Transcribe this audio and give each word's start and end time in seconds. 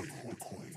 queen. 0.00 0.72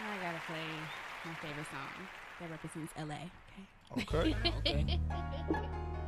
I 0.00 0.20
gotta 0.20 0.40
play 0.46 0.68
my 1.24 1.34
favorite 1.34 1.66
song 1.70 2.08
that 2.40 2.50
represents 2.50 2.92
LA. 2.98 3.30
Okay. 3.92 4.34
Okay. 4.34 4.36
Okay. 4.58 5.00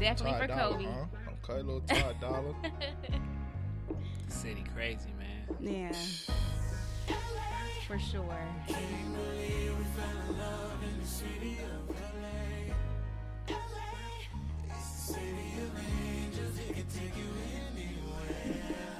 Definitely 0.00 0.32
Ty 0.32 0.38
for 0.40 0.46
Dolla, 0.46 0.72
Kobe. 0.76 0.84
huh? 0.84 1.50
Okay, 1.50 1.62
little 1.62 1.80
Ty 1.82 2.12
Dollar. 2.20 2.54
City 4.28 4.64
crazy, 4.74 5.10
man. 5.18 5.56
Yeah. 5.60 5.92
For 7.86 7.98
sure. 7.98 8.22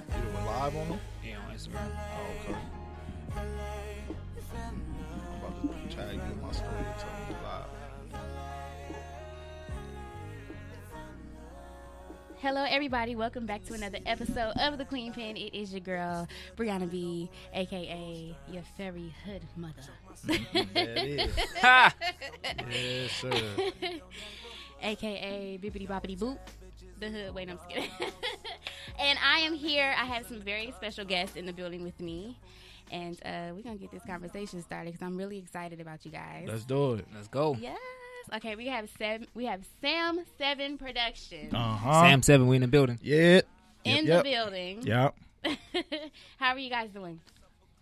You 0.08 0.24
went 0.34 0.46
live 0.46 0.76
on 0.76 0.88
them? 0.88 1.00
Yeah, 1.24 1.36
on 1.48 1.54
Instagram. 1.54 1.90
Oh, 1.94 2.50
okay. 2.50 2.56
I'm 4.64 5.44
about 5.44 5.90
to 5.90 5.96
tag 5.96 6.14
you 6.14 6.20
in 6.20 6.40
my 6.42 6.52
story 6.52 6.70
and 6.78 6.98
tell 6.98 7.08
you 7.28 7.36
live. 7.44 7.67
Hello, 12.40 12.64
everybody. 12.68 13.16
Welcome 13.16 13.46
back 13.46 13.64
to 13.64 13.74
another 13.74 13.98
episode 14.06 14.52
of 14.60 14.78
The 14.78 14.84
Queen 14.84 15.12
Pin. 15.12 15.36
It 15.36 15.54
is 15.54 15.72
your 15.72 15.80
girl, 15.80 16.28
Briyanna 16.56 16.88
B, 16.88 17.28
aka 17.52 18.36
your 18.48 18.62
fairy 18.76 19.12
hood 19.24 19.42
mother. 19.56 19.82
There 20.24 20.38
it 20.74 21.20
is. 21.20 21.36
Ha! 21.60 21.92
yes, 22.70 23.10
sir. 23.12 23.32
aka 24.82 25.58
Bippity 25.60 25.88
Boppity 25.88 26.16
Boop. 26.16 26.38
The 27.00 27.10
hood. 27.10 27.34
Wait, 27.34 27.50
I'm 27.50 27.56
just 27.56 27.68
kidding. 27.68 27.90
and 29.00 29.18
I 29.24 29.40
am 29.40 29.54
here. 29.54 29.92
I 29.98 30.04
have 30.04 30.24
some 30.26 30.40
very 30.40 30.72
special 30.76 31.04
guests 31.04 31.36
in 31.36 31.44
the 31.44 31.52
building 31.52 31.82
with 31.82 31.98
me. 32.00 32.38
And 32.92 33.16
uh, 33.24 33.50
we're 33.54 33.62
going 33.62 33.76
to 33.76 33.82
get 33.82 33.90
this 33.90 34.04
conversation 34.04 34.62
started 34.62 34.92
because 34.92 35.04
I'm 35.04 35.16
really 35.16 35.38
excited 35.38 35.80
about 35.80 36.04
you 36.04 36.12
guys. 36.12 36.44
Let's 36.46 36.64
do 36.64 36.94
it. 36.94 37.06
Let's 37.12 37.28
go. 37.28 37.56
yes. 37.60 37.76
Okay, 38.36 38.56
we 38.56 38.66
have 38.66 38.88
seven. 38.98 39.26
We 39.34 39.46
have 39.46 39.62
Sam 39.80 40.20
Seven 40.38 40.76
Productions 40.78 41.52
Uh 41.54 41.76
huh. 41.76 42.02
Sam 42.02 42.22
Seven, 42.22 42.46
we 42.46 42.56
in 42.56 42.62
the 42.62 42.68
building. 42.68 42.98
Yeah. 43.02 43.40
in 43.84 44.06
yep. 44.06 44.24
the 44.24 44.30
building. 44.30 44.82
Yep. 44.82 45.14
How 46.38 46.48
are 46.52 46.58
you 46.58 46.68
guys 46.70 46.90
doing? 46.90 47.20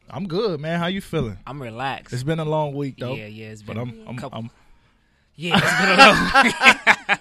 I'm 0.08 0.28
good, 0.28 0.60
man. 0.60 0.78
How 0.78 0.86
you 0.86 1.00
feeling? 1.00 1.38
I'm 1.46 1.60
relaxed. 1.60 2.14
It's 2.14 2.22
been 2.22 2.38
a 2.38 2.44
long 2.44 2.74
week 2.74 2.96
though. 2.98 3.14
yeah, 3.14 3.26
yeah, 3.26 3.46
it's 3.48 3.62
But 3.62 3.74
been. 3.76 3.82
I'm, 4.02 4.08
I'm, 4.08 4.16
couple- 4.16 4.38
I'm 4.38 4.50
yeah, 5.34 5.56
it's 5.56 5.80
been 5.80 5.90
a 5.90 7.16
long, 7.16 7.18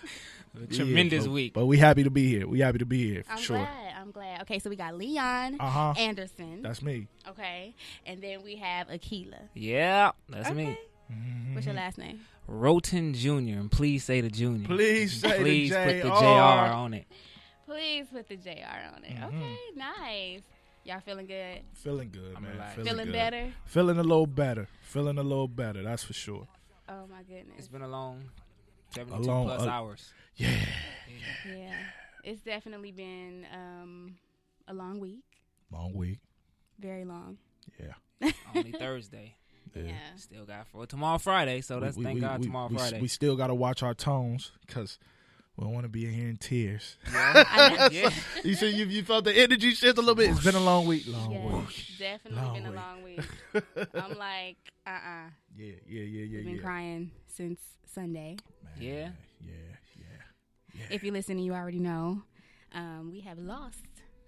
yeah, 0.69 0.75
tremendous 0.77 1.25
but- 1.25 1.33
week. 1.33 1.53
But 1.53 1.65
we 1.65 1.77
happy 1.79 2.03
to 2.03 2.11
be 2.11 2.27
here. 2.29 2.47
We 2.47 2.59
happy 2.59 2.77
to 2.77 2.85
be 2.85 3.11
here 3.11 3.23
for 3.23 3.31
I'm 3.33 3.37
sure. 3.39 3.57
glad. 3.57 3.93
I'm 3.99 4.11
glad. 4.11 4.41
Okay, 4.43 4.59
so 4.59 4.69
we 4.69 4.75
got 4.75 4.95
Leon 4.95 5.57
Uh 5.59 5.67
huh. 5.69 5.93
Anderson. 5.97 6.61
That's 6.61 6.83
me. 6.83 7.07
okay, 7.29 7.73
and 8.05 8.21
then 8.21 8.43
we 8.43 8.57
have 8.57 8.89
Akela. 8.91 9.39
Yeah, 9.55 10.11
that's 10.29 10.51
me. 10.51 10.63
Okay. 10.67 10.79
What's 11.53 11.65
your 11.65 11.75
last 11.75 11.97
name? 11.97 12.19
Wroten 12.47 13.13
Junior, 13.13 13.57
and 13.59 13.71
please 13.71 14.03
say 14.03 14.21
the 14.21 14.29
Junior. 14.29 14.67
Please 14.67 15.13
say 15.21 15.39
please 15.39 15.69
the 15.71 15.75
put 15.77 16.03
the 16.03 16.09
JR. 16.09 16.19
JR 16.19 16.73
on 16.73 16.93
it. 16.93 17.05
Please 17.65 18.05
put 18.11 18.27
the 18.29 18.35
JR 18.37 18.95
on 18.95 19.03
it. 19.03 19.15
Mhm. 19.15 19.27
Okay, 19.27 19.57
nice. 19.75 20.41
Y'all 20.83 20.99
feeling 20.99 21.25
good? 21.25 21.61
Feeling 21.73 22.11
good, 22.11 22.35
I'm 22.35 22.43
man. 22.43 22.51
relaxed. 22.53 22.75
Feeling 22.83 23.05
good. 23.07 23.11
better? 23.13 23.53
Feeling 23.65 23.97
a 23.97 24.03
little 24.03 24.27
better. 24.27 24.67
Feeling 24.83 25.17
a 25.17 25.23
little 25.23 25.47
better. 25.47 25.81
That's 25.83 26.03
for 26.03 26.13
sure. 26.13 26.47
Oh 26.87 27.07
my 27.09 27.23
goodness. 27.23 27.55
It's 27.57 27.67
been 27.67 27.81
a 27.81 27.87
long, 27.87 28.25
seventy-two 28.93 29.23
long- 29.27 29.45
plus 29.47 29.61
uh, 29.63 29.69
hours. 29.69 30.13
Yeah. 30.35 30.49
Yeah, 31.49 31.73
it's 32.23 32.41
definitely 32.41 32.91
been 32.91 33.45
um, 33.53 34.15
a 34.67 34.73
long 34.73 34.99
week. 34.99 35.23
Long 35.71 35.93
week. 35.93 36.19
Very 36.79 37.05
long. 37.05 37.37
Yeah. 37.79 38.31
Only 38.55 38.71
Thursday. 38.73 39.35
Yeah. 39.75 39.83
Yeah. 39.83 39.93
Still 40.17 40.45
got 40.45 40.67
for 40.67 40.85
tomorrow 40.85 41.17
Friday, 41.17 41.61
so 41.61 41.79
that's 41.79 41.97
We- 41.97 42.03
thank 42.03 42.15
we- 42.15 42.21
God 42.21 42.39
we- 42.39 42.45
tomorrow 42.47 42.67
we, 42.69 42.77
Friday. 42.77 43.01
We 43.01 43.07
still 43.07 43.35
got 43.35 43.47
to 43.47 43.55
watch 43.55 43.83
our 43.83 43.93
tones 43.93 44.51
because 44.65 44.97
we 45.57 45.63
don't 45.63 45.73
want 45.73 45.83
to 45.85 45.89
be 45.89 46.05
in 46.05 46.13
here 46.13 46.29
in 46.29 46.37
tears. 46.37 46.97
yeah. 47.13 47.87
yeah. 47.91 48.09
you 48.43 48.55
see, 48.55 48.69
you, 48.69 48.85
you 48.85 49.03
felt 49.03 49.25
the 49.25 49.33
energy 49.37 49.71
shift 49.71 49.97
a 49.97 50.01
little 50.01 50.15
bit. 50.15 50.31
It's 50.31 50.43
been 50.43 50.55
a 50.55 50.59
long 50.59 50.85
week. 50.87 51.03
Long 51.07 51.31
Yes, 51.31 51.53
week. 51.67 51.85
definitely 51.99 52.41
Long 52.41 52.53
been 52.55 52.65
a 52.65 52.71
long 52.71 53.03
week. 53.03 53.19
I'm 53.93 54.17
like, 54.17 54.57
uh 54.87 54.89
uh 54.91 55.29
Yeah, 55.57 55.73
yeah, 55.87 56.01
yeah, 56.01 56.01
yeah, 56.03 56.37
We've 56.37 56.45
been 56.45 56.55
yeah. 56.55 56.61
crying 56.61 57.11
since 57.27 57.59
Sunday. 57.93 58.37
Man, 58.63 58.73
Yeah. 58.79 59.09
yeah, 59.41 59.51
yeah. 59.97 60.85
If 60.89 61.03
you're 61.03 61.13
listening, 61.13 61.39
you 61.39 61.53
already 61.53 61.79
know. 61.79 62.21
Um, 62.73 63.09
we 63.11 63.21
have 63.21 63.39
lost 63.39 63.79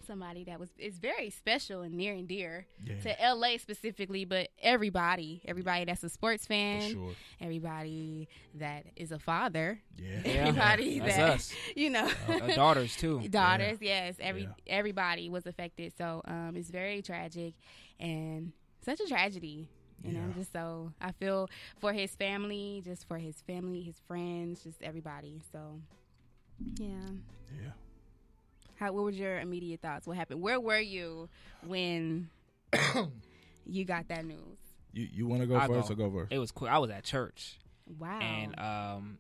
somebody 0.08 0.46
that 0.46 0.60
was 0.60 0.70
is 0.80 0.98
very 0.98 1.30
special 1.30 1.82
and 1.82 1.94
near 1.94 2.14
and 2.14 2.28
dear 2.28 2.66
Yeah, 2.84 3.00
to 3.02 3.34
LA 3.36 3.58
specifically, 3.58 4.26
but 4.26 4.50
everybody, 4.62 5.42
everybody 5.46 5.86
that's 5.86 6.04
a 6.04 6.10
sports 6.10 6.46
fan, 6.48 6.92
sure. 6.94 7.12
everybody 7.42 8.28
that 8.56 8.86
is 8.96 9.12
a 9.12 9.20
father, 9.20 9.80
Yeah. 9.98 10.22
Yeah. 10.26 10.32
everybody 10.48 11.00
That's 11.00 11.16
that 11.18 11.30
us. 11.30 11.54
you 11.76 11.90
know, 11.90 12.10
Our 12.30 12.56
daughters 12.56 12.96
too. 12.96 13.28
daughters, 13.30 13.78
yes, 13.82 14.16
every 14.20 14.44
Yeah. 14.44 14.54
everybody 14.80 15.30
was 15.30 15.46
affected. 15.46 15.94
So 15.98 16.22
um, 16.26 16.54
it's 16.56 16.70
very 16.70 17.02
tragic 17.02 17.54
and 18.00 18.54
such 18.84 19.00
a 19.02 19.06
tragedy. 19.08 19.70
You 20.04 20.14
know, 20.14 20.22
I'm 20.22 20.30
Yeah. 20.30 20.36
just 20.38 20.54
so 20.54 20.94
I 21.02 21.12
feel 21.12 21.50
for 21.80 21.92
his 21.92 22.16
family, 22.16 22.82
just 22.86 23.08
for 23.08 23.18
his 23.18 23.42
family, 23.42 23.82
his 23.82 24.00
friends, 24.08 24.64
just 24.64 24.82
everybody. 24.82 25.42
So 25.52 25.82
yeah. 26.80 26.88
Yeah. 27.62 27.72
How 28.80 28.92
what 28.92 29.04
was 29.04 29.18
your 29.18 29.40
immediate 29.40 29.82
thoughts? 29.82 30.06
What 30.08 30.18
happened? 30.18 30.42
Where 30.42 30.60
were 30.60 30.80
you 30.80 31.30
when 31.66 32.30
you 33.66 33.86
got 33.86 34.08
that 34.10 34.26
news? 34.26 34.38
You 34.94 35.08
you 35.12 35.28
want 35.28 35.42
to 35.42 35.48
go 35.48 35.56
I'll 35.56 35.68
first 35.68 35.90
go. 35.90 35.94
or 35.94 36.10
go 36.10 36.12
first? 36.12 36.32
It 36.32 36.40
was 36.40 36.52
quick. 36.52 36.72
I 36.72 36.78
was 36.80 36.90
at 36.92 37.04
church 37.04 37.60
Wow. 38.00 38.20
and 38.20 38.60
um, 38.60 39.18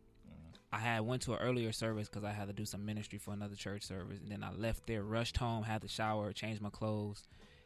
I 0.71 0.79
had 0.79 1.01
went 1.01 1.21
to 1.23 1.33
an 1.33 1.39
earlier 1.39 1.71
service 1.71 2.09
because 2.09 2.23
I 2.23 2.31
had 2.31 2.47
to 2.47 2.53
do 2.53 2.65
some 2.65 2.85
ministry 2.85 3.17
for 3.17 3.33
another 3.33 3.55
church 3.55 3.83
service, 3.83 4.19
and 4.21 4.29
then 4.31 4.43
I 4.43 4.51
left 4.51 4.85
there, 4.87 5.03
rushed 5.03 5.37
home, 5.37 5.63
had 5.63 5.81
the 5.81 5.87
shower, 5.87 6.33
changed 6.33 6.61
my 6.61 6.69
clothes. 6.69 7.23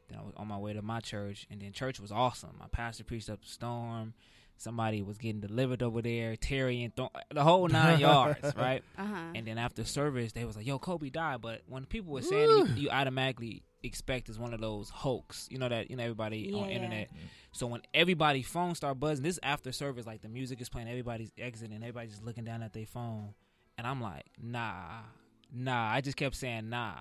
Then 0.09 0.19
I 0.19 0.21
was 0.21 0.33
on 0.37 0.47
my 0.47 0.57
way 0.57 0.73
to 0.73 0.81
my 0.81 0.99
church, 0.99 1.47
and 1.49 1.61
then 1.61 1.71
church 1.71 1.99
was 1.99 2.11
awesome. 2.11 2.51
My 2.59 2.67
pastor 2.71 3.03
preached 3.03 3.29
up 3.29 3.39
a 3.43 3.47
storm. 3.47 4.13
Somebody 4.61 5.01
was 5.01 5.17
getting 5.17 5.41
delivered 5.41 5.81
over 5.81 6.01
there, 6.01 6.35
Terry 6.35 6.83
and 6.83 6.95
Th- 6.95 7.09
the 7.33 7.43
whole 7.43 7.67
nine 7.67 7.99
yards, 8.07 8.53
right? 8.55 8.83
uh 8.97 9.05
huh. 9.05 9.15
And 9.33 9.47
then 9.47 9.57
after 9.57 9.83
service, 9.83 10.33
they 10.33 10.45
was 10.45 10.55
like, 10.55 10.67
"Yo, 10.67 10.77
Kobe 10.77 11.09
died." 11.09 11.41
But 11.41 11.61
when 11.67 11.85
people 11.85 12.13
were 12.13 12.21
saying 12.21 12.47
it, 12.49 12.69
you, 12.77 12.83
you 12.83 12.89
automatically 12.89 13.63
expect 13.83 14.29
it's 14.29 14.37
one 14.37 14.53
of 14.53 14.61
those 14.61 14.89
hoax. 14.89 15.47
You 15.49 15.57
know 15.57 15.67
that 15.69 15.89
you 15.89 15.95
know 15.97 16.03
everybody 16.03 16.51
on 16.53 16.69
Yeah. 16.69 16.75
internet. 16.75 17.09
So 17.51 17.65
when 17.67 17.81
everybody 17.93 18.43
phone 18.43 18.75
start 18.75 18.99
buzzing, 18.99 19.23
this 19.23 19.39
after 19.41 19.71
service, 19.71 20.05
like 20.05 20.21
the 20.21 20.29
music 20.29 20.61
is 20.61 20.69
playing, 20.69 20.87
everybody's 20.89 21.31
exiting, 21.37 21.77
everybody's 21.77 22.11
just 22.11 22.23
looking 22.23 22.43
down 22.43 22.61
at 22.61 22.71
their 22.73 22.85
phone, 22.85 23.33
and 23.77 23.87
I'm 23.87 23.99
like, 24.01 24.25
"Nah, 24.41 24.99
nah." 25.51 25.89
I 25.91 26.01
just 26.01 26.17
kept 26.17 26.35
saying 26.35 26.69
"nah" 26.69 26.95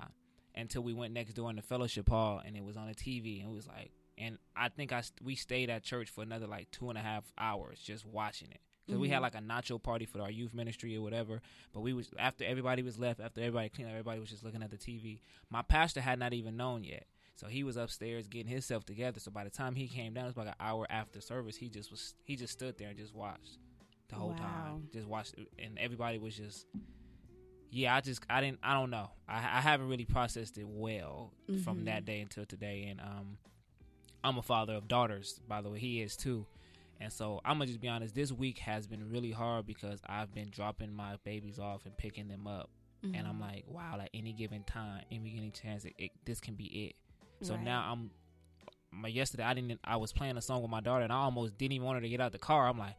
until 0.55 0.81
we 0.83 0.93
went 0.93 1.13
next 1.13 1.33
door 1.35 1.49
in 1.49 1.55
the 1.57 1.61
fellowship 1.61 2.09
hall, 2.09 2.41
and 2.43 2.57
it 2.57 2.63
was 2.63 2.75
on 2.75 2.87
the 2.87 2.95
TV, 2.95 3.41
and 3.41 3.51
it 3.51 3.55
was 3.55 3.67
like, 3.67 3.91
and 4.21 4.37
I 4.55 4.69
think 4.69 4.93
I 4.93 5.03
we 5.23 5.35
stayed 5.35 5.69
at 5.69 5.83
church 5.83 6.09
for 6.09 6.21
another 6.23 6.47
like 6.47 6.69
two 6.71 6.89
and 6.89 6.97
a 6.97 7.01
half 7.01 7.31
hours 7.37 7.79
just 7.79 8.05
watching 8.05 8.49
it. 8.51 8.61
Cause 8.89 8.97
we 8.99 9.09
had 9.09 9.19
Mhm. 9.19 9.21
like 9.21 9.35
a 9.35 9.39
nacho 9.39 9.81
party 9.81 10.05
for 10.05 10.21
our 10.21 10.31
youth 10.31 10.53
ministry 10.53 10.97
or 10.97 11.01
whatever, 11.01 11.41
but 11.73 11.81
we 11.81 11.93
was 11.93 12.09
after 12.17 12.43
everybody 12.43 12.81
was 12.83 12.97
left, 12.99 13.19
after 13.19 13.39
everybody 13.39 13.69
cleaned, 13.69 13.89
up, 13.89 13.93
everybody 13.93 14.19
was 14.19 14.29
just 14.29 14.43
looking 14.43 14.63
at 14.63 14.71
the 14.71 14.77
TV. 14.77 15.21
My 15.49 15.61
pastor 15.61 16.01
had 16.01 16.19
not 16.19 16.33
even 16.33 16.57
known 16.57 16.83
yet, 16.83 17.05
so 17.35 17.47
he 17.47 17.63
was 17.63 17.77
upstairs 17.77 18.27
getting 18.27 18.51
himself 18.51 18.83
together. 18.85 19.19
So 19.19 19.31
by 19.31 19.43
the 19.43 19.49
time 19.49 19.75
he 19.75 19.87
came 19.87 20.13
down, 20.13 20.25
it 20.25 20.29
was 20.29 20.37
like 20.37 20.47
an 20.47 20.55
hour 20.59 20.87
after 20.89 21.21
service. 21.21 21.55
He 21.55 21.69
just 21.69 21.89
was 21.91 22.15
he 22.25 22.35
just 22.35 22.53
stood 22.53 22.77
there 22.77 22.89
and 22.89 22.97
just 22.97 23.13
watched 23.15 23.59
the 24.09 24.15
whole 24.15 24.29
Wow. 24.29 24.35
time, 24.35 24.89
just 24.91 25.07
watched, 25.07 25.35
and 25.59 25.77
everybody 25.79 26.17
was 26.17 26.35
just. 26.35 26.65
Yeah, 27.69 27.95
I 27.95 28.01
just 28.01 28.21
I 28.29 28.41
didn't 28.41 28.59
I 28.63 28.73
don't 28.73 28.89
know 28.89 29.09
I 29.29 29.35
I 29.37 29.61
haven't 29.61 29.87
really 29.87 30.03
processed 30.05 30.57
it 30.57 30.67
well 30.67 31.31
from 31.63 31.79
Mhm. 31.79 31.85
that 31.85 32.03
day 32.05 32.19
until 32.19 32.45
today, 32.45 32.87
and 32.89 32.99
um, 32.99 33.37
I'm 34.23 34.37
a 34.37 34.41
father 34.41 34.73
of 34.73 34.87
daughters 34.87 35.39
by 35.47 35.61
the 35.61 35.69
way 35.69 35.79
he 35.79 36.01
is 36.01 36.15
too, 36.15 36.45
and 36.99 37.11
so 37.11 37.41
I'm 37.45 37.55
gonna 37.57 37.67
just 37.67 37.81
be 37.81 37.87
honest. 37.87 38.13
This 38.15 38.31
week 38.31 38.59
has 38.59 38.87
been 38.87 39.09
really 39.09 39.31
hard 39.31 39.65
because 39.65 39.99
I've 40.05 40.33
been 40.33 40.49
dropping 40.49 40.93
my 40.93 41.15
babies 41.23 41.59
off 41.59 41.85
and 41.85 41.97
picking 41.97 42.27
them 42.27 42.47
up, 42.47 42.69
and 43.03 43.13
Mm-hmm. 43.15 43.27
I'm 43.27 43.39
like, 43.39 43.63
wow, 43.67 43.97
at 43.99 44.09
any 44.13 44.31
given 44.33 44.63
time, 44.63 45.03
any 45.11 45.29
given 45.31 45.51
chance, 45.51 45.85
it, 45.85 45.93
it, 45.97 46.11
this 46.25 46.39
can 46.39 46.53
be 46.53 46.65
it. 46.65 46.95
So 47.45 47.55
Right. 47.55 47.63
now 47.63 47.87
I'm. 47.91 48.11
My 48.93 49.07
yesterday, 49.07 49.43
I 49.43 49.53
didn't. 49.53 49.79
I 49.85 49.95
was 49.95 50.11
playing 50.11 50.35
a 50.37 50.41
song 50.41 50.61
with 50.61 50.69
my 50.69 50.81
daughter, 50.81 51.03
and 51.03 51.13
I 51.13 51.17
almost 51.17 51.57
didn't 51.57 51.71
even 51.73 51.85
want 51.85 51.95
her 51.95 52.01
to 52.01 52.09
get 52.09 52.19
out 52.19 52.33
the 52.33 52.37
car. 52.37 52.67
I'm 52.67 52.77
like, 52.77 52.95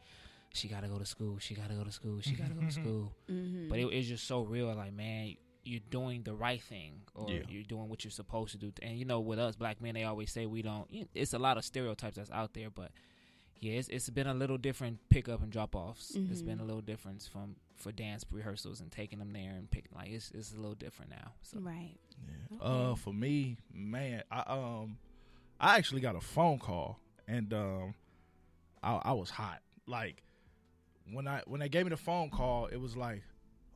she 0.55 0.67
gotta 0.67 0.89
go 0.89 0.99
to 0.99 1.05
school. 1.07 1.37
She 1.39 1.55
gotta 1.55 1.75
go 1.75 1.85
to 1.85 1.93
school. 1.93 2.21
She 2.23 2.33
gotta 2.33 2.55
go 2.55 2.63
to 2.63 2.71
school. 2.81 3.13
Mm-hmm. 3.31 3.69
But 3.69 3.79
it, 3.79 3.87
it's 3.93 4.09
just 4.09 4.27
so 4.27 4.41
real. 4.41 4.75
Like 4.75 4.93
man, 4.95 5.37
you're 5.65 5.81
doing 5.91 6.23
the 6.25 6.35
right 6.35 6.61
thing, 6.63 7.03
or 7.15 7.31
Yeah. 7.31 7.43
you're 7.49 7.63
doing 7.63 7.89
what 7.89 8.05
you're 8.05 8.11
supposed 8.11 8.53
to 8.53 8.59
do. 8.59 8.73
And 8.83 8.99
you 8.99 9.05
know, 9.05 9.21
with 9.21 9.39
us 9.39 9.55
black 9.57 9.81
men, 9.81 9.95
they 9.95 10.05
always 10.05 10.33
say 10.33 10.47
we 10.47 10.63
don't. 10.63 10.89
It's 11.15 11.35
a 11.35 11.39
lot 11.39 11.57
of 11.59 11.65
stereotypes 11.65 12.17
that's 12.17 12.31
out 12.31 12.53
there, 12.55 12.71
but 12.71 12.91
yeah, 13.61 13.75
it's, 13.75 13.89
it's 13.89 14.11
been 14.11 14.27
a 14.27 14.35
little 14.35 14.59
different 14.59 14.99
pickup 15.09 15.41
and 15.43 15.53
drop 15.53 15.77
offs. 15.77 16.17
It's 16.17 16.43
Mhm. 16.43 16.47
been 16.47 16.61
a 16.61 16.65
little 16.65 16.81
difference 16.83 17.29
from 17.29 17.57
for 17.77 17.93
dance 17.93 18.25
rehearsals 18.31 18.81
and 18.81 18.91
taking 18.93 19.19
them 19.21 19.33
there 19.33 19.53
and 19.55 19.71
picking. 19.71 19.93
Like 19.95 20.11
it's 20.11 20.31
it's 20.33 20.53
a 20.53 20.57
little 20.57 20.75
different 20.75 21.11
now. 21.13 21.33
So 21.43 21.61
right. 21.61 21.97
Yeah. 22.27 22.57
Okay. 22.57 22.91
Uh, 22.91 22.95
for 22.97 23.13
me, 23.15 23.57
man, 23.73 24.25
I 24.31 24.41
um, 24.49 24.99
I 25.61 25.77
actually 25.79 26.01
got 26.01 26.17
a 26.17 26.21
phone 26.21 26.59
call, 26.59 26.99
and 27.29 27.53
um, 27.55 27.95
I, 28.83 28.95
I 28.97 29.13
was 29.13 29.31
hot. 29.31 29.61
Like 29.87 30.25
when 31.13 31.29
I 31.29 31.43
when 31.47 31.61
they 31.61 31.69
gave 31.69 31.85
me 31.87 31.91
the 31.91 31.97
phone 31.97 32.31
call, 32.31 32.67
it 32.67 32.77
was 32.79 32.97
like, 32.97 33.23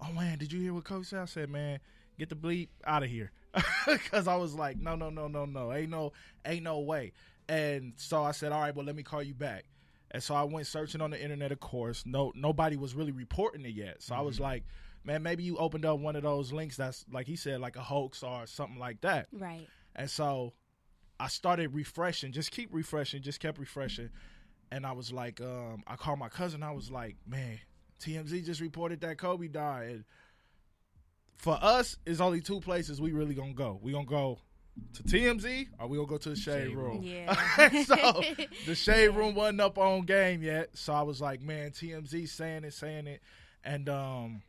oh 0.00 0.12
man, 0.12 0.38
did 0.38 0.52
you 0.52 0.60
hear 0.60 0.74
what 0.74 0.84
Coach 0.84 1.06
said? 1.06 1.20
I 1.20 1.24
said, 1.26 1.50
man, 1.50 1.80
get 2.18 2.28
the 2.28 2.36
bleep 2.36 2.68
out 2.84 3.02
of 3.02 3.10
here, 3.10 3.32
because 3.86 4.28
I 4.28 4.36
was 4.36 4.54
like, 4.54 4.78
no, 4.78 4.96
no, 4.96 5.10
no, 5.10 5.28
no, 5.28 5.44
no, 5.44 5.72
ain't 5.72 5.90
no, 5.90 6.12
ain't 6.44 6.62
no 6.62 6.80
way. 6.80 7.12
And 7.48 7.92
so 7.96 8.22
I 8.22 8.32
said, 8.32 8.52
all 8.52 8.60
right, 8.60 8.74
well, 8.74 8.84
let 8.84 8.96
me 8.96 9.02
call 9.02 9.22
you 9.22 9.34
back. 9.34 9.64
And 10.10 10.22
so 10.22 10.34
I 10.34 10.44
went 10.44 10.66
searching 10.66 11.00
on 11.00 11.10
the 11.10 11.22
internet. 11.22 11.52
Of 11.52 11.60
course, 11.60 12.04
no, 12.06 12.32
nobody 12.34 12.76
was 12.76 12.94
really 12.94 13.12
reporting 13.12 13.64
it 13.64 13.74
yet. 13.74 14.02
So 14.02 14.14
I 14.14 14.20
was 14.20 14.40
like, 14.40 14.64
man, 15.04 15.22
maybe 15.22 15.42
you 15.42 15.56
opened 15.56 15.84
up 15.84 15.98
one 15.98 16.16
of 16.16 16.22
those 16.22 16.52
links 16.52 16.76
that's 16.76 17.04
like 17.10 17.26
he 17.26 17.36
said, 17.36 17.60
like 17.60 17.76
a 17.76 17.82
hoax 17.82 18.22
or 18.22 18.46
something 18.46 18.78
like 18.78 19.00
that. 19.02 19.28
Right. 19.32 19.66
And 19.94 20.10
so 20.10 20.52
I 21.18 21.28
started 21.28 21.74
refreshing, 21.74 22.32
just 22.32 22.50
keep 22.50 22.68
refreshing, 22.72 23.22
just 23.22 23.40
kept 23.40 23.58
refreshing. 23.58 24.10
And 24.70 24.84
I 24.84 24.92
was 24.92 25.12
like, 25.12 25.40
um, 25.40 25.82
I 25.86 25.96
called 25.96 26.18
my 26.18 26.28
cousin. 26.28 26.62
I 26.62 26.72
was 26.72 26.90
like, 26.90 27.16
man, 27.26 27.58
TMZ 28.00 28.44
just 28.44 28.60
reported 28.60 29.00
that 29.00 29.18
Kobe 29.18 29.48
died. 29.48 30.04
For 31.36 31.58
us, 31.60 31.96
it's 32.06 32.20
only 32.20 32.40
two 32.40 32.60
places 32.60 33.00
we 33.00 33.12
really 33.12 33.34
gonna 33.34 33.52
go. 33.52 33.78
We 33.82 33.92
gonna 33.92 34.06
go 34.06 34.38
to 34.94 35.02
TMZ 35.02 35.68
or 35.78 35.86
we 35.88 35.96
gonna 35.96 36.08
go 36.08 36.18
to 36.18 36.30
the 36.30 36.36
shade, 36.36 36.68
Shade 36.68 36.76
room. 36.76 37.00
Yeah. 37.02 37.82
so 37.84 38.22
the 38.66 38.74
shade 38.74 39.08
room 39.08 39.34
wasn't 39.34 39.60
up 39.60 39.78
on 39.78 40.02
game 40.02 40.42
yet. 40.42 40.70
So 40.74 40.92
I 40.92 41.02
was 41.02 41.20
like, 41.20 41.42
man, 41.42 41.70
TMZ 41.70 42.28
saying 42.28 42.64
it, 42.64 42.74
saying 42.74 43.06
it. 43.06 43.20
And 43.64 43.88
um, 43.88 44.42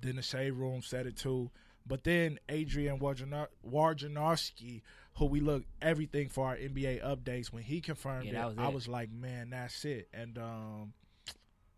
then 0.00 0.16
the 0.16 0.22
shade 0.22 0.52
room 0.52 0.82
said 0.82 1.06
it 1.06 1.16
too. 1.16 1.50
But 1.86 2.04
then 2.04 2.38
Adrian 2.48 2.98
Wojnar- 2.98 3.48
Wojnarowski, 3.68 4.82
who 5.16 5.26
we 5.26 5.40
look 5.40 5.64
everything 5.82 6.28
for 6.28 6.46
our 6.48 6.56
NBA 6.56 7.04
updates, 7.04 7.52
when 7.52 7.62
he 7.62 7.80
confirmed 7.80 8.26
Yeah, 8.26 8.44
it, 8.46 8.56
was 8.56 8.58
I 8.58 8.68
was 8.68 8.88
like, 8.88 9.10
man, 9.12 9.50
that's 9.50 9.84
it. 9.84 10.08
And 10.14 10.38
um, 10.38 10.92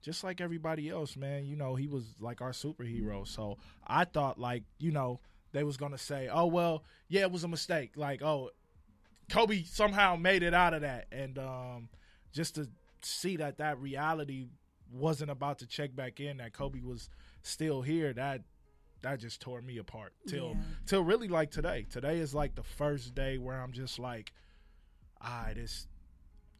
just 0.07 0.23
like 0.23 0.41
everybody 0.41 0.89
else, 0.89 1.17
man, 1.17 1.47
you 1.47 1.57
know, 1.57 1.75
he 1.75 1.89
was 1.89 2.15
like 2.21 2.41
our 2.41 2.53
superhero. 2.53 3.27
So 3.27 3.59
I 3.85 4.05
thought, 4.05 4.39
like, 4.39 4.63
you 4.79 4.93
know, 4.93 5.19
they 5.51 5.65
was 5.65 5.77
gonna 5.77 5.99
say, 5.99 6.29
oh 6.33 6.47
well, 6.47 6.85
yeah, 7.09 7.23
it 7.23 7.33
was 7.33 7.43
a 7.43 7.49
mistake. 7.49 7.97
Like, 7.97 8.23
oh, 8.23 8.51
Kobe 9.29 9.65
somehow 9.65 10.15
made 10.15 10.45
it 10.45 10.55
out 10.55 10.75
of 10.75 10.83
that, 10.83 11.07
and 11.11 11.37
um, 11.41 11.89
just 12.33 12.55
to 12.55 12.69
see 13.03 13.37
that 13.39 13.59
that 13.59 13.81
reality 13.81 14.47
wasn't 14.93 15.33
about 15.33 15.59
to 15.59 15.67
check 15.67 15.97
back 15.97 16.21
in, 16.21 16.37
that 16.37 16.53
Kobe 16.53 16.81
was 16.83 17.09
still 17.43 17.83
here, 17.83 18.13
that 18.13 18.43
that 19.03 19.19
just 19.19 19.41
tore 19.41 19.61
me 19.61 19.79
apart 19.79 20.13
till 20.29 20.51
Yeah. 20.55 20.61
till 20.87 21.03
really 21.03 21.27
like 21.27 21.51
today. 21.51 21.85
Today 21.91 22.19
is 22.21 22.33
like 22.33 22.55
the 22.55 22.63
first 22.63 23.13
day 23.17 23.39
where 23.39 23.61
I'm 23.61 23.73
just 23.73 23.99
like, 23.99 24.33
all 25.21 25.31
right, 25.47 25.57
it's 25.57 25.89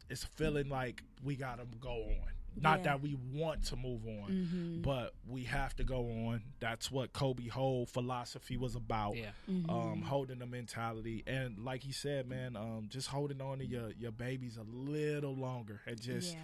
it's 0.09 0.25
feeling 0.25 0.67
like 0.67 1.01
we 1.23 1.37
gotta 1.37 1.65
go 1.79 1.93
on. 2.03 2.33
Not 2.59 2.79
Yeah. 2.79 2.83
that 2.85 3.01
we 3.01 3.15
want 3.33 3.65
to 3.67 3.75
move 3.75 4.05
on, 4.05 4.29
Mm-hmm. 4.31 4.81
but 4.81 5.13
we 5.27 5.43
have 5.43 5.75
to 5.75 5.83
go 5.83 5.99
on. 6.27 6.41
That's 6.59 6.89
what 6.91 7.13
Kobe 7.13 7.47
whole 7.47 7.85
philosophy 7.85 8.57
was 8.57 8.75
about 8.75 9.15
yeah, 9.15 9.31
Mm-hmm. 9.49 9.69
um, 9.69 10.01
holding 10.01 10.39
the 10.39 10.45
mentality 10.47 11.23
and 11.27 11.59
like 11.59 11.83
he 11.83 11.91
said, 11.91 12.27
man, 12.27 12.55
um, 12.55 12.87
just 12.89 13.07
holding 13.09 13.41
on 13.41 13.59
to 13.59 13.65
your 13.65 13.91
your 13.99 14.11
babies 14.11 14.57
a 14.57 14.63
little 14.63 15.35
longer 15.35 15.81
and 15.85 16.01
just 16.01 16.33
yeah. 16.33 16.39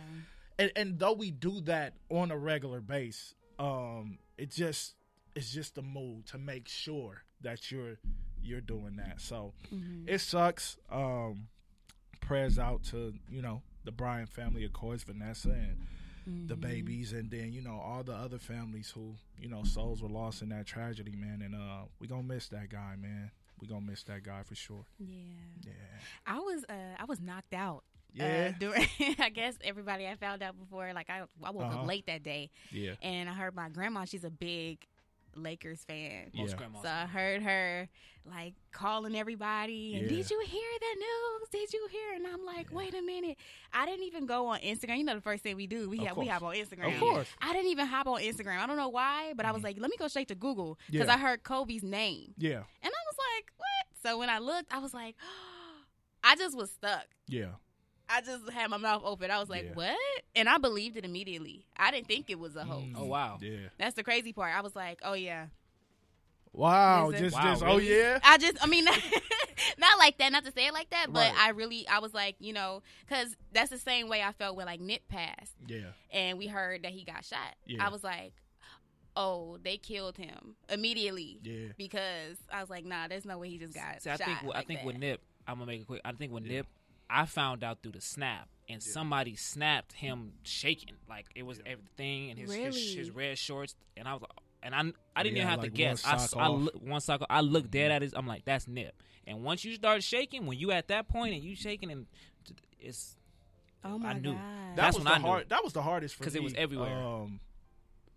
and, 0.59 0.71
and 0.75 0.99
though 0.99 1.13
we 1.13 1.31
do 1.31 1.61
that 1.61 1.93
on 2.09 2.29
a 2.31 2.37
regular 2.37 2.79
base, 2.81 3.33
um, 3.59 4.17
it 4.37 4.51
just 4.51 4.95
it's 5.35 5.51
just 5.51 5.73
the 5.75 5.81
mood 5.81 6.27
to 6.27 6.37
make 6.37 6.67
sure 6.67 7.23
that 7.41 7.71
you're 7.71 7.97
you're 8.43 8.61
doing 8.61 8.97
that. 8.97 9.19
So 9.19 9.53
Mm-hmm. 9.73 10.07
it 10.09 10.19
sucks. 10.19 10.77
Um, 10.91 11.47
prayers 12.21 12.57
out 12.59 12.83
to 12.83 13.13
you 13.29 13.41
know 13.41 13.61
the 13.83 13.91
Bryan 13.91 14.27
family, 14.27 14.63
of 14.63 14.73
course, 14.73 15.03
Vanessa 15.03 15.49
and 15.49 15.77
Mm-hmm. 16.29 16.47
the 16.47 16.55
babies, 16.55 17.11
and 17.13 17.29
then 17.29 17.51
you 17.51 17.61
know 17.61 17.79
all 17.79 18.03
the 18.03 18.13
other 18.13 18.37
families 18.37 18.89
who 18.89 19.15
you 19.39 19.49
know 19.49 19.63
souls 19.63 20.01
were 20.01 20.09
lost 20.09 20.41
in 20.41 20.49
that 20.49 20.65
tragedy, 20.65 21.15
man. 21.15 21.41
And 21.41 21.53
uh, 21.55 21.83
we 21.99 22.07
gonna 22.07 22.23
miss 22.23 22.47
that 22.49 22.69
guy, 22.69 22.95
man. 23.01 23.31
We 23.59 23.67
gonna 23.67 23.81
miss 23.81 24.03
that 24.03 24.23
guy 24.23 24.43
for 24.43 24.55
sure. 24.55 24.85
Yeah. 24.99 25.17
Yeah, 25.65 25.71
I 26.25 26.39
was 26.39 26.63
uh 26.69 26.73
I 26.99 27.05
was 27.05 27.19
knocked 27.21 27.53
out. 27.53 27.83
yeah, 28.13 28.51
Uh, 28.53 28.57
during 28.59 28.87
I 29.19 29.29
guess 29.29 29.55
everybody 29.63 30.07
I 30.07 30.15
found 30.15 30.41
out 30.43 30.57
before 30.59 30.93
like 30.93 31.09
I 31.09 31.23
I 31.43 31.51
woke 31.51 31.63
Uh-huh. 31.63 31.81
up 31.81 31.87
late 31.87 32.05
that 32.07 32.23
day 32.23 32.49
yeah, 32.71 32.93
and 33.01 33.27
I 33.29 33.33
heard 33.33 33.55
my 33.55 33.69
grandma 33.69 34.05
she's 34.05 34.23
a 34.23 34.29
big 34.29 34.79
Lakers 35.35 35.83
fan. 35.83 36.29
Yeah. 36.33 36.45
So 36.47 36.89
I 36.89 37.05
heard 37.05 37.41
her 37.43 37.89
like 38.25 38.53
calling 38.71 39.15
everybody 39.15 39.95
and 39.95 40.03
Yeah. 40.03 40.17
did 40.17 40.29
you 40.31 40.39
hear 40.45 40.69
the 40.79 40.95
news? 40.99 41.49
Did 41.51 41.73
you 41.73 41.87
hear? 41.91 42.13
And 42.15 42.25
I'm 42.25 42.45
like, 42.45 42.67
wait 42.71 42.93
a 42.93 43.01
minute. 43.01 43.37
I 43.73 43.85
didn't 43.85 44.05
even 44.05 44.25
go 44.25 44.47
on 44.47 44.59
Instagram. 44.59 44.97
You 44.99 45.03
know 45.03 45.15
the 45.15 45.21
first 45.21 45.43
thing 45.43 45.55
we 45.57 45.67
do, 45.67 45.89
we 45.89 45.99
Of 45.99 46.07
have 46.07 46.17
we 46.17 46.25
course. 46.25 46.33
hop 46.33 46.43
on 46.43 46.55
Instagram. 46.55 46.93
Of 46.93 46.99
course. 46.99 47.27
I 47.41 47.51
didn't 47.53 47.69
even 47.71 47.85
hop 47.87 48.07
on 48.07 48.21
Instagram. 48.21 48.59
I 48.59 48.65
don't 48.67 48.77
know 48.77 48.89
why, 48.89 49.33
but 49.35 49.45
I 49.45 49.51
was 49.51 49.61
Mhm. 49.61 49.65
like, 49.65 49.77
let 49.79 49.89
me 49.91 49.97
go 49.97 50.07
straight 50.07 50.29
to 50.29 50.35
Google 50.35 50.79
because 50.89 51.07
Yeah. 51.07 51.13
I 51.13 51.17
heard 51.17 51.43
Kobe's 51.43 51.83
name. 51.83 52.33
yeah, 52.37 52.63
And 52.81 52.93
I 52.93 53.03
was 53.07 53.15
like, 53.35 53.51
what? 53.57 54.01
So 54.03 54.17
when 54.17 54.29
I 54.29 54.39
looked, 54.39 54.73
I 54.73 54.79
was 54.79 54.93
like, 54.93 55.15
I 56.23 56.35
just 56.35 56.55
was 56.57 56.71
stuck. 56.71 57.05
yeah. 57.27 57.55
I 58.09 58.21
just 58.21 58.49
had 58.51 58.69
my 58.69 58.77
mouth 58.77 59.01
open. 59.05 59.31
I 59.31 59.39
was 59.39 59.49
like, 59.49 59.63
Yeah. 59.63 59.73
what? 59.73 60.22
And 60.35 60.49
I 60.49 60.57
believed 60.57 60.97
it 60.97 61.05
immediately. 61.05 61.65
I 61.77 61.91
didn't 61.91 62.07
think 62.07 62.29
it 62.29 62.39
was 62.39 62.55
a 62.55 62.63
hoax. 62.63 62.83
Mm, 62.85 62.95
Oh, 62.97 63.05
wow. 63.05 63.37
Yeah. 63.41 63.57
That's 63.77 63.95
the 63.95 64.03
crazy 64.03 64.33
part. 64.33 64.55
I 64.55 64.61
was 64.61 64.75
like, 64.75 64.99
oh 65.03 65.13
yeah. 65.13 65.47
Wow, 66.51 67.09
Is 67.09 67.15
it- 67.19 67.23
just 67.23 67.35
Wow, 67.35 67.41
just 67.43 67.63
oh 67.63 67.77
really? 67.77 67.89
yeah. 67.97 68.19
I 68.23 68.37
just, 68.37 68.63
I 68.63 68.67
mean, 68.67 68.85
not 69.77 69.97
like 69.97 70.17
that, 70.19 70.31
not 70.31 70.45
to 70.45 70.51
say 70.51 70.67
it 70.67 70.73
like 70.73 70.89
that, 70.91 71.07
but 71.11 71.31
Right. 71.31 71.33
I 71.39 71.49
really, 71.49 71.87
I 71.87 71.97
was 71.99 72.13
like, 72.13 72.35
you 72.39 72.53
know, 72.53 72.83
because 73.07 73.35
that's 73.51 73.71
the 73.71 73.79
same 73.79 74.07
way 74.07 74.21
I 74.21 74.31
felt 74.33 74.55
when 74.55 74.67
like 74.67 74.79
Nip 74.79 75.01
passed 75.07 75.53
Yeah. 75.67 75.87
and 76.11 76.37
we 76.37 76.45
heard 76.47 76.83
that 76.83 76.91
he 76.91 77.03
got 77.05 77.25
shot. 77.25 77.55
Yeah. 77.65 77.83
I 77.85 77.89
was 77.89 78.03
like, 78.03 78.33
oh, 79.15 79.57
they 79.63 79.77
killed 79.77 80.17
him 80.17 80.55
immediately 80.69 81.39
Yeah. 81.43 81.69
because 81.77 82.37
I 82.51 82.61
was 82.61 82.69
like, 82.69 82.85
nah, 82.85 83.07
there's 83.07 83.25
no 83.25 83.39
way 83.39 83.49
he 83.49 83.57
just 83.57 83.73
got 83.73 84.01
See, 84.03 84.09
I 84.11 84.17
shot. 84.17 84.25
think 84.27 84.43
I 84.43 84.45
like 84.57 84.67
think 84.67 84.79
that. 84.81 84.85
with 84.85 84.97
Nip, 84.97 85.21
I'm 85.47 85.55
gonna 85.55 85.65
make 85.65 85.81
it 85.81 85.87
quick. 85.87 86.01
I 86.05 86.11
think 86.11 86.31
with 86.31 86.45
Yeah. 86.45 86.57
Nip, 86.57 86.67
I 87.13 87.25
found 87.25 87.63
out 87.63 87.83
through 87.83 87.91
the 87.93 88.01
snap, 88.01 88.47
and 88.67 88.81
somebody 88.81 89.35
snapped 89.35 89.93
him 89.93 90.33
shaking, 90.43 90.95
like 91.07 91.27
it 91.35 91.43
was 91.45 91.59
everything, 91.65 92.29
and 92.31 92.39
his, 92.39 92.51
his 92.53 92.75
Really? 92.75 92.95
his 92.95 93.11
red 93.11 93.37
shorts, 93.37 93.75
and 93.95 94.07
I 94.07 94.13
was, 94.15 94.23
and 94.63 94.73
I 94.73 94.79
I 95.15 95.23
didn't 95.23 95.35
Yeah, 95.37 95.43
even 95.43 95.49
have 95.49 95.59
like 95.59 95.73
to 95.75 95.81
one 95.83 95.89
guess. 95.91 96.05
I, 96.05 96.11
sock 96.11 96.19
s- 96.21 96.33
I 96.35 96.47
off. 96.47 96.61
look, 96.61 96.75
one 96.81 97.01
sock. 97.01 97.21
off. 97.21 97.27
I 97.29 97.41
looked 97.41 97.69
dead 97.71 97.91
at 97.91 98.01
his. 98.01 98.13
I'm 98.13 98.25
like, 98.25 98.45
that's 98.45 98.67
Nip. 98.67 98.95
And 99.27 99.43
once 99.43 99.63
you 99.63 99.75
start 99.75 100.01
shaking, 100.03 100.45
when 100.47 100.57
you 100.57 100.71
at 100.71 100.87
that 100.87 101.07
point 101.07 101.35
and 101.35 101.43
you 101.43 101.55
shaking, 101.55 101.91
and 101.91 102.07
it's 102.79 103.15
Oh 103.85 103.99
my 103.99 104.09
I 104.09 104.13
knew. 104.13 104.33
god. 104.33 104.41
That 104.41 104.75
That's 104.75 104.95
was 104.97 105.05
when 105.05 105.11
the 105.13 105.15
I 105.15 105.17
knew 105.21 105.27
hard. 105.27 105.49
That 105.49 105.63
was 105.63 105.73
the 105.73 105.81
hardest 105.83 106.15
for 106.15 106.23
'Cause 106.23 106.33
me 106.33 106.39
because 106.39 106.53
it 106.53 106.55
was 106.55 106.63
everywhere. 106.63 106.97
Um, 107.03 107.39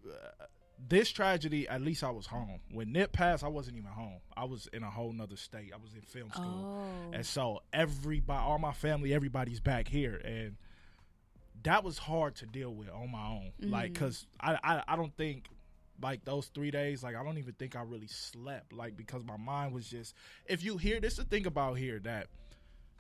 uh, 0.09 0.45
this 0.89 1.11
tragedy, 1.11 1.67
at 1.69 1.81
least 1.81 2.05
I 2.05 2.11
was 2.11 2.27
home. 2.27 2.61
When 2.71 2.93
Nip 2.93 3.13
passed, 3.13 3.43
I 3.43 3.49
wasn't 3.49 3.77
even 3.79 3.91
home. 3.91 4.21
I 4.37 4.45
was 4.45 4.69
in 4.73 4.83
a 4.83 4.91
whole 4.91 5.13
nother 5.13 5.37
state. 5.37 5.73
I 5.75 5.79
was 5.83 5.95
in 5.95 6.03
film 6.03 6.31
school. 6.31 6.79
oh. 7.11 7.13
And 7.15 7.25
so 7.25 7.63
everybody, 7.73 8.39
all 8.43 8.59
my 8.59 8.73
family, 8.73 9.15
everybody's 9.15 9.61
back 9.61 9.89
here, 9.89 10.17
and 10.25 10.57
that 11.63 11.83
was 11.83 11.99
hard 11.99 12.37
to 12.37 12.47
deal 12.47 12.73
with 12.75 12.89
on 12.91 13.11
my 13.11 13.27
own. 13.27 13.53
Like, 13.61 13.93
Mhm. 13.93 13.97
cause 13.97 14.27
I, 14.39 14.59
I, 14.63 14.83
I 14.89 14.97
don't 14.97 15.17
think 15.17 15.49
like 16.03 16.25
those 16.25 16.47
three 16.49 16.71
days, 16.71 17.03
like 17.03 17.17
I 17.17 17.25
don't 17.25 17.39
even 17.39 17.55
think 17.55 17.75
I 17.75 17.81
really 17.83 18.07
slept, 18.07 18.73
like 18.73 18.97
because 18.97 19.25
my 19.25 19.39
mind 19.39 19.73
was 19.73 19.89
just. 19.89 20.15
If 20.47 20.63
you 20.63 20.77
hear 20.77 21.01
this, 21.01 21.13
is 21.15 21.19
the 21.21 21.25
thing 21.25 21.47
about 21.47 21.79
here 21.79 21.99
that 22.01 22.27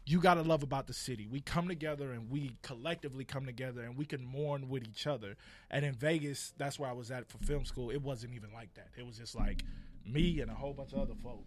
you 0.08 0.20
gotta 0.20 0.42
love 0.42 0.62
about 0.62 0.86
the 0.86 0.92
city. 0.92 1.26
We 1.26 1.40
come 1.40 1.66
together 1.68 2.12
and 2.12 2.30
we 2.30 2.56
collectively 2.62 3.25
come 3.25 3.44
together 3.44 3.82
and 3.82 3.96
we 3.96 4.04
can 4.06 4.25
mourn 4.25 4.68
with 4.68 4.84
each 4.84 5.06
other. 5.06 5.36
And 5.70 5.84
in 5.84 5.94
Vegas, 5.94 6.52
that's 6.56 6.78
where 6.78 6.88
I 6.88 6.92
was 6.92 7.10
at 7.10 7.28
for 7.28 7.38
film 7.38 7.64
school. 7.64 7.90
It 7.90 8.00
wasn't 8.02 8.34
even 8.34 8.52
like 8.52 8.72
that. 8.75 8.88
It 8.96 9.04
was 9.04 9.18
just 9.18 9.34
like 9.34 9.64
me 10.06 10.40
and 10.40 10.50
a 10.50 10.54
whole 10.54 10.72
bunch 10.72 10.92
of 10.92 11.00
other 11.00 11.14
folk. 11.22 11.44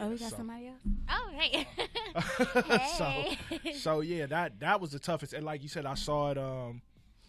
oh, 0.00 0.08
we 0.08 0.16
got 0.16 0.30
so- 0.30 0.36
somebody 0.36 0.68
else. 0.68 0.78
Oh, 1.10 1.30
hey. 1.34 1.66
so 2.96 3.04
Hey. 3.04 3.38
so 3.74 3.78
so 3.78 4.00
yeah, 4.00 4.26
that 4.26 4.60
that 4.60 4.80
was 4.80 4.90
the 4.92 4.98
toughest. 4.98 5.34
And 5.34 5.44
like 5.44 5.62
you 5.62 5.68
said, 5.68 5.84
I 5.86 5.94
saw 5.94 6.30
it 6.30 6.38
um 6.38 6.80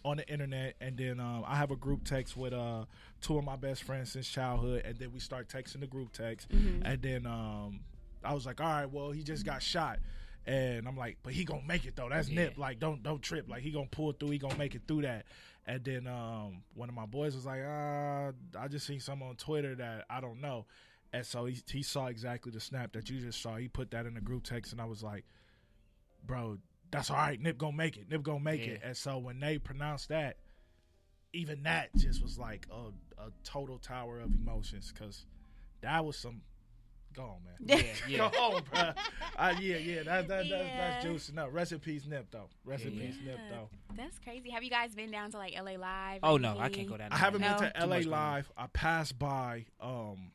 on 0.06 0.18
the 0.18 0.28
internet, 0.28 0.76
and 0.82 0.98
then 0.98 1.18
um, 1.18 1.44
I 1.46 1.56
have 1.56 1.70
a 1.70 1.76
group 1.76 2.04
text 2.04 2.36
with 2.36 2.52
uh 2.52 2.84
two 3.22 3.38
of 3.38 3.44
my 3.44 3.56
best 3.56 3.82
friends 3.84 4.12
since 4.12 4.28
childhood, 4.28 4.82
and 4.84 4.98
then 4.98 5.12
we 5.12 5.20
start 5.20 5.48
texting 5.48 5.80
the 5.80 5.86
group 5.86 6.12
text, 6.12 6.48
Mhm. 6.50 6.82
and 6.84 7.02
then 7.02 7.26
um 7.26 7.80
I 8.22 8.32
was 8.34 8.46
like, 8.46 8.60
all 8.62 8.66
right, 8.66 8.90
well 8.90 9.10
he 9.12 9.22
just 9.22 9.44
got 9.44 9.62
shot. 9.62 9.98
And 10.46 10.86
I'm 10.86 10.96
like, 10.96 11.18
but 11.22 11.32
he 11.32 11.44
gonna 11.44 11.62
make 11.66 11.86
it 11.86 11.96
though. 11.96 12.08
That's 12.08 12.28
Yeah. 12.28 12.44
Nip. 12.44 12.58
Like, 12.58 12.78
don't 12.78 13.02
don't 13.02 13.22
trip. 13.22 13.48
Like 13.48 13.62
he 13.62 13.70
gonna 13.70 13.86
pull 13.90 14.12
through. 14.12 14.30
He 14.30 14.38
gonna 14.38 14.58
make 14.58 14.74
it 14.74 14.82
through 14.86 15.02
that. 15.02 15.26
And 15.66 15.82
then 15.82 16.06
um, 16.06 16.62
one 16.74 16.90
of 16.90 16.94
my 16.94 17.06
boys 17.06 17.34
was 17.34 17.46
like, 17.46 17.62
uh, 17.62 18.32
I 18.58 18.68
just 18.68 18.86
seen 18.86 19.00
something 19.00 19.26
on 19.26 19.36
Twitter 19.36 19.74
that 19.76 20.04
I 20.10 20.20
don't 20.20 20.40
know. 20.40 20.66
And 21.12 21.24
so 21.24 21.46
he 21.46 21.62
he 21.70 21.82
saw 21.82 22.06
exactly 22.06 22.52
the 22.52 22.60
snap 22.60 22.92
that 22.92 23.08
you 23.08 23.20
just 23.20 23.40
saw. 23.40 23.56
He 23.56 23.68
put 23.68 23.92
that 23.92 24.04
in 24.04 24.14
the 24.14 24.20
group 24.20 24.44
text, 24.44 24.72
and 24.72 24.80
I 24.80 24.84
was 24.84 25.02
like, 25.02 25.24
bro, 26.26 26.58
that's 26.90 27.10
all 27.10 27.16
right. 27.16 27.40
Nip 27.40 27.56
gonna 27.56 27.76
make 27.76 27.96
it. 27.96 28.10
Nip 28.10 28.22
gonna 28.22 28.40
make 28.40 28.66
it. 28.66 28.80
And 28.84 28.96
so 28.96 29.18
when 29.18 29.40
they 29.40 29.58
pronounced 29.58 30.10
that, 30.10 30.36
even 31.32 31.62
that 31.64 31.94
just 31.96 32.22
was 32.22 32.38
like 32.38 32.66
a, 32.70 33.22
a 33.22 33.30
total 33.44 33.78
tower 33.78 34.20
of 34.20 34.34
emotions 34.34 34.92
because 34.92 35.24
that 35.80 36.04
was 36.04 36.16
some. 36.18 36.42
Go 37.14 37.22
on, 37.22 37.36
man. 37.44 37.54
Yeah, 37.60 37.82
yeah. 38.08 38.18
Go 38.32 38.38
on, 38.56 38.62
bro. 38.72 38.80
Uh, 39.36 39.54
yeah, 39.60 39.76
yeah. 39.76 40.02
That, 40.02 40.28
that, 40.28 40.28
That's, 40.28 40.48
Yeah. 40.50 41.00
that's 41.00 41.04
juicing 41.06 41.38
up. 41.38 41.48
Rest 41.52 41.72
in 41.72 41.78
peace, 41.80 42.06
Nip, 42.06 42.26
though. 42.30 42.48
Rest 42.64 42.84
in 42.84 42.94
Yeah. 42.94 43.06
peace, 43.06 43.16
Nip, 43.24 43.38
though. 43.50 43.68
That's 43.96 44.18
crazy. 44.18 44.50
Have 44.50 44.62
you 44.64 44.70
guys 44.70 44.94
been 44.94 45.10
down 45.10 45.30
to 45.30 45.38
like 45.38 45.54
LA 45.54 45.76
Live? 45.76 46.20
Oh 46.22 46.36
no, 46.36 46.58
I 46.58 46.68
can't 46.68 46.88
go 46.88 46.96
down. 46.96 47.12
I 47.12 47.16
haven't 47.16 47.40
No. 47.42 47.50
been 47.58 47.58
to 47.58 47.72
Too 47.72 47.80
LA 47.80 47.86
much 47.86 48.04
going. 48.04 48.10
Live. 48.10 48.52
I 48.56 48.66
passed 48.68 49.18
by 49.18 49.66
um, 49.80 50.32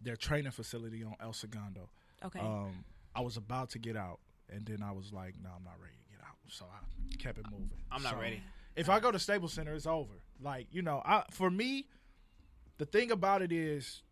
their 0.00 0.16
training 0.16 0.52
facility 0.52 1.02
on 1.04 1.14
El 1.20 1.32
Segundo. 1.32 1.88
Okay. 2.24 2.40
Um, 2.40 2.84
I 3.14 3.20
was 3.20 3.36
about 3.36 3.70
to 3.70 3.78
get 3.78 3.96
out, 3.96 4.18
and 4.50 4.66
then 4.66 4.82
I 4.82 4.92
was 4.92 5.12
like, 5.12 5.34
"No, 5.42 5.50
I'm 5.56 5.64
not 5.64 5.74
ready 5.80 5.94
to 5.96 6.16
get 6.16 6.20
out." 6.26 6.34
So 6.48 6.64
I 6.66 7.16
kept 7.16 7.38
it 7.38 7.44
moving. 7.50 7.70
I'm 7.92 8.02
not 8.02 8.14
So, 8.14 8.20
ready. 8.20 8.42
If 8.74 8.88
I 8.90 9.00
go 9.00 9.10
to 9.12 9.18
Staples 9.18 9.52
Center, 9.52 9.72
it's 9.74 9.86
over. 9.86 10.12
Like 10.40 10.66
you 10.72 10.82
know, 10.82 11.00
I 11.04 11.22
for 11.30 11.50
me, 11.50 11.86
the 12.78 12.84
thing 12.86 13.10
about 13.10 13.40
it 13.42 13.52
is, 13.52 14.02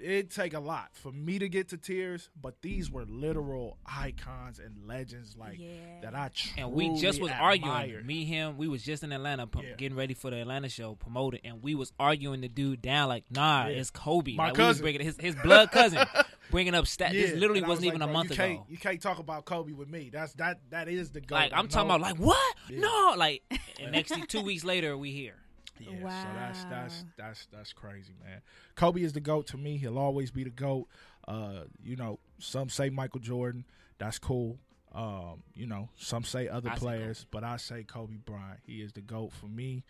it 0.00 0.30
take 0.30 0.54
a 0.54 0.60
lot 0.60 0.90
for 0.94 1.10
me 1.12 1.38
to 1.38 1.48
get 1.48 1.68
to 1.68 1.76
tears. 1.76 2.30
But 2.40 2.60
these 2.62 2.90
were 2.90 3.04
literal 3.04 3.78
icons 3.86 4.58
and 4.58 4.86
legends, 4.86 5.36
like 5.36 5.58
Yeah. 5.58 6.00
that 6.02 6.14
I 6.14 6.30
truly 6.34 6.62
And 6.62 6.72
we 6.72 7.00
just 7.00 7.20
was 7.20 7.30
admired. 7.30 7.62
arguing. 7.64 8.06
Me, 8.06 8.24
him, 8.24 8.56
we 8.56 8.68
was 8.68 8.82
just 8.82 9.02
in 9.02 9.12
Atlanta, 9.12 9.46
pro- 9.46 9.62
Yeah. 9.62 9.74
getting 9.76 9.96
ready 9.96 10.14
for 10.14 10.30
the 10.30 10.36
Atlanta 10.40 10.68
show, 10.68 10.94
promoting, 10.94 11.40
and 11.44 11.62
we 11.62 11.74
was 11.74 11.92
arguing 11.98 12.40
the 12.40 12.48
dude 12.48 12.80
down 12.82 13.08
like, 13.08 13.24
nah, 13.30 13.66
Yeah. 13.66 13.76
it's 13.76 13.90
Kobe. 13.90 14.34
My 14.34 14.48
like, 14.48 14.56
we 14.56 14.62
was 14.64 14.68
cousin. 14.76 14.82
bringing 14.82 15.00
his 15.02 15.16
his 15.18 15.34
blood 15.36 15.70
cousin, 15.70 16.06
bringing 16.50 16.74
up 16.74 16.86
stat. 16.86 17.14
Yeah, 17.14 17.22
this 17.22 17.32
literally 17.34 17.62
wasn't 17.62 17.78
was 17.80 17.84
even 17.86 18.00
like, 18.00 18.10
a 18.10 18.12
month 18.12 18.30
you 18.30 18.34
ago. 18.34 18.44
Can't, 18.56 18.70
you 18.70 18.78
can't 18.78 19.00
talk 19.02 19.18
about 19.18 19.44
Kobe 19.44 19.72
with 19.72 19.88
me. 19.88 20.10
That's 20.12 20.32
that. 20.34 20.60
That 20.70 20.88
is 20.88 21.10
the 21.10 21.20
goat. 21.20 21.34
Like 21.36 21.52
I 21.52 21.58
I'm 21.58 21.68
talking 21.68 21.88
about, 21.90 22.00
like 22.00 22.16
what? 22.16 22.56
Yeah. 22.68 22.80
No, 22.80 23.14
like 23.16 23.42
and 23.80 23.92
next 23.92 24.12
two 24.28 24.42
weeks 24.42 24.64
later 24.64 24.96
we 24.96 25.12
here. 25.12 25.34
Yeah, 25.80 26.22
so 26.22 26.28
that's 26.34 26.64
that's 26.64 27.04
that's 27.16 27.46
that's 27.52 27.72
crazy, 27.72 28.14
man. 28.24 28.40
Kobe 28.74 29.02
is 29.02 29.12
the 29.12 29.20
goat 29.20 29.46
to 29.48 29.56
me. 29.56 29.76
He'll 29.76 29.98
always 29.98 30.30
be 30.30 30.44
the 30.44 30.50
goat. 30.50 30.88
Uh, 31.26 31.64
you 31.82 31.96
know, 31.96 32.18
some 32.38 32.68
say 32.68 32.90
Michael 32.90 33.20
Jordan. 33.20 33.64
That's 33.98 34.18
cool. 34.18 34.58
Um, 34.94 35.42
you 35.54 35.66
know, 35.66 35.90
some 35.96 36.24
say 36.24 36.48
other 36.48 36.70
I 36.70 36.74
say 36.74 36.78
players, 36.78 37.26
but 37.30 37.44
I 37.44 37.56
say 37.56 37.84
Kobe 37.84 38.16
Bryant. 38.24 38.60
He 38.64 38.80
is 38.80 38.92
the 38.92 39.02
goat 39.02 39.32
for 39.32 39.46
me. 39.46 39.84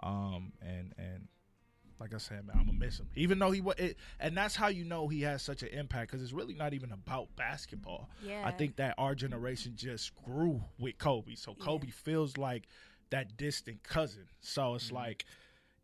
Um, 0.00 0.52
and 0.62 0.92
and 0.96 1.28
like 2.00 2.14
I 2.14 2.18
said, 2.18 2.46
man, 2.46 2.56
I'm 2.58 2.66
gonna 2.66 2.78
miss 2.78 2.98
him. 2.98 3.08
Even 3.16 3.38
though 3.38 3.50
he 3.50 3.60
was, 3.60 3.76
it, 3.78 3.96
and 4.20 4.36
that's 4.36 4.54
how 4.54 4.68
you 4.68 4.84
know 4.84 5.08
he 5.08 5.22
has 5.22 5.42
such 5.42 5.62
an 5.62 5.68
impact 5.70 6.10
because 6.10 6.22
it's 6.22 6.32
really 6.32 6.54
not 6.54 6.74
even 6.74 6.92
about 6.92 7.28
basketball. 7.36 8.10
yeah. 8.24 8.42
I 8.44 8.50
think 8.50 8.76
that 8.76 8.94
our 8.98 9.14
generation 9.14 9.72
just 9.76 10.12
grew 10.24 10.62
with 10.78 10.98
Kobe. 10.98 11.34
So 11.34 11.54
Kobe 11.54 11.88
feels 11.88 12.36
like 12.36 12.68
that 13.14 13.36
distant 13.36 13.82
cousin. 13.84 14.24
So 14.40 14.74
it's 14.74 14.86
mm-hmm. 14.86 14.96
like 14.96 15.24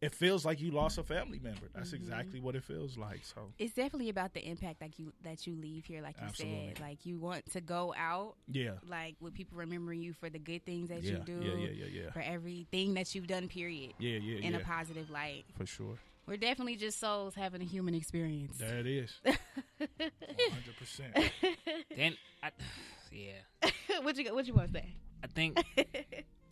it 0.00 0.12
feels 0.12 0.44
like 0.44 0.60
you 0.60 0.72
lost 0.72 0.98
a 0.98 1.04
family 1.04 1.38
member. 1.38 1.68
That's 1.72 1.88
mm-hmm. 1.88 2.02
exactly 2.02 2.40
what 2.40 2.56
it 2.56 2.64
feels 2.64 2.98
like. 2.98 3.20
So 3.22 3.52
it's 3.58 3.72
definitely 3.72 4.08
about 4.08 4.34
the 4.34 4.44
impact 4.44 4.80
like 4.80 4.98
you 4.98 5.12
that 5.22 5.46
you 5.46 5.54
leave 5.54 5.84
here, 5.84 6.02
like 6.02 6.16
you 6.20 6.26
Absolutely. 6.26 6.72
said. 6.74 6.80
Like 6.80 7.06
you 7.06 7.18
want 7.18 7.48
to 7.52 7.60
go 7.60 7.94
out, 7.96 8.34
yeah. 8.50 8.72
like 8.88 9.14
with 9.20 9.34
people 9.34 9.58
remembering 9.58 10.02
you 10.02 10.12
for 10.12 10.28
the 10.28 10.40
good 10.40 10.64
things 10.66 10.88
that 10.88 11.04
Yeah, 11.04 11.12
you 11.12 11.18
do, 11.18 11.40
yeah, 11.40 11.54
yeah, 11.54 11.70
yeah, 11.70 12.02
yeah. 12.02 12.10
for 12.10 12.20
everything 12.20 12.94
that 12.94 13.14
you've 13.14 13.28
done. 13.28 13.46
Period. 13.46 13.94
Yeah, 13.98 14.18
yeah, 14.18 14.38
In 14.38 14.52
yeah. 14.52 14.58
a 14.58 14.64
positive 14.64 15.08
light. 15.08 15.44
For 15.56 15.66
sure. 15.66 15.98
We're 16.26 16.36
definitely 16.36 16.76
just 16.76 16.98
souls 16.98 17.34
having 17.34 17.60
a 17.60 17.64
human 17.64 17.94
experience. 17.94 18.58
There 18.58 18.78
it 18.78 18.86
is. 18.86 19.12
100%. 19.80 21.30
Then, 21.96 22.16
I, 22.42 22.50
yeah, 23.12 23.70
what 24.02 24.16
you 24.16 24.34
what 24.34 24.46
you 24.46 24.54
want 24.54 24.72
to 24.72 24.80
say? 24.80 24.94
I 25.22 25.26
think 25.28 25.62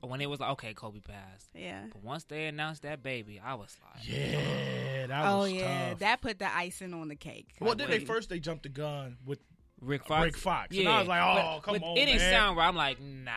when 0.00 0.20
it 0.20 0.26
was 0.26 0.40
like, 0.40 0.50
okay, 0.52 0.74
Kobe 0.74 1.00
passed, 1.00 1.48
Yeah. 1.54 1.84
but 1.92 2.02
once 2.02 2.24
they 2.24 2.46
announced 2.46 2.82
that 2.82 3.02
baby, 3.02 3.40
I 3.44 3.54
was 3.54 3.76
like, 3.94 4.06
Yeah, 4.08 5.06
that 5.08 5.26
Oh 5.26 5.38
was 5.40 5.52
yeah, 5.52 5.90
tough. 5.90 5.98
that 6.00 6.20
put 6.20 6.38
the 6.38 6.54
icing 6.56 6.94
on 6.94 7.08
the 7.08 7.16
cake. 7.16 7.48
well, 7.60 7.74
then 7.74 7.90
they 7.90 7.98
first 8.00 8.28
they 8.28 8.38
jumped 8.38 8.62
the 8.64 8.68
gun 8.68 9.16
with 9.26 9.40
Rick 9.80 10.04
Fox. 10.06 10.24
Rick 10.24 10.36
Fox. 10.36 10.76
And 10.76 10.88
I 10.88 10.98
was 11.00 11.08
like, 11.08 11.20
oh, 11.22 11.34
but, 11.56 11.60
come 11.62 11.74
but 11.80 11.86
on, 11.86 11.96
It 11.96 12.06
didn't 12.06 12.20
man. 12.20 12.32
sound 12.32 12.56
right. 12.56 12.66
I'm 12.68 12.76
like, 12.76 13.00
nah. 13.00 13.30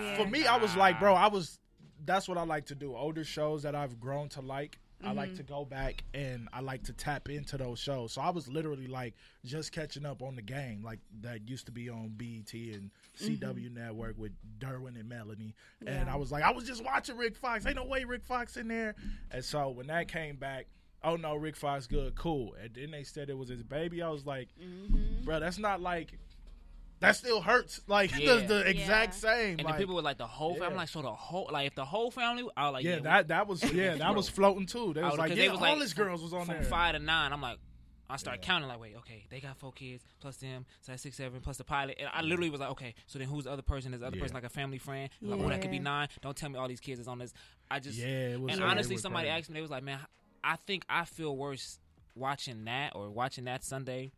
Yeah. 0.00 0.16
For 0.16 0.26
me, 0.26 0.46
I 0.46 0.56
was 0.56 0.74
like, 0.76 0.98
bro, 0.98 1.14
I 1.14 1.28
was. 1.28 1.58
That's 2.04 2.28
what 2.28 2.38
I 2.38 2.44
like 2.44 2.66
to 2.66 2.74
do. 2.74 2.96
Older 2.96 3.24
shows 3.24 3.64
that 3.64 3.74
I've 3.74 3.98
grown 4.00 4.28
to 4.30 4.40
like. 4.40 4.78
I 5.04 5.12
like 5.12 5.36
to 5.36 5.42
go 5.44 5.64
back 5.64 6.02
and 6.12 6.48
I 6.52 6.60
like 6.60 6.82
to 6.84 6.92
tap 6.92 7.28
into 7.28 7.56
those 7.56 7.78
shows. 7.78 8.12
So 8.12 8.20
I 8.20 8.30
was 8.30 8.48
literally 8.48 8.88
like 8.88 9.14
just 9.44 9.70
catching 9.70 10.04
up 10.04 10.22
on 10.22 10.34
the 10.34 10.42
game, 10.42 10.82
like 10.84 10.98
that 11.20 11.48
used 11.48 11.66
to 11.66 11.72
be 11.72 11.88
on 11.88 12.14
BET 12.16 12.52
and 12.52 12.90
CW 13.16 13.72
Network 13.72 14.18
with 14.18 14.32
Derwin 14.58 14.98
and 14.98 15.08
Melanie. 15.08 15.54
And 15.86 16.10
I 16.10 16.16
was 16.16 16.32
like, 16.32 16.42
I 16.42 16.50
was 16.50 16.64
just 16.64 16.84
watching 16.84 17.16
Rick 17.16 17.36
Fox. 17.36 17.64
Ain't 17.64 17.76
no 17.76 17.84
way 17.84 18.02
Rick 18.04 18.24
Fox 18.24 18.56
in 18.56 18.66
there. 18.68 18.96
And 19.30 19.44
so 19.44 19.68
when 19.70 19.86
that 19.86 20.08
came 20.08 20.34
back, 20.36 20.66
oh 21.04 21.14
no, 21.14 21.36
Rick 21.36 21.54
Fox 21.54 21.86
good, 21.86 22.16
cool. 22.16 22.54
And 22.60 22.74
then 22.74 22.90
they 22.90 23.04
said 23.04 23.30
it 23.30 23.38
was 23.38 23.48
his 23.48 23.62
baby. 23.62 24.02
I 24.02 24.08
was 24.08 24.26
like, 24.26 24.48
Mm-hmm. 24.60 25.24
bro, 25.24 25.38
that's 25.38 25.58
not 25.58 25.80
like. 25.80 26.18
That 27.00 27.14
still 27.16 27.40
hurts, 27.40 27.80
like 27.86 28.10
Yeah. 28.18 28.36
the, 28.36 28.46
the 28.46 28.60
exact 28.68 29.14
Yeah. 29.14 29.30
same. 29.34 29.58
And 29.58 29.64
like, 29.64 29.74
the 29.76 29.78
people 29.82 29.94
were 29.94 30.02
like 30.02 30.18
the 30.18 30.26
whole. 30.26 30.54
Family. 30.54 30.66
I'm 30.66 30.76
like, 30.76 30.88
so 30.88 31.00
the 31.02 31.12
whole, 31.12 31.48
like, 31.52 31.68
if 31.68 31.74
the 31.76 31.84
whole 31.84 32.10
family, 32.10 32.44
I 32.56 32.64
was 32.66 32.72
like, 32.74 32.84
yeah, 32.84 32.94
yeah, 32.96 33.00
that 33.02 33.28
that 33.28 33.46
was 33.46 33.62
yeah, 33.72 33.94
that 33.96 34.14
was 34.14 34.28
floating 34.28 34.66
too. 34.66 34.92
They 34.94 35.02
was 35.02 35.12
was- 35.12 35.18
like, 35.18 35.28
'cause 35.30 35.38
yeah, 35.38 35.44
they 35.44 35.48
was 35.50 35.60
all 35.60 35.72
like, 35.72 35.78
his 35.80 35.94
girls 35.94 36.22
was 36.22 36.32
on 36.32 36.46
there. 36.46 36.56
from 36.56 36.62
there. 36.64 36.70
five 36.70 36.94
to 36.94 36.98
nine. 36.98 37.32
I'm 37.32 37.40
like, 37.40 37.58
I 38.10 38.16
started 38.16 38.40
Yeah. 38.42 38.46
counting 38.46 38.68
like, 38.68 38.80
wait, 38.80 38.96
okay, 38.96 39.26
they 39.30 39.38
got 39.38 39.56
four 39.58 39.70
kids 39.70 40.02
plus 40.18 40.36
them, 40.38 40.64
so 40.80 40.92
that's 40.92 41.02
six, 41.02 41.16
seven 41.16 41.40
plus 41.40 41.58
the 41.58 41.64
pilot. 41.64 41.96
And 42.00 42.08
I 42.12 42.22
literally 42.22 42.48
was 42.50 42.58
like, 42.60 42.70
okay, 42.70 42.94
so 43.06 43.18
then 43.18 43.28
who's 43.28 43.44
the 43.44 43.52
other 43.52 43.62
person? 43.62 43.92
Is 43.94 44.00
the 44.00 44.06
other 44.06 44.16
Yeah. 44.16 44.22
person 44.22 44.34
like 44.34 44.44
a 44.44 44.48
family 44.48 44.78
friend? 44.78 45.10
Like, 45.22 45.38
oh, 45.40 45.48
that 45.50 45.60
could 45.60 45.70
be 45.70 45.78
nine. 45.78 46.08
Don't 46.22 46.36
tell 46.36 46.48
me 46.48 46.58
all 46.58 46.66
these 46.68 46.80
kids 46.80 46.98
is 47.00 47.06
on 47.06 47.18
this. 47.18 47.32
I 47.70 47.80
just 47.80 47.98
Yeah, 47.98 48.06
it 48.06 48.40
was. 48.40 48.52
and 48.52 48.60
yeah, 48.60 48.66
it 48.66 48.70
honestly, 48.70 48.94
was 48.94 49.02
somebody 49.02 49.28
crazy. 49.28 49.38
asked 49.38 49.50
me, 49.50 49.54
they 49.54 49.60
was 49.60 49.70
like, 49.70 49.82
man, 49.84 50.00
I 50.42 50.56
think 50.56 50.84
I 50.88 51.04
feel 51.04 51.36
worse 51.36 51.78
watching 52.16 52.64
that 52.64 52.96
or 52.96 53.10
watching 53.10 53.44
that 53.44 53.62
Sunday. 53.62 54.10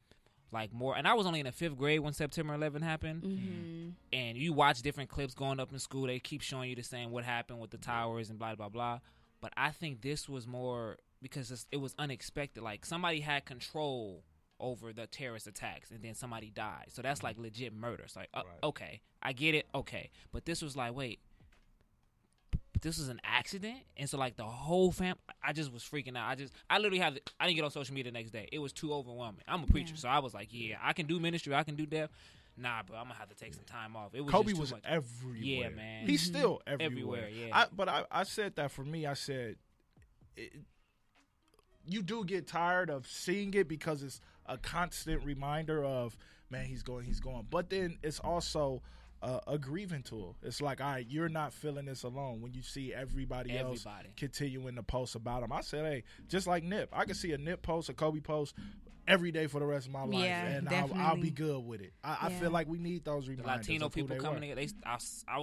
Like 0.53 0.73
more, 0.73 0.97
and 0.97 1.07
I 1.07 1.15
was 1.15 1.27
only 1.27 1.41
in 1.41 1.47
the 1.47 1.53
fifth 1.53 1.77
grade 1.77 2.01
when 2.01 2.13
September 2.13 2.55
11 2.55 2.83
happened 2.83 3.23
Mm-hmm. 3.23 3.89
and 4.13 4.37
you 4.37 4.53
watch 4.53 4.83
different 4.83 5.09
clips 5.09 5.33
going 5.35 5.61
up 5.61 5.73
in 5.73 5.79
school, 5.79 6.07
they 6.07 6.19
keep 6.19 6.41
showing 6.43 6.71
you 6.71 6.77
the 6.77 6.83
same 6.83 7.11
what 7.13 7.25
happened 7.25 7.61
with 7.61 7.71
the 7.71 7.79
towers 7.79 8.31
and 8.31 8.39
blah 8.39 8.55
blah 8.57 8.69
blah. 8.69 8.99
But 9.41 9.53
I 9.57 9.71
think 9.71 10.03
this 10.03 10.29
was 10.29 10.47
more 10.47 10.99
because 11.23 11.67
it 11.71 11.77
was 11.77 11.95
unexpected. 11.99 12.63
Like 12.63 12.85
somebody 12.85 13.21
had 13.21 13.45
control 13.45 14.25
over 14.59 14.93
the 14.93 15.07
terrorist 15.07 15.47
attacks, 15.47 15.91
and 15.91 16.03
then 16.03 16.15
somebody 16.15 16.51
died. 16.51 16.87
So 16.89 17.01
that's 17.01 17.23
like 17.23 17.39
legit 17.39 17.73
murder. 17.73 18.03
It's 18.03 18.17
like, 18.17 18.29
uh, 18.35 18.43
Right. 18.45 18.59
okay, 18.65 19.01
I 19.23 19.33
get 19.33 19.55
it, 19.55 19.67
okay. 19.75 20.11
But 20.33 20.45
this 20.45 20.61
was 20.61 20.77
like, 20.77 20.95
wait, 20.95 21.19
but 22.81 22.89
this 22.89 22.99
was 22.99 23.09
an 23.09 23.21
accident, 23.25 23.79
and 23.97 24.09
so 24.09 24.17
like 24.17 24.37
the 24.37 24.45
whole 24.45 24.91
fam, 24.91 25.17
I 25.43 25.53
just 25.53 25.73
was 25.73 25.83
freaking 25.83 26.17
out. 26.17 26.29
I 26.29 26.35
just, 26.35 26.55
I 26.69 26.79
literally 26.79 26.99
had, 26.99 27.21
I 27.39 27.45
didn't 27.45 27.57
get 27.57 27.65
on 27.65 27.71
social 27.71 27.95
media 27.95 28.11
the 28.11 28.19
next 28.19 28.31
day. 28.31 28.49
It 28.53 28.59
was 28.59 28.73
too 28.73 28.95
overwhelming. 28.95 29.43
I'm 29.47 29.65
a 29.65 29.67
preacher, 29.67 29.93
Yeah. 29.95 30.01
so 30.01 30.09
I 30.09 30.21
was 30.21 30.33
like, 30.33 30.49
yeah, 30.51 30.77
I 30.83 30.95
can 30.95 31.07
do 31.07 31.21
ministry, 31.21 31.55
I 31.55 31.63
can 31.63 31.77
do 31.77 31.85
death. 31.85 32.11
Nah, 32.57 32.83
bro, 32.83 32.97
I'm 32.97 33.05
gonna 33.05 33.15
have 33.15 33.29
to 33.29 33.35
take 33.35 33.55
some 33.55 33.65
time 33.65 33.97
off. 33.97 34.15
It 34.15 34.23
was 34.23 34.33
Kobe 34.33 34.55
was 34.55 34.73
much. 34.73 34.83
everywhere. 34.85 35.43
Yeah, 35.43 35.69
man. 35.77 36.07
He's 36.07 36.23
mm-hmm. 36.23 36.39
still 36.39 36.63
everywhere. 36.67 36.87
Everywhere, 36.87 37.29
yeah. 37.29 37.59
I, 37.59 37.67
but 37.75 37.89
I, 37.89 38.05
I 38.11 38.23
said 38.23 38.57
that 38.57 38.71
for 38.71 38.85
me. 38.85 39.07
I 39.07 39.15
said, 39.15 39.57
it, 40.37 40.53
you 41.87 42.03
do 42.03 42.25
get 42.25 42.47
tired 42.47 42.89
of 42.89 43.07
seeing 43.07 43.53
it 43.55 43.69
because 43.69 44.03
it's 44.03 44.21
a 44.47 44.57
constant 44.57 45.25
reminder 45.25 45.85
of, 45.85 46.17
man, 46.51 46.65
he's 46.65 46.83
going, 46.83 47.05
he's 47.05 47.21
going. 47.21 47.47
But 47.51 47.69
then 47.71 47.99
it's 48.03 48.21
also 48.21 48.83
a, 49.23 49.41
a 49.49 49.59
grieving 49.59 50.03
tool. 50.03 50.37
It's 50.43 50.61
like, 50.61 50.81
all 50.81 50.93
right, 50.93 51.07
you're 51.09 51.29
not 51.29 51.53
feeling 51.53 51.87
this 51.87 52.03
alone 52.03 52.41
when 52.41 52.53
you 52.55 52.63
see 52.63 52.95
everybody, 52.95 53.57
else 53.57 53.87
continuing 54.17 54.77
to 54.77 54.83
post 54.83 55.15
about 55.15 55.43
him. 55.43 55.53
I 55.53 55.61
said, 55.61 55.85
hey, 55.85 56.05
just 56.29 56.47
like 56.47 56.65
Nip, 56.65 56.89
I 56.93 57.05
can 57.05 57.15
see 57.15 57.33
a 57.33 57.39
Nip 57.39 57.63
post, 57.63 57.89
a 57.89 57.95
Kobe 57.95 58.21
post. 58.21 58.55
Every 59.09 59.33
day 59.33 59.49
for 59.49 59.59
the 59.59 59.67
rest 59.67 59.87
of 59.87 59.93
my 59.93 60.05
life, 60.05 60.23
Yeah, 60.23 60.47
and 60.47 60.69
I'll, 60.69 60.93
I'll 60.95 61.17
be 61.17 61.31
good 61.31 61.59
with 61.67 61.81
it. 61.81 61.93
I, 62.05 62.19
I 62.27 62.31
feel 62.31 62.51
like 62.51 62.69
we 62.69 62.79
need 62.79 63.05
those 63.05 63.27
the 63.27 63.33
reminders. 63.35 63.67
Latino 63.67 63.87
of 63.87 63.95
who 63.95 64.03
people 64.03 64.17
they 64.17 64.23
coming 64.23 64.41
were. 64.51 64.57
in. 64.57 64.57
They, 64.57 64.69
I, 64.87 64.99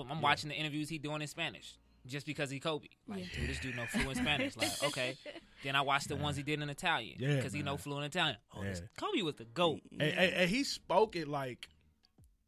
am 0.10 0.22
watching 0.22 0.50
the 0.50 0.56
interviews 0.56 0.88
he 0.88 1.00
doing 1.00 1.22
in 1.22 1.28
Spanish 1.28 1.74
just 2.06 2.26
because 2.26 2.50
he 2.50 2.60
Kobe. 2.62 2.88
Like, 3.10 3.20
Yeah. 3.20 3.26
dude, 3.42 3.50
this 3.50 3.60
dude 3.60 3.76
know 3.76 3.86
fluent 3.88 4.18
Spanish. 4.20 4.56
Like, 4.56 4.72
okay. 4.84 5.18
Then 5.64 5.76
I 5.76 5.82
watched 5.82 6.08
the 6.08 6.16
ones 6.16 6.38
he 6.38 6.44
did 6.44 6.62
in 6.62 6.70
Italian. 6.70 7.18
Yeah, 7.20 7.36
because 7.36 7.52
he 7.52 7.62
know 7.62 7.76
fluent 7.76 8.06
Italian. 8.06 8.38
Oh, 8.56 8.64
this, 8.64 8.80
Yeah. 8.82 8.88
Kobe 9.06 9.22
was 9.24 9.36
the 9.36 9.46
goat. 9.46 9.82
And, 9.92 10.02
and, 10.04 10.34
and 10.34 10.50
he 10.50 10.64
spoke 10.64 11.18
it 11.18 11.28
like 11.28 11.68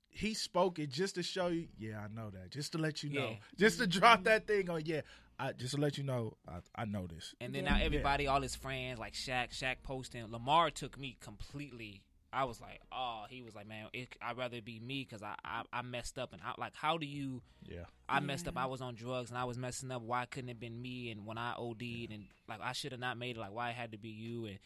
he 0.09 0.33
spoke 0.33 0.79
it 0.79 0.89
just 0.89 1.15
to 1.15 1.23
show 1.23 1.47
you. 1.47 1.67
Yeah, 1.77 1.99
I 1.99 2.07
know 2.13 2.29
that. 2.31 2.51
Just 2.51 2.71
to 2.73 2.77
let 2.77 3.03
you 3.03 3.09
know. 3.11 3.29
Yeah. 3.29 3.35
Just 3.57 3.79
to 3.79 3.87
drop 3.87 4.23
that 4.25 4.47
thing 4.47 4.69
on. 4.69 4.81
Yeah, 4.85 5.01
I, 5.39 5.53
just 5.53 5.75
to 5.75 5.81
let 5.81 5.97
you 5.97 6.03
know. 6.03 6.35
I, 6.47 6.59
I 6.75 6.85
know 6.85 7.07
this. 7.07 7.33
And 7.39 7.53
then 7.53 7.63
Yeah. 7.65 7.77
now 7.77 7.83
everybody, 7.83 8.27
all 8.27 8.41
his 8.41 8.55
friends, 8.55 8.99
like 8.99 9.13
Shaq, 9.13 9.51
Shaq 9.51 9.77
posting. 9.83 10.31
Lamar 10.31 10.71
took 10.71 10.99
me 10.99 11.17
completely 11.21 12.03
I 12.31 12.43
was 12.43 12.61
like, 12.61 12.79
oh, 12.91 13.23
he 13.27 13.41
was 13.41 13.55
like, 13.55 13.67
man, 13.67 13.87
it, 13.91 14.09
I'd 14.21 14.37
rather 14.37 14.61
be 14.61 14.79
me 14.79 15.03
because 15.03 15.23
I, 15.23 15.33
I 15.43 15.63
I 15.73 15.81
messed 15.81 16.19
up 16.19 16.31
and 16.31 16.39
I 16.45 16.53
like, 16.59 16.73
how 16.75 16.99
do 16.99 17.07
you? 17.07 17.41
Yeah. 17.67 17.85
I 18.07 18.19
messed 18.19 18.47
up. 18.47 18.55
I 18.55 18.67
was 18.67 18.81
on 18.81 18.93
drugs 18.93 19.31
and 19.31 19.39
I 19.39 19.45
was 19.45 19.57
messing 19.57 19.89
up. 19.89 20.03
Why 20.03 20.25
couldn't 20.25 20.47
it 20.49 20.53
have 20.53 20.59
been 20.59 20.79
me? 20.79 21.09
And 21.09 21.25
when 21.25 21.39
I 21.39 21.55
OD'd 21.57 21.81
and 22.11 22.25
like 22.47 22.59
I 22.61 22.73
should 22.73 22.91
have 22.91 23.01
not 23.01 23.17
made 23.17 23.37
it. 23.37 23.39
Like 23.39 23.51
why 23.51 23.71
it 23.71 23.75
had 23.75 23.93
to 23.93 23.97
be 23.97 24.09
you? 24.09 24.45
And 24.45 24.59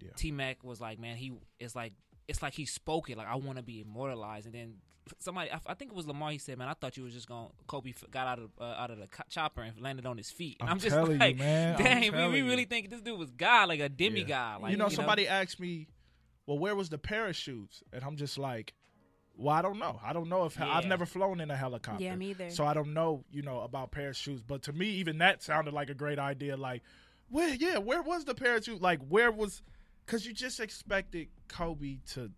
Yeah. 0.00 0.10
T 0.14 0.30
Mac 0.30 0.62
was 0.62 0.80
like, 0.80 1.00
man, 1.00 1.16
he 1.16 1.32
it's 1.58 1.74
like 1.74 1.92
it's 2.28 2.40
like 2.40 2.54
he 2.54 2.66
spoke 2.66 3.10
it. 3.10 3.18
Like 3.18 3.26
I 3.26 3.34
want 3.34 3.56
to 3.58 3.64
be 3.64 3.80
immortalized. 3.80 4.46
And 4.46 4.54
then 4.54 4.74
somebody, 5.18 5.50
I, 5.50 5.60
I 5.66 5.74
think 5.74 5.90
it 5.90 5.96
was 5.96 6.06
Lamar. 6.06 6.30
He 6.30 6.38
said, 6.38 6.58
man, 6.58 6.68
I 6.68 6.74
thought 6.74 6.96
you 6.96 7.04
was 7.04 7.12
just 7.12 7.28
going. 7.28 7.46
to 7.46 7.64
Kobe 7.66 7.92
got 8.10 8.26
out 8.26 8.38
of 8.38 8.50
uh, 8.60 8.64
out 8.64 8.90
of 8.90 8.98
the 8.98 9.08
chopper 9.28 9.62
and 9.62 9.80
landed 9.80 10.06
on 10.06 10.16
his 10.16 10.30
feet. 10.30 10.56
And 10.60 10.68
I'm 10.68 10.74
I'm, 10.74 10.80
just 10.80 10.94
telling 10.94 11.12
you, 11.12 11.18
like, 11.18 11.38
man. 11.38 11.76
I'm 11.76 11.82
dang, 11.82 12.00
we, 12.00 12.10
telling 12.10 12.32
we 12.32 12.38
you. 12.38 12.46
really 12.46 12.64
think 12.64 12.90
this 12.90 13.00
dude 13.00 13.18
was 13.18 13.30
God, 13.30 13.68
like 13.68 13.80
a 13.80 13.88
demigod. 13.88 14.62
Like 14.62 14.70
you 14.72 14.76
know, 14.76 14.88
somebody 14.88 15.28
asked 15.28 15.60
me, 15.60 15.88
"Well, 16.46 16.58
where 16.58 16.74
was 16.74 16.88
the 16.88 16.98
parachutes?" 16.98 17.82
And 17.92 18.02
I'm 18.02 18.16
just 18.16 18.38
like, 18.38 18.74
"Well, 19.36 19.54
I 19.54 19.62
don't 19.62 19.78
know. 19.78 20.00
I 20.04 20.12
don't 20.12 20.28
know 20.28 20.44
if 20.44 20.60
I've 20.60 20.86
never 20.86 21.06
flown 21.06 21.40
in 21.40 21.50
a 21.50 21.56
helicopter. 21.56 22.02
Yeah, 22.02 22.14
me 22.16 22.30
either. 22.30 22.50
So 22.50 22.64
I 22.64 22.74
don't 22.74 22.94
know, 22.94 23.24
you 23.30 23.42
know, 23.42 23.60
about 23.60 23.90
parachutes. 23.90 24.42
But 24.46 24.62
to 24.62 24.72
me, 24.72 24.86
even 24.86 25.18
that 25.18 25.42
sounded 25.42 25.74
like 25.74 25.90
a 25.90 25.94
great 25.94 26.18
idea. 26.18 26.56
Like, 26.56 26.82
where? 27.28 27.54
Yeah, 27.54 27.78
where 27.78 28.02
was 28.02 28.24
the 28.24 28.34
parachute? 28.34 28.80
Like, 28.82 29.00
where 29.08 29.30
was? 29.30 29.62
Because 30.06 30.26
you 30.26 30.32
just 30.32 30.60
expected 30.60 31.28
Kobe 31.48 31.98
to 32.12 32.30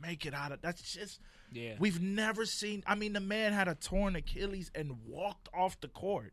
make 0.00 0.26
it 0.26 0.34
out 0.34 0.52
of. 0.52 0.60
That's 0.62 0.82
just. 0.82 1.20
Yeah, 1.52 1.74
We've 1.78 2.00
never 2.00 2.44
seen. 2.44 2.82
I 2.86 2.94
mean, 2.94 3.12
the 3.12 3.20
man 3.20 3.52
had 3.52 3.68
a 3.68 3.74
torn 3.74 4.16
Achilles 4.16 4.70
and 4.74 4.96
walked 5.06 5.48
off 5.54 5.80
the 5.80 5.88
court. 5.88 6.32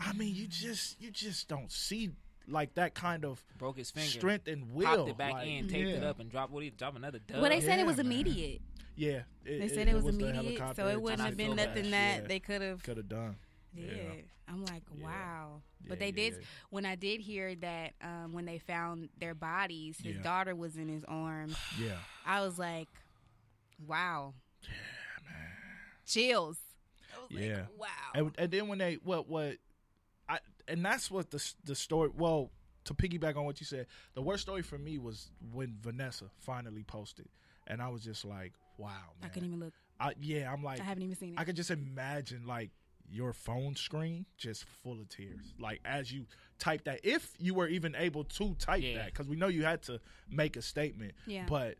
I 0.00 0.12
mean, 0.14 0.34
you 0.34 0.46
just 0.46 1.00
you 1.00 1.10
just 1.10 1.48
don't 1.48 1.70
see 1.70 2.10
like 2.48 2.74
that 2.74 2.94
kind 2.94 3.24
of 3.24 3.42
broke 3.58 3.76
his 3.76 3.90
finger, 3.90 4.08
strength 4.08 4.48
and 4.48 4.72
will. 4.72 4.84
popped 4.96 5.08
it 5.10 5.18
back 5.18 5.32
like, 5.34 5.48
in, 5.48 5.68
taped 5.68 5.90
it 5.90 6.04
up, 6.04 6.20
and 6.20 6.30
dropped 6.30 6.52
what 6.52 6.62
he 6.62 6.70
dropped 6.70 6.96
another 6.96 7.18
dub. 7.18 7.40
well, 7.42 7.50
they 7.50 7.60
said 7.60 7.76
Yeah, 7.76 7.82
it 7.84 7.86
was 7.86 7.96
man. 7.98 8.06
immediate. 8.06 8.60
Yeah, 8.98 9.22
it, 9.44 9.60
They 9.60 9.68
said 9.68 9.88
it, 9.88 9.94
was, 9.94 10.04
the 10.04 10.26
immediate, 10.26 10.74
so 10.74 10.86
it 10.88 11.00
wouldn't 11.00 11.20
have 11.20 11.36
been 11.36 11.54
nothing 11.56 11.90
that 11.90 12.22
Yeah. 12.22 12.26
they 12.26 12.40
could 12.40 12.62
have 12.62 12.82
could 12.82 12.96
have 12.96 13.08
done. 13.08 13.36
did. 13.74 13.84
Yeah. 13.94 14.22
I'm 14.48 14.64
like, 14.64 14.82
Yeah. 14.96 15.04
wow. 15.04 15.62
But 15.86 15.98
they 15.98 16.06
yeah, 16.06 16.12
did. 16.12 16.32
yeah. 16.34 16.46
When 16.70 16.86
I 16.86 16.94
did 16.94 17.20
hear 17.20 17.54
that, 17.56 17.92
um, 18.00 18.32
when 18.32 18.46
they 18.46 18.58
found 18.58 19.10
their 19.18 19.34
bodies, 19.34 19.98
his 20.02 20.16
Yeah. 20.16 20.22
daughter 20.22 20.54
was 20.54 20.76
in 20.76 20.88
his 20.88 21.04
arms. 21.04 21.56
Yeah, 21.78 21.98
I 22.24 22.40
was 22.40 22.58
like, 22.58 22.88
wow. 23.84 24.34
Chills. 26.06 26.58
I 27.14 27.18
was 27.34 27.42
Yeah. 27.42 27.56
like, 27.56 27.78
wow. 27.78 27.86
and, 28.14 28.32
and 28.38 28.50
then 28.50 28.68
when 28.68 28.78
they 28.78 28.94
what 29.02 29.28
what, 29.28 29.56
I 30.28 30.38
and 30.68 30.84
that's 30.84 31.10
what 31.10 31.30
the 31.30 31.42
the 31.64 31.74
story. 31.74 32.10
Well, 32.16 32.50
to 32.84 32.94
piggyback 32.94 33.36
on 33.36 33.44
what 33.44 33.60
you 33.60 33.66
said, 33.66 33.86
the 34.14 34.22
worst 34.22 34.42
story 34.42 34.62
for 34.62 34.78
me 34.78 34.98
was 34.98 35.30
when 35.52 35.76
Vanessa 35.82 36.26
finally 36.40 36.84
posted, 36.84 37.28
and 37.66 37.82
I 37.82 37.88
was 37.88 38.02
just 38.02 38.24
like, 38.24 38.52
wow, 38.78 38.88
I 39.20 39.24
man. 39.24 39.30
couldn't 39.32 39.48
even 39.48 39.60
look. 39.60 39.72
I, 39.98 40.12
yeah, 40.20 40.52
I'm 40.52 40.62
like, 40.62 40.80
I 40.80 40.84
haven't 40.84 41.02
even 41.02 41.16
seen 41.16 41.32
it. 41.34 41.40
I 41.40 41.44
could 41.44 41.56
just 41.56 41.70
imagine 41.70 42.46
like 42.46 42.70
your 43.08 43.32
phone 43.32 43.74
screen 43.76 44.26
just 44.36 44.64
full 44.82 45.00
of 45.00 45.08
tears. 45.08 45.54
Like 45.58 45.80
as 45.84 46.12
you 46.12 46.26
type 46.58 46.84
that, 46.84 47.00
if 47.04 47.32
you 47.38 47.54
were 47.54 47.66
even 47.68 47.94
able 47.96 48.24
to 48.24 48.54
type 48.58 48.82
Yeah. 48.82 48.98
that, 48.98 49.06
because 49.06 49.26
we 49.26 49.36
know 49.36 49.48
you 49.48 49.64
had 49.64 49.82
to 49.84 50.00
make 50.30 50.56
a 50.56 50.62
statement. 50.62 51.12
Yeah. 51.26 51.46
But 51.48 51.76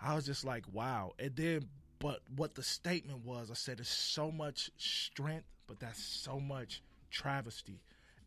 I 0.00 0.14
was 0.14 0.26
just 0.26 0.44
like, 0.44 0.64
wow. 0.72 1.12
And 1.18 1.34
then, 1.36 1.68
but 1.98 2.20
what 2.34 2.54
the 2.54 2.62
statement 2.62 3.24
was, 3.24 3.50
I 3.50 3.54
said, 3.54 3.80
it's 3.80 3.88
so 3.88 4.30
much 4.30 4.70
strength, 4.76 5.46
but 5.66 5.80
that's 5.80 6.02
so 6.02 6.38
much 6.40 6.82
travesty. 7.10 7.80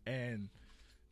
And 0.05 0.49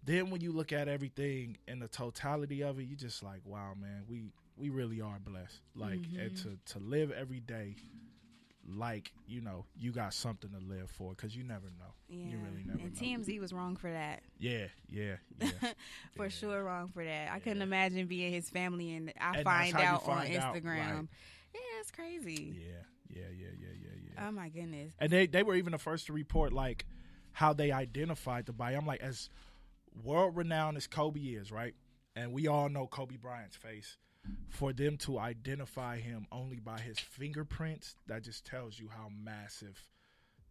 then 0.04 0.30
when 0.30 0.42
you 0.42 0.52
look 0.52 0.72
at 0.72 0.88
everything 0.88 1.58
and 1.68 1.82
the 1.82 1.88
totality 1.88 2.64
of 2.64 2.80
it, 2.80 2.84
you 2.84 2.96
just 2.96 3.24
like, 3.24 3.42
wow, 3.46 3.74
man, 3.80 4.04
we 4.08 4.24
we 4.58 4.70
really 4.70 5.02
are 5.02 5.20
blessed. 5.20 5.60
Like, 5.76 6.00
and 6.18 6.32
mm-hmm. 6.32 6.50
to 6.50 6.74
to 6.74 6.80
live 6.80 7.12
every 7.12 7.40
day 7.40 7.76
like 8.68 9.12
you 9.28 9.42
know 9.42 9.66
you 9.78 9.92
got 9.92 10.14
something 10.14 10.50
to 10.50 10.58
live 10.58 10.90
for 10.90 11.12
because 11.12 11.36
you 11.36 11.44
never 11.44 11.68
know. 11.80 11.94
yeah. 12.10 12.26
You 12.32 12.38
really 12.40 12.64
never 12.66 12.80
and 12.80 12.94
know. 13.02 13.08
TMZ 13.34 13.40
was 13.40 13.54
wrong 13.54 13.76
for 13.76 13.92
that. 13.92 14.22
Yeah, 14.40 14.66
yeah, 14.90 15.16
yeah. 15.40 15.48
for 16.16 16.24
Yeah. 16.26 16.30
sure 16.30 16.64
wrong 16.64 16.90
for 16.94 17.04
that. 17.04 17.32
I 17.32 17.40
couldn't 17.40 17.62
imagine 17.62 18.08
being 18.08 18.34
his 18.34 18.50
family 18.50 18.96
and 18.96 19.14
I 19.22 19.36
And 19.38 19.44
find 19.44 19.76
out 19.76 20.06
find 20.06 20.36
on 20.36 20.42
out, 20.42 20.56
Instagram. 20.56 20.66
right. 20.66 21.08
Yeah, 21.54 21.60
it's 21.80 21.92
crazy. 21.92 22.56
yeah, 22.60 22.72
yeah, 23.10 23.22
yeah, 23.38 23.48
yeah, 23.60 23.68
yeah, 23.82 23.90
yeah. 24.16 24.28
Oh 24.28 24.32
my 24.32 24.50
goodness. 24.50 24.94
and 25.00 25.12
they 25.12 25.28
they 25.28 25.44
were 25.44 25.56
even 25.56 25.72
the 25.72 25.78
first 25.78 26.08
to 26.08 26.14
report 26.14 26.52
like 26.52 26.86
how 27.34 27.54
they 27.54 27.72
identified 27.72 28.46
the 28.46 28.54
body. 28.54 28.76
I'm 28.76 28.86
like, 28.88 29.02
as 29.02 29.30
world 30.04 30.36
renowned 30.36 30.78
as 30.78 30.88
Kobe 30.88 31.20
is, 31.20 31.52
right? 31.52 31.76
And 32.16 32.32
we 32.34 32.48
all 32.48 32.70
know 32.70 32.88
Kobe 32.88 33.18
Bryant's 33.18 33.58
face. 33.58 33.98
For 34.50 34.72
them 34.74 34.98
to 35.00 35.20
identify 35.20 36.00
him 36.00 36.28
only 36.32 36.60
by 36.60 36.80
his 36.80 36.98
fingerprints, 37.00 37.96
that 38.08 38.24
just 38.24 38.46
tells 38.46 38.80
you 38.80 38.88
how 38.90 39.10
massive 39.10 39.88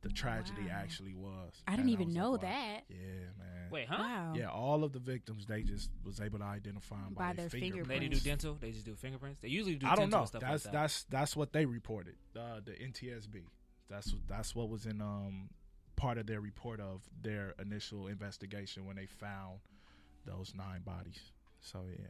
the 0.02 0.10
tragedy 0.10 0.64
Wow. 0.66 0.72
actually 0.74 1.14
was. 1.14 1.62
I 1.66 1.72
didn't 1.72 1.84
And 1.84 1.90
even 1.90 2.06
was 2.08 2.14
like, 2.14 2.22
know 2.22 2.30
wow. 2.32 2.36
that. 2.38 2.80
Yeah, 2.90 2.96
man. 3.38 3.70
Wait, 3.70 3.88
huh? 3.88 3.96
Wow. 3.98 4.34
Yeah, 4.36 4.50
all 4.50 4.84
of 4.84 4.92
the 4.92 4.98
victims 4.98 5.46
they 5.46 5.62
just 5.62 5.90
was 6.04 6.20
able 6.20 6.40
to 6.40 6.44
identify 6.44 6.96
'em 6.96 7.14
By 7.14 7.28
by, 7.28 7.32
their 7.32 7.48
their 7.48 7.48
They 7.48 7.60
fingerprints. 7.60 8.18
do 8.20 8.28
dental. 8.28 8.54
They 8.60 8.72
just 8.72 8.84
do 8.84 8.94
fingerprints. 8.96 9.40
They 9.40 9.48
usually 9.48 9.76
do. 9.76 9.86
I 9.86 9.90
don't 9.96 10.10
dental 10.10 10.20
know. 10.20 10.26
stuff 10.26 10.40
That's 10.42 10.66
like 10.66 10.72
that. 10.72 10.78
that's 10.82 11.04
that's 11.04 11.36
what 11.36 11.52
they 11.54 11.64
reported. 11.64 12.16
Uh, 12.36 12.60
the 12.62 12.72
NTSB. 12.72 13.44
That's 13.88 14.14
that's 14.28 14.54
what 14.54 14.68
was 14.68 14.84
in 14.84 15.00
um 15.00 15.48
part 15.96 16.18
of 16.18 16.26
their 16.26 16.40
report 16.42 16.80
of 16.80 17.00
their 17.22 17.54
initial 17.58 18.08
investigation 18.08 18.84
when 18.84 18.96
they 18.96 19.06
found 19.06 19.60
those 20.26 20.52
nine 20.54 20.82
bodies. 20.82 21.32
So 21.62 21.86
yeah. 21.88 22.08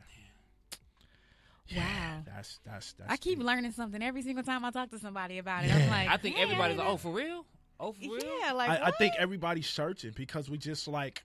Wow. 1.75 2.23
That's 2.27 2.61
that's 2.65 2.93
that's. 2.95 3.11
I 3.11 3.17
keep 3.17 3.39
deep. 3.39 3.47
learning 3.47 3.73
something 3.73 4.03
every 4.03 4.23
single 4.23 4.45
time 4.45 4.65
I 4.65 4.71
talk 4.71 4.91
to 4.91 4.99
somebody 4.99 5.39
about 5.39 5.65
it. 5.65 5.69
Yeah. 5.69 5.77
I'm 5.79 5.89
like, 5.91 6.09
I 6.09 6.17
think 6.19 6.37
"Hey, 6.37 6.43
everybody's 6.43 6.77
like, 6.77 6.87
oh, 6.89 6.97
for 6.97 7.13
real? 7.13 7.47
Oh, 7.81 7.93
for 7.93 8.01
real? 8.01 8.39
yeah, 8.41 8.53
like 8.53 8.69
I, 8.71 8.87
I 8.87 8.91
think 8.93 9.15
everybody's 9.19 9.67
searching 9.67 10.13
because 10.15 10.51
we 10.51 10.59
just 10.59 10.87
like. 10.89 11.25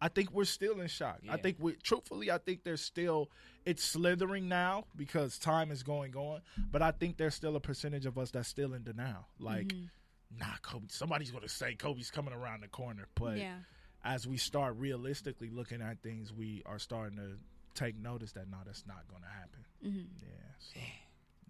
I 0.00 0.06
think 0.06 0.30
we're 0.30 0.44
still 0.44 0.80
in 0.80 0.86
shock. 0.86 1.18
I 1.28 1.38
think 1.38 1.56
we, 1.58 1.72
truthfully, 1.82 2.30
I 2.30 2.38
think 2.38 2.62
there's 2.62 2.80
still 2.80 3.30
it's 3.66 3.82
slithering 3.82 4.46
now 4.48 4.84
because 4.94 5.38
time 5.40 5.72
is 5.72 5.82
going 5.82 6.14
on. 6.14 6.40
But 6.70 6.82
I 6.82 6.92
think 6.92 7.16
there's 7.16 7.34
still 7.34 7.56
a 7.56 7.60
percentage 7.60 8.06
of 8.06 8.16
us 8.16 8.30
that's 8.30 8.46
still 8.48 8.74
in 8.74 8.84
denial. 8.84 9.26
Like, 9.40 9.66
Mm-hmm. 9.74 10.38
nah, 10.38 10.54
Kobe. 10.62 10.86
Somebody's 10.88 11.32
gonna 11.32 11.48
say 11.48 11.74
Kobe's 11.74 12.12
coming 12.12 12.32
around 12.32 12.62
the 12.62 12.68
corner. 12.68 13.08
But 13.16 13.38
yeah. 13.38 13.56
as 14.04 14.24
we 14.24 14.36
start 14.36 14.76
realistically 14.76 15.50
looking 15.50 15.82
at 15.82 16.00
things, 16.00 16.32
we 16.32 16.62
are 16.64 16.78
starting 16.78 17.16
to 17.16 17.32
take 17.78 17.96
notice 17.98 18.32
that 18.32 18.48
no, 18.50 18.58
that's 18.64 18.84
not 18.86 19.04
gonna 19.08 19.26
happen. 19.26 19.64
Mhm. 19.84 20.06
Yeah. 20.20 20.28
So, 20.58 20.80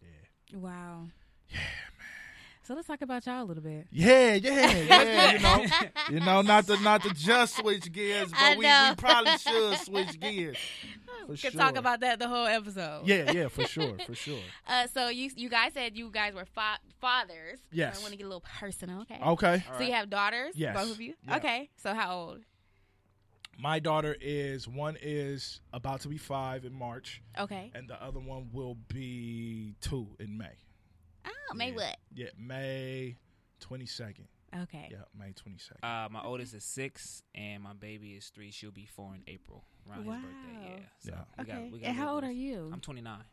yeah. 0.02 0.58
Wow. 0.58 1.08
Yeah, 1.50 1.58
man. 1.58 2.06
So 2.62 2.74
let's 2.74 2.86
talk 2.86 3.00
about 3.00 3.24
y'all 3.24 3.42
a 3.42 3.46
little 3.46 3.62
bit. 3.62 3.86
Yeah, 3.90 4.34
yeah, 4.34 4.76
yeah. 4.76 5.32
you 5.32 5.38
know, 5.40 5.64
you 6.10 6.20
know, 6.20 6.42
not 6.42 6.66
to 6.66 6.78
not 6.82 7.02
to 7.04 7.14
just 7.14 7.56
switch 7.56 7.90
gears, 7.90 8.30
but 8.30 8.58
we, 8.58 8.64
we 8.66 8.94
probably 8.96 9.38
should 9.38 9.78
switch 9.78 10.20
gears. 10.20 10.58
For 11.26 11.28
Could 11.28 11.38
sure. 11.38 11.50
talk 11.52 11.76
about 11.76 12.00
that 12.00 12.18
the 12.18 12.28
whole 12.28 12.46
episode. 12.46 13.02
Yeah, 13.06 13.32
yeah, 13.32 13.48
for 13.48 13.64
sure, 13.64 13.96
for 14.06 14.14
sure. 14.14 14.38
Uh, 14.66 14.86
so 14.86 15.08
you 15.08 15.30
you 15.36 15.48
guys 15.50 15.72
said 15.74 15.96
you 15.96 16.10
guys 16.10 16.34
were 16.34 16.44
fa- 16.46 16.78
fathers. 17.00 17.58
Yes. 17.72 17.98
I 17.98 18.00
want 18.00 18.12
to 18.12 18.16
get 18.18 18.24
a 18.24 18.28
little 18.28 18.44
personal. 18.60 19.00
Okay. 19.02 19.18
Okay, 19.22 19.64
All 19.70 19.78
So 19.78 19.84
you 19.84 19.92
have 19.92 20.08
daughters. 20.10 20.54
Yes. 20.56 20.74
Both 20.76 20.92
of 20.92 21.00
you. 21.00 21.14
Yeah. 21.26 21.36
Okay. 21.36 21.70
So 21.82 21.92
how 21.94 22.14
old? 22.14 22.40
My 23.58 23.78
daughter 23.80 24.16
is 24.20 24.66
one 24.68 24.96
is 25.02 25.60
about 25.72 26.00
to 26.02 26.08
be 26.08 26.16
five 26.16 26.64
in 26.64 26.72
March, 26.72 27.20
Okay. 27.38 27.70
and 27.74 27.88
the 27.88 28.00
other 28.02 28.20
one 28.20 28.50
will 28.52 28.76
be 28.88 29.74
two 29.80 30.08
in 30.20 30.38
May. 30.38 30.56
Oh, 31.26 31.54
May 31.54 31.70
Yeah. 31.70 31.74
what? 31.76 31.96
Yeah, 32.14 32.30
May 32.38 33.16
twenty 33.60 33.86
second. 33.86 34.28
Okay. 34.54 34.88
Yeah, 34.90 35.02
May 35.18 35.32
twenty 35.32 35.58
second. 35.58 35.82
Uh, 35.84 36.08
my 36.10 36.22
oldest 36.22 36.54
is 36.54 36.64
six, 36.64 37.22
and 37.34 37.62
my 37.62 37.72
baby 37.74 38.12
is 38.14 38.28
three. 38.28 38.50
She'll 38.50 38.70
be 38.70 38.86
four 38.86 39.14
in 39.14 39.22
April 39.26 39.64
around 39.88 40.06
Wow. 40.06 40.14
his 40.14 40.22
birthday. 40.22 40.76
Yeah. 40.80 40.88
So 41.00 41.10
Yeah. 41.10 41.24
We 41.36 41.42
Okay. 41.42 41.52
got, 41.64 41.72
we 41.72 41.78
got 41.80 41.88
and 41.88 41.96
how 41.96 42.04
little 42.04 42.14
old 42.14 42.24
are 42.24 42.32
you? 42.32 42.70
I'm 42.72 42.80
29. 42.80 43.24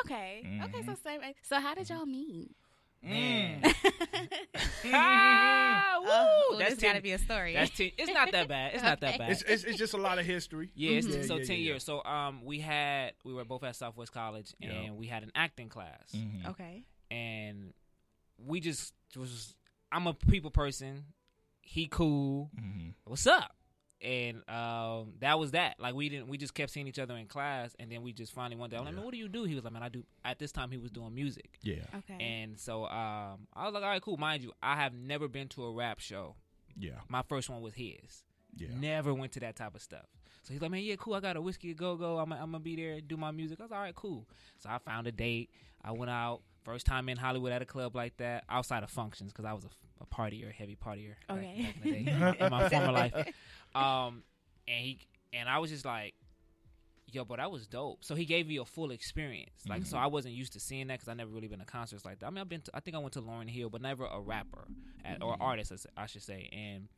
okay. 0.00 0.60
Okay. 0.64 0.82
So 0.82 0.92
Mhm. 0.92 0.98
same. 1.02 1.22
age. 1.22 1.36
So 1.42 1.60
how 1.60 1.74
did 1.74 1.88
y'all 1.90 2.06
meet? 2.06 2.56
Man. 3.02 3.62
ah, 4.92 5.98
woo! 6.00 6.54
Ooh, 6.54 6.58
That's 6.58 6.74
this 6.74 6.82
got 6.82 6.94
to 6.96 7.02
be 7.02 7.12
a 7.12 7.18
story. 7.18 7.54
That's 7.54 7.70
ten. 7.70 7.90
It's 7.98 8.12
not 8.12 8.32
that 8.32 8.48
bad. 8.48 8.74
It's 8.74 8.82
not 8.82 9.00
that 9.00 9.18
bad. 9.18 9.30
It's, 9.30 9.42
it's 9.42 9.64
it's 9.64 9.78
just 9.78 9.94
a 9.94 9.98
lot 9.98 10.18
of 10.18 10.26
history. 10.26 10.70
yeah, 10.74 10.92
it's 10.98 11.06
Mhm. 11.06 11.26
so 11.26 11.34
Yeah, 11.34 11.40
yeah, 11.40 11.46
ten 11.46 11.56
yeah, 11.56 11.62
years. 11.62 11.84
So 11.84 12.02
um, 12.04 12.44
we 12.44 12.58
had 12.60 13.12
we 13.24 13.32
were 13.32 13.44
both 13.44 13.62
at 13.64 13.76
Southwest 13.76 14.12
College, 14.12 14.54
and 14.60 14.84
Yeah. 14.84 14.90
we 14.92 15.06
had 15.06 15.22
an 15.22 15.30
acting 15.34 15.68
class, 15.68 16.12
Mhm. 16.14 16.48
okay. 16.50 16.84
and 17.10 17.72
we 18.38 18.60
just 18.60 18.94
was. 19.16 19.54
I'm 19.90 20.06
a 20.06 20.14
people 20.14 20.50
person. 20.50 21.04
He 21.62 21.86
cool. 21.86 22.50
Mhm. 22.58 22.94
What's 23.04 23.26
up? 23.26 23.54
And 24.00 24.48
um, 24.48 25.14
that 25.20 25.38
was 25.38 25.50
that. 25.52 25.74
Like 25.80 25.94
we 25.94 26.08
didn't. 26.08 26.28
We 26.28 26.38
just 26.38 26.54
kept 26.54 26.70
seeing 26.70 26.86
each 26.86 26.98
other 27.00 27.16
in 27.16 27.26
class, 27.26 27.74
and 27.80 27.90
then 27.90 28.02
we 28.02 28.12
just 28.12 28.32
finally 28.32 28.54
one 28.56 28.70
day. 28.70 28.76
I'm 28.76 28.84
like, 28.84 28.92
Yeah. 28.92 28.96
man, 28.96 29.04
what 29.04 29.12
do 29.12 29.18
you 29.18 29.28
do? 29.28 29.44
He 29.44 29.54
was 29.56 29.64
like, 29.64 29.72
man, 29.72 29.82
I 29.82 29.88
do. 29.88 30.04
At 30.24 30.38
this 30.38 30.52
time, 30.52 30.70
he 30.70 30.76
was 30.76 30.90
doing 30.90 31.14
music. 31.14 31.58
Yeah, 31.62 31.82
Okay. 31.96 32.16
And 32.24 32.58
so 32.58 32.84
um, 32.84 33.46
I 33.54 33.64
was 33.64 33.74
like, 33.74 33.82
all 33.82 33.88
right, 33.88 34.00
cool. 34.02 34.16
Mind 34.16 34.42
you, 34.44 34.52
I 34.62 34.76
have 34.76 34.94
never 34.94 35.26
been 35.26 35.48
to 35.48 35.64
a 35.64 35.72
rap 35.72 35.98
show. 35.98 36.36
yeah. 36.78 36.92
My 37.08 37.22
first 37.22 37.50
one 37.50 37.60
was 37.60 37.74
his. 37.74 38.22
Yeah. 38.56 38.68
Never 38.78 39.12
went 39.14 39.32
to 39.32 39.40
that 39.40 39.56
type 39.56 39.74
of 39.74 39.82
stuff. 39.82 40.06
So 40.44 40.52
he's 40.54 40.62
like, 40.62 40.70
man, 40.70 40.82
yeah, 40.82 40.94
cool. 40.96 41.14
I 41.14 41.20
got 41.20 41.36
a 41.36 41.40
whiskey 41.42 41.74
go 41.74 41.96
go. 41.96 42.18
I'm, 42.18 42.32
I'm 42.32 42.38
gonna 42.52 42.60
be 42.60 42.76
there, 42.76 42.92
and 42.94 43.08
do 43.08 43.16
my 43.16 43.30
music. 43.32 43.58
I 43.60 43.64
was 43.64 43.72
all 43.72 43.80
right, 43.80 43.94
cool. 43.94 44.26
So 44.58 44.70
I 44.70 44.78
found 44.78 45.06
a 45.08 45.12
date. 45.12 45.50
I 45.84 45.90
went 45.92 46.10
out. 46.10 46.40
First 46.64 46.86
time 46.86 47.08
in 47.08 47.16
Hollywood 47.16 47.50
at 47.52 47.62
a 47.62 47.64
club 47.64 47.96
like 47.96 48.16
that, 48.18 48.44
outside 48.50 48.82
of 48.82 48.90
functions, 48.90 49.32
because 49.32 49.44
I 49.46 49.52
was 49.54 49.64
a, 49.64 49.68
a 50.02 50.06
partier, 50.06 50.52
heavy 50.52 50.76
partier. 50.76 51.14
back- 51.28 51.38
Okay. 51.38 51.62
Back, 51.62 51.86
in 51.86 52.04
the 52.04 52.04
day, 52.04 52.36
in 52.44 52.50
my 52.50 52.68
former 52.68 52.92
life. 52.92 53.14
Um, 53.78 54.22
and 54.66 54.84
he 54.84 54.98
and 55.32 55.48
I 55.48 55.58
was 55.58 55.70
just 55.70 55.84
like, 55.84 56.14
yo, 57.10 57.24
but 57.24 57.38
that 57.38 57.50
was 57.50 57.66
dope. 57.66 58.04
So 58.04 58.14
he 58.14 58.24
gave 58.24 58.46
me 58.46 58.58
a 58.58 58.64
full 58.64 58.90
experience. 58.90 59.64
Like, 59.68 59.86
so 59.86 59.96
I 59.98 60.06
wasn't 60.06 60.34
used 60.34 60.52
to 60.54 60.60
seeing 60.60 60.88
that 60.88 60.94
because 60.94 61.08
I 61.08 61.14
never 61.14 61.30
really 61.30 61.48
been 61.48 61.58
to 61.58 61.64
concerts 61.64 62.04
like 62.04 62.18
that. 62.20 62.26
I 62.26 62.30
mean, 62.30 62.38
I've 62.38 62.48
been. 62.48 62.62
To, 62.62 62.70
I 62.74 62.80
think 62.80 62.96
I 62.96 63.00
went 63.00 63.12
to 63.14 63.22
Lauryn 63.22 63.48
Hill, 63.48 63.70
but 63.70 63.82
never 63.82 64.04
a 64.06 64.20
rapper 64.20 64.66
at, 65.04 65.22
or 65.22 65.36
artist, 65.40 65.86
I 65.96 66.06
should 66.06 66.22
say. 66.22 66.48
And 66.52 66.88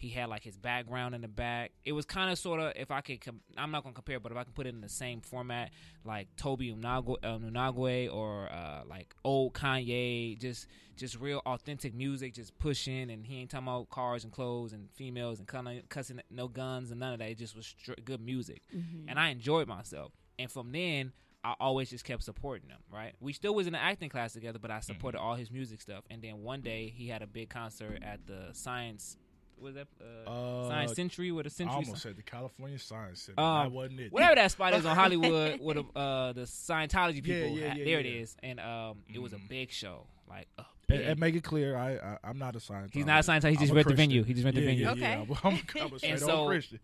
he 0.00 0.08
had 0.08 0.28
like 0.28 0.42
his 0.42 0.56
background 0.56 1.14
in 1.14 1.20
the 1.20 1.28
back. 1.28 1.72
It 1.84 1.92
was 1.92 2.06
kind 2.06 2.30
of 2.32 2.38
sort 2.38 2.58
of, 2.58 2.72
if 2.74 2.90
I 2.90 3.02
could, 3.02 3.20
com- 3.20 3.40
I'm 3.56 3.70
not 3.70 3.82
gonna 3.82 3.94
compare, 3.94 4.18
but 4.18 4.32
if 4.32 4.38
I 4.38 4.44
can 4.44 4.52
put 4.54 4.66
it 4.66 4.74
in 4.74 4.80
the 4.80 4.88
same 4.88 5.20
format, 5.20 5.70
like 6.04 6.28
Tobe 6.36 6.60
Nwigwe, 6.60 7.16
uh, 7.22 7.38
Nwigwe 7.38 8.12
or 8.12 8.48
uh, 8.50 8.82
like 8.88 9.14
old 9.24 9.52
Kanye, 9.52 10.38
just 10.40 10.66
just 10.96 11.18
real 11.20 11.40
authentic 11.46 11.94
music, 11.94 12.34
just 12.34 12.58
pushing, 12.58 13.10
and 13.10 13.26
he 13.26 13.38
ain't 13.40 13.50
talking 13.50 13.68
about 13.68 13.88
cars 13.90 14.24
and 14.24 14.32
clothes 14.32 14.72
and 14.72 14.90
females 14.92 15.38
and 15.38 15.46
kinda 15.46 15.82
cussing, 15.88 16.20
no 16.30 16.48
guns 16.48 16.90
and 16.90 17.00
none 17.00 17.12
of 17.12 17.18
that. 17.18 17.28
It 17.30 17.38
just 17.38 17.54
was 17.54 17.66
str- 17.66 17.92
good 18.04 18.20
music, 18.20 18.62
and 19.08 19.18
I 19.18 19.28
enjoyed 19.28 19.68
myself. 19.68 20.12
And 20.38 20.50
from 20.50 20.72
then. 20.72 21.12
I 21.42 21.54
always 21.58 21.88
just 21.88 22.04
kept 22.04 22.22
supporting 22.22 22.68
him, 22.68 22.80
right? 22.92 23.14
We 23.18 23.32
still 23.32 23.54
was 23.54 23.66
in 23.66 23.74
an 23.74 23.80
acting 23.80 24.10
class 24.10 24.34
together, 24.34 24.58
but 24.58 24.70
I 24.70 24.80
supported 24.80 25.20
all 25.20 25.36
his 25.36 25.50
music 25.50 25.80
stuff. 25.80 26.04
And 26.10 26.20
then 26.20 26.42
one 26.42 26.60
day 26.60 26.92
he 26.94 27.08
had 27.08 27.22
a 27.22 27.26
big 27.26 27.48
concert 27.48 27.98
at 28.02 28.26
the 28.26 28.50
Science, 28.52 29.16
was 29.60 29.74
that 29.74 29.86
uh, 30.00 30.30
Uh, 30.30 30.68
Science 30.68 30.94
Century 30.94 31.30
with 31.32 31.46
a 31.46 31.50
Century, 31.50 31.72
I 31.74 31.76
almost 31.76 32.02
said 32.02 32.16
the 32.16 32.22
California 32.22 32.78
Science 32.78 33.22
Center. 33.22 33.40
Um, 33.40 33.64
that 33.64 33.72
wasn't 33.72 34.00
it. 34.00 34.12
whatever 34.12 34.34
that 34.36 34.50
spot 34.50 34.74
is 34.74 34.86
on 34.86 34.96
Hollywood 35.02 35.60
with 35.60 35.78
uh, 35.94 36.32
the 36.32 36.42
Scientology 36.42 37.22
people. 37.22 37.56
yeah, 37.56 37.72
uh, 37.72 37.74
yeah, 37.74 37.84
there 37.84 38.00
it 38.00 38.06
yeah. 38.06 38.20
is, 38.22 38.36
and 38.42 38.58
um, 38.60 38.98
it 39.12 39.20
was 39.20 39.32
a 39.32 39.36
Mhm. 39.36 39.48
big 39.48 39.70
show, 39.70 40.06
like 40.28 40.48
a 40.58 40.64
big. 40.88 41.00
and 41.02 41.20
make 41.20 41.34
it 41.34 41.44
clear, 41.44 41.76
I, 41.76 41.92
I 41.96 42.18
I'm 42.24 42.38
not 42.38 42.56
a 42.56 42.58
Scientologist. 42.58 42.94
He's 42.94 43.06
not 43.06 43.26
a 43.26 43.30
Scientologist. 43.30 43.50
He 43.50 43.56
just 43.56 43.70
I'm 43.70 43.76
rent 43.76 43.88
the 43.88 43.94
venue. 43.94 44.22
He 44.24 44.32
just 44.34 44.44
rent 44.44 44.56
the 44.56 44.64
venue. 44.64 44.84
Yeah, 44.84 44.90
Okay. 44.92 45.00
yeah. 45.28 45.36
I'm, 45.44 45.52
I'm 45.80 45.92
a 45.94 45.98
straight 45.98 46.18
so- 46.20 46.30
old 46.30 46.48
Christian. 46.50 46.80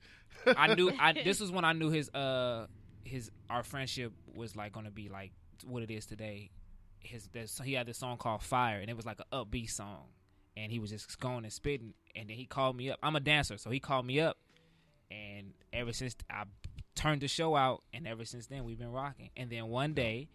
I 0.57 0.75
knew. 0.75 0.93
I 0.99 1.13
this 1.25 1.41
was 1.41 1.51
when 1.51 1.65
I 1.65 1.73
knew 1.73 1.91
his 1.91 2.09
uh 2.11 2.67
his 3.05 3.31
our 3.49 3.63
friendship 3.63 4.13
was 4.35 4.55
like 4.57 4.73
going 4.73 4.87
to 4.87 4.93
be 4.93 5.09
like 5.09 5.33
what 5.65 5.83
it 5.83 5.91
is 5.91 6.07
today. 6.07 6.51
His 7.01 7.29
there's, 7.33 7.59
he 7.65 7.73
had 7.75 7.87
this 7.87 7.99
song 7.99 8.17
called 8.17 8.43
Fire, 8.43 8.81
and 8.81 8.91
it 8.91 8.97
was 8.97 9.07
like 9.07 9.19
an 9.21 9.27
upbeat 9.33 9.71
song, 9.71 10.07
and 10.57 10.73
he 10.73 10.79
was 10.79 10.91
just 10.91 11.19
going 11.21 11.45
and 11.45 11.53
spitting, 11.53 11.95
and 12.15 12.29
then 12.31 12.37
he 12.37 12.47
called 12.47 12.77
me 12.77 12.91
up. 12.91 12.99
I'm 13.03 13.17
a 13.17 13.21
dancer, 13.21 13.59
so 13.59 13.71
he 13.71 13.81
called 13.81 14.07
me 14.07 14.21
up, 14.21 14.39
and 15.11 15.53
ever 15.73 15.93
since 15.93 16.17
I 16.31 16.45
turned 16.95 17.21
the 17.23 17.29
show 17.29 17.55
out, 17.57 17.83
and 17.93 18.07
ever 18.07 18.25
since 18.25 18.47
then 18.47 18.65
we've 18.65 18.79
been 18.79 18.93
rocking. 18.93 19.31
And 19.37 19.51
then 19.51 19.67
one 19.69 19.95
day. 19.95 20.29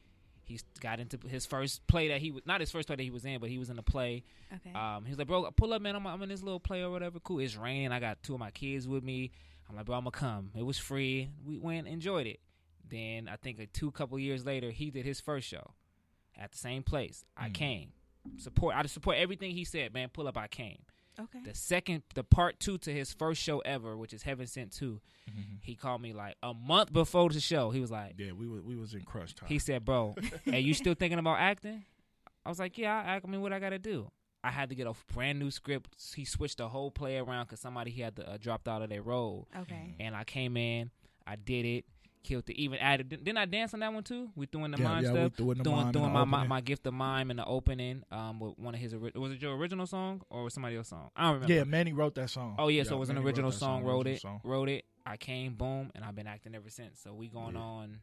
He 0.43 0.60
got 0.81 0.99
into 0.99 1.17
his 1.29 1.45
first 1.45 1.86
play 1.88 2.10
that 2.10 2.19
he 2.19 2.29
was 2.31 2.41
not 2.45 2.60
his 2.60 2.71
first 2.71 2.88
play 2.88 2.97
that 2.97 3.03
he 3.03 3.12
was 3.12 3.23
in, 3.23 3.39
but 3.39 3.47
he 3.49 3.57
was 3.57 3.69
in 3.69 3.79
a 3.79 3.84
play 3.84 4.23
Okay. 4.53 4.73
um, 4.77 5.05
he 5.05 5.12
was 5.12 5.17
like, 5.17 5.27
bro, 5.27 5.49
pull 5.55 5.71
up, 5.71 5.81
man. 5.81 5.95
I'm, 5.95 6.05
I'm 6.05 6.21
in 6.23 6.27
this 6.29 6.43
little 6.43 6.60
play 6.60 6.81
or 6.81 6.89
whatever. 6.89 7.19
Cool. 7.21 7.39
It's 7.39 7.55
raining. 7.55 7.93
I 7.93 8.01
got 8.01 8.21
two 8.21 8.34
of 8.34 8.39
my 8.41 8.51
kids 8.51 8.86
with 8.86 9.01
me. 9.01 9.31
I'm 9.69 9.77
like, 9.77 9.86
bro, 9.86 9.95
I'm 9.95 10.01
gonna 10.01 10.12
come. 10.12 10.51
It 10.57 10.63
was 10.65 10.77
free. 10.77 11.29
We 11.45 11.57
went, 11.57 11.88
enjoyed 11.88 12.27
it. 12.27 12.41
Then 12.89 13.29
I 13.29 13.38
think 13.38 13.60
a 13.60 13.67
two 13.67 13.91
couple 13.91 14.19
years 14.19 14.45
later, 14.45 14.71
he 14.71 14.91
did 14.91 15.05
his 15.05 15.21
first 15.21 15.47
show 15.47 15.71
at 16.38 16.51
the 16.51 16.57
same 16.57 16.84
place. 16.84 17.23
I 17.38 17.47
Mm. 17.47 17.53
came. 17.53 17.91
Support. 18.38 18.75
I 18.75 18.86
support 18.88 19.17
everything 19.17 19.51
he 19.51 19.65
said, 19.65 19.93
man. 19.93 20.10
Pull 20.10 20.27
up. 20.27 20.38
I 20.38 20.47
came. 20.47 20.79
okay. 21.19 21.39
The 21.43 21.55
second, 21.55 22.03
the 22.15 22.23
part 22.23 22.60
two 22.60 22.77
to 22.79 22.91
his 22.93 23.13
first 23.13 23.41
show 23.41 23.60
ever, 23.60 23.97
which 23.97 24.13
is 24.13 24.23
Heaven 24.23 24.47
Sent 24.47 24.71
Two. 24.71 25.01
He 25.62 25.75
called 25.75 26.01
me 26.01 26.13
like 26.13 26.36
a 26.43 26.53
month 26.53 26.91
before 26.91 27.29
the 27.29 27.39
show. 27.39 27.71
He 27.71 27.79
was 27.79 27.91
like, 27.91 28.15
Yeah, 28.17 28.31
we 28.34 28.47
was 28.47 28.62
we 28.63 28.75
was 28.75 28.93
in 28.93 29.01
crunch 29.01 29.36
time. 29.36 29.47
he 29.49 29.60
said, 29.60 29.86
"Bro, 29.86 30.15
hey, 30.45 30.60
you 30.60 30.73
still 30.73 30.93
thinking 30.93 31.19
about 31.19 31.39
acting?" 31.39 31.84
I 32.45 32.49
was 32.49 32.60
like, 32.60 32.77
"Yeah, 32.77 32.95
I 32.95 33.15
act. 33.15 33.25
I 33.27 33.31
mean, 33.31 33.41
what 33.41 33.53
I 33.53 33.60
got 33.60 33.69
to 33.69 33.79
do?" 33.79 34.12
I 34.43 34.49
had 34.49 34.69
to 34.69 34.75
get 34.75 34.88
a 34.88 34.93
brand 35.13 35.38
new 35.38 35.51
script. 35.51 35.95
He 36.15 36.25
switched 36.25 36.57
the 36.57 36.67
whole 36.67 36.89
play 36.89 37.17
around 37.19 37.45
because 37.45 37.60
somebody 37.60 37.91
he 37.91 38.01
had 38.01 38.15
to, 38.15 38.27
uh, 38.27 38.38
dropped 38.38 38.67
out 38.67 38.81
of 38.81 38.89
their 38.89 39.03
role, 39.03 39.47
okay. 39.55 39.95
and 39.99 40.15
I 40.15 40.23
came 40.23 40.57
in. 40.57 40.89
I 41.27 41.36
did 41.36 41.63
it, 41.65 41.86
killed 42.23 42.49
it. 42.49 42.55
Even 42.57 42.79
added. 42.79 43.10
Didn't 43.10 43.38
I 43.38 43.45
dance 43.45 43.73
on 43.73 43.79
that 43.81 43.93
one 43.93 44.03
too? 44.03 44.29
We 44.36 44.45
doing 44.45 44.71
the 44.71 44.77
yeah, 44.77 44.84
mime 44.84 45.03
yeah, 45.03 45.10
stuff. 45.12 45.36
doing 45.36 45.57
the 45.57 45.63
Doing, 45.63 45.91
doing 45.91 46.12
my, 46.12 46.23
my 46.25 46.45
my 46.47 46.62
gift 46.62 46.86
of 46.88 46.93
mime 46.93 47.31
in 47.31 47.38
the 47.38 47.45
opening, 47.45 48.03
um, 48.12 48.39
with 48.39 48.57
one 48.57 48.73
of 48.73 48.79
his 48.79 48.95
was 48.95 49.31
it 49.31 49.41
your 49.41 49.55
original 49.55 49.86
song 49.88 50.21
or 50.29 50.43
was 50.43 50.53
somebody 50.53 50.75
else's 50.77 50.89
song? 50.91 51.10
I 51.15 51.23
don't 51.23 51.34
remember. 51.36 51.53
Yeah, 51.53 51.63
Manny 51.63 51.93
wrote 51.93 52.15
that 52.15 52.29
song. 52.29 52.55
Oh 52.57 52.67
yeah, 52.67 52.84
so 52.84 52.95
it 52.95 52.99
was 52.99 53.10
an 53.10 53.15
Manny 53.15 53.25
wrote 53.25 53.29
original 53.29 53.51
that 53.51 53.57
song. 53.57 53.84
Wrote 53.84 54.07
it, 54.07 54.21
song. 54.21 54.41
wrote 54.43 54.69
it. 54.69 54.86
I 55.05 55.17
came, 55.17 55.55
boom, 55.55 55.91
and 55.95 56.03
I've 56.05 56.15
been 56.15 56.27
acting 56.27 56.53
ever 56.55 56.69
since. 56.69 56.99
So 57.01 57.13
we 57.13 57.27
going 57.27 57.55
Yeah. 57.55 57.62
on. 57.62 57.99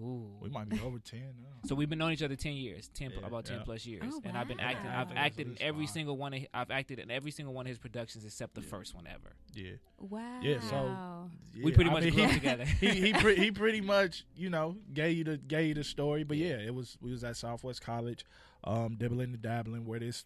Ooh, 0.00 0.36
We 0.40 0.48
might 0.48 0.68
be 0.68 0.80
over 0.80 0.98
ten 0.98 1.34
now. 1.42 1.48
so 1.68 1.74
we've 1.74 1.88
been 1.90 1.98
knowing 1.98 2.14
each 2.14 2.22
other 2.22 2.36
ten 2.36 2.54
years, 2.54 2.88
ten 2.94 3.10
Yeah, 3.10 3.26
about 3.26 3.44
ten 3.44 3.58
yeah. 3.58 3.64
plus 3.64 3.84
years, 3.84 4.02
Oh, 4.06 4.20
and 4.24 4.36
I've 4.38 4.48
been 4.48 4.58
acting. 4.60 4.88
I 4.90 5.00
I've 5.02 5.12
acted 5.12 5.46
in 5.48 5.56
every 5.60 5.86
five. 5.86 5.92
single 5.94 6.16
one. 6.16 6.32
Of, 6.34 6.46
I've 6.54 6.70
acted 6.70 6.98
in 6.98 7.10
every 7.10 7.30
single 7.30 7.52
one 7.54 7.66
of 7.66 7.68
his 7.68 7.78
productions 7.78 8.24
except 8.24 8.54
the 8.54 8.62
Yeah. 8.62 8.68
first 8.68 8.94
one 8.94 9.06
ever. 9.06 9.34
Yeah, 9.52 9.72
Wow. 9.98 10.40
Yeah, 10.42 10.60
so- 10.60 11.30
we 11.62 11.72
pretty 11.72 11.90
I 11.90 11.92
much 11.92 12.04
mean, 12.04 12.14
grew 12.14 12.26
he- 12.26 12.32
together. 12.40 12.64
he 12.64 12.88
he 12.88 13.12
pre- 13.20 13.36
he 13.36 13.50
pretty 13.50 13.80
much 13.80 14.24
you 14.34 14.48
know 14.48 14.76
gave 14.94 15.16
you 15.18 15.24
the 15.24 15.36
gave 15.36 15.68
you 15.68 15.74
the 15.74 15.84
story, 15.84 16.24
but 16.24 16.36
yeah, 16.38 16.56
it 16.58 16.74
was 16.74 16.96
we 17.02 17.10
was 17.10 17.22
at 17.24 17.36
Southwest 17.36 17.82
College, 17.82 18.24
um, 18.64 18.96
dibbling 18.96 19.34
and 19.34 19.42
dabbling 19.42 19.84
where 19.84 20.00
this 20.00 20.24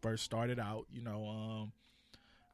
first 0.00 0.22
started 0.24 0.58
out. 0.60 0.86
You 0.92 1.02
know, 1.02 1.26
um, 1.26 1.72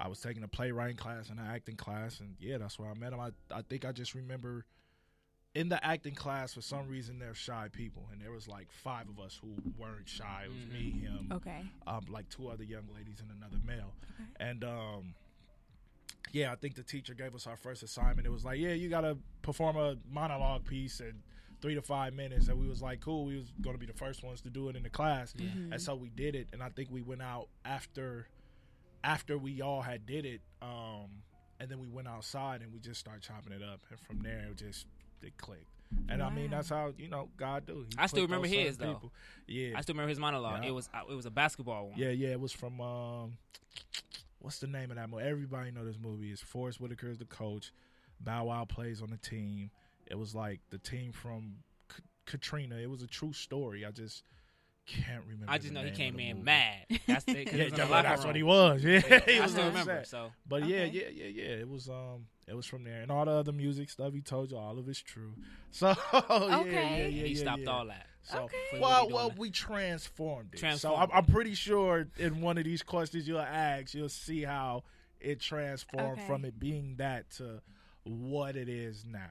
I 0.01 0.09
was 0.09 0.21
taking 0.21 0.43
a 0.43 0.49
playwriting 0.49 0.97
class 0.97 1.29
and 1.31 1.39
an 1.39 1.47
acting 1.47 1.77
class, 1.77 2.19
and 2.21 2.35
yeah, 2.41 2.59
that's 2.59 2.79
where 2.79 2.89
I 2.91 2.95
met 2.95 3.13
him. 3.13 3.21
I 3.21 3.31
I 3.51 3.63
think 3.63 3.85
I 3.85 3.93
just 3.93 4.15
remember 4.15 4.65
in 5.55 5.69
the 5.69 5.85
acting 5.85 6.15
class 6.15 6.55
for 6.55 6.63
some 6.63 6.89
reason 6.89 7.19
they're 7.19 7.35
shy 7.35 7.69
people, 7.73 8.09
and 8.13 8.21
there 8.23 8.31
was 8.33 8.49
like 8.49 8.71
five 8.73 9.09
of 9.09 9.21
us 9.21 9.39
who 9.43 9.55
weren't 9.79 10.09
shy. 10.09 10.45
It 10.47 10.51
was 10.51 10.67
me, 10.73 10.91
him, 11.01 11.29
Okay. 11.31 11.63
um, 11.87 12.07
like 12.09 12.29
two 12.31 12.49
other 12.49 12.65
young 12.65 12.85
ladies 12.95 13.21
and 13.21 13.31
another 13.31 13.59
male. 13.67 13.93
Okay. 14.15 14.31
And 14.51 14.65
um, 14.65 15.15
yeah, 16.33 16.53
I 16.53 16.55
think 16.57 16.75
the 16.75 16.83
teacher 16.83 17.13
gave 17.15 17.35
us 17.35 17.47
our 17.47 17.57
first 17.57 17.83
assignment. 17.83 18.27
It 18.27 18.31
was 18.31 18.45
like, 18.45 18.59
yeah, 18.59 18.73
you 18.73 18.89
got 18.89 19.03
to 19.03 19.19
perform 19.43 19.77
a 19.77 19.97
monologue 20.11 20.65
piece 20.65 21.01
in 21.01 21.23
three 21.61 21.75
to 21.75 21.83
five 21.83 22.15
minutes. 22.15 22.49
And 22.49 22.59
we 22.59 22.67
was 22.67 22.81
like, 22.81 23.01
cool. 23.01 23.27
We 23.27 23.37
was 23.37 23.53
going 23.61 23.75
to 23.75 23.79
be 23.81 23.87
the 23.87 23.93
first 23.93 24.23
ones 24.25 24.41
to 24.43 24.51
do 24.51 24.69
it 24.71 24.77
in 24.77 24.83
the 24.83 24.91
class. 24.91 25.35
Mhm. 25.35 25.73
And 25.73 25.81
so 25.83 25.95
we 25.95 26.09
did 26.09 26.35
it. 26.35 26.49
And 26.55 26.63
I 26.63 26.71
think 26.71 26.89
we 26.91 27.03
went 27.03 27.21
out 27.23 27.49
after 27.65 28.27
after 29.05 29.37
we 29.37 29.61
all 29.61 29.83
had 29.83 30.07
did 30.07 30.25
it. 30.25 30.41
Um, 30.63 31.23
and 31.61 31.69
then 31.71 31.79
we 31.79 31.89
went 31.89 32.09
outside 32.09 32.63
and 32.63 32.73
we 32.73 32.79
just 32.81 32.99
started 33.01 33.23
chopping 33.23 33.53
it 33.53 33.63
up. 33.63 33.81
And 33.91 34.01
from 34.01 34.21
there, 34.23 34.47
it 34.51 34.57
just 34.57 34.87
it 35.25 35.37
clicked. 35.39 35.67
And 36.09 36.23
I 36.23 36.31
mean, 36.31 36.51
that's 36.51 36.71
how 36.71 36.93
you 36.97 37.09
know 37.09 37.29
God 37.37 37.67
do. 37.67 37.85
He 37.89 37.97
I 37.99 38.07
still 38.07 38.23
remember 38.23 38.47
his, 38.47 38.79
though. 38.79 38.95
people. 38.95 39.13
Yeah, 39.47 39.77
I 39.77 39.83
still 39.83 39.95
remember 39.95 40.09
his 40.09 40.19
monologue. 40.19 40.63
Yeah. 40.63 40.69
It 40.69 40.73
was 40.73 40.89
uh, 40.95 41.01
it 41.11 41.15
was 41.15 41.27
a 41.27 41.31
basketball 41.31 41.89
one. 41.91 41.99
yeah, 41.99 42.09
yeah. 42.11 42.29
It 42.29 42.41
was 42.41 42.53
from 42.53 42.81
um, 42.81 43.37
what's 44.39 44.59
the 44.59 44.67
name 44.67 44.91
of 44.91 44.97
that 44.97 45.11
movie? 45.11 45.25
Everybody 45.25 45.71
know 45.71 45.85
this 45.85 45.99
movie. 46.01 46.31
It's 46.31 46.41
Forest 46.41 46.81
Whitaker 46.81 47.09
is 47.11 47.19
the 47.19 47.25
coach. 47.27 47.73
Bow 48.21 48.45
Wow 48.47 48.65
plays 48.65 49.03
on 49.03 49.11
the 49.11 49.17
team. 49.19 49.71
It 50.07 50.19
was 50.19 50.35
like 50.35 50.61
the 50.71 50.79
team 50.79 51.13
from 51.13 51.57
K- 51.89 52.03
Katrina. 52.27 52.77
It 52.77 52.89
was 52.89 53.03
a 53.03 53.07
true 53.07 53.33
story. 53.33 53.85
I 53.85 53.91
just 53.91 54.23
can't 54.87 55.23
remember. 55.29 55.47
I 55.53 55.59
just 55.59 55.73
know 55.73 55.83
he 55.83 55.91
came 55.91 56.19
in 56.19 56.37
movie. 56.39 56.45
mad. 56.45 56.87
That's 57.07 57.25
the, 57.25 57.45
'cause 57.45 57.55
Yeah, 57.55 57.65
it 57.65 57.71
was 57.73 57.81
in 57.81 57.89
the 57.89 57.95
yeah, 57.95 58.03
that's 58.03 58.21
room. 58.23 58.27
what 58.29 58.37
he 58.37 58.43
was. 58.43 58.85
Yeah, 58.85 59.01
he 59.27 59.39
I 59.39 59.43
was 59.43 59.51
still 59.53 59.69
upset. 59.69 59.79
remember. 59.87 60.05
So 60.07 60.33
But 60.49 60.67
yeah, 60.67 60.85
yeah, 60.85 61.09
yeah, 61.13 61.27
yeah. 61.27 61.45
It 61.61 61.69
was 61.69 61.89
um, 61.89 62.27
it 62.47 62.55
was 62.55 62.67
from 62.67 62.85
there, 62.85 63.01
and 63.03 63.11
all 63.11 63.25
the 63.25 63.31
other 63.31 63.53
music 63.53 63.89
stuff 63.91 64.13
he 64.13 64.21
told 64.21 64.51
you, 64.51 64.57
all 64.59 64.79
of 64.79 64.89
it's 64.89 64.99
true. 65.01 65.35
So 65.75 65.87
yeah, 65.89 66.23
Okay. 66.61 66.73
yeah, 66.73 67.07
yeah, 67.07 67.25
he 67.25 67.35
stopped 67.35 67.63
yeah. 67.63 67.71
all 67.71 67.87
that. 67.87 68.07
So, 68.25 68.41
Okay. 68.43 68.79
Well, 68.79 69.09
well, 69.09 69.29
doing. 69.31 69.39
we 69.39 69.51
transformed 69.51 70.51
it. 70.53 70.59
Transformed 70.59 70.97
so 70.99 71.03
I'm. 71.03 71.09
I'm 71.13 71.25
pretty 71.25 71.55
sure 71.55 72.07
in 72.19 72.43
one 72.43 72.59
of 72.59 72.65
these 72.65 72.83
questions 72.83 73.27
you'll 73.27 73.41
ask, 73.41 73.95
you'll 73.95 74.11
see 74.11 74.43
how 74.43 74.85
it 75.19 75.41
transformed 75.41 76.19
Okay. 76.19 76.27
from 76.27 76.45
it 76.45 76.59
being 76.61 76.97
that 76.99 77.31
to 77.39 77.63
what 78.05 78.55
it 78.57 78.69
is 78.69 79.05
now. 79.07 79.31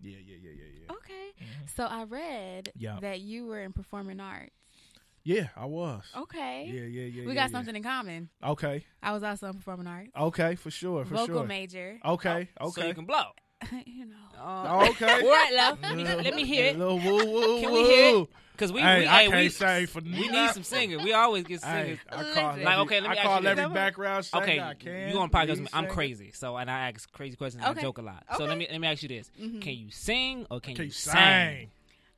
Yeah, 0.00 0.16
yeah, 0.26 0.36
yeah, 0.42 0.50
yeah, 0.50 0.64
yeah. 0.88 0.92
Okay. 0.94 1.44
Mhm. 1.44 1.68
So 1.76 1.84
I 1.84 2.04
read 2.04 2.72
Yeah. 2.74 2.98
that 3.00 3.20
you 3.20 3.44
were 3.46 3.60
in 3.60 3.72
performing 3.74 4.18
arts. 4.18 4.50
Yeah, 5.24 5.48
I 5.56 5.66
was. 5.66 6.02
Okay. 6.16 6.64
Yeah, 6.66 6.80
yeah, 6.82 7.02
yeah. 7.04 7.22
we 7.26 7.28
yeah, 7.28 7.34
got 7.34 7.50
yeah. 7.50 7.56
something 7.58 7.76
in 7.76 7.82
common. 7.82 8.28
Okay, 8.44 8.84
I 9.02 9.12
was 9.12 9.22
also 9.22 9.48
in 9.48 9.54
performing 9.54 9.86
arts. 9.86 10.10
okay, 10.16 10.54
for 10.56 10.70
sure, 10.70 11.04
for 11.04 11.14
Vocal 11.14 11.36
sure. 11.40 11.46
major. 11.46 11.98
Okay, 12.04 12.48
So 12.60 12.66
okay. 12.68 12.80
So 12.82 12.86
you 12.88 12.94
can 12.94 13.04
blow. 13.04 13.22
you 13.86 14.06
know. 14.06 14.16
Oh, 14.40 14.88
okay. 14.90 15.06
All 15.22 15.28
right, 15.30 15.52
love. 15.54 15.78
Let 15.82 15.96
me, 15.96 16.04
let 16.04 16.34
me 16.34 16.44
hear 16.44 16.66
it. 16.66 16.76
little 16.78 16.98
woo 16.98 17.24
woo 17.24 17.60
Can 17.60 17.70
woo. 17.70 17.74
we 17.78 17.84
hear 17.84 18.16
it? 18.22 18.28
Cause 18.56 18.72
we, 18.72 18.80
Hey, 18.80 19.00
we, 19.00 19.06
I 19.06 19.22
hey, 19.22 19.28
can't 19.28 19.40
we, 19.42 19.48
sing 19.48 19.86
for 19.86 20.00
we 20.02 20.28
need 20.28 20.50
some 20.50 20.62
singers. 20.62 21.02
We 21.02 21.12
always 21.12 21.44
get 21.44 21.64
Hey, 21.64 21.82
singers. 21.84 21.98
I 22.10 22.34
call 22.34 22.56
Like, 22.62 22.78
okay, 22.80 23.00
let 23.00 23.10
me 23.10 23.16
I 23.16 23.20
ask 23.20 23.22
call 23.22 23.42
you 23.42 23.48
every 23.48 23.64
this. 23.64 23.72
background 23.72 24.24
singer 24.24 24.42
Okay, 24.42 24.60
I 24.60 24.74
can. 24.74 25.08
you 25.10 25.18
on 25.18 25.30
podcast? 25.30 25.40
Lead 25.40 25.50
with 25.50 25.60
me. 25.60 25.68
I'm 25.72 25.86
crazy, 25.86 26.32
so 26.32 26.56
and 26.56 26.70
I 26.70 26.88
ask 26.90 27.10
crazy 27.12 27.36
questions. 27.36 27.62
and 27.64 27.70
Okay. 27.70 27.80
I 27.80 27.82
joke 27.82 27.98
a 27.98 28.02
lot. 28.02 28.24
So 28.30 28.34
Okay. 28.42 28.46
let 28.48 28.58
me 28.58 28.66
let 28.70 28.80
me 28.80 28.88
ask 28.88 29.02
you 29.02 29.08
this: 29.08 29.30
Mhm. 29.40 29.62
Can 29.62 29.72
you 29.74 29.90
sing 29.90 30.46
or 30.50 30.60
can, 30.60 30.74
Can 30.74 30.82
you 30.84 30.86
you 30.88 30.92
sing? 30.92 31.12
sing? 31.14 31.70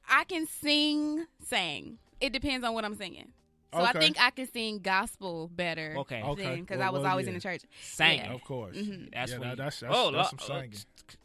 I 0.08 0.24
can 0.24 0.46
sing, 0.46 1.26
sing. 1.46 1.98
It 2.24 2.32
depends 2.32 2.64
on 2.64 2.72
what 2.74 2.84
I'm 2.84 2.94
singing. 2.94 3.32
So 3.74 3.80
I 3.80 3.92
think 3.92 4.16
I 4.20 4.30
can 4.30 4.46
sing 4.46 4.78
gospel 4.78 5.50
better. 5.52 5.94
Okay. 5.98 6.22
Okay. 6.22 6.60
Because 6.60 6.78
Well, 6.78 6.86
I 6.88 6.90
was 6.90 7.02
well, 7.02 7.10
always 7.10 7.24
yeah. 7.26 7.30
in 7.30 7.34
the 7.34 7.40
church. 7.40 7.62
Sang. 7.82 8.18
Yeah. 8.18 8.32
Of 8.32 8.44
course. 8.44 8.76
Mhm. 8.76 9.12
That's 9.12 9.32
yeah, 9.32 9.38
when 9.38 9.48
that, 9.48 9.56
that's 9.58 9.80
that's, 9.80 9.92
oh, 9.94 10.12
that's 10.12 10.32
lo- 10.32 10.38
some 10.38 10.60
singing. 10.62 10.74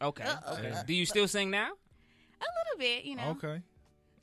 Okay. 0.02 0.24
Uh, 0.24 0.54
okay. 0.54 0.74
Do 0.84 0.92
you 0.94 1.06
still 1.06 1.28
sing 1.28 1.50
now? 1.50 1.68
A 2.40 2.44
little 2.44 2.78
bit, 2.78 3.04
you 3.04 3.14
know. 3.14 3.30
Okay. 3.42 3.62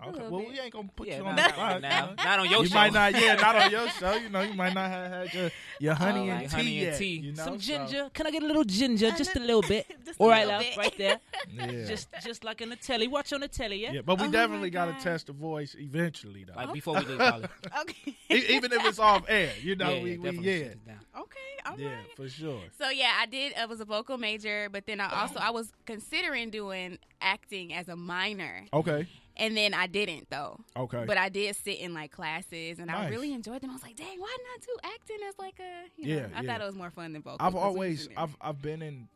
Okay. 0.06 0.28
Well, 0.30 0.42
bit. 0.42 0.50
we 0.50 0.60
ain't 0.60 0.72
gonna 0.74 0.90
put 0.96 1.08
Yeah, 1.08 1.18
you 1.18 1.26
on 1.26 1.36
not 1.36 1.48
the 1.50 1.54
spot. 1.54 1.82
now. 1.82 2.10
you. 2.12 2.16
Not 2.24 2.40
on 2.40 2.46
your 2.46 2.54
show. 2.54 2.62
you 2.62 2.68
show. 2.70 2.76
might 2.76 2.94
not, 2.94 3.14
yeah, 3.20 3.34
not 3.36 3.56
on 3.56 3.72
your 3.72 3.90
show. 4.00 4.14
You 4.14 4.30
know, 4.30 4.42
you 4.42 4.54
might 4.54 4.74
not 4.76 4.92
have 4.92 5.12
had 5.12 5.34
your, 5.34 5.52
your 5.80 5.94
honey 5.96 6.20
Oh, 6.20 6.34
and 6.34 6.42
right. 6.42 6.50
tea 6.50 6.56
honey 6.56 6.72
yet. 6.80 6.88
and 6.90 6.98
tea. 6.98 7.06
You 7.18 7.32
know? 7.34 7.44
Some 7.44 7.60
so- 7.60 7.66
ginger. 7.66 8.10
Can 8.14 8.28
I 8.28 8.32
get 8.32 8.44
a 8.44 8.46
little 8.46 8.64
ginger? 8.64 9.10
Just 9.12 9.36
a 9.36 9.40
little 9.40 9.62
bit. 9.68 9.88
Just 10.06 10.20
a 10.20 10.24
All 10.24 10.30
right, 10.30 10.46
little 10.46 10.60
love. 10.60 10.62
bit. 10.70 10.78
Right 10.78 10.98
there. 10.98 11.20
Yeah. 11.50 11.86
Just 11.88 12.10
just 12.24 12.44
like 12.44 12.62
in 12.62 12.70
the 12.70 12.76
telly. 12.76 13.08
Watch 13.08 13.34
on 13.34 13.40
the 13.42 13.48
telly, 13.48 13.82
yeah? 13.82 13.92
yeah, 13.94 14.02
but 14.06 14.20
we 14.22 14.28
Oh 14.28 14.32
definitely 14.32 14.70
got 14.70 14.86
to 14.86 15.04
test 15.04 15.28
the 15.28 15.34
voice 15.34 15.76
eventually, 15.80 16.44
though. 16.44 16.54
Like 16.56 16.74
before 16.74 16.96
we 17.00 17.06
leave 17.06 17.18
college. 17.18 17.50
Okay. 17.82 18.16
E- 18.30 18.46
Even 18.56 18.72
if 18.74 18.86
it's 18.86 19.00
off 19.00 19.24
air, 19.28 19.52
you 19.64 19.76
know, 19.76 19.90
yeah, 19.90 20.04
we, 20.04 20.12
yeah, 20.12 20.18
we 20.18 20.24
definitely 20.24 20.52
yeah, 20.52 20.58
shut 20.64 20.72
it 20.74 20.86
down. 20.88 21.00
Okay. 21.18 21.40
All 21.66 21.72
right. 21.72 21.80
yeah, 21.80 21.90
for 22.16 22.30
sure. 22.30 22.62
So 22.78 22.90
yeah, 22.90 23.14
I 23.20 23.26
did. 23.26 23.54
I 23.56 23.66
was 23.66 23.80
a 23.80 23.86
vocal 23.86 24.18
major, 24.18 24.68
but 24.72 24.86
then 24.86 25.00
I 25.02 25.22
also 25.22 25.40
I 25.40 25.50
was 25.52 25.72
considering 25.86 26.50
doing 26.52 27.00
acting 27.22 27.74
as 27.74 27.88
a 27.88 27.96
minor, 27.96 28.66
Okay, 28.74 29.08
and 29.38 29.56
then 29.56 29.74
I 29.74 29.88
didn't 29.88 30.30
though. 30.30 30.60
okay. 30.76 31.06
But 31.06 31.18
I 31.18 31.30
did 31.30 31.56
sit 31.56 31.80
in 31.80 31.94
like 31.94 32.12
classes, 32.12 32.80
and 32.80 32.92
I 32.92 33.10
really 33.10 33.34
enjoyed 33.34 33.62
them. 33.62 33.70
I 33.70 33.74
was 33.74 33.84
like, 33.84 33.96
dang, 33.96 34.20
why 34.20 34.36
not 34.54 34.62
do 34.66 34.78
acting 34.84 35.18
as 35.28 35.36
like 35.40 35.60
a? 35.60 36.02
You 36.02 36.08
know, 36.08 36.16
Yeah, 36.22 36.28
I 36.36 36.42
yeah. 36.42 36.52
thought 36.54 36.62
it 36.62 36.66
was 36.66 36.76
more 36.76 36.92
fun 36.92 37.14
than 37.14 37.22
vocal. 37.22 37.38
I've 37.46 37.56
always. 37.56 38.10
I've 38.18 38.36
I've 38.42 38.62
been 38.62 38.82
in 38.82 39.08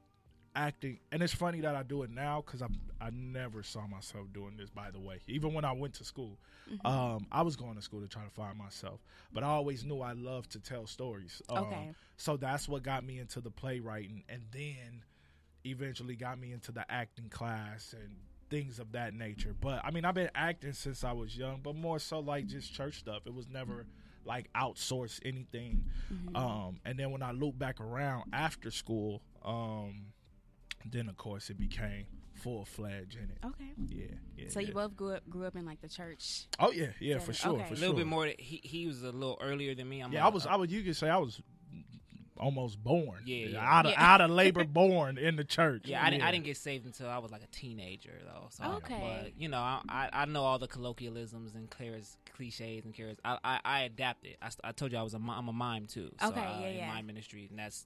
acting, 0.55 0.99
and 1.11 1.23
it's 1.23 1.33
funny 1.33 1.61
that 1.61 1.75
I 1.75 1.83
do 1.83 2.03
it 2.03 2.09
now 2.09 2.43
because 2.45 2.61
I 2.61 2.67
I 2.99 3.09
never 3.11 3.63
saw 3.63 3.87
myself 3.87 4.27
doing 4.33 4.57
this. 4.57 4.69
By 4.69 4.91
the 4.91 4.99
way, 4.99 5.19
even 5.27 5.53
when 5.53 5.65
I 5.65 5.71
went 5.71 5.93
to 5.95 6.03
school, 6.05 6.37
Mm-hmm. 6.71 6.87
um, 6.87 7.25
I 7.31 7.41
was 7.41 7.55
going 7.55 7.75
to 7.75 7.81
school 7.81 8.01
to 8.01 8.07
try 8.07 8.23
to 8.23 8.29
find 8.29 8.57
myself, 8.57 8.99
but 9.33 9.43
I 9.43 9.47
always 9.47 9.83
knew 9.83 9.99
I 10.01 10.13
loved 10.13 10.51
to 10.51 10.59
tell 10.59 10.85
stories. 10.87 11.41
Um, 11.49 11.63
Okay. 11.63 11.93
so 12.17 12.37
that's 12.37 12.69
what 12.69 12.83
got 12.83 13.03
me 13.03 13.19
into 13.19 13.41
the 13.41 13.49
playwriting, 13.49 14.23
and 14.29 14.43
then 14.53 15.03
eventually 15.65 16.15
got 16.15 16.39
me 16.39 16.51
into 16.53 16.71
the 16.71 16.89
acting 16.91 17.29
class 17.29 17.93
and 17.93 18.15
things 18.51 18.77
of 18.77 18.91
that 18.91 19.15
nature. 19.15 19.55
But 19.59 19.81
I 19.83 19.89
mean, 19.89 20.05
I've 20.05 20.13
been 20.13 20.29
acting 20.35 20.73
since 20.73 21.03
I 21.03 21.13
was 21.13 21.35
young, 21.35 21.61
but 21.63 21.75
more 21.75 21.97
so 21.97 22.19
like 22.19 22.45
just 22.45 22.71
church 22.71 22.99
stuff. 22.99 23.23
It 23.25 23.33
was 23.33 23.47
never 23.49 23.87
like 24.25 24.51
outsource 24.53 25.19
anything. 25.25 25.85
Mm-hmm. 26.13 26.35
Um, 26.35 26.79
and 26.85 26.99
then 26.99 27.09
when 27.11 27.23
I 27.23 27.31
loop 27.31 27.57
back 27.57 27.81
around 27.81 28.25
after 28.33 28.69
school, 28.69 29.23
um, 29.43 30.07
then 30.85 31.09
of 31.09 31.17
course 31.17 31.49
it 31.49 31.57
became 31.57 32.05
full 32.33 32.65
fledged 32.65 33.15
in 33.17 33.23
it. 33.29 33.37
okay. 33.45 33.71
Yeah, 33.87 34.05
yeah. 34.35 34.49
So 34.49 34.59
you 34.59 34.67
yeah. 34.67 34.73
both 34.73 34.95
grew 34.95 35.13
up 35.13 35.27
grew 35.29 35.45
up 35.45 35.55
in 35.55 35.65
like 35.65 35.81
the 35.81 35.89
church. 35.89 36.47
Oh 36.59 36.71
yeah, 36.71 36.87
yeah, 36.99 37.19
for 37.19 37.33
sure, 37.33 37.53
Okay. 37.53 37.63
for 37.67 37.73
A 37.73 37.77
sure. 37.77 37.79
little 37.87 37.95
bit 37.95 38.07
more. 38.07 38.25
He 38.37 38.61
he 38.63 38.85
was 38.87 39.01
a 39.03 39.11
little 39.11 39.37
earlier 39.41 39.73
than 39.75 39.87
me. 39.89 40.01
I'm 40.01 40.11
Yeah, 40.11 40.23
a- 40.23 40.27
I 40.27 40.29
was. 40.29 40.45
I 40.45 40.55
would. 40.55 40.71
You 40.71 40.81
could 40.83 40.95
say 40.95 41.09
I 41.09 41.17
was 41.17 41.41
almost 42.37 42.83
born. 42.83 43.19
Yeah, 43.25 43.47
yeah. 43.47 43.59
out 43.79 43.85
of 43.85 43.91
Yeah. 43.91 44.13
out 44.13 44.21
of 44.21 44.29
labor, 44.41 44.63
born 44.63 45.17
in 45.17 45.35
the 45.35 45.43
church. 45.43 45.83
Yeah, 45.85 46.03
I, 46.03 46.09
Didn't, 46.09 46.23
I 46.23 46.31
didn't 46.31 46.45
get 46.45 46.57
saved 46.57 46.85
until 46.85 47.09
I 47.09 47.17
was 47.19 47.31
like 47.31 47.43
a 47.43 47.47
teenager, 47.47 48.17
though. 48.25 48.47
So, 48.49 48.63
Okay. 48.77 49.21
But 49.23 49.33
you 49.41 49.47
know, 49.49 49.59
I, 49.59 49.81
I 49.89 50.09
I 50.13 50.25
know 50.25 50.43
all 50.43 50.59
the 50.59 50.67
colloquialisms 50.67 51.53
and 51.55 51.69
Claire's 51.69 52.17
cliches 52.35 52.85
and 52.85 52.93
Claire's. 52.95 53.17
I 53.25 53.37
I, 53.43 53.59
I 53.63 53.81
adapted. 53.83 54.37
I, 54.41 54.49
I 54.63 54.71
told 54.71 54.91
you 54.91 54.97
I 54.97 55.03
was 55.03 55.13
a 55.13 55.19
mi- 55.19 55.33
I'm 55.33 55.47
a 55.47 55.53
mime 55.53 55.85
too. 55.87 56.11
So, 56.19 56.27
Okay, 56.29 56.39
uh, 56.39 56.59
yeah, 56.61 56.67
in 56.67 56.75
yeah. 56.77 56.87
mime 56.93 57.05
ministry, 57.07 57.47
and 57.49 57.59
that's 57.59 57.85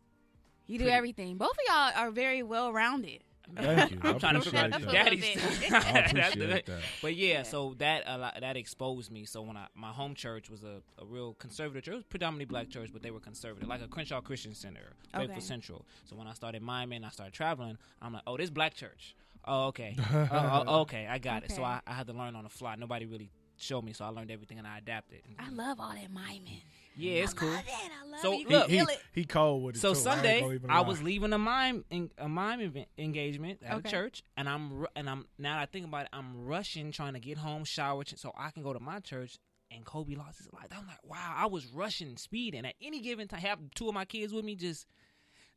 You 0.68 0.78
do 0.78 0.86
Pretty- 0.86 0.96
everything. 0.98 1.38
Both 1.38 1.52
of 1.52 1.58
y'all 1.68 1.92
are 2.04 2.12
very 2.12 2.42
well 2.44 2.72
rounded. 2.74 3.24
Thank 3.56 3.92
you. 3.92 4.00
I 4.04 4.10
I'm 4.10 4.20
trying 4.20 4.34
to 4.34 4.40
appreciate 4.40 4.74
figure 4.74 4.76
out 4.76 4.82
that. 4.82 4.86
the 4.88 4.92
daddy 4.92 5.22
stuff. 5.22 5.64
I 5.72 5.92
That's 5.92 6.12
appreciate 6.12 6.66
the- 6.66 6.72
that. 6.72 6.82
But 7.02 7.16
yeah, 7.16 7.28
Yeah. 7.34 7.44
so 7.44 7.76
that 7.78 8.04
a 8.08 8.18
lot, 8.18 8.38
that 8.40 8.58
exposed 8.58 9.12
me. 9.12 9.26
So 9.26 9.42
when 9.42 9.58
I 9.58 9.68
my 9.76 9.90
home 9.90 10.16
church 10.16 10.50
was 10.50 10.64
a, 10.64 10.82
a 11.02 11.06
real 11.06 11.34
conservative 11.36 11.84
church, 11.84 11.94
it 11.94 11.96
was 11.96 12.04
predominantly 12.06 12.46
black 12.46 12.70
church, 12.70 12.90
but 12.92 13.02
they 13.04 13.12
were 13.12 13.20
conservative, 13.20 13.68
like 13.70 13.82
a 13.82 13.88
Crenshaw 13.88 14.22
Christian 14.22 14.54
Center, 14.56 14.94
Faithful 15.14 15.32
Okay. 15.32 15.40
Central. 15.42 15.86
So 16.06 16.16
when 16.16 16.28
I 16.28 16.34
started 16.34 16.62
miming, 16.64 17.04
I 17.04 17.10
started 17.10 17.34
traveling. 17.34 17.78
I'm 18.02 18.14
like, 18.14 18.24
oh, 18.28 18.38
this 18.38 18.50
black 18.50 18.74
church. 18.74 19.16
Oh, 19.48 19.68
okay. 19.68 19.96
oh, 20.14 20.64
oh, 20.68 20.80
okay, 20.82 21.08
I 21.08 21.20
got 21.20 21.44
it. 21.44 21.52
So 21.52 21.64
I, 21.64 21.80
I 21.86 21.94
had 21.94 22.08
to 22.08 22.14
learn 22.14 22.36
on 22.36 22.44
the 22.46 22.50
fly. 22.50 22.76
Nobody 22.76 23.06
really 23.06 23.30
showed 23.58 23.84
me, 23.84 23.94
so 23.94 24.04
I 24.04 24.08
learned 24.10 24.32
everything 24.32 24.58
and 24.58 24.66
I 24.68 24.80
adapted. 24.80 25.22
I 25.40 25.50
love 25.50 25.80
all 25.80 25.92
that 25.94 26.12
miming. 26.12 26.62
Yeah, 26.98 27.24
it's 27.24 27.34
I 27.34 27.38
cool. 27.38 27.50
love 27.50 27.60
it. 27.68 27.92
I 28.04 28.10
love 28.10 28.20
So, 28.22 28.32
it. 28.34 28.40
You 28.40 28.46
He, 28.46 28.54
can 28.54 28.80
Look, 28.80 28.90
he, 29.14 29.22
he 29.22 29.26
cold 29.26 29.64
with 29.64 29.76
it. 29.76 29.80
So 29.80 29.94
too. 29.94 30.00
Sunday, 30.00 30.40
gonna 30.42 30.74
I 30.74 30.82
was 30.82 31.02
leaving 31.02 31.34
a 31.34 31.38
mime 31.38 31.86
in, 31.90 32.12
a 32.18 32.30
mime 32.30 32.62
event, 32.62 32.88
engagement 32.98 33.60
at 33.66 33.78
Okay. 33.78 33.90
a 33.90 33.92
church, 33.92 34.24
and 34.38 34.48
I'm 34.48 34.74
ru- 34.74 34.88
and 34.96 35.10
I'm 35.10 35.26
now 35.38 35.56
that 35.56 35.62
I 35.62 35.66
think 35.66 35.86
about 35.86 36.04
it, 36.04 36.10
I'm 36.14 36.46
rushing 36.46 36.92
trying 36.92 37.14
to 37.14 37.20
get 37.20 37.38
home, 37.38 37.64
shower, 37.66 38.04
so 38.06 38.32
I 38.38 38.50
can 38.52 38.64
go 38.64 38.74
to 38.74 38.80
my 38.80 39.00
church. 39.00 39.38
And 39.72 39.84
Kobe 39.84 40.14
lost 40.16 40.38
his 40.38 40.54
life. 40.54 40.68
I'm 40.72 40.86
like, 40.86 41.04
wow, 41.04 41.34
I 41.36 41.48
was 41.48 41.66
rushing, 41.66 42.16
speeding 42.18 42.66
at 42.66 42.76
any 42.82 43.02
given 43.02 43.28
time. 43.28 43.42
Have 43.42 43.60
two 43.74 43.88
of 43.88 43.96
my 43.96 44.06
kids 44.06 44.32
with 44.32 44.46
me, 44.46 44.56
just 44.56 44.86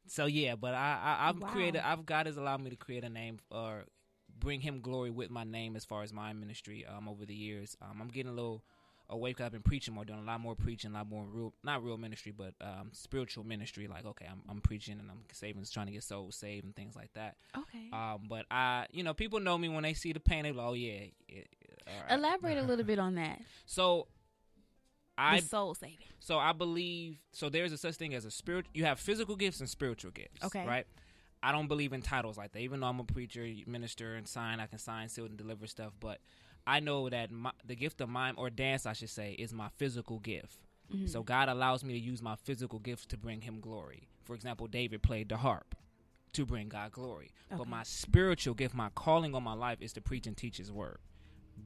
so 0.07 0.25
yeah. 0.25 0.57
But 0.57 0.75
I, 0.75 0.99
I 1.03 1.29
I've 1.29 1.39
Wow. 1.39 1.49
created, 1.49 1.83
I've 1.85 2.07
God 2.07 2.27
has 2.27 2.37
allowed 2.39 2.63
me 2.63 2.71
to 2.71 2.77
create 2.77 3.05
a 3.05 3.11
name 3.11 3.39
or 3.51 3.85
bring 4.37 4.61
Him 4.63 4.81
glory 4.81 5.11
with 5.11 5.31
my 5.31 5.45
name 5.45 5.77
as 5.77 5.85
far 5.85 6.03
as 6.03 6.13
my 6.13 6.33
ministry. 6.33 6.87
Um, 6.87 7.07
over 7.07 7.27
the 7.27 7.35
years, 7.35 7.77
um, 7.83 7.99
I'm 8.01 8.09
getting 8.09 8.33
a 8.33 8.35
little 8.35 8.65
away 9.11 9.31
because 9.31 9.47
I've 9.47 9.53
been 9.53 9.63
preaching 9.63 9.95
more, 9.95 10.05
doing 10.05 10.19
a 10.19 10.23
lot 10.23 10.41
more 10.41 10.55
preaching, 10.55 10.91
a 10.91 10.95
lot 10.95 11.09
more 11.09 11.25
real, 11.25 11.55
not 11.65 11.83
real 11.83 11.97
ministry, 11.97 12.33
but 12.37 12.55
um, 12.61 12.91
spiritual 12.93 13.45
ministry. 13.45 13.89
Like, 13.89 14.07
okay, 14.07 14.27
I'm, 14.31 14.43
I'm 14.49 14.61
preaching 14.61 14.99
and 14.99 15.11
I'm 15.11 15.23
saving, 15.33 15.65
trying 15.71 15.87
to 15.87 15.93
get 15.93 16.03
souls 16.03 16.37
saved 16.37 16.65
and 16.65 16.75
things 16.77 16.95
like 16.95 17.13
that. 17.15 17.37
Okay. 17.57 17.89
Um, 17.93 18.27
but 18.29 18.47
I, 18.51 18.87
you 18.93 19.03
know, 19.03 19.15
people 19.15 19.41
know 19.41 19.57
me 19.57 19.69
when 19.69 19.83
they 19.83 19.95
see 19.95 20.13
the 20.13 20.21
pain. 20.21 20.45
They 20.45 20.53
like, 20.53 20.67
oh 20.67 20.75
yeah. 20.75 21.05
yeah, 21.29 21.43
right. 21.87 22.19
Elaborate 22.19 22.59
a 22.59 22.63
little 22.63 22.85
bit 22.85 22.99
on 22.99 23.15
that. 23.17 23.41
So, 23.67 24.09
I 25.19 25.41
soul 25.41 25.75
saving. 25.75 25.99
so 26.21 26.39
I 26.39 26.53
believe 26.53 27.19
so. 27.33 27.49
There's 27.49 27.73
a 27.73 27.77
such 27.77 27.97
thing 27.97 28.15
as 28.15 28.25
a 28.25 28.31
spirit. 28.31 28.67
You 28.73 28.85
have 28.85 28.99
physical 29.01 29.37
gifts 29.37 29.61
and 29.61 29.69
spiritual 29.69 30.13
gifts. 30.13 30.43
Okay. 30.45 30.65
Right. 30.67 30.87
I 31.43 31.53
don't 31.53 31.69
believe 31.69 31.93
in 31.93 32.03
titles 32.03 32.37
like 32.37 32.53
that. 32.53 32.61
Even 32.61 32.81
though 32.81 32.87
I'm 32.87 33.01
a 33.01 33.05
preacher, 33.05 33.47
minister, 33.67 34.15
and 34.15 34.27
sign, 34.27 34.61
I 34.61 34.67
can 34.67 34.79
sign, 34.79 35.09
seal, 35.09 35.27
and 35.27 35.37
deliver 35.37 35.67
stuff. 35.67 35.93
But 36.01 36.19
I 36.69 36.81
know 36.81 37.09
that 37.09 37.31
my, 37.31 37.53
the 37.65 37.75
gift 37.75 38.03
of 38.03 38.11
mime 38.11 38.35
or 38.37 38.51
dance, 38.51 38.85
I 38.85 38.93
should 38.93 39.09
say, 39.09 39.33
is 39.33 39.55
my 39.55 39.69
physical 39.79 40.19
gift. 40.19 40.59
Mm-hmm. 40.95 41.07
So 41.07 41.23
God 41.23 41.49
allows 41.49 41.83
me 41.83 41.95
to 41.95 41.99
use 41.99 42.21
my 42.21 42.37
physical 42.37 42.79
gifts 42.79 43.07
to 43.07 43.17
bring 43.17 43.41
Him 43.41 43.59
glory. 43.59 44.07
For 44.25 44.35
example, 44.35 44.67
David 44.67 45.03
played 45.03 45.31
the 45.31 45.39
harp 45.39 45.75
to 46.35 46.45
bring 46.45 46.69
God 46.69 46.93
glory. 46.93 47.31
But 47.51 47.69
my 47.69 47.85
spiritual 47.85 48.53
gift, 48.53 48.75
my 48.75 48.91
calling 48.95 49.35
on 49.35 49.43
my 49.43 49.55
life, 49.55 49.79
is 49.81 49.95
to 49.95 50.03
preach 50.03 50.27
and 50.27 50.37
teach 50.37 50.59
His 50.59 50.71
word. 50.71 50.99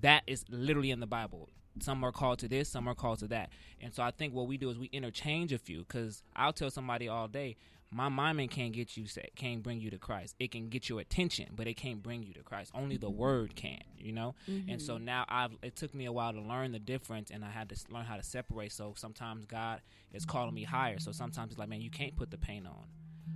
That 0.03 0.23
is 0.29 0.45
literally 0.49 0.93
in 0.93 1.01
the 1.01 1.07
Bible. 1.09 1.49
Some 1.81 2.05
are 2.05 2.13
called 2.13 2.39
to 2.41 2.49
this, 2.49 2.69
some 2.69 2.87
are 2.89 2.95
called 2.95 3.19
to 3.21 3.29
that. 3.29 3.51
And 3.81 3.93
so 3.93 4.05
I 4.05 4.13
think 4.13 4.35
what 4.35 4.47
we 4.47 4.57
do 4.57 4.71
is 4.71 4.79
we 4.79 4.87
interchange 4.93 5.53
a 5.53 5.59
few 5.59 5.81
because 5.81 6.23
I'll 6.37 6.53
tell 6.53 6.71
somebody 6.71 7.09
all 7.09 7.27
day, 7.27 7.57
my 7.93 8.09
miming 8.09 8.49
can't 8.49 8.73
get 8.73 8.97
you, 8.97 9.05
can't 9.37 9.63
bring 9.63 9.81
you 9.81 9.91
to 9.91 9.99
Christ. 9.99 10.35
It 10.39 10.51
can 10.51 10.69
get 10.69 10.89
your 10.89 11.01
attention, 11.01 11.49
but 11.55 11.67
it 11.67 11.75
can't 11.75 12.03
bring 12.03 12.23
you 12.23 12.33
to 12.35 12.43
Christ. 12.43 12.73
Only 12.75 12.97
the 12.97 13.11
word 13.11 13.55
can, 13.55 13.83
you 13.99 14.13
know? 14.13 14.35
And 14.69 14.81
so 14.81 14.99
now 14.99 15.25
I've, 15.29 15.53
it 15.63 15.77
took 15.77 15.95
me 15.95 16.07
a 16.07 16.13
while 16.13 16.33
to 16.33 16.41
learn 16.41 16.73
the 16.73 16.79
difference 16.79 17.31
and 17.31 17.45
I 17.45 17.51
had 17.51 17.69
to 17.69 17.77
learn 17.91 18.05
how 18.05 18.17
to 18.17 18.23
separate. 18.23 18.73
So 18.73 18.95
sometimes 18.97 19.45
God 19.47 19.83
is 20.13 20.25
calling 20.25 20.55
me 20.55 20.65
higher. 20.65 20.99
So 20.99 21.13
sometimes 21.13 21.53
it's 21.53 21.59
like, 21.59 21.69
man, 21.69 21.83
you 21.83 21.91
can't 21.91 22.17
put 22.17 22.31
the 22.31 22.39
paint 22.39 22.67
on. 22.67 22.87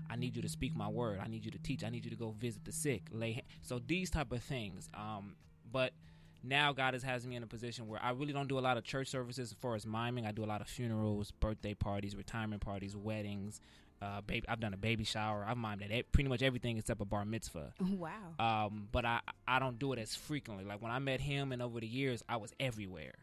I 0.08 0.16
need 0.16 0.36
you 0.36 0.42
to 0.42 0.48
speak 0.48 0.74
my 0.74 0.88
word. 0.88 1.20
I 1.22 1.28
need 1.28 1.44
you 1.44 1.50
to 1.50 1.58
teach. 1.58 1.84
I 1.84 1.90
need 1.90 2.04
you 2.04 2.10
to 2.10 2.16
go 2.16 2.30
visit 2.30 2.64
the 2.64 2.72
sick. 2.72 3.02
Lay 3.10 3.42
so 3.62 3.78
these 3.78 4.10
type 4.10 4.32
of 4.32 4.42
things. 4.42 4.88
Um, 4.94 5.36
but 5.70 5.92
now 6.42 6.72
God 6.72 6.94
is 6.94 7.02
has 7.02 7.26
me 7.26 7.36
in 7.36 7.42
a 7.42 7.46
position 7.46 7.88
where 7.88 8.02
I 8.02 8.10
really 8.10 8.32
don't 8.32 8.48
do 8.48 8.58
a 8.58 8.60
lot 8.60 8.76
of 8.76 8.84
church 8.84 9.08
services 9.08 9.50
as 9.50 9.56
far 9.60 9.74
as 9.74 9.86
miming. 9.86 10.26
I 10.26 10.32
do 10.32 10.44
a 10.44 10.46
lot 10.46 10.60
of 10.60 10.68
funerals, 10.68 11.30
birthday 11.30 11.74
parties, 11.74 12.14
retirement 12.14 12.62
parties, 12.62 12.96
weddings. 12.96 13.60
Uh, 14.00 14.20
baby, 14.20 14.46
I've 14.48 14.60
done 14.60 14.74
a 14.74 14.76
baby 14.76 15.04
shower. 15.04 15.44
I've 15.48 15.56
mimed 15.56 15.82
at 15.82 16.12
pretty 16.12 16.28
much 16.28 16.42
everything 16.42 16.76
except 16.76 17.00
a 17.00 17.04
bar 17.04 17.24
mitzvah. 17.24 17.72
Wow. 17.80 18.10
Um, 18.38 18.88
but 18.92 19.04
I 19.04 19.20
I 19.48 19.58
don't 19.58 19.78
do 19.78 19.92
it 19.92 19.98
as 19.98 20.14
frequently. 20.14 20.64
Like 20.64 20.82
when 20.82 20.92
I 20.92 20.98
met 20.98 21.20
him, 21.20 21.52
and 21.52 21.62
over 21.62 21.80
the 21.80 21.86
years, 21.86 22.22
I 22.28 22.36
was 22.36 22.52
everywhere. 22.60 23.14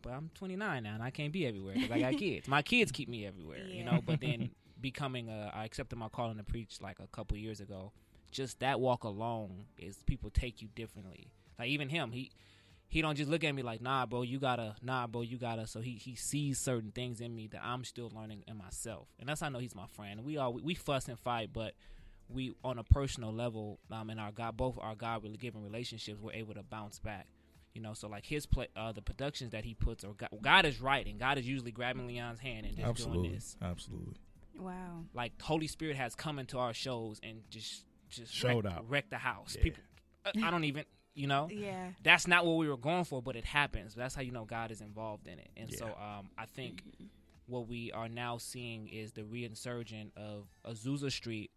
But 0.00 0.14
I'm 0.14 0.30
29 0.34 0.82
now, 0.82 0.94
and 0.94 1.02
I 1.02 1.10
can't 1.10 1.32
be 1.32 1.46
everywhere 1.46 1.74
because 1.74 1.90
I 1.90 2.00
got 2.00 2.12
kids. 2.18 2.48
My 2.48 2.62
kids 2.62 2.90
keep 2.90 3.08
me 3.08 3.26
everywhere, 3.26 3.64
you 3.68 3.84
know. 3.84 4.00
But 4.04 4.20
then 4.20 4.50
becoming 4.80 5.28
a, 5.28 5.52
I 5.54 5.64
accepted 5.64 5.96
my 5.96 6.08
calling 6.08 6.38
to 6.38 6.44
preach 6.44 6.78
like 6.80 6.98
a 6.98 7.06
couple 7.08 7.36
years 7.36 7.60
ago. 7.60 7.92
Just 8.30 8.60
that 8.60 8.80
walk 8.80 9.04
alone 9.04 9.66
is 9.78 9.96
people 10.06 10.30
take 10.30 10.62
you 10.62 10.68
differently. 10.74 11.28
Like 11.58 11.68
even 11.68 11.90
him, 11.90 12.10
he 12.10 12.30
he 12.92 13.00
don't 13.00 13.16
just 13.16 13.30
look 13.30 13.42
at 13.42 13.54
me 13.54 13.62
like, 13.62 13.80
nah, 13.80 14.04
bro, 14.04 14.20
you 14.20 14.38
gotta, 14.38 14.76
nah, 14.82 15.06
bro, 15.06 15.22
you 15.22 15.38
gotta. 15.38 15.66
So 15.66 15.80
he 15.80 15.92
he 15.92 16.14
sees 16.14 16.58
certain 16.58 16.90
things 16.90 17.22
in 17.22 17.34
me 17.34 17.46
that 17.46 17.62
I'm 17.64 17.84
still 17.84 18.12
learning 18.14 18.44
in 18.46 18.58
myself, 18.58 19.08
and 19.18 19.26
that's 19.26 19.40
how 19.40 19.46
I 19.46 19.48
know 19.48 19.60
he's 19.60 19.74
my 19.74 19.86
friend. 19.86 20.22
We 20.26 20.36
all 20.36 20.52
we, 20.52 20.60
we 20.60 20.74
fuss 20.74 21.08
and 21.08 21.18
fight, 21.18 21.54
but 21.54 21.72
we 22.28 22.52
on 22.62 22.78
a 22.78 22.84
personal 22.84 23.32
level, 23.32 23.78
um, 23.90 24.10
in 24.10 24.18
our 24.18 24.30
God, 24.30 24.58
both 24.58 24.76
our 24.78 24.94
God 24.94 25.22
really 25.22 25.38
given 25.38 25.62
relationships, 25.62 26.20
we're 26.20 26.34
able 26.34 26.52
to 26.52 26.62
bounce 26.62 26.98
back. 26.98 27.28
You 27.72 27.80
know, 27.80 27.94
so 27.94 28.08
like 28.08 28.26
his 28.26 28.44
play, 28.44 28.68
uh, 28.76 28.92
the 28.92 29.00
productions 29.00 29.52
that 29.52 29.64
he 29.64 29.72
puts, 29.72 30.04
or 30.04 30.12
God, 30.12 30.28
God 30.42 30.66
is 30.66 30.78
writing. 30.82 31.16
God 31.16 31.38
is 31.38 31.48
usually 31.48 31.72
grabbing 31.72 32.06
Leon's 32.06 32.40
hand 32.40 32.66
and 32.66 32.76
just 32.76 32.76
doing 32.76 32.90
Absolutely, 32.90 33.28
this. 33.30 33.56
absolutely. 33.62 34.16
Wow. 34.54 35.04
Like 35.14 35.40
Holy 35.40 35.66
Spirit 35.66 35.96
has 35.96 36.14
come 36.14 36.38
into 36.38 36.58
our 36.58 36.74
shows 36.74 37.20
and 37.22 37.40
just 37.48 37.86
just 38.10 38.34
Showed 38.34 38.66
wreck, 38.66 38.74
out. 38.74 38.90
wreck 38.90 39.08
the 39.08 39.16
house. 39.16 39.54
Yeah. 39.56 39.62
People, 39.62 39.82
uh, 40.26 40.32
I 40.44 40.50
don't 40.50 40.64
even. 40.64 40.84
You 41.14 41.26
know. 41.26 41.48
Yeah. 41.50 41.88
That's 42.02 42.26
not 42.26 42.46
what 42.46 42.56
we 42.56 42.68
were 42.68 42.76
going 42.76 43.04
for, 43.04 43.22
but 43.22 43.36
it 43.36 43.44
happens. 43.44 43.94
That's 43.94 44.14
how 44.14 44.22
you 44.22 44.32
know 44.32 44.44
God 44.44 44.70
is 44.70 44.80
involved 44.80 45.26
in 45.26 45.38
it. 45.38 45.50
And 45.56 45.72
so 45.72 45.86
um, 45.86 46.30
I 46.38 46.46
think 46.46 46.82
what 47.46 47.68
we 47.68 47.92
are 47.92 48.08
now 48.08 48.38
seeing 48.38 48.88
is 48.88 49.12
the 49.12 49.22
reinsurgent 49.22 50.10
of 50.16 50.46
Azusa 50.66 51.10
Street, 51.10 51.50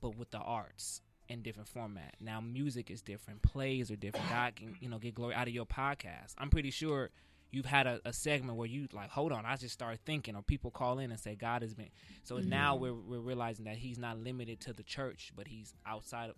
but 0.00 0.16
with 0.16 0.30
the 0.30 0.38
arts 0.38 1.02
in 1.28 1.42
different 1.42 1.68
format. 1.68 2.14
Now 2.20 2.40
music 2.40 2.90
is 2.90 3.02
different, 3.02 3.42
plays 3.42 3.90
are 3.90 3.96
different. 3.96 4.28
God 4.28 4.56
can 4.56 4.76
you 4.80 4.88
know 4.88 4.98
get 4.98 5.14
glory 5.14 5.34
out 5.34 5.48
of 5.48 5.54
your 5.54 5.66
podcast. 5.66 6.34
I'm 6.38 6.50
pretty 6.50 6.70
sure 6.70 7.10
you've 7.52 7.66
had 7.66 7.86
a, 7.86 8.00
a 8.04 8.12
segment 8.12 8.56
where 8.56 8.66
you 8.66 8.88
like, 8.92 9.10
hold 9.10 9.32
on, 9.32 9.44
I 9.44 9.56
just 9.56 9.74
started 9.74 10.00
thinking, 10.04 10.36
or 10.36 10.42
people 10.42 10.70
call 10.70 10.98
in 10.98 11.10
and 11.10 11.18
say 11.18 11.34
God 11.34 11.62
has 11.62 11.74
been. 11.74 11.90
So 12.22 12.38
now 12.38 12.76
we're 12.76 12.94
we're 12.94 13.20
realizing 13.20 13.64
that 13.64 13.76
He's 13.76 13.98
not 13.98 14.18
limited 14.18 14.60
to 14.62 14.72
the 14.72 14.82
church, 14.82 15.32
but 15.36 15.48
He's 15.48 15.74
outside 15.86 16.30
of 16.30 16.36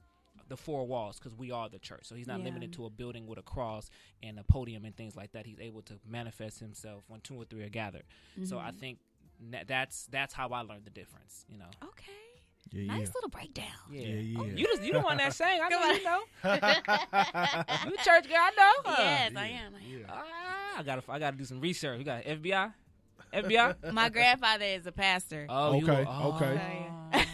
the 0.52 0.56
four 0.58 0.86
walls 0.86 1.18
because 1.18 1.34
we 1.34 1.50
are 1.50 1.68
the 1.70 1.78
church. 1.78 2.02
So 2.04 2.14
He's 2.14 2.26
not 2.26 2.38
Yeah. 2.40 2.44
limited 2.44 2.72
to 2.74 2.84
a 2.86 2.90
building 2.90 3.26
with 3.26 3.38
a 3.38 3.42
cross 3.42 3.88
and 4.22 4.38
a 4.38 4.44
podium 4.44 4.84
and 4.84 4.94
things 4.94 5.16
like 5.16 5.32
that. 5.32 5.46
He's 5.46 5.58
able 5.60 5.82
to 5.82 5.94
manifest 6.06 6.60
Himself 6.60 7.04
when 7.08 7.20
two 7.22 7.34
or 7.40 7.44
three 7.44 7.62
are 7.64 7.68
gathered. 7.70 8.04
So 8.44 8.56
Mm-hmm. 8.56 8.66
I 8.66 8.70
think 8.72 8.98
that's 9.66 10.06
that's 10.06 10.34
how 10.34 10.48
I 10.50 10.60
learned 10.60 10.84
the 10.84 10.90
difference. 10.90 11.44
You 11.48 11.58
know. 11.58 11.70
Okay. 11.82 12.12
Yeah, 12.70 12.94
Nice 12.96 13.12
little 13.14 13.28
breakdown. 13.28 13.66
Yeah, 13.90 14.00
Yeah, 14.02 14.20
yeah. 14.20 14.38
Oh, 14.40 14.44
you 14.46 14.66
just 14.66 14.82
you 14.82 14.92
the 14.92 15.00
one 15.00 15.16
that 15.18 15.34
sang. 15.34 15.60
I 15.62 15.68
know 15.68 15.78
Come 15.80 15.96
you 15.96 16.04
know. 16.04 17.90
you 17.90 17.96
church 18.04 18.28
girl, 18.28 18.36
I 18.38 18.50
know. 18.56 18.90
huh? 18.90 18.96
Yes, 19.02 19.32
I 19.36 19.46
am. 19.48 19.74
I 19.74 19.78
am. 19.78 20.00
yeah. 20.00 20.06
Ah, 20.08 20.78
I 20.78 20.82
gotta 20.82 21.02
I 21.08 21.18
gotta 21.18 21.36
do 21.36 21.44
some 21.44 21.60
research. 21.60 21.98
We 21.98 22.04
got 22.04 22.22
FBI, 22.24 22.72
FBI. 23.34 23.92
My 23.92 24.08
grandfather 24.10 24.64
is 24.64 24.86
a 24.86 24.92
pastor. 24.92 25.46
Oh, 25.48 25.74
you 25.74 25.82
Okay, 25.90 26.04
oh. 26.08 26.34
okay. 26.36 27.26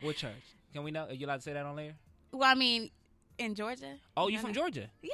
what 0.00 0.16
church? 0.16 0.32
Can 0.72 0.84
we 0.84 0.90
know? 0.90 1.04
Are 1.06 1.12
you 1.12 1.26
allowed 1.26 1.36
to 1.36 1.42
say 1.42 1.52
that 1.52 1.66
on 1.66 1.76
there? 1.76 1.94
Well, 2.32 2.48
I 2.50 2.54
mean, 2.54 2.90
in 3.38 3.54
Georgia. 3.54 3.94
Oh, 4.16 4.28
you 4.28 4.34
No, 4.36 4.40
from 4.42 4.50
no. 4.50 4.54
Georgia? 4.54 4.90
Yeah. 5.02 5.10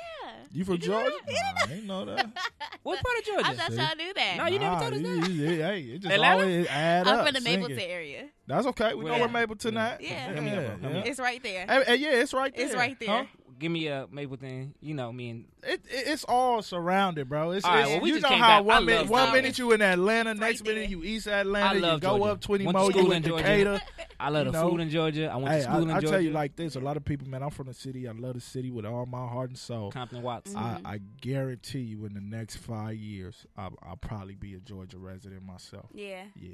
You 0.53 0.65
from 0.65 0.75
you 0.75 0.79
Georgia? 0.81 1.11
that? 1.27 1.55
Nah, 1.69 1.73
I 1.73 1.77
ain't 1.77 1.85
know 1.87 2.05
that. 2.07 2.27
What 2.83 3.01
part 3.03 3.19
of 3.19 3.25
Georgia? 3.25 3.47
I 3.47 3.55
Georgia? 3.55 3.61
thought 3.63 3.73
see? 3.73 3.79
y'all 3.79 3.97
knew 3.97 4.15
that. 4.15 4.37
No, 4.37 4.47
you 4.47 4.59
never 4.59 4.75
Nah, 4.75 4.81
told 4.81 4.93
us 4.95 5.01
you- 5.01 5.21
that. 5.21 5.31
you- 5.31 5.63
Hey, 5.63 5.81
it 5.83 5.99
just 6.01 6.15
Atlanta? 6.15 6.41
always 6.43 6.67
add 6.69 7.07
I'm 7.09 7.19
up. 7.19 7.27
from 7.27 7.35
the 7.35 7.41
sing 7.41 7.61
Mableton 7.61 7.79
it. 7.79 7.91
area. 7.91 8.29
That's 8.47 8.67
okay. 8.69 8.95
We 8.95 9.05
Where 9.05 9.13
know 9.13 9.27
where 9.27 9.43
at? 9.43 9.49
Mableton 9.49 9.73
Yeah. 9.75 9.87
at. 9.89 10.01
Yeah. 10.01 10.33
Hit 10.35 10.43
me 10.43 10.51
up, 10.51 10.57
bro. 10.57 10.69
Hit 10.89 10.93
me 10.93 11.01
up. 11.01 11.07
It's 11.07 11.21
right 11.21 11.43
there. 11.43 11.67
Hey, 11.67 11.85
hey, 11.87 11.97
yeah, 11.97 12.09
it's 12.11 12.33
right 12.35 12.55
there. 12.55 12.67
It's 12.67 12.75
right 12.75 12.99
there. 13.01 13.09
Huh? 13.09 13.25
Give 13.59 13.73
me 13.73 13.87
a 13.89 14.07
Mableton. 14.13 14.73
You 14.81 14.95
know 14.95 15.13
me 15.13 15.31
and 15.31 15.45
It, 15.67 15.81
it, 15.91 16.07
it's 16.09 16.25
all 16.25 16.63
surrounded, 16.63 17.29
bro. 17.29 17.51
It's, 17.51 17.65
All 17.65 17.73
right, 17.73 17.81
it's- 17.81 17.93
well, 17.95 18.01
we 18.03 18.13
you 18.13 18.21
know 18.21 18.29
how 18.29 18.59
back. 18.61 18.65
One 18.65 18.87
minute 18.87 19.01
love 19.03 19.11
one 19.11 19.33
minute 19.33 19.59
you 19.59 19.73
in 19.73 19.83
Atlanta, 19.83 20.31
It's 20.31 20.41
next 20.41 20.61
right 20.63 20.75
minute 20.75 20.91
you 20.91 21.03
East 21.03 21.27
Atlanta, 21.29 21.75
you 21.77 21.81
go 22.01 22.19
Georgia. 22.19 22.25
up 22.33 22.41
twenty 22.41 22.65
Went 22.67 22.79
more, 22.79 22.91
you 22.93 23.07
in 23.11 23.13
in 23.19 23.23
Georgia. 23.23 23.43
Decatur. 23.45 23.81
I 24.21 24.29
love 24.31 24.47
You 24.47 24.53
the 24.53 24.63
know? 24.63 24.71
food 24.71 24.81
in 24.81 24.91
Georgia. 24.91 25.31
I 25.31 25.37
went 25.37 25.49
Hey, 25.49 25.57
to 25.59 25.63
school 25.65 25.83
in 25.83 25.91
I, 25.91 25.97
I 25.97 26.01
tell 26.01 26.21
you 26.21 26.31
like 26.31 26.57
this: 26.57 26.77
a 26.77 26.81
lot 26.81 26.97
of 26.97 27.05
people, 27.05 27.29
man. 27.29 27.43
I'm 27.43 27.51
from 27.51 27.67
the 27.67 27.75
city. 27.75 28.09
I 28.09 28.13
love 28.13 28.35
the 28.35 28.41
city 28.41 28.71
with 28.71 28.87
all 28.87 29.05
my 29.07 29.27
heart 29.27 29.51
and 29.51 29.59
soul. 29.59 29.91
Compton 29.91 30.23
Watts. 30.23 30.53
Mhm. 30.55 30.81
I, 30.87 30.95
I 30.95 31.01
guarantee 31.21 31.81
you, 31.81 32.05
in 32.07 32.15
the 32.15 32.21
next 32.21 32.57
five 32.57 32.95
years, 32.95 33.47
I'll, 33.57 33.75
I'll 33.83 33.97
probably 33.97 34.35
be 34.37 34.55
a 34.55 34.59
Georgia 34.61 34.99
resident 34.99 35.45
myself. 35.45 35.87
Yeah. 35.93 36.23
Yeah, 36.41 36.51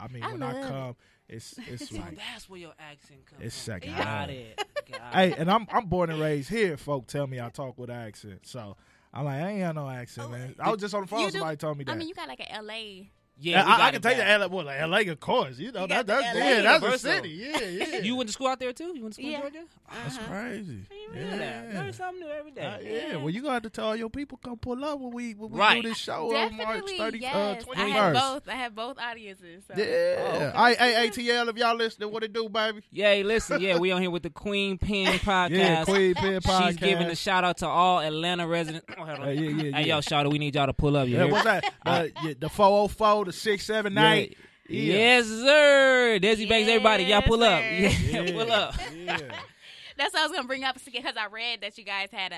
I, 0.00 0.04
I 0.04 0.08
mean, 0.08 0.22
I 0.22 0.32
when 0.32 0.42
I 0.42 0.52
love 0.52 0.64
it. 0.64 0.68
come, 0.68 0.96
it's 1.28 1.58
it's 1.66 1.88
So 1.90 1.96
like, 1.96 2.16
that's 2.16 2.48
where 2.48 2.60
your 2.60 2.72
accent 2.78 3.24
comes 3.26 3.42
It's 3.44 3.54
second 3.54 3.94
Got 3.96 4.30
it. 4.30 4.62
Got 4.90 5.14
hey, 5.14 5.32
and 5.36 5.50
I'm 5.50 5.66
I'm 5.70 5.86
born 5.86 6.10
and 6.10 6.20
raised 6.28 6.48
here. 6.50 6.76
Folk 6.76 7.06
tell 7.06 7.26
me 7.26 7.40
I 7.40 7.48
talk 7.50 7.78
with 7.78 7.90
accent, 7.90 8.46
so 8.48 8.76
I'm 9.12 9.24
like, 9.24 9.40
I 9.40 9.48
ain't 9.50 9.60
got 9.60 9.74
no 9.74 9.88
accent, 9.88 10.26
Oh, 10.28 10.32
man. 10.32 10.54
I 10.58 10.70
was 10.70 10.80
just 10.80 10.94
on 10.94 11.02
the 11.02 11.06
phone. 11.06 11.20
you 11.20 11.26
do- 11.26 11.38
Somebody 11.38 11.56
told 11.56 11.78
me 11.78 11.84
that. 11.84 11.92
I 11.92 11.94
mean, 11.96 12.08
you 12.08 12.14
got 12.14 12.28
like 12.28 12.40
a 12.40 12.60
LA. 12.62 13.06
Yeah, 13.40 13.64
I, 13.64 13.74
I 13.74 13.90
can 13.90 13.94
it 13.96 14.02
tell 14.02 14.12
you 14.12 14.18
bad. 14.18 14.40
LA, 14.40 14.46
well, 14.48 14.64
like, 14.66 14.80
LA, 15.06 15.12
of 15.12 15.20
course. 15.20 15.58
You 15.58 15.70
know 15.72 15.82
You 15.82 15.86
that, 15.88 16.06
that's 16.06 16.34
LA 16.36 16.40
yeah, 16.44 16.60
that's 16.62 16.84
a 16.84 16.98
city. 16.98 17.28
Yeah, 17.30 17.60
yeah. 17.60 17.98
You 18.02 18.16
went 18.16 18.28
to 18.28 18.32
school 18.32 18.48
out 18.48 18.58
there 18.58 18.72
too? 18.72 18.92
You 18.96 19.02
went 19.02 19.14
to 19.14 19.20
school 19.22 19.30
Yeah. 19.30 19.36
in 19.36 19.42
Georgia? 19.52 19.64
that's 20.04 20.16
Uh-huh. 20.16 20.26
crazy. 20.28 20.78
I 20.90 21.14
didn't 21.14 21.38
that. 21.38 21.66
Yeah. 21.72 21.80
Learn 21.80 21.92
something 21.92 22.20
new 22.24 22.30
every 22.32 22.50
day. 22.50 22.62
Uh, 22.62 22.78
yeah, 22.80 23.16
well, 23.16 23.30
you 23.30 23.40
gonna 23.40 23.54
have 23.54 23.62
to 23.62 23.70
tell 23.70 23.86
all 23.86 23.96
your 23.96 24.10
people 24.10 24.38
come 24.42 24.56
pull 24.58 24.84
up 24.84 24.98
when 25.00 25.12
we 25.12 25.34
when 25.34 25.50
we 25.52 25.58
Right. 25.58 25.82
do 25.82 25.88
this 25.88 25.98
show 25.98 26.34
on 26.36 26.56
March 26.56 26.68
Definitely, 26.86 26.98
30, 26.98 27.18
yes. 27.20 27.34
uh, 27.34 27.38
I 27.76 27.84
have 27.88 28.12
21st. 28.14 28.14
both. 28.34 28.48
I 28.48 28.52
have 28.56 28.74
both 28.74 28.98
audiences. 28.98 29.64
So. 29.68 29.74
Yeah. 29.76 29.84
Oh, 29.86 30.34
okay. 30.36 30.44
All 30.54 30.62
right, 30.64 30.76
hey, 30.78 31.08
ATL, 31.08 31.48
if 31.48 31.56
y'all 31.56 31.76
listening, 31.76 32.10
what 32.12 32.22
it 32.24 32.32
do, 32.32 32.48
baby? 32.48 32.82
Yeah, 32.90 33.22
listen, 33.24 33.60
yeah, 33.60 33.78
we 33.78 33.92
on 33.92 34.00
here 34.02 34.10
with 34.10 34.24
the 34.24 34.30
Queen 34.30 34.78
Pin 34.78 35.06
podcast. 35.18 35.50
Yeah, 35.50 35.84
Queen 35.84 36.14
Pin 36.14 36.40
podcast. 36.40 36.66
She's 36.68 36.76
giving 36.76 37.06
a 37.06 37.14
shout 37.16 37.44
out 37.44 37.58
to 37.58 37.68
all 37.68 38.00
Atlanta 38.00 38.46
residents. 38.48 38.86
Oh, 38.98 39.04
hold 39.04 39.18
on. 39.20 39.24
Hey, 39.26 39.34
yeah, 39.34 39.48
yeah, 39.50 39.62
Hey, 39.78 39.86
yeah. 39.86 39.94
yo, 39.96 40.00
shout 40.00 40.26
out. 40.26 40.32
We 40.32 40.38
need 40.38 40.54
y'all 40.54 40.66
to 40.66 40.72
pull 40.72 40.96
up. 40.96 41.06
You 41.08 41.16
Yeah, 41.18 41.24
what's 41.26 41.44
that? 41.44 41.72
Uh, 41.86 42.06
the 42.38 42.48
404, 42.48 43.27
the 43.28 43.32
678. 43.32 44.36
Yeah. 44.68 44.80
Yeah. 44.80 44.94
Yes, 44.98 45.26
sir. 45.26 46.18
Desi 46.20 46.48
Banks, 46.48 46.68
everybody, 46.68 47.04
y'all 47.04 47.22
pull 47.22 47.42
up. 47.42 47.60
Yes, 47.62 48.00
Yeah, 48.10 48.32
pull 48.32 48.52
up. 48.52 48.74
Yeah. 48.94 49.18
That's 49.96 50.14
what 50.14 50.20
I 50.22 50.26
was 50.26 50.30
gonna 50.36 50.46
bring 50.46 50.62
up 50.62 50.76
because 50.84 51.16
I 51.16 51.26
read 51.26 51.62
that 51.62 51.76
you 51.76 51.82
guys 51.82 52.10
had 52.12 52.30
a, 52.32 52.36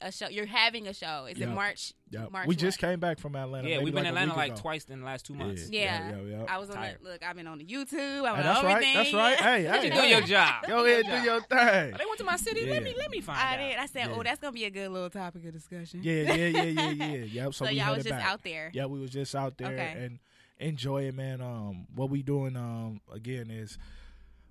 a, 0.00 0.08
a 0.08 0.12
show. 0.12 0.28
You're 0.28 0.46
having 0.46 0.86
a 0.86 0.94
show. 0.94 1.26
Is 1.28 1.40
it 1.40 1.48
March? 1.48 1.92
yeah. 2.10 2.26
March 2.30 2.46
We 2.46 2.54
just 2.54 2.80
what? 2.80 2.88
came 2.88 3.00
back 3.00 3.18
from 3.18 3.34
Atlanta. 3.34 3.68
Yeah, 3.68 3.78
we've 3.78 3.86
been 3.92 4.04
like 4.04 4.10
Atlanta 4.10 4.36
like 4.36 4.52
ago. 4.52 4.70
tus 4.74 4.84
in 4.84 5.00
the 5.00 5.06
last 5.06 5.26
two 5.26 5.34
months. 5.34 5.68
Yeah. 5.70 6.10
Yeah, 6.10 6.16
yeah, 6.22 6.36
yeah. 6.38 6.44
I 6.48 6.58
was 6.58 6.70
on 6.70 6.76
Tired. 6.76 6.98
the 7.02 7.08
look. 7.08 7.24
I've 7.26 7.34
been 7.34 7.48
on 7.48 7.58
the 7.58 7.64
YouTube. 7.64 8.28
I'm 8.28 8.36
Hey, 8.36 8.40
on 8.40 8.42
that's 8.42 8.62
right. 8.62 8.94
That's 8.94 9.12
right. 9.12 9.40
Hey, 9.40 9.62
hey. 9.64 9.86
You 9.86 9.92
do 9.92 10.06
your 10.06 10.20
job. 10.20 10.64
Go 10.68 10.84
ahead, 10.84 11.04
do 11.04 11.28
your 11.28 11.40
thing. 11.40 11.94
They 11.98 12.04
went 12.06 12.18
to 12.18 12.24
my 12.24 12.36
city. 12.36 12.60
Yeah. 12.60 12.74
Let 12.74 12.82
me 12.84 12.94
let 12.96 13.10
me 13.10 13.20
find 13.20 13.38
I 13.40 13.54
out. 13.54 13.58
did. 13.58 13.76
I 13.78 13.86
said, 13.86 14.06
oh, 14.06 14.10
Yeah. 14.12 14.16
oh, 14.18 14.22
that's 14.22 14.38
gonna 14.38 14.52
be 14.52 14.64
a 14.66 14.70
good 14.70 14.90
little 14.92 15.10
topic 15.10 15.44
of 15.46 15.52
discussion. 15.52 16.02
Yeah, 16.04 16.32
yeah, 16.32 16.34
yeah, 16.46 16.62
yeah, 16.62 16.90
yeah. 16.90 17.14
Yep. 17.24 17.54
So, 17.54 17.64
So, 17.64 17.70
we 17.72 17.78
y'all 17.78 17.96
was 17.96 18.04
just 18.04 18.24
out 18.24 18.44
there. 18.44 18.70
Yeah, 18.72 18.86
we 18.86 19.00
was 19.00 19.10
just 19.10 19.34
out 19.34 19.58
there 19.58 19.72
Okay. 19.72 19.94
and 20.04 20.18
enjoy 20.60 21.04
it, 21.04 21.14
man. 21.14 21.40
Um, 21.40 21.86
what 21.94 22.10
we 22.10 22.22
doing, 22.22 22.56
um, 22.56 23.00
again 23.12 23.50
is 23.50 23.78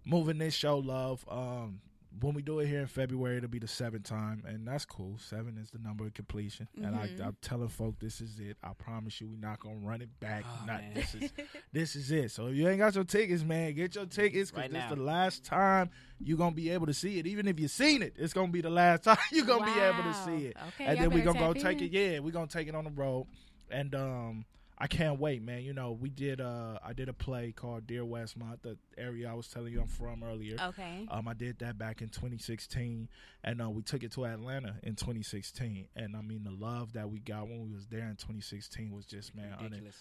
moving 0.06 0.38
this 0.40 0.54
show, 0.54 0.78
love. 0.80 1.24
Um, 1.30 1.82
when 2.22 2.34
we 2.34 2.42
do 2.42 2.58
it 2.60 2.66
here 2.68 2.80
in 2.80 2.88
February, 2.88 3.38
it'll 3.38 3.50
be 3.50 3.60
the 3.60 3.68
seventh 3.68 4.04
time, 4.04 4.44
and 4.48 4.68
that's 4.68 4.84
cool. 4.84 5.16
Seven 5.20 5.60
is 5.62 5.70
the 5.70 5.78
number 5.78 6.08
of 6.08 6.14
completion, 6.16 6.68
and 6.84 6.96
I, 6.96 7.08
Mhm. 7.08 7.22
I'm 7.24 7.38
telling 7.40 7.70
folk 7.70 8.00
this 8.00 8.20
is 8.20 8.40
it. 8.40 8.58
I 8.64 8.74
promise 8.74 9.22
you, 9.22 9.28
we're 9.30 9.38
not 9.38 9.60
gonna 9.60 9.76
run 9.76 10.02
it 10.02 10.20
back. 10.20 10.44
Oh, 10.48 10.66
not 10.66 10.82
man. 10.82 10.96
this 10.96 11.14
is 11.14 11.32
this 11.72 11.96
is 11.96 12.12
it. 12.12 12.32
So 12.32 12.48
if 12.48 12.56
you 12.56 12.68
ain't 12.68 12.80
got 12.80 12.96
your 12.96 13.04
tickets, 13.04 13.44
man, 13.44 13.74
get 13.76 13.94
your 13.94 14.08
tickets 14.08 14.50
because 14.50 14.64
Right 14.64 14.72
this 14.74 14.84
is 14.92 14.98
the 14.98 15.04
last 15.04 15.46
time 15.46 15.92
you're 16.20 16.38
gonna 16.40 16.56
be 16.56 16.72
able 16.72 16.88
to 16.88 16.96
see 16.96 17.20
it. 17.20 17.28
Even 17.28 17.48
if 17.48 17.60
you've 17.60 17.70
seen 17.72 18.02
it, 18.02 18.16
it's 18.18 18.34
gonna 18.34 18.52
be 18.52 18.62
the 18.62 18.72
last 18.72 19.04
time 19.04 19.18
you're 19.32 19.46
gonna 19.46 19.72
be 19.72 19.80
able 19.80 20.02
to 20.04 20.14
see 20.16 20.48
it 20.48 20.58
Okay, 20.70 20.86
and 20.86 20.98
then 21.00 21.12
we 21.12 21.22
better 21.22 21.34
gonna 21.40 21.54
go 21.54 21.60
take 21.62 21.80
it. 21.84 21.92
Yeah, 21.92 22.20
we're 22.20 22.32
gonna 22.32 22.48
take 22.48 22.68
it 22.68 22.74
on 22.74 22.86
the 22.86 22.92
road, 22.92 23.28
and 23.70 23.94
um, 23.94 24.46
I 24.82 24.88
can't 24.88 25.20
wait, 25.20 25.42
man. 25.42 25.64
You 25.64 25.74
know, 25.74 25.92
we 25.92 26.10
did. 26.10 26.40
Uh, 26.40 26.80
I 26.84 26.94
did 26.94 27.10
a 27.10 27.14
play 27.14 27.52
called 27.52 27.86
Dear 27.86 28.04
Westmont, 28.04 28.62
the 28.62 28.78
area 28.98 29.30
I 29.30 29.34
was 29.34 29.48
telling 29.50 29.74
you 29.74 29.82
I'm 29.82 29.88
from 29.88 30.24
earlier. 30.24 30.56
Okay. 30.62 31.06
Um, 31.12 31.28
I 31.28 31.34
did 31.34 31.60
that 31.60 31.78
back 31.78 32.02
in 32.02 32.08
2016, 32.10 33.10
and 33.44 33.62
uh, 33.62 33.70
we 33.70 33.82
took 33.84 34.04
it 34.04 34.14
to 34.14 34.26
Atlanta 34.26 34.76
in 34.84 34.96
2016. 34.96 35.88
And 35.98 36.16
I 36.16 36.22
mean, 36.22 36.44
the 36.46 36.52
love 36.52 36.94
that 36.94 37.10
we 37.10 37.20
got 37.20 37.50
when 37.50 37.62
we 37.62 37.74
was 37.74 37.88
there 37.88 38.06
in 38.08 38.16
2016 38.16 38.92
was 38.92 39.06
just 39.06 39.36
man, 39.36 39.54
un- 39.58 39.64
Ridiculous. 39.66 39.98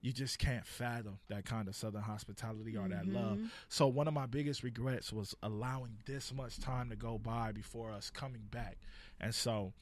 you 0.00 0.12
just 0.12 0.38
can't 0.38 0.66
fathom 0.66 1.18
that 1.28 1.44
kind 1.44 1.68
of 1.68 1.76
Southern 1.76 2.00
hospitality 2.02 2.74
or 2.76 2.88
that 2.88 3.06
love. 3.06 3.36
Mhm. 3.36 3.50
So 3.68 3.86
one 3.86 4.08
of 4.08 4.14
my 4.14 4.24
biggest 4.26 4.62
regrets 4.62 5.12
was 5.12 5.34
allowing 5.42 5.98
this 6.06 6.32
much 6.32 6.58
time 6.58 6.88
to 6.88 6.96
go 6.96 7.18
by 7.18 7.52
before 7.52 7.92
us 7.92 8.08
coming 8.08 8.46
back. 8.50 8.78
And 9.20 9.34
so 9.34 9.74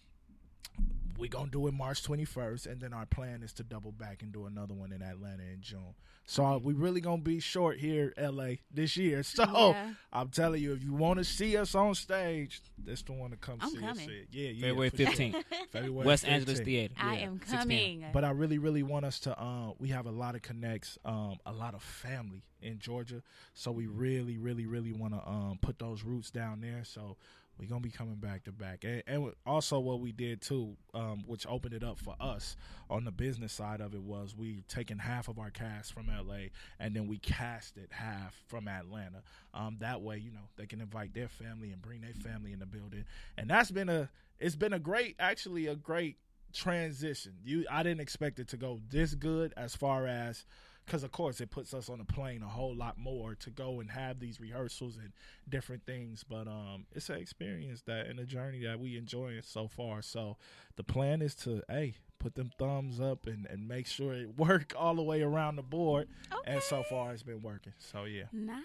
we're 1.19 1.29
gonna 1.29 1.51
do 1.51 1.67
it 1.67 1.75
March 1.75 2.03
21st, 2.03 2.67
and 2.67 2.81
then 2.81 2.95
our 2.95 3.05
plan 3.05 3.43
is 3.43 3.53
to 3.55 3.63
double 3.63 3.93
back 3.93 4.23
and 4.23 4.33
do 4.33 4.47
another 4.47 4.73
one 4.73 4.91
in 4.91 5.03
Atlanta 5.03 5.43
in 5.43 5.59
June. 5.61 5.95
So 6.25 6.45
uh, 6.47 6.59
we 6.59 6.73
really 6.73 7.01
gonna 7.03 7.21
be 7.21 7.41
short 7.41 7.79
here, 7.79 8.15
LA, 8.19 8.53
this 8.73 8.97
year. 8.97 9.23
So 9.41 9.45
Yeah. 9.45 9.91
I'm 10.13 10.29
telling 10.31 10.63
you, 10.63 10.73
if 10.73 10.83
you 10.83 10.95
want 10.95 11.19
to 11.19 11.25
see 11.25 11.57
us 11.59 11.75
on 11.75 11.95
stage, 11.95 12.63
that's 12.83 13.03
the 13.03 13.13
one 13.13 13.33
to 13.33 13.37
come 13.37 13.59
I'm 13.61 13.69
see 13.71 13.79
coming. 13.81 14.09
us. 14.09 14.27
Yeah, 14.33 14.49
yeah. 14.49 14.61
February 14.69 14.91
for 14.91 14.97
sure. 14.97 15.07
15th, 15.09 15.45
February 15.73 16.07
West 16.07 16.27
Angeles 16.27 16.61
15th. 16.61 16.65
Theater. 16.65 16.95
I 16.99 17.15
Yeah, 17.17 17.21
am 17.27 17.39
coming. 17.39 18.05
But 18.15 18.25
I 18.25 18.31
really, 18.31 18.59
really 18.59 18.83
want 18.83 19.05
us 19.05 19.19
to. 19.21 19.39
Uh, 19.39 19.73
we 19.79 19.89
have 19.89 20.07
a 20.07 20.11
lot 20.11 20.35
of 20.35 20.41
connects, 20.43 20.99
um, 21.05 21.37
a 21.45 21.53
lot 21.53 21.75
of 21.75 21.83
family 21.83 22.45
in 22.63 22.79
Georgia, 22.79 23.23
so 23.55 23.71
we 23.73 23.87
really, 23.87 24.37
really, 24.39 24.67
really 24.67 24.93
want 24.93 25.13
to 25.15 25.29
um, 25.29 25.59
put 25.61 25.79
those 25.79 26.03
roots 26.03 26.31
down 26.31 26.61
there. 26.61 26.83
So 26.85 27.17
we're 27.61 27.69
gonna 27.69 27.81
be 27.81 27.91
coming 27.91 28.17
back 28.17 28.45
to 28.45 28.53
back, 28.53 28.85
and, 28.85 29.03
and 29.07 29.33
also 29.45 29.79
what 29.79 30.01
we 30.01 30.13
did 30.13 30.41
too, 30.41 30.77
um, 30.95 31.25
which 31.27 31.47
opened 31.47 31.75
it 31.75 31.85
up 31.85 31.99
for 31.99 32.15
us 32.19 32.57
on 32.89 33.05
the 33.05 33.11
business 33.11 33.53
side 33.53 33.81
of 33.81 33.95
it, 33.95 34.03
was 34.03 34.35
we 34.35 34.63
taken 34.69 34.99
half 34.99 35.29
of 35.29 35.39
our 35.39 35.51
cast 35.51 35.93
from 35.93 36.07
LA, 36.07 36.49
and 36.79 36.97
then 36.97 37.07
we 37.07 37.19
casted 37.19 37.89
half 37.91 38.35
from 38.49 38.67
Atlanta. 38.67 39.23
Um, 39.53 39.77
that 39.81 40.01
way, 40.01 40.17
you 40.17 40.31
know, 40.31 40.49
they 40.57 40.67
can 40.67 40.81
invite 40.81 41.13
their 41.13 41.29
family 41.29 41.71
and 41.71 41.83
bring 41.83 42.01
their 42.01 42.15
family 42.15 42.53
in 42.53 42.59
the 42.59 42.67
building, 42.67 43.05
and 43.37 43.51
that's 43.51 43.71
been 43.71 43.89
a. 43.89 44.09
It's 44.39 44.57
been 44.57 44.73
a 44.73 44.79
great, 44.79 45.17
actually, 45.19 45.67
a 45.67 45.77
great 45.77 46.17
transition. 46.55 47.35
You, 47.45 47.67
I 47.71 47.83
didn't 47.83 48.01
expect 48.01 48.39
it 48.39 48.49
to 48.49 48.57
go 48.57 48.81
this 48.89 49.15
good 49.15 49.53
as 49.55 49.77
far 49.77 50.07
as 50.07 50.47
because 50.91 51.05
of 51.05 51.13
course 51.13 51.41
it 51.41 51.51
puts 51.53 51.73
us 51.73 51.89
on 51.89 52.01
a 52.01 52.05
plane 52.05 52.43
a 52.43 52.49
whole 52.49 52.75
lot 52.75 52.99
more 52.99 53.37
to 53.37 53.49
go 53.49 53.79
and 53.79 53.93
have 53.93 54.19
these 54.19 54.41
rehearsals 54.41 54.97
and 54.97 55.13
different 55.49 55.87
things. 55.87 56.25
But 56.29 56.49
um, 56.49 56.87
it's 56.93 57.09
an 57.11 57.19
experience 57.19 57.83
that 57.83 58.07
and 58.09 58.19
a 58.19 58.25
journey 58.25 58.65
that 58.65 58.81
we 58.81 58.97
enjoying 58.99 59.41
so 59.43 59.69
far. 59.69 60.03
So 60.03 60.37
the 60.75 60.83
plan 60.83 61.23
is 61.23 61.37
to 61.37 61.63
hey 61.69 61.95
put 62.19 62.35
them 62.35 62.51
thumbs 62.59 63.01
up 63.01 63.27
and, 63.29 63.47
and 63.47 63.69
make 63.69 63.87
sure 63.87 64.13
it 64.15 64.37
work 64.37 64.73
all 64.77 64.97
the 64.97 65.03
way 65.03 65.23
around 65.23 65.57
the 65.57 65.63
board. 65.63 66.09
okay. 66.33 66.55
And 66.55 66.63
so 66.63 66.83
far 66.83 67.13
it's 67.13 67.23
been 67.23 67.41
working. 67.41 67.73
So 67.79 68.05
yeah, 68.05 68.25
Nice. 68.33 68.59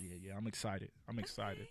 yeah, 0.00 0.16
yeah. 0.22 0.32
I'm 0.38 0.46
excited. 0.46 0.90
I'm 1.06 1.18
excited. 1.18 1.66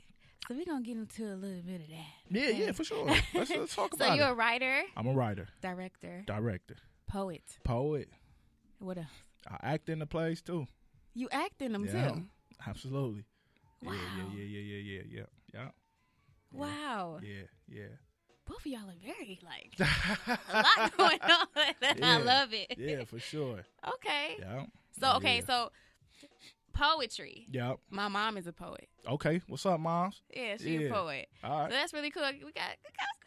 So 0.48 0.54
we're 0.56 0.64
gonna 0.66 0.84
get 0.86 0.96
into 0.96 1.24
a 1.26 1.36
little 1.36 1.64
bit 1.64 1.82
of 1.82 1.88
that. 1.88 2.06
Yeah, 2.30 2.50
yeah, 2.66 2.72
for 2.72 2.84
sure. 2.84 3.06
Let's, 3.34 3.50
let's 3.50 3.76
talk 3.76 3.94
So 3.98 4.06
about 4.06 4.16
you're 4.16 4.28
it. 4.28 4.32
a 4.32 4.36
writer, 4.36 4.84
I'm 4.96 5.08
a 5.08 5.14
writer, 5.14 5.48
director, 5.62 6.24
director, 6.28 6.76
poet. 7.08 7.42
poet. 7.64 8.10
What 8.80 9.00
else? 9.00 9.08
I 9.48 9.58
act 9.74 9.90
in 9.90 10.00
the 10.00 10.06
plays 10.06 10.42
too. 10.42 10.68
You 11.14 11.28
act 11.32 11.62
in 11.62 11.74
them 11.74 11.86
Yeah. 11.86 12.10
too. 12.10 12.24
Absolutely. 12.66 13.26
Wow. 13.82 13.94
Yeah, 13.94 14.24
yeah, 14.34 14.44
yeah, 14.44 14.60
yeah, 14.60 14.78
yeah, 14.78 15.02
yeah, 15.10 15.24
yeah. 15.54 15.70
Wow. 16.52 17.20
Yeah, 17.22 17.44
yeah, 17.68 17.84
Both 18.46 18.60
of 18.60 18.66
y'all 18.68 18.90
are 18.90 18.94
very 19.04 19.40
like 19.44 19.74
a 20.50 20.54
lot 20.54 20.98
going 20.98 21.20
on. 21.22 21.48
I 21.82 21.96
Yeah. 21.98 22.18
love 22.18 22.54
it. 22.54 22.74
yeah, 22.78 23.04
for 23.04 23.20
sure. 23.20 23.66
Okay. 23.96 24.38
Yeah. 24.40 24.66
So 25.00 25.16
okay, 25.18 25.38
yeah. 25.38 25.46
so 25.46 25.72
poetry. 26.74 27.48
Yeah. 27.52 27.74
My 27.90 28.08
mom 28.08 28.38
is 28.38 28.48
a 28.48 28.54
poet. 28.54 28.88
Okay. 29.08 29.42
What's 29.48 29.66
up, 29.66 29.80
moms? 29.80 30.22
Yeah, 30.34 30.58
she's 30.58 30.82
Yeah. 30.82 30.88
a 30.88 30.94
poet. 30.94 31.28
All 31.44 31.68
So 31.68 31.74
that's 31.74 31.94
really 31.94 32.12
cool. 32.12 32.24
We 32.24 32.52
got, 32.52 32.76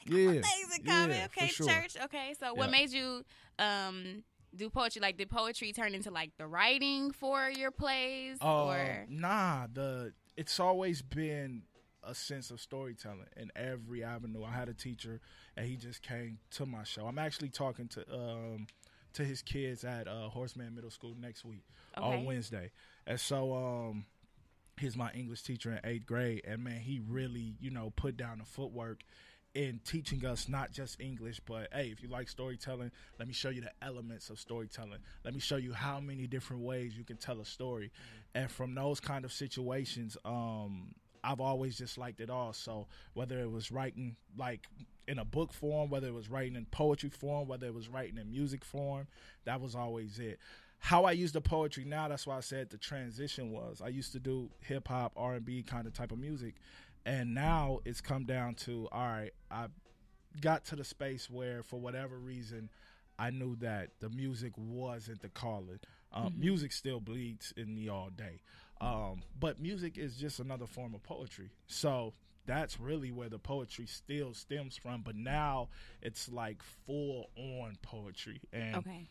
we 0.06 0.14
got, 0.14 0.16
Yeah. 0.18 0.40
things 0.42 0.78
in 0.78 0.84
common. 0.84 1.10
Yeah, 1.10 1.26
for 1.28 1.40
okay, 1.42 1.46
sure. 1.48 1.68
church. 1.68 1.96
Okay, 2.04 2.34
so 2.38 2.54
what 2.54 2.70
made 2.70 2.90
you 2.90 3.24
um 3.58 4.24
do 4.54 4.68
poetry? 4.70 5.00
Like, 5.00 5.16
did 5.16 5.30
poetry 5.30 5.72
turn 5.72 5.94
into 5.94 6.10
like 6.10 6.32
the 6.38 6.46
writing 6.46 7.10
for 7.12 7.48
your 7.50 7.70
plays, 7.70 8.38
Uh, 8.40 8.64
or 8.64 9.06
nah, 9.08 9.66
the 9.72 10.12
it's 10.36 10.58
always 10.60 11.02
been 11.02 11.62
a 12.02 12.14
sense 12.14 12.50
of 12.50 12.60
storytelling 12.60 13.26
in 13.36 13.50
every 13.54 14.02
avenue. 14.02 14.42
I 14.42 14.52
had 14.52 14.68
a 14.68 14.74
teacher 14.74 15.20
and 15.56 15.66
he 15.66 15.76
just 15.76 16.02
came 16.02 16.38
to 16.52 16.64
my 16.66 16.82
show. 16.82 17.06
I'm 17.06 17.18
actually 17.18 17.50
talking 17.50 17.88
to 17.88 18.00
um 18.14 18.66
to 19.12 19.24
his 19.24 19.42
kids 19.42 19.84
at 19.84 20.06
uh, 20.08 20.28
Horace 20.28 20.56
Mann 20.56 20.74
Middle 20.74 20.90
School 20.90 21.14
next 21.20 21.44
week 21.44 21.64
Okay. 21.98 22.06
on 22.06 22.24
Wednesday. 22.24 22.70
And 23.06 23.20
so 23.20 23.52
um 23.54 24.06
he's 24.78 24.96
my 24.96 25.10
English 25.12 25.42
teacher 25.42 25.72
in 25.72 25.80
eighth 25.84 26.06
grade 26.06 26.40
and 26.46 26.64
man 26.64 26.80
he 26.80 27.00
really, 27.06 27.56
you 27.60 27.70
know, 27.70 27.92
put 27.96 28.16
down 28.16 28.38
the 28.38 28.44
footwork 28.46 29.00
in 29.54 29.80
teaching 29.84 30.24
us 30.24 30.48
not 30.48 30.70
just 30.70 31.00
English, 31.00 31.40
but 31.44 31.68
hey, 31.72 31.88
if 31.88 32.02
you 32.02 32.08
like 32.08 32.28
storytelling, 32.28 32.90
let 33.18 33.26
me 33.26 33.34
show 33.34 33.48
you 33.48 33.60
the 33.60 33.72
elements 33.82 34.30
of 34.30 34.38
storytelling. 34.38 35.00
Let 35.24 35.34
me 35.34 35.40
show 35.40 35.56
you 35.56 35.72
how 35.72 35.98
many 36.00 36.26
different 36.26 36.62
ways 36.62 36.96
you 36.96 37.04
can 37.04 37.16
tell 37.16 37.40
a 37.40 37.44
story. 37.44 37.90
And 38.34 38.50
from 38.50 38.74
those 38.74 39.00
kind 39.00 39.24
of 39.24 39.32
situations, 39.32 40.16
um, 40.24 40.94
I've 41.24 41.40
always 41.40 41.76
just 41.76 41.98
liked 41.98 42.20
it 42.20 42.30
all. 42.30 42.52
So 42.52 42.86
whether 43.14 43.40
it 43.40 43.50
was 43.50 43.70
writing 43.70 44.16
like 44.36 44.66
in 45.08 45.18
a 45.18 45.24
book 45.24 45.52
form, 45.52 45.90
whether 45.90 46.06
it 46.06 46.14
was 46.14 46.30
writing 46.30 46.54
in 46.54 46.66
poetry 46.66 47.10
form, 47.10 47.48
whether 47.48 47.66
it 47.66 47.74
was 47.74 47.88
writing 47.88 48.18
in 48.18 48.30
music 48.30 48.64
form, 48.64 49.08
that 49.44 49.60
was 49.60 49.74
always 49.74 50.18
it. 50.18 50.38
How 50.78 51.04
I 51.04 51.12
use 51.12 51.32
the 51.32 51.42
poetry 51.42 51.84
now, 51.84 52.08
that's 52.08 52.26
why 52.26 52.38
I 52.38 52.40
said 52.40 52.70
the 52.70 52.78
transition 52.78 53.50
was. 53.50 53.82
I 53.84 53.88
used 53.88 54.12
to 54.12 54.18
do 54.18 54.48
hip 54.60 54.88
hop, 54.88 55.12
R 55.14 55.34
and 55.34 55.44
B 55.44 55.62
kind 55.62 55.86
of 55.86 55.92
type 55.92 56.10
of 56.10 56.18
music, 56.18 56.54
and 57.04 57.34
now 57.34 57.80
it's 57.84 58.00
come 58.00 58.24
down 58.24 58.54
to 58.54 58.88
all 58.92 59.06
right. 59.06 59.32
I 59.50 59.66
got 60.40 60.64
to 60.66 60.76
the 60.76 60.84
space 60.84 61.28
where, 61.30 61.62
for 61.62 61.80
whatever 61.80 62.16
reason, 62.18 62.70
I 63.18 63.30
knew 63.30 63.56
that 63.56 63.90
the 64.00 64.08
music 64.08 64.52
wasn't 64.56 65.22
the 65.22 65.28
calling. 65.28 65.80
Um, 66.12 66.34
Music 66.36 66.72
still 66.72 66.98
bleeds 66.98 67.54
in 67.56 67.72
me 67.72 67.88
all 67.88 68.10
day, 68.10 68.40
um, 68.80 69.22
but 69.38 69.60
music 69.60 69.96
is 69.96 70.16
just 70.16 70.40
another 70.40 70.66
form 70.66 70.92
of 70.92 71.04
poetry. 71.04 71.50
So 71.68 72.14
that's 72.46 72.80
really 72.80 73.12
where 73.12 73.28
the 73.28 73.38
poetry 73.38 73.86
still 73.86 74.34
stems 74.34 74.76
from. 74.76 75.02
But 75.02 75.14
now 75.14 75.68
it's 76.02 76.28
like 76.28 76.62
full 76.86 77.30
on 77.36 77.76
poetry, 77.82 78.40
and 78.52 78.76
okay? 78.76 79.08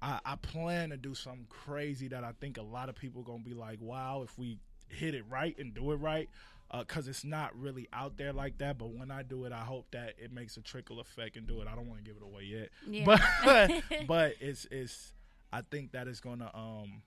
I, 0.00 0.20
I 0.24 0.36
plan 0.36 0.90
to 0.90 0.96
do 0.96 1.14
something 1.14 1.46
crazy 1.50 2.08
that 2.08 2.24
I 2.24 2.32
think 2.40 2.56
a 2.56 2.62
lot 2.62 2.88
of 2.88 2.94
people 2.94 3.20
are 3.20 3.24
gonna 3.24 3.44
be 3.44 3.52
like, 3.52 3.78
wow, 3.82 4.22
if 4.24 4.38
we 4.38 4.56
hit 4.88 5.14
it 5.14 5.24
right 5.28 5.54
and 5.58 5.74
do 5.74 5.92
it 5.92 5.96
right, 5.96 6.30
because 6.78 7.08
it's 7.08 7.24
not 7.24 7.58
really 7.58 7.88
out 7.92 8.16
there 8.16 8.32
like 8.32 8.58
that. 8.58 8.78
But 8.78 8.90
when 8.90 9.10
I 9.10 9.22
do 9.22 9.44
it, 9.44 9.52
I 9.52 9.60
hope 9.64 9.90
that 9.92 10.14
it 10.18 10.32
makes 10.32 10.56
a 10.56 10.60
trickle 10.62 11.00
effect 11.00 11.36
and 11.36 11.46
do 11.46 11.60
it. 11.60 11.68
I 11.70 11.74
don't 11.74 11.88
want 11.88 12.04
to 12.04 12.08
give 12.08 12.16
it 12.16 12.22
away 12.22 12.44
yet, 12.44 12.68
Yeah. 12.88 13.04
but 13.04 13.82
but 14.06 14.34
it's 14.40 14.66
it's. 14.70 15.12
I 15.52 15.62
think 15.62 15.92
that 15.92 16.06
it's 16.06 16.20
gonna 16.20 16.50
um 16.54 17.02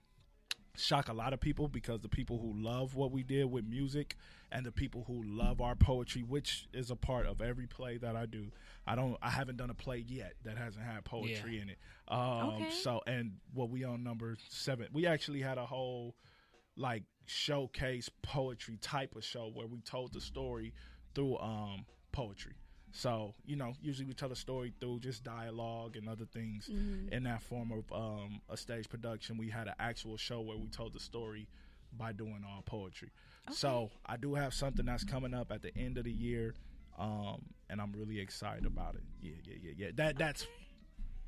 shock 0.76 1.08
a 1.08 1.14
lot 1.14 1.34
of 1.34 1.40
people 1.40 1.68
because 1.68 2.02
the 2.02 2.10
people 2.10 2.40
who 2.40 2.52
love 2.62 2.96
what 2.96 3.12
we 3.12 3.22
did 3.22 3.46
with 3.46 3.64
music 3.64 4.16
and 4.52 4.66
the 4.66 4.72
people 4.72 5.04
who 5.06 5.22
love 5.24 5.62
our 5.62 5.76
poetry 5.76 6.24
which 6.24 6.68
is 6.74 6.90
a 6.90 6.96
part 6.96 7.28
of 7.28 7.42
every 7.44 7.68
play 7.68 7.96
that 7.98 8.16
I 8.16 8.26
do 8.26 8.48
I 8.88 8.96
don't 8.96 9.16
I 9.22 9.30
haven't 9.30 9.58
done 9.58 9.70
a 9.70 9.76
play 9.76 10.04
yet 10.08 10.34
that 10.44 10.58
hasn't 10.58 10.84
had 10.84 11.04
poetry 11.06 11.60
in 11.60 11.70
it 11.70 11.78
um 12.08 12.50
Okay. 12.56 12.72
so 12.72 13.02
and 13.06 13.34
what 13.54 13.70
we 13.70 13.84
on 13.84 14.04
number 14.04 14.36
7 14.50 14.88
we 14.92 15.06
actually 15.06 15.42
had 15.42 15.60
a 15.60 15.66
whole 15.68 16.16
like 16.76 17.04
showcase 17.26 18.10
poetry 18.22 18.78
type 18.82 19.16
of 19.16 19.24
show 19.24 19.50
where 19.54 19.68
we 19.68 19.80
told 19.82 20.14
the 20.14 20.22
story 20.22 20.74
through 21.16 21.38
um 21.40 21.86
poetry. 22.12 22.54
So 22.92 23.34
you 23.46 23.56
know 23.56 23.74
usually 23.82 24.06
we 24.08 24.14
tell 24.14 24.32
a 24.32 24.36
story 24.36 24.74
through 24.80 25.00
just 25.00 25.24
dialogue 25.24 25.96
and 25.96 26.08
other 26.08 26.26
things 26.26 26.70
in 27.12 27.24
that 27.24 27.42
form 27.42 27.72
of 27.72 27.92
um, 27.92 28.42
a 28.50 28.58
stage 28.58 28.88
production. 28.90 29.38
We 29.38 29.50
had 29.50 29.68
an 29.68 29.74
actual 29.80 30.16
show 30.18 30.42
where 30.42 30.58
we 30.58 30.68
told 30.68 30.94
the 30.94 31.00
story 31.00 31.48
by 31.98 32.12
doing 32.12 32.44
all 32.48 32.62
poetry. 32.64 33.10
So 33.52 33.90
i 34.06 34.16
do 34.18 34.36
have 34.36 34.54
something 34.54 34.86
that's 34.86 35.04
coming 35.04 35.34
up 35.34 35.52
at 35.52 35.62
the 35.62 35.76
end 35.78 35.98
of 35.98 36.06
the 36.06 36.12
year 36.12 36.54
um, 36.98 37.42
and 37.70 37.82
i'm 37.82 37.92
really 37.94 38.20
excited 38.20 38.66
about 38.66 38.96
it. 38.96 39.04
Yeah 39.22 39.34
yeah 39.44 39.56
yeah 39.64 39.72
yeah. 39.78 39.92
That 39.96 40.18
that's 40.18 40.46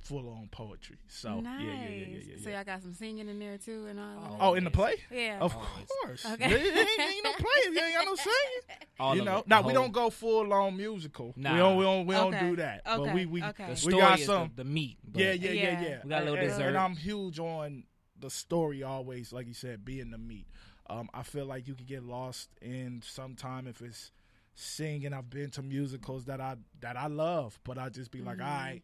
full 0.05 0.29
on 0.29 0.47
poetry 0.51 0.97
so 1.07 1.39
nice. 1.39 1.61
yeah 1.61 1.71
yeah 1.73 1.89
yeah 1.89 2.05
yeah 2.05 2.17
yeah, 2.29 2.43
So 2.43 2.49
y'all 2.51 2.63
got 2.63 2.81
some 2.81 2.93
singing 2.93 3.27
in 3.27 3.39
there 3.39 3.57
too, 3.57 3.87
and 3.89 3.99
all. 3.99 4.05
of 4.25 4.31
that? 4.31 4.37
oh 4.39 4.53
in 4.53 4.63
the 4.63 4.69
play 4.71 4.95
yeah. 5.11 5.39
of 5.41 5.53
Always. 5.55 5.87
course 6.03 6.25
Okay. 6.33 6.47
There 6.47 6.59
ain't, 6.59 6.99
ain't 6.99 7.23
no 7.23 7.31
play 7.33 7.51
if 7.57 7.73
you 7.73 7.81
ain't 7.81 7.95
got 7.95 8.05
no 8.05 8.15
singing 8.27 8.79
All 8.99 9.15
you 9.15 9.23
know, 9.23 9.39
it. 9.39 9.47
now 9.47 9.61
The 9.61 9.67
we 9.67 9.73
don't 9.73 9.91
go 9.91 10.09
full 10.09 10.53
on 10.53 10.77
musical. 10.77 11.33
Nah. 11.35 11.53
We 11.53 11.57
don't, 11.59 11.77
we 11.77 11.83
don't, 11.83 12.05
we 12.07 12.15
Okay. 12.15 12.39
don't 12.39 12.49
do 12.51 12.55
that. 12.57 12.81
But 12.85 12.99
Okay. 12.99 13.13
we, 13.13 13.25
we, 13.25 13.43
Okay. 13.43 13.65
The 13.65 13.71
we 13.71 13.75
story 13.77 13.97
got 13.99 14.19
is 14.19 14.25
some. 14.25 14.51
the, 14.55 14.63
the 14.63 14.69
meat. 14.69 14.97
but 15.03 15.21
yeah, 15.21 15.31
yeah, 15.31 15.51
yeah, 15.51 15.63
Yeah. 15.63 15.81
yeah. 15.81 15.97
We 16.03 16.09
got 16.11 16.21
a 16.21 16.25
little 16.25 16.39
and, 16.39 16.47
dessert. 16.49 16.67
and 16.67 16.77
I'm 16.77 16.95
huge 16.95 17.39
on 17.39 17.83
the 18.19 18.29
story 18.29 18.83
always, 18.83 19.33
like 19.33 19.47
you 19.47 19.53
said, 19.53 19.83
being 19.83 20.11
the 20.11 20.17
meat. 20.17 20.47
Um, 20.87 21.09
I 21.13 21.23
feel 21.23 21.45
like 21.45 21.67
you 21.67 21.73
could 21.73 21.87
get 21.87 22.03
lost 22.03 22.49
in 22.61 23.01
sometime 23.03 23.65
if 23.67 23.81
it's 23.81 24.11
singing. 24.53 25.13
I've 25.13 25.29
been 25.29 25.49
to 25.51 25.61
musicals 25.63 26.25
that 26.25 26.39
I 26.39 26.55
that 26.81 26.95
I 26.95 27.07
love, 27.07 27.59
but 27.63 27.77
I 27.77 27.89
just 27.89 28.11
be 28.11 28.21
like, 28.21 28.39
all 28.39 28.45
right, 28.47 28.81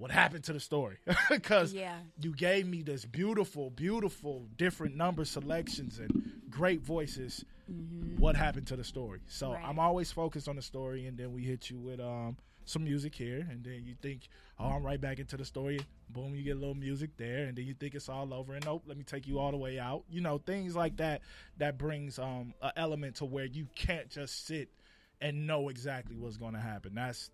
what 0.00 0.10
happened 0.10 0.44
to 0.44 0.52
the 0.52 0.60
story? 0.60 0.96
Because 1.30 1.74
Yeah. 1.74 1.98
you 2.20 2.32
gave 2.34 2.66
me 2.66 2.82
this 2.82 3.04
beautiful, 3.04 3.70
beautiful 3.70 4.48
different 4.56 4.96
number 4.96 5.24
selections 5.24 5.98
and 5.98 6.10
great 6.50 6.80
voices. 6.80 7.44
What 8.18 8.34
happened 8.34 8.66
to 8.68 8.76
the 8.76 8.84
story? 8.84 9.20
So 9.28 9.52
Right. 9.52 9.62
I'm 9.64 9.78
always 9.78 10.10
focused 10.10 10.48
on 10.48 10.56
the 10.56 10.62
story, 10.62 11.06
and 11.06 11.18
then 11.18 11.32
we 11.32 11.44
hit 11.44 11.70
you 11.70 11.78
with 11.78 12.00
um 12.00 12.38
some 12.64 12.84
music 12.84 13.14
here, 13.14 13.46
and 13.50 13.64
then 13.64 13.82
you 13.84 13.94
think, 14.00 14.28
oh, 14.58 14.66
I'm 14.68 14.82
right 14.84 15.00
back 15.00 15.18
into 15.18 15.36
the 15.36 15.44
story. 15.44 15.80
Boom, 16.08 16.34
you 16.36 16.42
get 16.44 16.56
a 16.56 16.60
little 16.60 16.74
music 16.74 17.10
there, 17.16 17.46
and 17.46 17.56
then 17.58 17.64
you 17.66 17.74
think 17.74 17.94
it's 17.94 18.08
all 18.08 18.32
over, 18.32 18.54
and 18.54 18.64
nope, 18.64 18.84
let 18.86 18.96
me 18.96 19.02
take 19.04 19.26
you 19.26 19.38
all 19.38 19.50
the 19.50 19.56
way 19.56 19.78
out. 19.78 20.04
You 20.08 20.20
know, 20.20 20.38
things 20.38 20.74
like 20.76 20.96
that 20.96 21.20
that 21.58 21.76
brings 21.78 22.18
um 22.18 22.54
an 22.62 22.72
element 22.76 23.16
to 23.16 23.24
where 23.26 23.44
you 23.46 23.66
can't 23.74 24.08
just 24.08 24.46
sit 24.46 24.68
and 25.20 25.46
know 25.46 25.68
exactly 25.68 26.16
what's 26.16 26.36
going 26.38 26.54
to 26.54 26.60
happen. 26.60 26.94
That's 26.94 27.30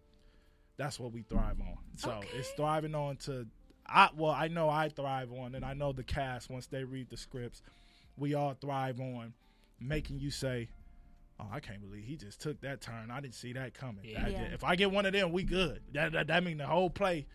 that's 0.77 0.99
what 1.01 1.13
we 1.13 1.23
thrive 1.23 1.61
on. 1.61 1.77
So 1.97 2.11
Okay. 2.13 2.29
it's 2.37 2.51
thriving 2.51 2.95
on 2.95 3.17
to 3.19 3.47
I 3.87 4.11
well, 4.17 4.33
I 4.33 4.49
know 4.49 4.69
I 4.69 4.89
thrive 4.89 5.33
on 5.33 5.55
and 5.55 5.65
I 5.65 5.75
know 5.75 5.93
the 5.93 6.03
cast 6.05 6.51
once 6.51 6.67
they 6.67 6.85
read 6.85 7.09
the 7.09 7.17
scripts, 7.17 7.63
we 8.17 8.35
all 8.35 8.55
thrive 8.61 9.01
on 9.01 9.33
making 9.81 10.19
you 10.21 10.31
say, 10.31 10.69
Oh, 11.39 11.47
I 11.53 11.61
can't 11.61 11.83
believe 11.83 12.05
he 12.05 12.17
just 12.17 12.41
took 12.41 12.61
that 12.63 12.81
turn. 12.81 13.11
I 13.11 13.21
didn't 13.21 13.35
see 13.35 13.53
that 13.53 13.75
coming. 13.75 14.05
Yeah. 14.07 14.23
That- 14.23 14.33
Yeah. 14.33 14.43
If 14.55 14.65
I 14.65 14.75
get 14.75 14.91
one 14.91 15.05
of 15.07 15.13
them, 15.13 15.33
we 15.33 15.43
good. 15.45 15.83
That 15.93 16.13
that, 16.13 16.27
that 16.29 16.43
mean 16.45 16.59
the 16.59 16.67
whole 16.67 16.91
play. 16.91 17.27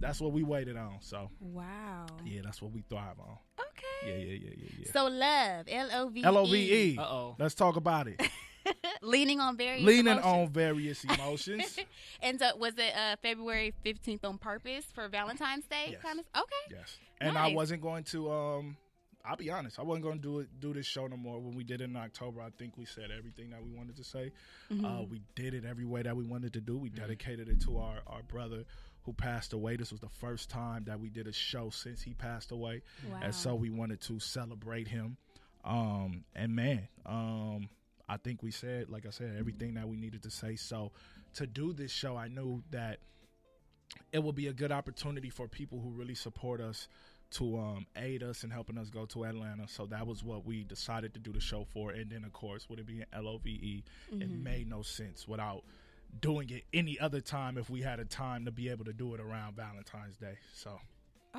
That's 0.00 0.20
what 0.20 0.32
we 0.32 0.42
waited 0.42 0.76
on. 0.76 0.98
So 1.00 1.30
Wow. 1.40 2.06
yeah, 2.24 2.40
that's 2.44 2.62
what 2.62 2.72
we 2.72 2.82
thrive 2.88 3.18
on. 3.20 3.36
Okay. 3.60 4.08
Yeah, 4.10 4.16
yeah, 4.16 4.38
yeah, 4.44 4.50
yeah, 4.56 4.68
yeah. 4.80 4.92
So 4.92 5.06
love, 5.08 5.66
L 5.68 5.88
O 5.92 6.08
V 6.08 6.24
L 6.24 6.38
O 6.38 6.46
V 6.46 6.72
E. 6.92 6.98
Uh 6.98 7.02
oh. 7.02 7.36
Let's 7.38 7.54
talk 7.54 7.76
about 7.76 8.08
it. 8.08 8.20
leaning 9.02 9.40
on 9.40 9.56
various 9.56 9.84
Leaning 9.84 10.06
emotions. 10.18 10.26
on 10.26 10.48
various 10.50 11.04
emotions. 11.16 11.78
and 12.22 12.38
so 12.38 12.56
was 12.56 12.74
it 12.78 12.94
uh, 12.96 13.16
February 13.22 13.72
fifteenth 13.82 14.24
on 14.24 14.38
purpose 14.38 14.86
for 14.94 15.08
Valentine's 15.08 15.66
Day? 15.66 15.88
Yes. 15.92 16.02
Kind 16.02 16.20
of. 16.20 16.26
Okay. 16.36 16.76
Yes. 16.76 16.98
And 17.20 17.38
I 17.38 17.52
wasn't 17.52 17.82
going 17.82 18.04
to 18.04 18.30
um 18.30 18.76
I'll 19.26 19.36
be 19.36 19.50
honest, 19.50 19.78
I 19.78 19.82
wasn't 19.82 20.04
going 20.04 20.16
to 20.18 20.22
do 20.22 20.38
it 20.40 20.48
do 20.60 20.74
this 20.74 20.84
show 20.86 21.06
no 21.06 21.16
more. 21.16 21.40
When 21.40 21.56
we 21.56 21.64
did 21.64 21.80
it 21.80 21.84
in 21.84 21.96
October, 21.96 22.42
I 22.42 22.50
think 22.58 22.76
we 22.76 22.84
said 22.84 23.10
everything 23.16 23.50
that 23.50 23.64
we 23.64 23.70
wanted 23.70 23.96
to 23.96 24.04
say. 24.04 24.32
Mm-hmm. 24.70 24.84
Uh, 24.84 25.02
we 25.02 25.22
did 25.34 25.54
it 25.54 25.64
every 25.64 25.86
way 25.86 26.02
that 26.02 26.14
we 26.14 26.24
wanted 26.24 26.52
to 26.54 26.60
do. 26.60 26.76
We 26.76 26.90
dedicated 26.90 27.48
it 27.48 27.60
to 27.62 27.78
our 27.78 28.00
our 28.06 28.22
brother 28.22 28.64
who 29.04 29.12
passed 29.14 29.52
away. 29.52 29.76
This 29.76 29.90
was 29.92 30.00
the 30.00 30.08
first 30.08 30.50
time 30.50 30.84
that 30.86 30.98
we 31.00 31.08
did 31.10 31.26
a 31.26 31.32
show 31.32 31.70
since 31.70 32.02
he 32.02 32.12
passed 32.14 32.52
away. 32.52 32.82
Wow. 33.10 33.20
And 33.22 33.34
so 33.34 33.54
we 33.54 33.70
wanted 33.70 34.00
to 34.02 34.18
celebrate 34.20 34.88
him. 34.88 35.16
Um 35.64 36.24
and 36.34 36.54
man, 36.54 36.88
um 37.06 37.68
I 38.08 38.16
think 38.18 38.42
we 38.42 38.50
said 38.50 38.90
like 38.90 39.06
I 39.06 39.10
said 39.10 39.36
everything 39.38 39.74
that 39.74 39.88
we 39.88 39.96
needed 39.96 40.22
to 40.24 40.30
say. 40.30 40.56
So 40.56 40.92
to 41.34 41.46
do 41.46 41.72
this 41.72 41.90
show, 41.90 42.16
I 42.16 42.28
knew 42.28 42.62
that 42.70 42.98
it 44.12 44.18
will 44.20 44.32
be 44.32 44.48
a 44.48 44.52
good 44.52 44.72
opportunity 44.72 45.30
for 45.30 45.48
people 45.48 45.80
who 45.80 45.90
really 45.90 46.14
support 46.14 46.60
us 46.60 46.88
to 47.30 47.58
um, 47.58 47.86
aid 47.96 48.22
us 48.22 48.44
in 48.44 48.50
helping 48.50 48.78
us 48.78 48.90
go 48.90 49.06
to 49.06 49.24
Atlanta. 49.24 49.66
So 49.66 49.86
that 49.86 50.06
was 50.06 50.22
what 50.22 50.44
we 50.44 50.62
decided 50.64 51.14
to 51.14 51.20
do 51.20 51.32
the 51.32 51.40
show 51.40 51.64
for. 51.72 51.90
And 51.90 52.10
then, 52.10 52.24
of 52.24 52.32
course, 52.32 52.68
would 52.68 52.78
it 52.78 52.86
be 52.86 53.00
an 53.00 53.06
L 53.12 53.26
O 53.26 53.38
V 53.38 53.50
E? 53.50 53.84
It 54.12 54.30
made 54.30 54.68
no 54.68 54.82
sense 54.82 55.26
without 55.26 55.64
doing 56.20 56.48
it 56.50 56.64
any 56.72 56.98
other 57.00 57.20
time 57.20 57.58
if 57.58 57.68
we 57.68 57.82
had 57.82 57.98
a 57.98 58.04
time 58.04 58.44
to 58.44 58.52
be 58.52 58.68
able 58.68 58.84
to 58.84 58.92
do 58.92 59.14
it 59.14 59.20
around 59.20 59.56
Valentine's 59.56 60.16
Day. 60.16 60.36
So, 60.54 60.78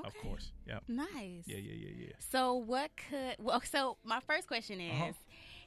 of 0.04 0.14
course, 0.18 0.52
yeah, 0.68 0.80
Nice. 0.90 1.08
yeah, 1.46 1.56
yeah, 1.58 1.74
yeah, 1.74 2.08
yeah. 2.08 2.14
So 2.20 2.56
what 2.56 2.92
could 3.10 3.38
well 3.40 3.62
so 3.62 3.96
my 4.04 4.20
first 4.20 4.48
question 4.48 4.82
is 4.82 4.92
Uh-huh. 4.92 5.12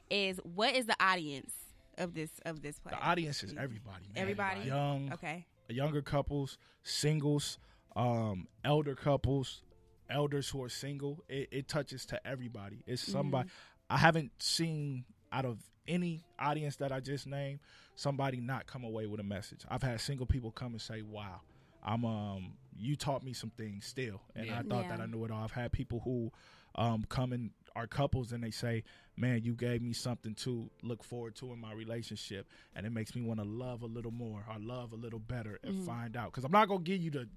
Is 0.09 0.39
what 0.43 0.75
is 0.75 0.85
the 0.85 0.95
audience 0.99 1.53
of 1.97 2.13
this 2.13 2.29
of 2.45 2.61
this 2.61 2.79
play? 2.79 2.91
The 2.91 3.03
audience 3.05 3.43
is 3.43 3.51
everybody. 3.51 4.05
Man. 4.13 4.17
Everybody? 4.21 4.61
young, 4.61 5.13
Okay. 5.13 5.45
younger 5.69 6.01
couples, 6.01 6.57
singles, 6.83 7.57
um, 7.95 8.47
elder 8.63 8.95
couples, 8.95 9.61
elders 10.09 10.49
who 10.49 10.63
are 10.63 10.69
single. 10.69 11.23
It, 11.29 11.49
it 11.51 11.67
touches 11.67 12.05
to 12.07 12.27
everybody. 12.27 12.83
It's 12.87 13.01
somebody. 13.01 13.49
I 13.89 13.97
haven't 13.97 14.31
seen 14.41 15.05
out 15.31 15.45
of 15.45 15.59
any 15.87 16.23
audience 16.37 16.75
that 16.77 16.91
I 16.91 16.99
just 16.99 17.25
named 17.27 17.59
somebody 17.95 18.39
not 18.39 18.67
come 18.67 18.83
away 18.83 19.07
with 19.07 19.19
a 19.19 19.23
message. 19.23 19.61
I've 19.69 19.83
had 19.83 19.99
single 19.99 20.25
people 20.25 20.51
come 20.51 20.71
and 20.73 20.81
say, 20.81 21.01
"Wow, 21.01 21.41
I'm 21.83 22.05
um, 22.05 22.53
you 22.77 22.95
taught 22.95 23.23
me 23.23 23.33
some 23.33 23.49
things 23.49 23.85
still," 23.85 24.21
and 24.35 24.47
Yeah. 24.47 24.59
I 24.59 24.63
thought 24.63 24.87
that 24.89 25.01
I 25.01 25.05
knew 25.07 25.25
it 25.25 25.31
all. 25.31 25.43
I've 25.43 25.51
had 25.51 25.71
people 25.71 25.99
who 26.01 26.31
um, 26.75 27.03
come 27.09 27.33
and 27.33 27.49
are 27.79 27.87
couples 27.87 28.31
and 28.31 28.43
they 28.43 28.51
say, 28.51 28.83
"Man, 29.17 29.43
you 29.43 29.53
gave 29.55 29.81
me 29.81 29.93
something 29.93 30.35
to 30.35 30.69
look 30.83 31.03
forward 31.03 31.35
to 31.37 31.51
in 31.53 31.59
my 31.59 31.73
relationship, 31.73 32.47
and 32.75 32.85
it 32.85 32.91
makes 32.91 33.15
me 33.15 33.21
want 33.21 33.39
to 33.39 33.45
love 33.45 33.81
a 33.81 33.87
little 33.87 34.11
more, 34.11 34.45
or 34.49 34.59
love 34.59 34.91
a 34.93 34.95
little 34.95 35.19
better, 35.19 35.59
and 35.63 35.73
Mhm. 35.73 35.85
find 35.85 36.17
out." 36.17 36.31
Because 36.31 36.43
I'm 36.43 36.51
not 36.51 36.67
gonna 36.67 36.81
give 36.83 37.01
you 37.01 37.11
the 37.11 37.29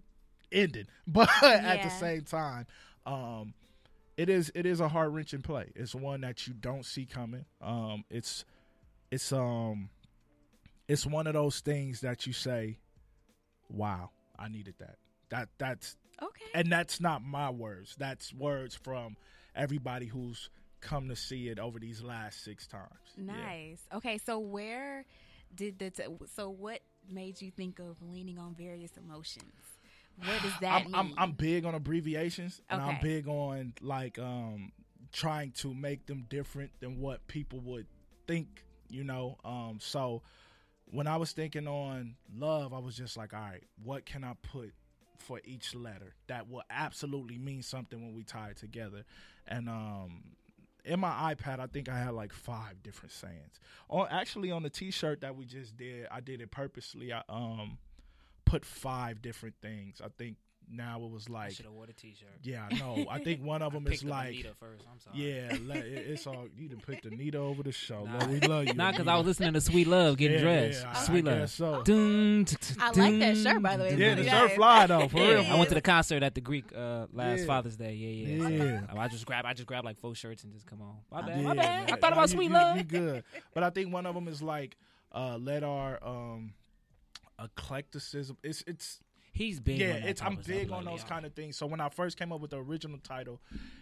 ending, 0.51 0.87
but 1.07 1.29
at 1.43 1.83
the 1.83 1.91
same 1.91 2.23
time, 2.23 2.67
um, 3.07 3.55
it 4.17 4.29
is 4.29 4.51
it 4.55 4.67
is 4.67 4.81
a 4.81 4.89
heart 4.89 5.11
wrenching 5.13 5.43
play. 5.43 5.73
It's 5.75 5.95
one 5.95 6.21
that 6.23 6.47
you 6.47 6.55
don't 6.55 6.85
see 6.85 7.07
coming. 7.07 7.47
Um, 7.61 8.05
it's 8.11 8.45
it's 9.11 9.33
um 9.33 9.91
it's 10.89 11.07
one 11.07 11.27
of 11.27 11.35
those 11.35 11.61
things 11.61 12.01
that 12.01 12.27
you 12.27 12.33
say, 12.33 12.79
"Wow, 13.69 14.11
I 14.39 14.49
needed 14.49 14.75
that." 14.79 14.99
That 15.31 15.49
that's 15.59 15.97
Okay. 16.23 16.45
and 16.55 16.71
that's 16.71 17.01
not 17.01 17.23
my 17.23 17.51
words. 17.51 17.97
That's 17.97 18.33
words 18.35 18.75
from 18.75 19.17
everybody 19.55 20.07
who's 20.07 20.51
come 20.81 21.09
to 21.09 21.17
see 21.17 21.49
it 21.49 21.59
over 21.59 21.79
these 21.79 22.03
last 22.03 22.45
six 22.45 22.67
times. 22.67 22.89
Yeah. 23.17 23.25
Nice. 23.25 23.87
Okay, 23.95 24.19
so 24.19 24.39
where 24.39 25.05
did 25.55 25.79
the 25.79 25.91
t- 25.91 26.05
so 26.35 26.51
what 26.51 26.81
made 27.11 27.41
you 27.41 27.51
think 27.51 27.79
of 27.79 27.97
leaning 28.03 28.39
on 28.39 28.55
various 28.55 28.93
emotions? 28.97 29.53
What 30.19 30.43
does 30.43 30.53
that 30.61 30.73
I'm, 30.73 30.85
mean? 30.85 30.95
I'm 30.95 31.15
I'm 31.17 31.33
big 31.33 31.65
on 31.65 31.75
abbreviations, 31.75 32.61
and 32.69 32.83
I'm 32.83 32.99
big 33.01 33.29
on 33.29 33.73
like 33.81 34.19
um 34.19 34.73
trying 35.13 35.53
to 35.53 35.73
make 35.73 36.07
them 36.07 36.27
different 36.29 36.71
than 36.81 37.01
what 37.01 37.27
people 37.29 37.61
would 37.61 37.87
think. 38.27 38.65
You 38.89 39.05
know, 39.05 39.39
um. 39.45 39.79
So 39.81 40.23
when 40.91 41.07
I 41.07 41.17
was 41.17 41.33
thinking 41.33 41.67
on 41.67 42.17
love, 42.37 42.75
I 42.75 42.79
was 42.79 42.97
just 42.97 43.17
like, 43.17 43.33
all 43.33 43.41
right, 43.41 43.65
what 43.83 44.05
can 44.05 44.25
I 44.25 44.35
put 44.43 44.73
for 45.19 45.41
each 45.45 45.75
letter 45.75 46.15
that 46.27 46.51
will 46.51 46.65
absolutely 46.69 47.39
mean 47.39 47.63
something 47.63 48.01
when 48.03 48.15
we 48.15 48.25
tie 48.25 48.51
it 48.51 48.59
together? 48.59 49.05
And 49.47 49.69
um. 49.69 50.25
In 50.85 50.99
my 50.99 51.33
iPad, 51.33 51.61
I 51.61 51.67
think 51.69 51.89
I 51.89 51.97
had 51.97 52.13
like 52.13 52.33
five 52.33 52.83
different 52.83 53.13
sayings. 53.13 53.61
On 53.89 54.09
actually 54.11 54.51
on 54.51 54.65
the 54.65 54.69
T-shirt 54.69 55.21
that 55.21 55.37
we 55.37 55.45
just 55.45 55.77
did, 55.77 56.09
I 56.11 56.19
did 56.19 56.41
it 56.41 56.51
purposely. 56.51 57.13
I 57.13 57.23
um 57.29 57.79
put 58.45 58.65
five 58.65 59.23
different 59.23 59.55
things. 59.63 60.01
I 60.05 60.09
think 60.19 60.39
now 60.75 61.03
it 61.05 61.11
was 61.11 61.29
like 61.29 61.53
should 61.53 61.67
have 61.67 61.75
wore 61.75 61.87
the 61.87 61.93
T-shirt. 61.93 62.29
yeah, 62.43 62.67
no. 62.79 63.05
I 63.11 63.19
think 63.23 63.43
one 63.43 63.61
of 63.63 63.73
them 63.75 63.85
Picked 63.85 63.97
is 63.97 64.05
like 64.05 64.29
Anita 64.29 64.51
first. 64.59 64.85
I'm 64.91 64.99
sorry. 65.01 65.17
yeah, 65.31 65.57
le- 65.67 65.75
it- 65.81 66.07
it's 66.09 66.27
all 66.27 66.47
you 66.57 66.69
to 66.71 66.77
put 66.77 67.03
the 67.03 67.09
Anita 67.11 67.39
over 67.39 67.63
the 67.63 67.73
show. 67.73 68.05
Nah. 68.05 68.19
Lord, 68.19 68.31
we 68.31 68.41
love 68.41 68.67
you. 68.69 68.75
Not 68.75 68.95
because 68.95 69.07
I 69.09 69.17
was 69.17 69.27
listening 69.27 69.53
to 69.53 69.61
Sweet 69.61 69.87
Love, 69.87 70.17
getting 70.17 70.39
Yeah, 70.39 70.43
dressed. 70.43 70.83
yeah, 70.83 70.91
I- 70.95 71.05
Sweet 71.05 71.27
I 71.27 71.31
Love. 71.31 71.39
guess 71.41 71.53
so. 71.55 71.83
Dun, 71.83 72.45
t- 72.47 72.57
t- 72.57 72.75
I 72.81 72.87
like 72.91 73.19
that 73.21 73.37
shirt, 73.37 73.63
by 73.63 73.77
the 73.77 73.83
way. 73.85 73.91
It's 73.91 73.99
Yeah, 74.01 74.15
the 74.15 74.25
shirt 74.29 74.53
fly 74.53 74.87
though, 74.87 75.09
for 75.09 75.17
real. 75.21 75.41
I 75.49 75.55
went 75.57 75.69
to 75.69 75.75
the 75.75 75.81
concert 75.83 76.23
at 76.23 76.35
the 76.35 76.41
Greek 76.41 76.73
uh, 76.75 77.07
last 77.13 77.41
Yeah. 77.41 77.47
Father's 77.47 77.77
Day. 77.77 77.93
Yeah, 77.95 78.49
yeah. 78.49 78.49
Yeah. 78.65 78.81
So 78.93 78.99
I 78.99 79.09
just 79.09 79.27
grab, 79.27 79.45
I 79.45 79.53
just 79.53 79.67
grab 79.67 79.85
like 79.85 79.99
four 79.99 80.15
shirts 80.15 80.43
and 80.45 80.53
just 80.53 80.67
come 80.67 80.81
on. 80.81 80.97
My 81.11 81.21
bad, 81.27 81.37
Yeah, 81.39 81.43
my 81.49 81.55
bad. 81.55 81.87
man. 81.87 81.95
I 81.97 82.01
thought 82.01 82.13
about 82.13 82.31
Sweet 82.31 82.47
you- 82.47 82.51
Love. 82.55 82.77
You 82.79 82.85
good, 82.85 83.25
but 83.55 83.63
I 83.63 83.71
think 83.71 83.93
one 83.93 84.07
of 84.07 84.15
them 84.15 84.27
is 84.29 84.41
like 84.43 84.77
uh, 85.13 85.37
let 85.39 85.63
our 85.63 85.99
um 86.03 86.55
eclecticism. 87.39 88.37
It's 88.43 88.63
it's 88.67 89.01
He's 89.33 89.61
big. 89.61 89.79
yeah, 89.79 89.95
it's 89.95 90.23
I'm 90.23 90.37
big 90.37 90.71
on 90.71 90.85
those 90.85 91.05
kind 91.05 91.25
of 91.25 91.35
things. 91.35 91.57
So 91.57 91.67
when 91.67 91.81
I 91.81 91.89
first 91.89 92.19
came 92.19 92.33
up 92.33 92.41
with 92.41 92.51
the 92.51 92.59
original 92.59 92.99
title, 92.99 93.41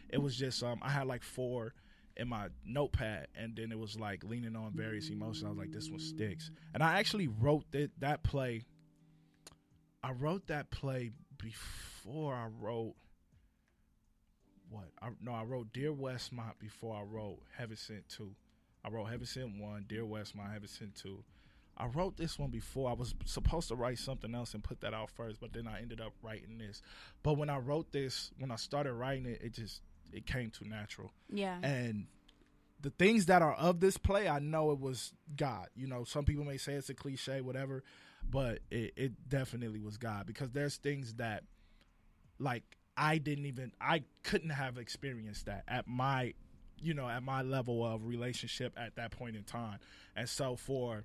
it 0.09 0.23
was 0.23 0.37
just 0.37 0.63
um 0.63 0.79
I 0.81 0.91
had 0.91 1.07
like 1.07 1.25
four 1.25 1.75
in 2.17 2.29
my 2.29 2.49
notepad, 2.65 3.27
and 3.35 3.57
then 3.57 3.73
it 3.73 3.79
was 3.79 3.99
like 3.99 4.23
leaning 4.25 4.55
on 4.55 4.73
various 4.73 5.09
emotions. 5.11 5.45
I 5.45 5.49
was 5.49 5.59
like, 5.59 5.73
this 5.73 5.91
one 5.91 5.99
sticks, 6.01 6.51
and 6.73 6.83
I 6.83 6.99
actually 6.99 7.29
wrote 7.29 7.65
that 7.73 7.91
that 7.99 8.23
play. 8.23 8.65
I 10.03 10.13
wrote 10.13 10.47
that 10.47 10.71
play 10.71 11.11
before 11.37 12.35
I 12.35 12.47
wrote 12.61 12.95
what? 14.71 14.85
I, 15.03 15.09
no, 15.21 15.33
I 15.33 15.43
wrote 15.43 15.73
Dear 15.73 15.93
Westmont 15.93 16.59
before 16.61 16.97
I 16.97 17.03
wrote 17.03 17.41
Heaven 17.57 17.77
Sent 17.77 18.09
Two. 18.09 18.35
I 18.85 18.89
wrote 18.89 19.07
Heaven 19.07 19.27
Sent 19.27 19.61
One, 19.61 19.85
Dear 19.89 20.05
Westmont, 20.05 20.53
Heaven 20.53 20.69
Sent 20.69 20.95
Two. 20.95 21.25
I 21.81 21.87
wrote 21.87 22.19
this 22.19 22.39
one 22.39 22.51
before. 22.51 22.91
I 22.91 22.93
was 22.93 23.15
supposed 23.25 23.69
to 23.69 23.75
write 23.75 23.99
something 23.99 24.35
else 24.35 24.53
and 24.53 24.63
put 24.63 24.83
that 24.83 24.93
out 24.93 25.11
first, 25.11 25.41
but 25.41 25.55
then 25.55 25.67
I 25.67 25.81
ended 25.81 26.01
up 26.01 26.13
writing 26.23 26.59
this. 26.59 26.83
But 27.23 27.39
when 27.39 27.49
I 27.49 27.57
wrote 27.57 27.91
this, 27.91 28.31
when 28.39 28.51
I 28.51 28.57
started 28.57 28.93
writing 28.93 29.25
it, 29.25 29.41
it 29.43 29.55
just 29.55 29.81
it 30.13 30.27
came 30.27 30.51
too 30.51 30.67
natural. 30.67 31.11
Yeah. 31.33 31.57
And 31.63 32.07
the 32.83 32.91
things 32.91 33.27
that 33.27 33.41
are 33.41 33.55
of 33.55 33.81
this 33.81 33.97
play, 33.97 34.29
I 34.29 34.41
know 34.41 34.73
it 34.73 34.81
was 34.81 35.15
God. 35.37 35.69
You 35.75 35.87
know, 35.87 36.05
some 36.05 36.25
people 36.25 36.45
may 36.45 36.59
say 36.59 36.75
it's 36.75 36.91
a 36.91 36.95
cliche, 36.95 37.41
whatever, 37.41 37.83
but 38.29 38.61
it, 38.71 38.93
it 38.97 39.29
definitely 39.29 39.81
was 39.81 39.97
God 39.97 40.27
because 40.27 40.51
there's 40.51 40.77
things 40.77 41.15
that, 41.15 41.45
like, 42.39 42.65
I 42.97 43.17
didn't 43.19 43.47
even, 43.47 43.73
I 43.81 44.03
couldn't 44.23 44.51
have 44.51 44.77
experienced 44.77 45.47
that 45.47 45.65
at 45.67 45.89
my, 45.89 46.35
you 46.83 46.93
know, 46.93 47.09
at 47.09 47.23
my 47.23 47.41
level 47.43 47.85
of 47.85 48.07
relationship 48.07 48.75
at 48.77 48.97
that 48.97 49.13
point 49.13 49.37
in 49.37 49.45
time. 49.45 49.79
And 50.15 50.29
so 50.29 50.57
for 50.57 51.05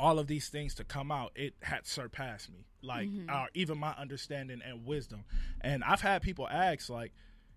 all 0.00 0.18
of 0.18 0.26
these 0.26 0.48
things 0.48 0.74
to 0.76 0.84
come 0.84 1.12
out, 1.12 1.32
it 1.36 1.54
had 1.62 1.86
surpassed 1.86 2.50
me, 2.50 2.64
like, 2.82 3.08
uh, 3.28 3.46
even 3.54 3.78
my 3.78 3.92
understanding 3.92 4.60
and 4.66 4.84
wisdom. 4.86 5.24
And 5.60 5.84
I've 5.84 6.00
had 6.00 6.22
people 6.22 6.48
ask, 6.48 6.88
like, 6.88 7.12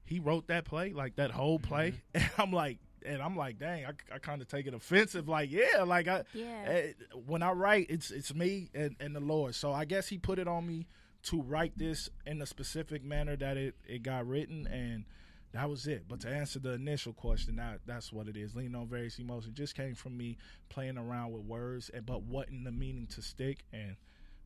he 0.05 0.19
wrote 0.19 0.47
that 0.47 0.65
play, 0.65 0.91
like 0.93 1.15
that 1.15 1.31
whole 1.31 1.57
play, 1.59 1.93
and 2.13 2.29
I'm 2.37 2.51
like, 2.51 2.79
and 3.05 3.21
I'm 3.21 3.35
like, 3.35 3.57
dang, 3.59 3.85
I, 3.85 3.91
I 4.15 4.19
kind 4.19 4.41
of 4.41 4.47
take 4.47 4.65
it 4.67 4.73
offensive, 4.73 5.27
like, 5.27 5.51
yeah, 5.51 5.83
like 5.83 6.07
I, 6.07 6.23
Yeah. 6.33 6.63
eh, 6.67 6.91
when 7.25 7.41
I 7.43 7.51
write, 7.51 7.87
it's 7.89 8.11
it's 8.11 8.33
me 8.33 8.69
and, 8.73 8.95
and 8.99 9.15
the 9.15 9.19
Lord. 9.21 9.55
So 9.55 9.71
I 9.73 9.85
guess 9.85 10.07
He 10.09 10.17
put 10.17 10.39
it 10.39 10.47
on 10.47 10.65
me 10.67 10.87
to 11.23 11.41
write 11.41 11.77
this 11.77 12.09
in 12.25 12.39
the 12.39 12.45
specific 12.45 13.03
manner 13.03 13.35
that 13.37 13.55
it 13.57 13.75
it 13.87 14.03
got 14.03 14.27
written, 14.27 14.67
and 14.67 15.05
that 15.53 15.69
was 15.69 15.87
it. 15.87 16.05
But 16.07 16.19
to 16.21 16.29
answer 16.29 16.59
the 16.59 16.73
initial 16.73 17.13
question, 17.13 17.55
that 17.57 17.81
that's 17.85 18.11
what 18.11 18.27
it 18.27 18.35
is. 18.35 18.55
Leaning 18.55 18.75
on 18.75 18.87
various 18.87 19.19
emotions 19.19 19.55
just 19.55 19.75
came 19.75 19.95
from 19.95 20.17
me 20.17 20.37
playing 20.69 20.97
around 20.97 21.31
with 21.31 21.43
words, 21.43 21.89
and 21.93 22.05
but 22.05 22.23
wasn't 22.23 22.65
the 22.65 22.71
meaning 22.71 23.07
to 23.07 23.21
stick. 23.21 23.63
And 23.71 23.95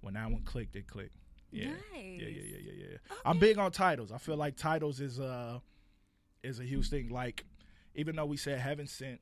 when 0.01 0.15
that 0.15 0.29
one 0.29 0.43
clicked, 0.43 0.75
it 0.75 0.87
clicked. 0.87 1.15
Yeah. 1.51 1.67
Nice. 1.67 1.77
Yeah, 1.93 2.27
yeah, 2.27 2.41
yeah, 2.43 2.57
yeah, 2.61 2.85
yeah. 2.91 2.97
I'm 3.25 3.39
big 3.39 3.57
on 3.57 3.71
titles. 3.71 4.11
I 4.11 4.17
feel 4.17 4.35
like 4.35 4.57
titles 4.57 4.99
is 4.99 5.17
a 5.19 5.61
is 6.43 6.59
a 6.59 6.63
huge 6.63 6.89
thing. 6.89 7.09
Like, 7.09 7.45
even 7.95 8.17
though 8.17 8.25
we 8.25 8.37
said 8.37 8.59
heaven 8.59 8.85
sent, 8.85 9.21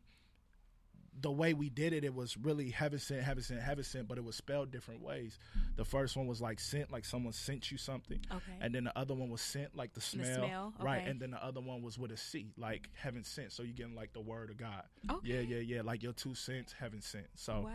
the 1.22 1.32
way 1.32 1.54
we 1.54 1.70
did 1.70 1.94
it, 1.94 2.04
it 2.04 2.14
was 2.14 2.36
really 2.38 2.70
heaven 2.70 3.00
sent, 3.00 3.24
heaven 3.24 3.42
sent, 3.42 3.62
heaven 3.62 3.84
sent, 3.84 4.08
but 4.08 4.18
it 4.18 4.24
was 4.24 4.36
spelled 4.36 4.70
different 4.72 5.02
ways. 5.02 5.40
The 5.78 5.86
first 5.86 6.18
one 6.18 6.28
was 6.28 6.42
like 6.42 6.60
sent, 6.60 6.92
like 6.92 7.06
someone 7.06 7.32
sent 7.34 7.72
you 7.72 7.78
something, 7.78 8.20
Okay. 8.32 8.58
and 8.60 8.76
then 8.76 8.84
the 8.84 8.98
other 8.98 9.14
one 9.14 9.30
was 9.30 9.42
sent, 9.42 9.76
like 9.76 9.94
the 9.94 10.02
smell, 10.02 10.26
The 10.26 10.34
smell, 10.36 10.74
right? 10.80 11.02
okay. 11.02 11.10
And 11.12 11.20
then 11.20 11.32
the 11.32 11.44
other 11.44 11.62
one 11.62 11.82
was 11.82 11.98
with 11.98 12.12
a 12.12 12.18
C, 12.18 12.52
like 12.58 12.90
heaven 12.96 13.24
sent. 13.24 13.54
So 13.54 13.64
you're 13.64 13.74
getting 13.74 13.96
like 13.96 14.12
the 14.14 14.20
word 14.22 14.50
of 14.50 14.58
God. 14.58 14.84
okay. 15.10 15.20
Yeah, 15.28 15.40
yeah, 15.40 15.60
yeah. 15.60 15.82
Like 15.84 16.04
your 16.04 16.14
two 16.14 16.36
cents, 16.36 16.74
heaven 16.78 17.02
sent. 17.02 17.28
So. 17.36 17.62
Wow. 17.66 17.72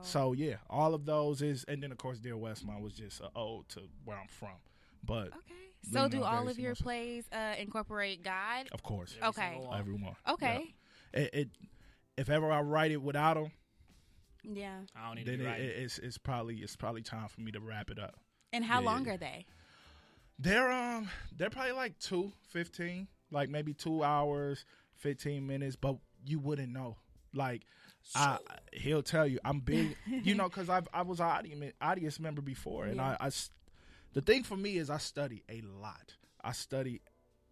So 0.00 0.32
yeah, 0.32 0.56
all 0.70 0.94
of 0.94 1.04
those 1.04 1.42
is, 1.42 1.64
and 1.68 1.82
then 1.82 1.92
of 1.92 1.98
course, 1.98 2.18
Dear 2.18 2.36
Westmont 2.36 2.80
was 2.80 2.94
just 2.94 3.20
an 3.20 3.28
ode 3.36 3.68
to 3.70 3.82
where 4.04 4.16
I'm 4.16 4.28
from. 4.28 4.56
But 5.04 5.28
okay. 5.28 5.54
So 5.92 6.08
do 6.08 6.22
all 6.22 6.48
of 6.48 6.58
your 6.58 6.74
plays 6.74 7.24
uh, 7.32 7.54
incorporate 7.58 8.22
God? 8.24 8.68
of 8.72 8.82
course, 8.82 9.14
Every 9.16 9.28
Okay. 9.28 9.50
single 9.52 9.68
one. 9.68 9.78
everyone. 9.78 10.16
Okay. 10.28 10.74
It, 11.12 11.30
it, 11.34 11.48
if 12.18 12.28
ever 12.30 12.50
I 12.52 12.60
write 12.60 12.90
it 12.90 13.02
without 13.02 13.34
them, 13.34 13.50
Yeah. 14.44 14.80
I 14.96 15.06
don't 15.08 15.16
need 15.16 15.24
to 15.26 15.30
then 15.30 15.38
be 15.40 15.44
it, 15.46 15.60
it, 15.60 15.76
it's 15.84 15.98
it's 15.98 16.18
probably 16.18 16.56
it's 16.56 16.76
probably 16.76 17.02
time 17.02 17.28
for 17.28 17.40
me 17.40 17.52
to 17.52 17.60
wrap 17.60 17.90
it 17.90 17.98
up. 17.98 18.14
And 18.52 18.64
how 18.64 18.80
Yeah, 18.80 18.86
long 18.86 19.08
are 19.08 19.16
they? 19.16 19.46
They're 20.38 20.70
um 20.70 21.08
they're 21.36 21.50
probably 21.50 21.72
like 21.72 21.98
two 21.98 22.32
fifteen, 22.48 23.08
like 23.30 23.48
maybe 23.48 23.74
two 23.74 24.02
hours, 24.04 24.64
fifteen 24.94 25.46
minutes, 25.46 25.76
but 25.76 25.96
you 26.24 26.38
wouldn't 26.38 26.72
know. 26.72 26.96
Like 27.34 27.62
I, 28.14 28.38
he'll 28.72 29.02
tell 29.02 29.26
you 29.26 29.38
I'm 29.44 29.60
big, 29.60 29.96
you 30.06 30.34
know, 30.34 30.48
because 30.48 30.68
I 30.70 30.82
I 30.92 31.02
was 31.02 31.20
an 31.20 31.26
audience 31.26 31.72
audience 31.80 32.20
member 32.20 32.40
before, 32.42 32.86
and 32.86 32.96
Yeah. 32.96 33.10
I, 33.10 33.16
I 33.20 33.26
s- 33.26 33.50
the 34.14 34.20
thing 34.22 34.44
for 34.44 34.56
me 34.56 34.78
is 34.78 34.90
I 34.90 34.98
study 34.98 35.42
a 35.48 35.60
lot. 35.60 36.14
I 36.42 36.52
study 36.52 37.00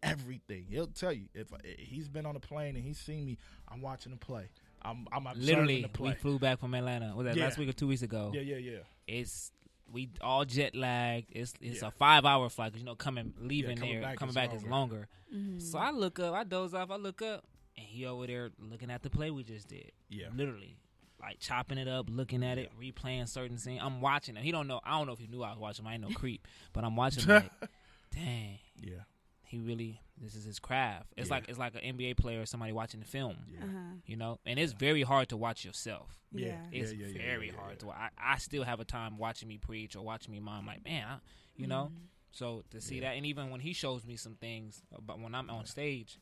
everything. 0.02 0.66
He'll 0.68 0.86
tell 0.86 1.12
you 1.12 1.26
if 1.34 1.48
he's 1.78 2.08
been 2.08 2.26
on 2.26 2.36
a 2.36 2.40
plane 2.40 2.76
and 2.76 2.84
he's 2.84 2.98
seen 2.98 3.26
me. 3.26 3.38
I'm 3.68 3.80
watching 3.82 4.12
the 4.12 4.18
play. 4.18 4.48
I'm 4.82 5.06
I'm 5.12 5.26
observing 5.26 5.46
Literally, 5.46 5.82
the 5.82 5.88
play. 5.88 6.10
we 6.10 6.14
flew 6.16 6.38
back 6.38 6.60
from 6.60 6.74
Atlanta. 6.74 7.14
Was 7.16 7.24
that 7.26 7.36
Yeah. 7.36 7.44
last 7.44 7.58
week 7.58 7.68
or 7.68 7.72
two 7.72 7.88
weeks 7.88 8.02
ago? 8.02 8.30
yeah, 8.34 8.40
yeah, 8.42 8.56
yeah. 8.56 8.78
It's 9.06 9.50
we 9.92 10.10
all 10.20 10.44
jet 10.44 10.74
lagged. 10.76 11.28
It's 11.30 11.54
it's 11.60 11.82
Yeah. 11.82 11.88
a 11.88 11.90
five 11.92 12.24
hour 12.24 12.48
flight. 12.48 12.72
'cause, 12.72 12.80
you 12.80 12.86
know, 12.86 12.94
coming 12.94 13.34
leaving 13.38 13.78
coming 13.78 13.94
there, 13.94 14.02
back 14.02 14.18
coming 14.18 14.30
is 14.30 14.34
back 14.34 14.54
is 14.54 14.62
longer. 14.64 15.08
longer. 15.32 15.58
Mhm. 15.58 15.62
So 15.62 15.78
I 15.78 15.90
look 15.90 16.18
up, 16.20 16.34
I 16.34 16.44
doze 16.44 16.74
off, 16.74 16.90
I 16.90 16.96
look 16.96 17.22
up, 17.22 17.44
and 17.76 17.86
he 17.86 18.04
over 18.06 18.26
there 18.26 18.50
looking 18.58 18.90
at 18.90 19.02
the 19.02 19.10
play 19.10 19.30
we 19.30 19.42
just 19.44 19.68
did. 19.68 19.92
Yeah. 20.08 20.28
Literally. 20.34 20.76
Like 21.20 21.40
chopping 21.40 21.78
it 21.78 21.88
up, 21.88 22.06
looking 22.10 22.44
at 22.44 22.58
it, 22.58 22.70
replaying 22.78 23.26
certain 23.28 23.58
scenes. 23.58 23.80
I'm 23.82 24.00
watching 24.00 24.36
him. 24.36 24.42
He 24.44 24.52
don't 24.52 24.68
know 24.68 24.80
I 24.84 24.98
don't 24.98 25.06
know 25.06 25.14
if 25.14 25.18
he 25.18 25.26
knew 25.26 25.42
I 25.42 25.50
was 25.50 25.58
watching 25.58 25.84
him. 25.84 25.88
I 25.88 25.94
ain't 25.94 26.02
no 26.02 26.10
creep. 26.10 26.46
But 26.72 26.84
I'm 26.84 26.94
watching 26.94 27.26
like, 27.26 27.50
dang, 28.12 28.58
Yeah, 28.80 29.00
he 29.46 29.60
really 29.60 30.02
this 30.20 30.34
is 30.34 30.44
his 30.44 30.58
craft. 30.58 31.12
It's 31.16 31.28
Yeah. 31.28 31.36
like 31.36 31.48
it's 31.48 31.58
like 31.58 31.74
an 31.74 31.96
NBA 31.96 32.16
player 32.16 32.40
or 32.42 32.46
somebody 32.46 32.72
watching 32.72 33.00
the 33.00 33.06
film. 33.06 33.36
yeah. 33.48 33.64
Uh-huh. 33.64 33.78
You 34.06 34.16
know? 34.16 34.38
And 34.46 34.58
it's 34.58 34.72
very 34.72 35.02
hard 35.02 35.28
to 35.30 35.36
watch 35.36 35.64
yourself. 35.64 36.18
Yeah. 36.32 36.48
Yeah. 36.70 36.80
It's 36.82 36.92
yeah, 36.92 37.06
yeah, 37.08 37.18
very 37.18 37.48
yeah, 37.48 37.56
hard 37.56 37.72
yeah. 37.82 37.90
to 37.90 37.90
I, 37.90 38.08
I 38.18 38.38
still 38.38 38.64
have 38.64 38.80
a 38.80 38.84
time 38.84 39.18
watching 39.18 39.48
me 39.48 39.58
preach 39.58 39.94
or 39.96 40.02
watching 40.04 40.32
me 40.32 40.40
mom 40.40 40.66
like, 40.66 40.84
man, 40.84 41.06
I, 41.06 41.16
you 41.56 41.66
know? 41.66 41.90
Mhm. 41.92 42.06
So 42.32 42.64
to 42.70 42.80
see 42.80 42.96
Yeah. 42.96 43.10
that, 43.10 43.16
and 43.16 43.26
even 43.26 43.50
when 43.50 43.60
he 43.60 43.72
shows 43.72 44.04
me 44.04 44.16
some 44.16 44.34
things 44.36 44.82
but 45.00 45.18
when 45.20 45.34
I'm 45.34 45.48
on 45.50 45.64
stage, 45.66 46.18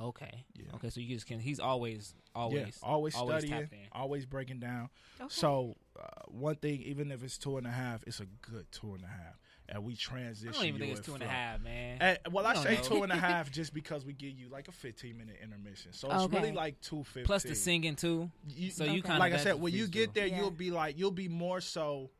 okay, 0.00 0.44
Yeah. 0.54 0.74
okay, 0.74 0.88
so 0.90 1.00
you 1.00 1.14
just 1.14 1.26
can. 1.26 1.40
He's 1.40 1.60
always, 1.60 2.14
always, 2.34 2.78
yeah, 2.82 2.88
always, 2.88 3.14
always 3.14 3.44
studying, 3.46 3.68
always 3.92 4.24
breaking 4.26 4.60
down. 4.60 4.88
Okay. 5.20 5.28
So 5.28 5.76
uh, 5.98 6.06
one 6.28 6.56
thing, 6.56 6.80
even 6.82 7.10
if 7.12 7.22
it's 7.22 7.36
two 7.38 7.58
and 7.58 7.66
a 7.66 7.70
half, 7.70 8.02
it's 8.06 8.20
a 8.20 8.26
good 8.40 8.66
two 8.72 8.94
and 8.94 9.04
a 9.04 9.08
half, 9.08 9.38
and 9.72 9.84
we 9.84 9.94
transition. 9.94 10.48
I 10.48 10.52
transition. 10.52 10.52
don't 10.52 10.66
even 10.68 10.80
think 10.80 10.98
it's 10.98 11.06
two 11.06 11.14
and 11.14 11.22
a 11.22 11.28
half, 11.28 11.60
man. 11.62 12.18
Well, 12.30 12.46
I 12.46 12.54
say 12.54 12.74
know. 12.76 12.82
two 12.82 13.02
and 13.04 13.12
a 13.12 13.16
half 13.16 13.50
just 13.60 13.72
because 13.72 14.04
we 14.04 14.12
give 14.12 14.32
you 14.32 14.48
like 14.48 14.68
a 14.68 14.72
15 14.72 15.16
minute 15.16 15.36
intermission. 15.42 15.92
So 15.92 16.10
it's 16.10 16.32
really 16.32 16.52
like 16.52 16.80
two 16.80 17.04
fifteen. 17.04 17.24
Plus 17.24 17.44
the 17.44 17.54
singing 17.54 17.96
too. 17.96 18.30
You, 18.48 18.70
So 18.70 18.84
you 18.84 19.02
kind 19.02 19.14
of 19.14 19.20
like 19.20 19.32
I 19.32 19.36
said, 19.38 19.60
when 19.60 19.72
you 19.72 19.86
get 19.86 20.12
there, 20.14 20.26
Yeah. 20.26 20.38
you'll 20.40 20.50
be 20.50 20.70
like, 20.70 20.98
you'll 20.98 21.10
be 21.12 21.28
more 21.28 21.60
so 21.60 22.10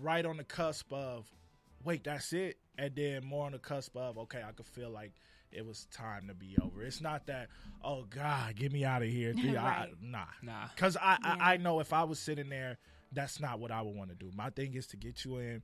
right 0.00 0.24
on 0.24 0.36
the 0.38 0.44
cusp 0.44 0.92
of, 0.92 1.26
wait, 1.84 2.04
that's 2.04 2.32
it, 2.32 2.58
and 2.78 2.94
then 2.94 3.24
more 3.24 3.46
on 3.46 3.52
the 3.52 3.58
cusp 3.58 3.96
of, 3.96 4.16
okay, 4.18 4.42
I 4.46 4.52
could 4.52 4.66
feel 4.66 4.90
like 4.90 5.12
it 5.50 5.66
was 5.66 5.86
time 5.92 6.28
to 6.28 6.34
be 6.34 6.56
over. 6.62 6.82
It's 6.82 7.02
not 7.02 7.26
that, 7.26 7.48
oh 7.84 8.04
God, 8.08 8.56
get 8.56 8.72
me 8.72 8.84
out 8.86 9.02
of 9.02 9.08
here. 9.08 9.34
I- 9.38 9.52
Right. 9.54 9.88
nah, 10.00 10.24
Nah, 10.42 10.68
because 10.74 10.96
I, 10.96 11.18
Yeah. 11.22 11.36
I 11.38 11.52
I 11.54 11.56
know 11.58 11.80
if 11.80 11.92
I 11.92 12.04
was 12.04 12.18
sitting 12.18 12.48
there, 12.48 12.78
that's 13.12 13.38
not 13.40 13.60
what 13.60 13.70
I 13.70 13.82
would 13.82 13.94
want 13.94 14.08
to 14.08 14.16
do. 14.16 14.30
My 14.34 14.48
thing 14.48 14.72
is 14.74 14.86
to 14.88 14.96
get 14.96 15.22
you 15.26 15.36
in, 15.36 15.62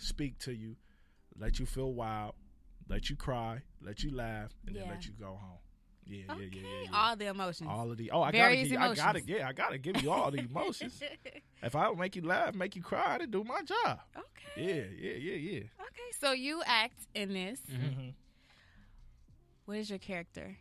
speak 0.00 0.38
to 0.40 0.52
you, 0.54 0.76
let 1.38 1.58
you 1.58 1.66
feel 1.66 1.92
wild, 1.92 2.34
let 2.88 3.08
you 3.10 3.16
cry, 3.16 3.62
let 3.80 4.02
you 4.02 4.10
laugh, 4.14 4.50
and 4.66 4.74
Yeah. 4.74 4.82
then 4.82 4.90
let 4.90 5.06
you 5.06 5.12
go 5.12 5.36
home. 5.40 5.58
Yeah, 6.06 6.24
Okay. 6.32 6.40
yeah, 6.52 6.60
yeah, 6.60 6.68
yeah, 6.68 6.82
yeah. 6.84 6.88
All 6.92 7.14
the 7.16 7.26
emotions. 7.26 7.68
All 7.70 7.90
of 7.90 7.96
the 7.96 8.10
oh, 8.10 8.22
I 8.22 8.32
Various 8.32 8.68
gotta, 8.68 8.70
give, 8.70 8.78
I 8.80 8.94
gotta 8.94 9.10
emotions. 9.18 9.26
get, 9.26 9.42
I 9.46 9.52
gotta 9.52 9.78
give 9.78 10.02
you 10.02 10.10
all 10.10 10.30
the 10.32 10.38
emotions. 10.40 11.00
if 11.62 11.76
I 11.76 11.84
don't 11.84 11.98
make 11.98 12.16
you 12.16 12.22
laugh, 12.22 12.54
make 12.54 12.74
you 12.74 12.82
cry, 12.82 13.14
I 13.14 13.18
didn't 13.18 13.30
do 13.30 13.44
my 13.44 13.62
job. 13.62 14.00
okay. 14.16 14.56
Yeah, 14.56 14.84
yeah, 14.98 15.16
yeah, 15.18 15.34
yeah. 15.36 15.58
Okay. 15.80 16.10
So 16.18 16.32
you 16.32 16.62
act 16.66 17.06
in 17.14 17.32
this. 17.34 17.60
Mhm. 17.70 17.78
Mm-hmm. 17.80 18.08
What 19.66 19.76
is 19.78 19.88
your 19.90 19.98
character? 20.00 20.56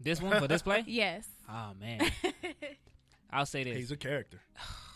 this 0.00 0.20
one 0.20 0.38
for 0.40 0.48
this 0.48 0.62
play. 0.62 0.82
Yes. 0.86 1.26
Oh 1.48 1.72
man, 1.78 2.00
I'll 3.30 3.46
say 3.46 3.62
this. 3.64 3.76
He's 3.76 3.90
a 3.92 3.96
character. 3.96 4.40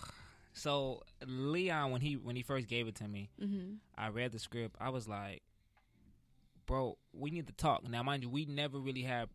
So 0.61 1.03
Leon, 1.27 1.91
when 1.91 2.03
he 2.03 2.19
when 2.19 2.37
he 2.37 2.43
first 2.43 2.69
gave 2.69 2.87
it 2.87 2.97
to 2.97 3.09
me, 3.09 3.31
hmm 3.43 3.77
I 3.97 4.09
read 4.09 4.33
the 4.33 4.39
script. 4.39 4.77
I 4.79 4.91
was 4.91 5.09
like, 5.09 5.43
bro, 6.67 6.99
we 7.15 7.31
need 7.31 7.47
to 7.47 7.55
talk. 7.55 7.89
Now, 7.89 8.03
mind 8.03 8.23
you, 8.23 8.29
we 8.29 8.45
never 8.45 8.79
really 8.79 9.03
had 9.03 9.29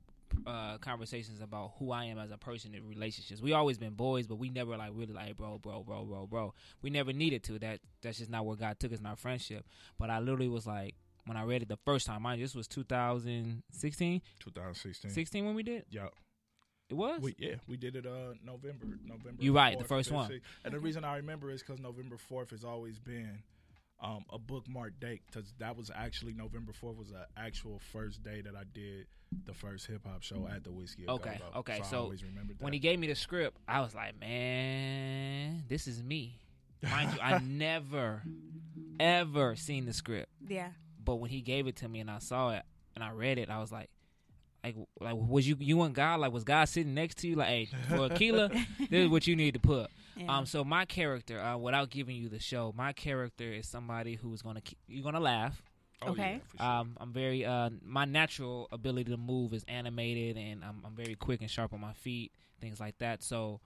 uh, 0.46 0.78
conversations 0.78 1.42
about 1.42 1.74
who 1.80 1.92
I 1.92 2.06
am 2.06 2.20
as 2.20 2.30
a 2.30 2.38
person 2.38 2.76
in 2.76 2.88
relationships. 2.88 3.42
We 3.42 3.54
always 3.54 3.80
been 3.80 3.94
boys, 3.94 4.28
but 4.28 4.36
we 4.36 4.50
never 4.50 4.78
like 4.78 4.92
really 4.94 5.14
like 5.14 5.36
bro, 5.36 5.58
bro, 5.58 5.82
bro, 5.82 6.06
bro, 6.06 6.28
bro. 6.28 6.54
We 6.84 6.92
never 6.92 7.12
needed 7.12 7.44
to. 7.46 7.58
That 7.58 7.80
that's 8.04 8.20
just 8.20 8.30
not 8.30 8.46
where 8.46 8.56
God 8.56 8.80
took 8.80 8.94
us 8.94 9.00
in 9.00 9.06
our 9.08 9.16
friendship. 9.16 9.66
But 9.98 10.12
I 10.12 10.20
literally 10.20 10.48
was 10.48 10.68
like, 10.68 10.94
when 11.26 11.38
I 11.38 11.44
read 11.44 11.64
it 11.64 11.70
the 11.70 11.80
first 11.86 12.06
time, 12.06 12.22
mind 12.22 12.40
you, 12.40 12.46
this 12.46 12.54
was 12.54 12.68
2016, 12.68 14.22
2016. 14.40 15.10
16 15.10 15.46
when 15.46 15.56
we 15.56 15.64
did. 15.64 15.86
Yeah, 15.90 16.10
It 16.90 16.94
was. 16.94 17.20
we 17.22 17.36
yeah 17.40 17.56
we 17.68 17.78
did 17.78 17.96
it 17.96 18.06
uh 18.06 18.34
November 18.44 18.86
November. 19.06 19.38
You're 19.42 19.54
right, 19.54 19.78
the 19.78 19.84
first 19.86 20.10
5th, 20.12 20.14
one. 20.14 20.30
6th. 20.32 20.42
And 20.64 20.74
the 20.74 20.80
reason 20.80 21.04
I 21.04 21.18
remember 21.18 21.50
is 21.50 21.62
because 21.64 21.80
November 21.80 22.18
fourth 22.18 22.52
has 22.52 22.64
always 22.64 23.00
been 23.00 23.40
um, 24.02 24.26
a 24.32 24.38
bookmark 24.38 25.00
date 25.00 25.22
because 25.26 25.54
that 25.60 25.76
was 25.78 25.90
actually 25.96 26.34
November 26.34 26.74
fourth 26.74 26.98
was 26.98 27.10
the 27.10 27.26
actual 27.38 27.80
first 27.92 28.22
day 28.24 28.42
that 28.42 28.56
I 28.56 28.64
did 28.74 29.08
the 29.46 29.54
first 29.54 29.88
hip 29.88 30.06
hop 30.06 30.22
show 30.22 30.48
at 30.54 30.64
the 30.64 30.72
Whiskey. 30.72 31.06
A 31.08 31.12
Okay, 31.14 31.40
Go-Go. 31.40 31.60
okay, 31.60 31.78
So, 31.84 31.90
so 31.90 31.98
I 31.98 32.00
always 32.02 32.24
remembered 32.24 32.60
that. 32.60 32.64
when 32.64 32.74
he 32.74 32.80
gave 32.80 33.00
me 33.00 33.08
the 33.08 33.16
script, 33.16 33.58
I 33.68 33.82
was 33.82 33.96
like, 33.96 34.20
man, 34.20 35.64
this 35.68 35.88
is 35.88 36.04
me. 36.04 36.40
Mind 36.84 37.14
you, 37.14 37.20
I 37.22 37.40
never, 37.44 38.22
ever 39.00 39.56
seen 39.56 39.86
the 39.86 39.94
script. 39.94 40.30
Yeah. 40.48 40.70
But 41.04 41.16
when 41.16 41.30
he 41.30 41.42
gave 41.42 41.68
it 41.68 41.78
to 41.78 41.88
me 41.90 42.00
and 42.00 42.12
I 42.12 42.20
saw 42.20 42.52
it 42.52 42.64
and 42.96 43.04
I 43.04 43.12
read 43.12 43.38
it, 43.40 43.50
I 43.50 43.60
was 43.60 43.72
like, 43.72 43.90
like, 44.66 44.76
like 45.00 45.16
was 45.16 45.48
you 45.48 45.56
you 45.60 45.82
and 45.84 45.94
God 45.96 46.20
like 46.20 46.32
was 46.32 46.44
God 46.44 46.66
sitting 46.66 46.94
next 46.94 47.20
to 47.20 47.28
you 47.28 47.36
like, 47.36 47.48
hey, 47.48 47.70
for 47.90 48.06
Akela, 48.12 48.50
this 48.50 49.06
is 49.06 49.10
what 49.10 49.28
you 49.28 49.36
need 49.36 49.54
to 49.54 49.60
put. 49.60 49.90
yeah. 50.16 50.38
Um, 50.38 50.46
so 50.46 50.64
my 50.64 50.86
character, 50.86 51.40
uh, 51.40 51.58
without 51.58 51.90
giving 51.90 52.16
you 52.16 52.30
the 52.30 52.40
show, 52.40 52.74
my 52.76 52.94
character 52.94 53.52
is 53.54 53.68
somebody 53.68 54.16
who's 54.16 54.42
gonna 54.42 54.62
keep, 54.62 54.78
you're 54.88 55.04
gonna 55.04 55.20
laugh. 55.20 55.62
Oh, 56.02 56.10
Okay. 56.12 56.34
yeah, 56.34 56.40
for 56.48 56.58
sure. 56.58 56.66
Um, 56.68 56.98
I'm 57.00 57.14
very 57.14 57.46
uh, 57.46 57.70
my 57.84 58.06
natural 58.06 58.68
ability 58.72 59.12
to 59.12 59.18
move 59.18 59.54
is 59.54 59.64
animated, 59.68 60.38
and 60.38 60.64
I'm, 60.64 60.82
I'm 60.86 60.96
very 60.96 61.16
quick 61.16 61.42
and 61.42 61.50
sharp 61.50 61.74
on 61.74 61.80
my 61.82 61.94
feet, 61.94 62.32
things 62.60 62.80
like 62.80 62.98
that. 63.00 63.24
So, 63.24 63.62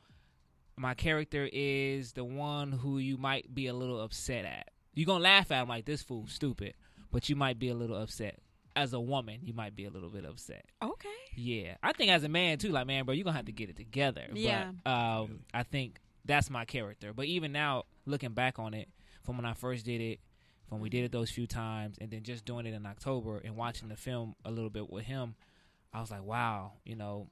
my 0.77 0.93
character 0.93 1.49
is 1.51 2.13
the 2.13 2.23
one 2.23 2.71
who 2.71 2.99
you 2.99 3.17
might 3.17 3.53
be 3.53 3.67
a 3.67 3.73
little 3.73 3.99
upset 4.01 4.45
at. 4.45 4.69
You're 4.93 5.05
gonna 5.07 5.23
laugh 5.23 5.51
at 5.51 5.61
him 5.63 5.69
like 5.69 5.85
this 5.85 6.01
fool 6.03 6.27
stupid, 6.27 6.73
but 7.11 7.29
you 7.29 7.35
might 7.35 7.57
be 7.59 7.69
a 7.69 7.73
little 7.75 7.97
upset. 7.97 8.37
As 8.75 8.93
a 8.93 8.99
woman, 8.99 9.39
you 9.43 9.53
might 9.53 9.75
be 9.75 9.85
a 9.85 9.89
little 9.89 10.09
bit 10.09 10.25
upset. 10.25 10.65
okay. 10.81 11.09
Yeah, 11.35 11.75
I 11.83 11.93
think 11.93 12.11
as 12.11 12.23
a 12.23 12.29
man 12.29 12.57
too, 12.57 12.69
like 12.69 12.85
man, 12.87 13.05
bro, 13.05 13.13
you're 13.13 13.23
gonna 13.23 13.35
have 13.37 13.45
to 13.45 13.51
get 13.51 13.69
it 13.69 13.75
together. 13.77 14.25
Yeah. 14.33 14.71
But 14.83 14.89
um, 14.91 15.39
I 15.53 15.63
think 15.63 15.99
that's 16.25 16.49
my 16.49 16.65
character. 16.65 17.13
But 17.13 17.25
even 17.25 17.51
now, 17.51 17.83
looking 18.05 18.33
back 18.33 18.59
on 18.59 18.73
it, 18.73 18.89
from 19.23 19.37
when 19.37 19.45
I 19.45 19.53
first 19.53 19.85
did 19.85 20.01
it, 20.01 20.19
from 20.67 20.79
we 20.81 20.89
did 20.89 21.03
it 21.05 21.11
those 21.11 21.29
few 21.31 21.47
times, 21.47 21.97
and 21.99 22.11
then 22.11 22.23
just 22.23 22.45
doing 22.45 22.65
it 22.65 22.73
in 22.73 22.85
October 22.85 23.39
and 23.43 23.55
watching 23.55 23.89
the 23.89 23.95
film 23.95 24.35
a 24.45 24.51
little 24.51 24.69
bit 24.69 24.89
with 24.89 25.05
him, 25.05 25.35
I 25.93 25.99
was 26.01 26.11
like, 26.11 26.23
wow, 26.23 26.73
you 26.85 26.95
know, 26.95 27.27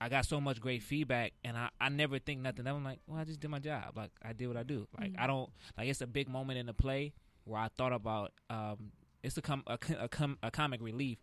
I 0.00 0.08
got 0.08 0.26
so 0.26 0.40
much 0.40 0.60
great 0.60 0.82
feedback, 0.82 1.32
and 1.44 1.56
I, 1.56 1.68
I 1.80 1.88
never 1.90 2.18
think 2.18 2.40
nothing. 2.40 2.66
I'm 2.66 2.82
like, 2.84 2.98
well, 3.06 3.18
I 3.20 3.24
just 3.24 3.40
did 3.40 3.50
my 3.50 3.58
job. 3.60 3.96
Like 3.96 4.10
I 4.22 4.32
did 4.32 4.48
what 4.48 4.56
I 4.56 4.62
do. 4.62 4.86
Like 4.98 5.12
Mhm. 5.12 5.20
I 5.20 5.26
don't 5.26 5.50
like 5.78 5.88
it's 5.88 6.00
a 6.00 6.06
big 6.06 6.28
moment 6.28 6.58
in 6.58 6.66
the 6.66 6.74
play 6.74 7.12
where 7.44 7.60
I 7.60 7.68
thought 7.76 7.92
about 7.92 8.32
um, 8.50 8.90
it's 9.26 9.36
a 9.36 9.42
com 9.42 9.62
a, 9.66 9.76
co- 9.78 9.96
a, 10.00 10.08
com- 10.08 10.38
a 10.42 10.50
comic 10.50 10.80
relief, 10.82 11.18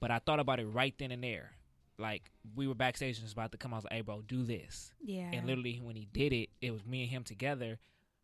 but 0.00 0.10
I 0.10 0.18
thought 0.20 0.38
about 0.40 0.60
it 0.60 0.66
right 0.66 0.94
then 0.98 1.10
and 1.10 1.24
there. 1.24 1.52
Like 1.98 2.30
we 2.54 2.66
were 2.66 2.74
backstage 2.74 3.16
and 3.16 3.24
it 3.24 3.26
was 3.26 3.32
about 3.32 3.52
to 3.52 3.58
come. 3.58 3.74
I 3.74 3.76
was 3.76 3.84
like, 3.84 3.92
"Hey, 3.94 4.00
bro, 4.00 4.22
do 4.22 4.42
this." 4.42 4.92
Yeah. 5.02 5.30
And 5.32 5.46
literally, 5.46 5.80
when 5.82 5.96
he 5.96 6.06
did 6.12 6.32
it, 6.32 6.48
it 6.62 6.70
was 6.70 6.84
me 6.86 7.02
and 7.02 7.10
him 7.10 7.24
together. 7.24 7.78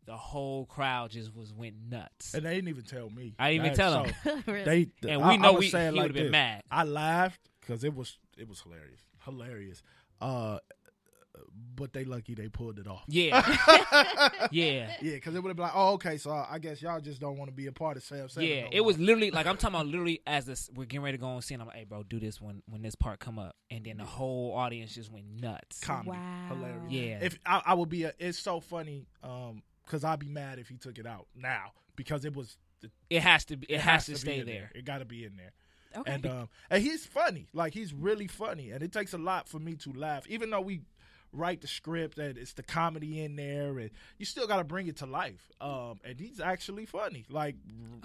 The 0.05 0.15
whole 0.17 0.65
crowd 0.65 1.11
just 1.11 1.35
was 1.35 1.53
went 1.53 1.75
nuts. 1.89 2.33
and 2.33 2.45
they 2.45 2.55
didn't 2.55 2.69
even 2.69 2.85
tell 2.85 3.09
me. 3.09 3.35
I 3.37 3.51
didn't 3.51 3.65
even 3.65 3.77
That- 3.77 3.91
tell 3.91 4.05
so 4.23 4.31
him. 4.35 4.43
Really? 4.47 4.91
They 5.01 5.11
and 5.11 5.21
I- 5.23 5.29
we 5.29 5.37
know 5.37 5.49
I'ma 5.49 5.59
we, 5.59 5.69
say 5.69 5.81
he 5.81 5.87
it 5.87 5.93
would 6.01 6.03
have 6.05 6.13
been 6.13 6.31
mad. 6.31 6.63
I 6.71 6.85
laughed 6.85 7.49
because 7.61 7.83
it 7.83 7.93
was 7.93 8.17
it 8.37 8.47
was 8.47 8.61
hilarious, 8.61 9.01
hilarious. 9.25 9.83
Uh, 10.21 10.57
but 11.75 11.93
they 11.93 12.03
lucky 12.05 12.33
they 12.33 12.47
pulled 12.47 12.79
it 12.79 12.87
off. 12.87 13.03
Yeah, 13.07 13.41
yeah, 14.51 14.91
Yeah, 15.01 15.13
because 15.13 15.35
it 15.35 15.43
would 15.43 15.49
have 15.49 15.57
been 15.57 15.63
like, 15.65 15.75
oh, 15.75 15.93
okay, 15.93 16.17
so 16.17 16.31
I 16.31 16.59
guess 16.59 16.81
y'all 16.81 16.99
just 16.99 17.21
don't 17.21 17.37
want 17.37 17.49
to 17.49 17.55
be 17.55 17.67
a 17.67 17.71
part 17.71 17.97
of 17.97 18.03
Sam 18.03 18.27
Seven. 18.29 18.49
yeah. 18.49 18.61
no 18.63 18.69
It 18.71 18.81
was 18.81 18.97
literally 18.97 19.31
like 19.31 19.45
I'm 19.45 19.57
talking 19.57 19.75
about. 19.75 19.87
Literally, 19.87 20.21
as 20.25 20.45
this 20.45 20.69
we're 20.73 20.85
getting 20.85 21.03
ready 21.03 21.17
to 21.17 21.21
go 21.21 21.27
on 21.27 21.41
scene, 21.41 21.61
I'm 21.61 21.67
like, 21.67 21.77
"Hey, 21.77 21.83
bro, 21.83 22.03
do 22.03 22.19
this 22.19 22.41
when 22.41 22.63
when 22.69 22.81
this 22.81 22.95
part 22.95 23.19
come 23.19 23.39
up," 23.39 23.55
and 23.69 23.85
then 23.85 23.97
the 23.97 24.05
whole 24.05 24.53
audience 24.55 24.93
just 24.95 25.11
went 25.11 25.25
nuts. 25.39 25.79
comedy, 25.79 26.11
Wow. 26.17 26.47
hilarious. 26.49 26.91
Yeah. 26.91 27.19
if 27.21 27.39
I, 27.45 27.61
I 27.67 27.73
would 27.73 27.89
be, 27.89 28.03
a, 28.03 28.13
it's 28.19 28.39
so 28.39 28.59
funny. 28.59 29.07
Um, 29.23 29.61
because 29.85 30.03
I'd 30.03 30.19
be 30.19 30.27
mad 30.27 30.59
if 30.59 30.67
he 30.67 30.75
took 30.77 30.97
it 30.97 31.05
out 31.05 31.27
now 31.35 31.71
because 31.95 32.25
it 32.25 32.35
was. 32.35 32.57
It, 32.83 32.91
It 33.09 33.21
has 33.21 33.45
to 33.45 33.57
be. 33.57 33.67
It, 33.67 33.79
has, 33.79 34.05
to, 34.05 34.11
be 34.11 34.17
stay 34.17 34.39
in 34.39 34.45
there. 34.45 34.71
It 34.75 34.85
got 34.85 34.99
to 34.99 35.05
be 35.05 35.23
in 35.23 35.37
there. 35.37 35.53
Okay. 35.95 36.11
And 36.11 36.25
um, 36.25 36.49
and 36.69 36.83
he's 36.83 37.05
funny. 37.05 37.47
Like 37.53 37.73
he's 37.73 37.93
really 37.93 38.27
funny, 38.27 38.71
and 38.71 38.83
it 38.83 38.91
takes 38.91 39.13
a 39.13 39.17
lot 39.17 39.47
for 39.47 39.59
me 39.59 39.75
to 39.77 39.93
laugh. 39.93 40.27
Even 40.27 40.49
though 40.49 40.61
we 40.61 40.81
write 41.37 41.61
the 41.61 41.67
script 41.67 42.17
and 42.17 42.37
it's 42.37 42.53
the 42.53 42.63
comedy 42.63 43.21
in 43.21 43.35
there, 43.35 43.77
and 43.79 43.91
you 44.17 44.25
still 44.25 44.47
got 44.47 44.57
to 44.57 44.63
bring 44.63 44.87
it 44.87 44.97
to 44.97 45.05
life. 45.05 45.49
Um, 45.61 45.99
and 46.03 46.19
he's 46.19 46.39
actually 46.39 46.85
funny. 46.85 47.25
Like 47.29 47.55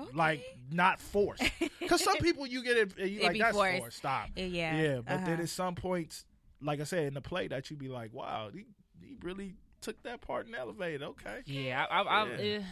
Okay. 0.00 0.10
like 0.14 0.42
not 0.70 1.00
forced. 1.00 1.42
Because 1.80 2.02
some 2.04 2.16
people 2.20 2.46
you 2.46 2.62
get 2.62 2.76
it, 2.76 2.98
you 3.10 3.22
like 3.22 3.38
that's 3.38 3.56
forced. 3.56 3.78
forced. 3.78 3.96
Stop. 3.98 4.28
yeah. 4.36 4.76
Yeah, 4.76 4.96
but 5.04 5.24
then 5.24 5.34
Uh-huh. 5.34 5.42
at 5.42 5.48
some 5.48 5.74
points, 5.74 6.24
like 6.60 6.80
I 6.80 6.84
said 6.84 7.04
in 7.08 7.14
the 7.14 7.20
play, 7.20 7.48
that 7.48 7.70
you 7.70 7.76
be 7.76 7.88
like, 7.88 8.12
wow, 8.12 8.50
he, 8.52 8.64
he 9.00 9.16
really 9.22 9.54
took 9.80 10.00
that 10.04 10.20
part 10.20 10.46
and 10.46 10.54
elevated. 10.54 11.02
Okay. 11.02 11.40
Yeah, 11.46 11.84
I, 11.90 12.00
I, 12.02 12.22
I, 12.22 12.26
Yeah. 12.28 12.36
eh, 12.38 12.62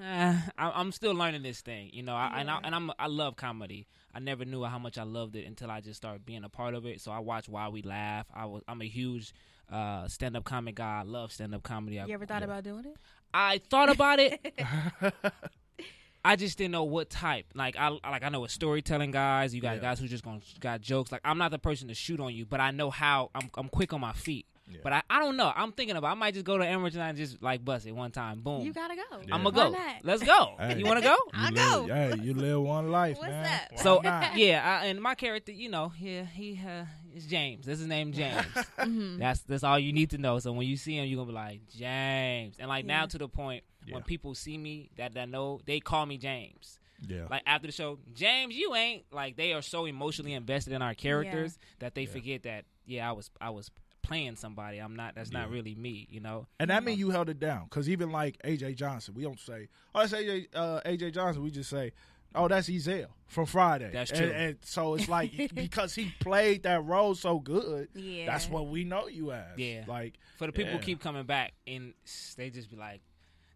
Uh, 0.00 0.40
I, 0.58 0.70
I'm 0.80 0.92
still 0.92 1.12
learning 1.14 1.42
this 1.42 1.60
thing, 1.60 1.90
you 1.92 2.02
know. 2.02 2.14
I, 2.14 2.40
and 2.40 2.50
I 2.50 2.60
and 2.64 2.74
I'm 2.74 2.90
I 2.98 3.06
love 3.08 3.36
comedy. 3.36 3.86
I 4.14 4.18
never 4.20 4.44
knew 4.44 4.64
how 4.64 4.78
much 4.78 4.96
I 4.98 5.02
loved 5.02 5.36
it 5.36 5.46
until 5.46 5.70
I 5.70 5.80
just 5.80 5.96
started 5.98 6.24
being 6.24 6.42
a 6.44 6.48
part 6.48 6.74
of 6.74 6.86
it. 6.86 7.00
So 7.00 7.12
I 7.12 7.18
watch 7.20 7.48
Why 7.48 7.68
We 7.68 7.82
Laugh. 7.82 8.26
I 8.34 8.46
was 8.46 8.62
I'm 8.66 8.80
a 8.80 8.86
huge 8.88 9.32
uh, 9.70 10.08
stand 10.08 10.36
up 10.36 10.44
comic 10.44 10.74
guy. 10.76 11.00
I 11.00 11.02
love 11.02 11.32
stand 11.32 11.54
up 11.54 11.62
comedy. 11.62 12.00
I, 12.00 12.06
You 12.06 12.14
ever 12.14 12.26
thought 12.26 12.42
about 12.42 12.64
doing 12.64 12.84
it? 12.86 12.96
I 13.32 13.60
thought 13.70 13.90
about 13.90 14.18
it. 14.18 14.54
I 16.24 16.36
just 16.36 16.58
didn't 16.58 16.72
know 16.72 16.84
what 16.84 17.08
type. 17.08 17.46
Like 17.54 17.76
I 17.78 17.88
like 17.88 18.22
I 18.22 18.28
know 18.28 18.40
what 18.40 18.50
storytelling 18.50 19.10
guys. 19.10 19.54
You 19.54 19.62
got 19.62 19.76
Yeah. 19.76 19.82
guys 19.82 19.98
who 20.00 20.06
just 20.06 20.22
gonna 20.22 20.40
got 20.60 20.82
jokes. 20.82 21.10
Like 21.10 21.22
I'm 21.24 21.38
not 21.38 21.50
the 21.50 21.58
person 21.58 21.88
to 21.88 21.94
shoot 21.94 22.20
on 22.20 22.34
you, 22.34 22.44
but 22.44 22.60
I 22.60 22.72
know 22.72 22.90
how. 22.90 23.30
I'm 23.34 23.48
I'm 23.56 23.68
quick 23.68 23.92
on 23.94 24.00
my 24.02 24.12
feet. 24.12 24.44
Yeah. 24.68 24.78
But 24.84 24.92
I, 24.92 25.02
I 25.10 25.18
don't 25.18 25.36
know. 25.36 25.50
I'm 25.52 25.72
thinking 25.72 25.96
about. 25.96 26.12
I 26.12 26.14
might 26.14 26.34
just 26.34 26.46
go 26.46 26.56
to 26.58 26.64
Emerson 26.64 27.00
and 27.00 27.16
just 27.16 27.42
like 27.42 27.64
bust 27.64 27.86
it 27.86 27.92
one 27.92 28.10
time. 28.12 28.40
Boom. 28.40 28.60
You 28.60 28.72
gotta 28.72 28.94
go. 28.94 29.02
Yeah. 29.26 29.34
I'm 29.34 29.42
gonna 29.42 29.56
go. 29.56 29.70
not? 29.70 30.04
Let's 30.04 30.22
go. 30.22 30.54
Hey. 30.60 30.78
You 30.78 30.84
want 30.84 30.98
to 30.98 31.04
go? 31.04 31.14
You 31.14 31.58
I'll 31.58 31.86
go. 31.86 31.94
Hey, 31.94 32.14
you 32.22 32.34
live 32.34 32.60
one 32.60 32.90
life, 32.90 33.16
What's 33.18 33.30
man. 33.30 33.42
that? 33.44 33.80
So 33.80 34.00
not? 34.00 34.36
yeah, 34.36 34.80
I, 34.82 34.86
and 34.86 35.00
my 35.00 35.14
character, 35.16 35.50
you 35.52 35.70
know, 35.70 35.92
yeah, 35.98 36.24
he 36.24 36.60
uh, 36.64 36.84
is 37.14 37.26
James. 37.26 37.66
That's 37.66 37.78
his 37.80 37.88
name, 37.88 38.12
James. 38.20 38.44
Mhm. 38.78 39.18
That's 39.18 39.40
that's 39.42 39.64
all 39.64 39.78
you 39.78 39.92
need 39.92 40.10
to 40.10 40.18
know. 40.18 40.38
So 40.38 40.52
when 40.52 40.66
you 40.66 40.76
see 40.76 40.96
him, 40.96 41.06
you're 41.06 41.16
gonna 41.16 41.28
be 41.30 41.34
like 41.34 41.60
James, 41.68 42.56
and 42.58 42.68
like 42.68 42.84
now 42.84 43.06
to 43.06 43.18
the 43.18 43.28
point 43.28 43.64
Yeah. 43.86 43.94
when 43.94 44.02
people 44.02 44.34
see 44.34 44.56
me 44.58 44.90
that 44.96 45.14
that 45.14 45.28
know, 45.28 45.60
they 45.66 45.80
call 45.80 46.06
me 46.06 46.18
James. 46.18 46.78
yeah. 47.08 47.26
Like 47.30 47.42
after 47.46 47.66
the 47.66 47.72
show, 47.72 47.98
James, 48.14 48.54
you 48.54 48.74
ain't 48.74 49.04
like 49.12 49.36
they 49.36 49.52
are 49.54 49.62
so 49.62 49.86
emotionally 49.86 50.34
invested 50.34 50.72
in 50.72 50.82
our 50.82 50.94
characters 50.94 51.58
that 51.78 51.94
they 51.94 52.02
Yeah. 52.02 52.10
forget 52.10 52.42
that 52.44 52.64
yeah, 52.86 53.08
I 53.08 53.12
was 53.12 53.30
I 53.40 53.50
was 53.50 53.70
playing 54.02 54.34
somebody. 54.36 54.78
I'm 54.78 54.96
not. 54.96 55.14
That's 55.14 55.30
not 55.30 55.50
really 55.50 55.74
me. 55.74 56.06
You 56.10 56.20
know. 56.20 56.46
And 56.58 56.70
that 56.70 56.82
mean 56.84 56.98
you 56.98 57.10
held 57.10 57.28
it 57.28 57.38
down. 57.38 57.64
Because 57.64 57.88
even 57.88 58.10
like 58.10 58.36
AJ 58.42 58.74
Johnson, 58.76 59.14
we 59.14 59.22
don't 59.22 59.38
say, 59.38 59.68
oh, 59.94 60.00
that's 60.00 60.12
AJ, 60.12 60.46
uh, 60.54 60.80
AJ 60.84 61.12
Johnson. 61.14 61.42
We 61.42 61.50
just 61.50 61.70
say, 61.70 61.92
oh, 62.34 62.48
that's 62.48 62.68
Ezal 62.68 63.06
from 63.26 63.46
Friday. 63.46 63.90
That's 63.92 64.10
And- 64.10 64.20
true. 64.20 64.30
And, 64.30 64.56
so 64.62 64.94
it's 64.94 65.08
like, 65.08 65.32
because 65.54 65.94
he 65.94 66.12
played 66.20 66.62
that 66.64 66.84
role 66.84 67.14
so 67.14 67.38
good, 67.38 67.88
Yeah. 67.94 68.26
that's 68.26 68.48
what 68.48 68.68
we 68.68 68.84
know 68.84 69.06
you 69.08 69.32
as. 69.32 69.56
Yeah. 69.58 69.84
Like, 69.86 70.14
For 70.38 70.46
the 70.46 70.52
people 70.52 70.72
who 70.72 70.78
Yeah. 70.78 70.84
keep 70.84 71.00
coming 71.00 71.24
back 71.24 71.52
and 71.66 71.94
they 72.36 72.50
just 72.50 72.70
be 72.70 72.76
like, 72.76 73.00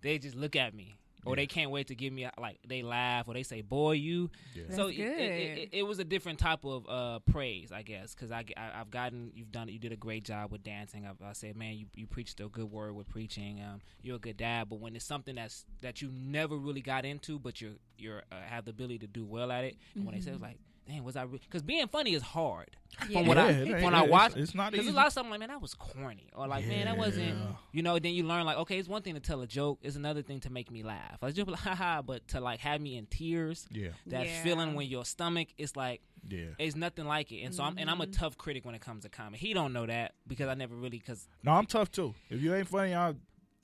they 0.03 0.19
just 0.19 0.37
look 0.37 0.55
at 0.57 0.75
me. 0.75 0.95
Or 1.27 1.33
Yeah. 1.33 1.37
they 1.43 1.47
can't 1.47 1.71
wait 1.71 1.87
to 1.89 1.95
give 1.95 2.13
me 2.13 2.25
a- 2.25 2.33
like 2.39 2.59
they 2.67 2.83
laugh 2.83 3.27
or 3.29 3.35
they 3.35 3.43
say, 3.43 3.63
"Boy, 3.63 3.93
you." 3.93 4.31
yeah. 4.55 4.65
so 4.71 4.87
That's 4.87 4.99
it, 4.99 5.01
it, 5.03 5.59
it, 5.59 5.69
it 5.73 5.83
was 5.83 5.99
a 5.99 6.05
different 6.05 6.39
type 6.39 6.65
of 6.65 6.87
uh, 6.89 7.19
praise, 7.21 7.73
I 7.73 7.83
guess, 7.83 8.15
because 8.15 8.31
I, 8.31 8.45
I 8.57 8.79
have 8.79 8.91
gotten 8.91 9.31
you've 9.35 9.51
done 9.53 9.69
you 9.69 9.79
did 9.79 9.93
a 9.93 9.97
great 9.97 10.25
job 10.25 10.53
with 10.53 10.63
dancing. 10.63 11.07
I've, 11.07 11.21
I 11.23 11.33
said, 11.33 11.57
man, 11.57 11.75
you 11.75 11.87
you 11.95 12.07
preached 12.07 12.41
a 12.41 12.49
good 12.49 12.71
word 12.71 12.95
with 12.95 13.09
preaching. 13.09 13.61
Um, 13.63 13.81
you're 14.03 14.17
a 14.17 14.19
good 14.19 14.37
dad, 14.37 14.69
but 14.69 14.81
when 14.81 14.95
it's 14.97 15.05
something 15.05 15.35
that's 15.37 15.65
that 15.81 16.03
you 16.03 16.11
never 16.13 16.57
really 16.57 16.83
got 16.83 17.05
into, 17.05 17.39
but 17.39 17.61
you're 17.61 17.73
you're 17.99 18.23
uh, 18.31 18.37
have 18.47 18.65
the 18.65 18.71
ability 18.71 18.99
to 18.99 19.07
do 19.07 19.25
well 19.25 19.51
at 19.53 19.65
it, 19.65 19.77
and 19.95 20.05
when 20.05 20.15
they 20.15 20.21
say 20.21 20.33
it's 20.33 20.43
like, 20.43 20.59
damn, 20.87 21.05
was 21.05 21.17
I? 21.17 21.25
Because 21.27 21.63
being 21.63 21.87
funny 21.89 22.15
is 22.15 22.23
hard. 22.23 22.77
Yeah. 23.09 23.19
From 23.19 23.27
what 23.27 23.39
I 23.39 23.51
Yeah, 23.51 23.57
it 23.57 23.69
ain't- 23.75 23.83
when 23.83 23.95
I 23.95 24.03
watch, 24.03 24.37
it's 24.37 24.55
not 24.55 24.71
because 24.71 24.87
easy. 24.87 24.95
a 24.95 24.97
lot 24.97 25.07
of 25.07 25.13
stuff 25.13 25.25
I'm 25.25 25.31
like, 25.31 25.41
man, 25.41 25.49
that 25.49 25.61
was 25.61 25.75
corny, 25.75 26.29
or 26.37 26.47
like, 26.47 26.65
man, 26.67 26.85
that 26.85 26.97
wasn't. 26.97 27.37
You 27.73 27.83
know, 27.83 27.99
then 27.99 28.13
you 28.15 28.23
learn 28.25 28.45
like, 28.45 28.57
okay, 28.59 28.79
it's 28.79 28.89
one 28.89 29.03
thing 29.03 29.15
to 29.15 29.21
tell 29.21 29.41
a 29.41 29.47
joke, 29.49 29.81
it's 29.83 29.97
another 29.97 30.23
thing 30.23 30.39
to 30.41 30.51
make 30.51 30.71
me 30.71 30.83
laugh. 30.85 31.19
I 31.23 31.31
just 31.33 31.49
like, 31.49 31.59
haha, 31.61 32.03
but 32.03 32.27
to 32.29 32.41
like 32.41 32.61
have 32.61 32.81
me 32.81 32.97
in 32.97 33.07
tears, 33.07 33.67
Yeah. 33.71 33.89
that 34.07 34.27
Yeah. 34.27 34.43
feeling 34.45 34.75
when 34.75 34.87
your 34.87 35.05
stomach 35.05 35.49
is 35.59 35.75
like, 35.75 36.03
Yeah. 36.29 36.47
it's 36.59 36.77
nothing 36.77 37.07
like 37.07 37.33
it. 37.33 37.41
And 37.43 37.53
so 37.55 37.65
I'm 37.65 37.79
and 37.79 37.91
I'm 37.91 38.01
a 38.01 38.07
Mhm. 38.07 38.17
tough 38.17 38.39
critic 38.39 38.65
when 38.65 38.75
it 38.77 38.81
comes 38.81 39.03
to 39.03 39.09
comedy. 39.09 39.39
He 39.39 39.55
don't 39.55 39.73
know 39.73 39.87
that 39.87 40.15
because 40.29 40.49
I 40.49 40.55
never 40.55 40.77
really 40.77 40.99
because 40.99 41.27
No, 41.43 41.51
I'm 41.53 41.67
tough 41.67 41.91
too. 41.91 42.15
If 42.31 42.41
you 42.41 42.55
ain't 42.55 42.69
funny, 42.69 42.95
I'll. 42.95 43.17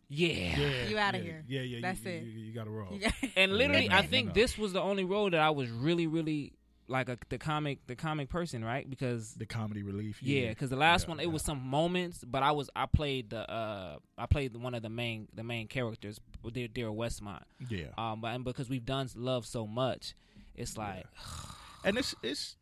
yeah. 0.09 0.59
Yeah. 0.59 0.89
You 0.89 0.99
outta 0.99 1.19
yeah, 1.19 1.25
here. 1.25 1.45
Yeah, 1.47 1.61
yeah. 1.61 1.79
That's 1.83 2.05
you, 2.05 2.11
it. 2.11 2.23
You, 2.25 2.31
you 2.47 2.53
got 2.53 2.65
to 2.65 2.71
roll. 2.71 2.99
And 3.37 3.53
literally, 3.53 3.89
I 3.91 4.03
think 4.03 4.35
this 4.35 4.59
was 4.59 4.73
the 4.73 4.81
only 4.83 5.05
role 5.05 5.31
that 5.31 5.39
I 5.41 5.51
was 5.51 5.71
really, 5.71 6.09
really 6.09 6.53
like 6.91 7.09
a, 7.09 7.17
the 7.29 7.39
comic, 7.39 7.87
the 7.87 7.95
comic 7.97 8.29
person, 8.29 8.65
right? 8.65 8.89
Because 8.89 9.35
The 9.35 9.47
comedy 9.47 9.83
relief. 9.83 10.23
yeah, 10.23 10.49
because 10.51 10.71
the 10.71 10.77
last 10.77 11.05
Yeah, 11.05 11.09
one 11.11 11.21
it 11.21 11.27
yeah. 11.27 11.33
was 11.33 11.43
some 11.43 11.63
moments, 11.67 12.25
but 12.27 12.43
I 12.43 12.51
was 12.53 12.69
I 12.77 12.87
played 12.87 13.31
the 13.31 13.49
uh 13.51 13.99
I 14.19 14.27
played 14.27 14.57
one 14.57 14.75
of 14.75 14.83
the 14.83 14.91
main 14.91 15.29
the 15.35 15.45
main 15.45 15.69
characters, 15.69 16.21
dear 16.53 16.69
dear 16.69 16.89
Westmont. 16.89 17.43
Yeah. 17.69 17.87
Um, 17.97 18.21
but 18.21 18.29
and 18.35 18.45
because 18.45 18.69
we've 18.69 18.85
done 18.85 19.09
love 19.15 19.47
so 19.47 19.67
much, 19.67 20.15
it's 20.55 20.77
like 20.77 21.05
and 21.85 21.97
it's 21.97 22.15
it's 22.23 22.57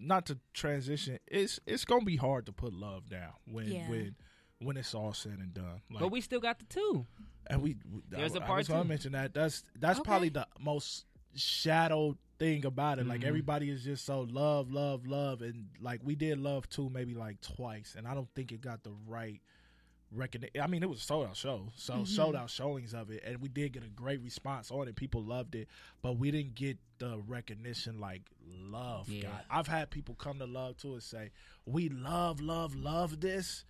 not 0.00 0.26
to 0.26 0.38
transition. 0.52 1.18
It's 1.26 1.58
it's 1.66 1.84
gonna 1.84 2.04
be 2.04 2.16
hard 2.16 2.46
to 2.46 2.52
put 2.52 2.72
love 2.72 3.08
down 3.08 3.32
when 3.46 3.68
Yeah. 3.68 3.88
when 3.88 4.14
when 4.60 4.76
it's 4.76 4.92
all 4.94 5.12
said 5.12 5.38
and 5.38 5.54
done. 5.54 5.80
Like, 5.90 6.00
but 6.00 6.08
we 6.10 6.20
still 6.20 6.40
got 6.40 6.58
the 6.58 6.64
two. 6.64 7.06
and 7.46 7.62
we, 7.62 7.76
we 7.92 8.02
There's 8.08 8.34
I, 8.34 8.40
a 8.40 8.42
I 8.42 8.46
part 8.46 8.56
I 8.56 8.58
was 8.58 8.68
gonna 8.68 8.82
two. 8.82 8.88
mention 8.88 9.12
that. 9.12 9.32
That's 9.34 9.62
that's 9.78 10.00
Okay. 10.00 10.08
probably 10.08 10.28
the 10.30 10.46
most 10.60 11.04
shadowed 11.38 12.18
thing 12.38 12.64
about 12.64 12.98
it. 12.98 13.06
Like 13.06 13.20
Mhm. 13.22 13.28
everybody 13.28 13.70
is 13.70 13.82
just 13.84 14.04
so 14.04 14.20
love, 14.22 14.70
love, 14.70 15.06
love, 15.06 15.42
and 15.42 15.68
like 15.80 16.00
we 16.04 16.14
did 16.14 16.38
love 16.38 16.68
too, 16.68 16.88
maybe 16.90 17.14
like 17.14 17.40
twice, 17.40 17.94
and 17.96 18.06
I 18.06 18.14
don't 18.14 18.32
think 18.34 18.52
it 18.52 18.60
got 18.60 18.82
the 18.84 18.92
right 19.06 19.40
recognition. 20.10 20.60
I 20.62 20.66
mean, 20.66 20.82
it 20.82 20.88
was 20.88 21.00
a 21.00 21.02
sold 21.02 21.26
out 21.28 21.36
show, 21.36 21.68
so 21.76 21.96
Mhm. 21.98 22.06
sold 22.06 22.34
out 22.36 22.48
showings 22.50 22.94
of 22.94 23.10
it, 23.10 23.22
and 23.24 23.40
we 23.42 23.48
did 23.48 23.72
get 23.72 23.82
a 23.82 23.88
great 23.88 24.20
response 24.22 24.70
on 24.70 24.88
it. 24.88 24.96
People 24.96 25.22
loved 25.22 25.54
it, 25.54 25.68
but 26.00 26.14
we 26.14 26.30
didn't 26.30 26.54
get 26.54 26.78
the 26.98 27.18
recognition 27.18 28.00
like 28.00 28.22
love 28.46 29.08
Yeah. 29.10 29.22
got. 29.22 29.44
I've 29.50 29.66
had 29.68 29.90
people 29.90 30.14
come 30.14 30.38
to 30.38 30.46
love 30.46 30.76
too 30.78 30.94
and 30.94 31.02
say, 31.02 31.30
"We 31.66 31.88
love, 31.88 32.40
love, 32.40 32.74
love 32.74 33.20
this." 33.20 33.64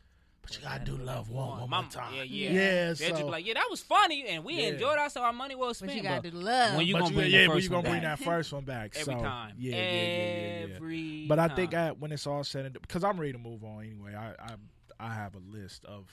But 0.48 0.56
you 0.56 0.62
gotta 0.64 0.84
do 0.84 0.96
love 0.96 1.28
one, 1.30 1.60
one 1.60 1.70
My- 1.70 1.80
more 1.82 1.90
time. 1.90 2.14
Yeah, 2.14 2.22
yeah. 2.22 2.50
yeah. 2.50 2.84
They'll 2.84 2.94
just 2.94 3.08
so- 3.10 3.16
be 3.16 3.30
like, 3.30 3.46
yeah, 3.46 3.54
that 3.54 3.66
was 3.70 3.82
funny, 3.82 4.26
and 4.28 4.44
we 4.44 4.54
Yeah. 4.54 4.68
enjoyed 4.68 4.98
ourselves. 4.98 5.26
Our 5.26 5.32
money 5.32 5.54
well 5.54 5.68
But 5.70 5.76
spent. 5.76 5.94
you 5.94 6.02
gotta 6.02 6.22
but 6.22 6.32
do 6.32 6.38
love. 6.38 6.76
when 6.76 6.86
you 6.86 6.94
but 6.94 6.98
gonna 7.00 7.10
you, 7.10 7.16
bring 7.16 7.30
yeah, 7.30 7.46
but 7.48 7.62
you 7.62 7.68
gonna 7.68 7.82
bring 7.82 8.02
back. 8.02 8.18
that 8.18 8.24
first 8.24 8.52
one 8.52 8.64
back 8.64 8.92
every 8.96 9.14
so, 9.14 9.20
time. 9.20 9.54
Yeah, 9.58 9.76
yeah, 9.76 9.82
yeah, 9.82 9.92
yeah, 9.92 10.66
yeah. 10.68 10.74
Every 10.76 11.26
But 11.26 11.38
I 11.38 11.48
time. 11.48 11.56
think 11.56 11.74
I, 11.74 11.92
when 11.92 12.12
it's 12.12 12.26
all 12.26 12.44
said 12.44 12.64
and 12.66 12.80
because 12.80 13.04
I'm 13.04 13.20
ready 13.20 13.32
to 13.32 13.38
move 13.38 13.62
on 13.64 13.84
anyway. 13.84 14.14
I 14.14 14.30
I, 14.30 14.54
I 14.98 15.14
have 15.14 15.34
a 15.34 15.40
list 15.56 15.84
of 15.84 16.06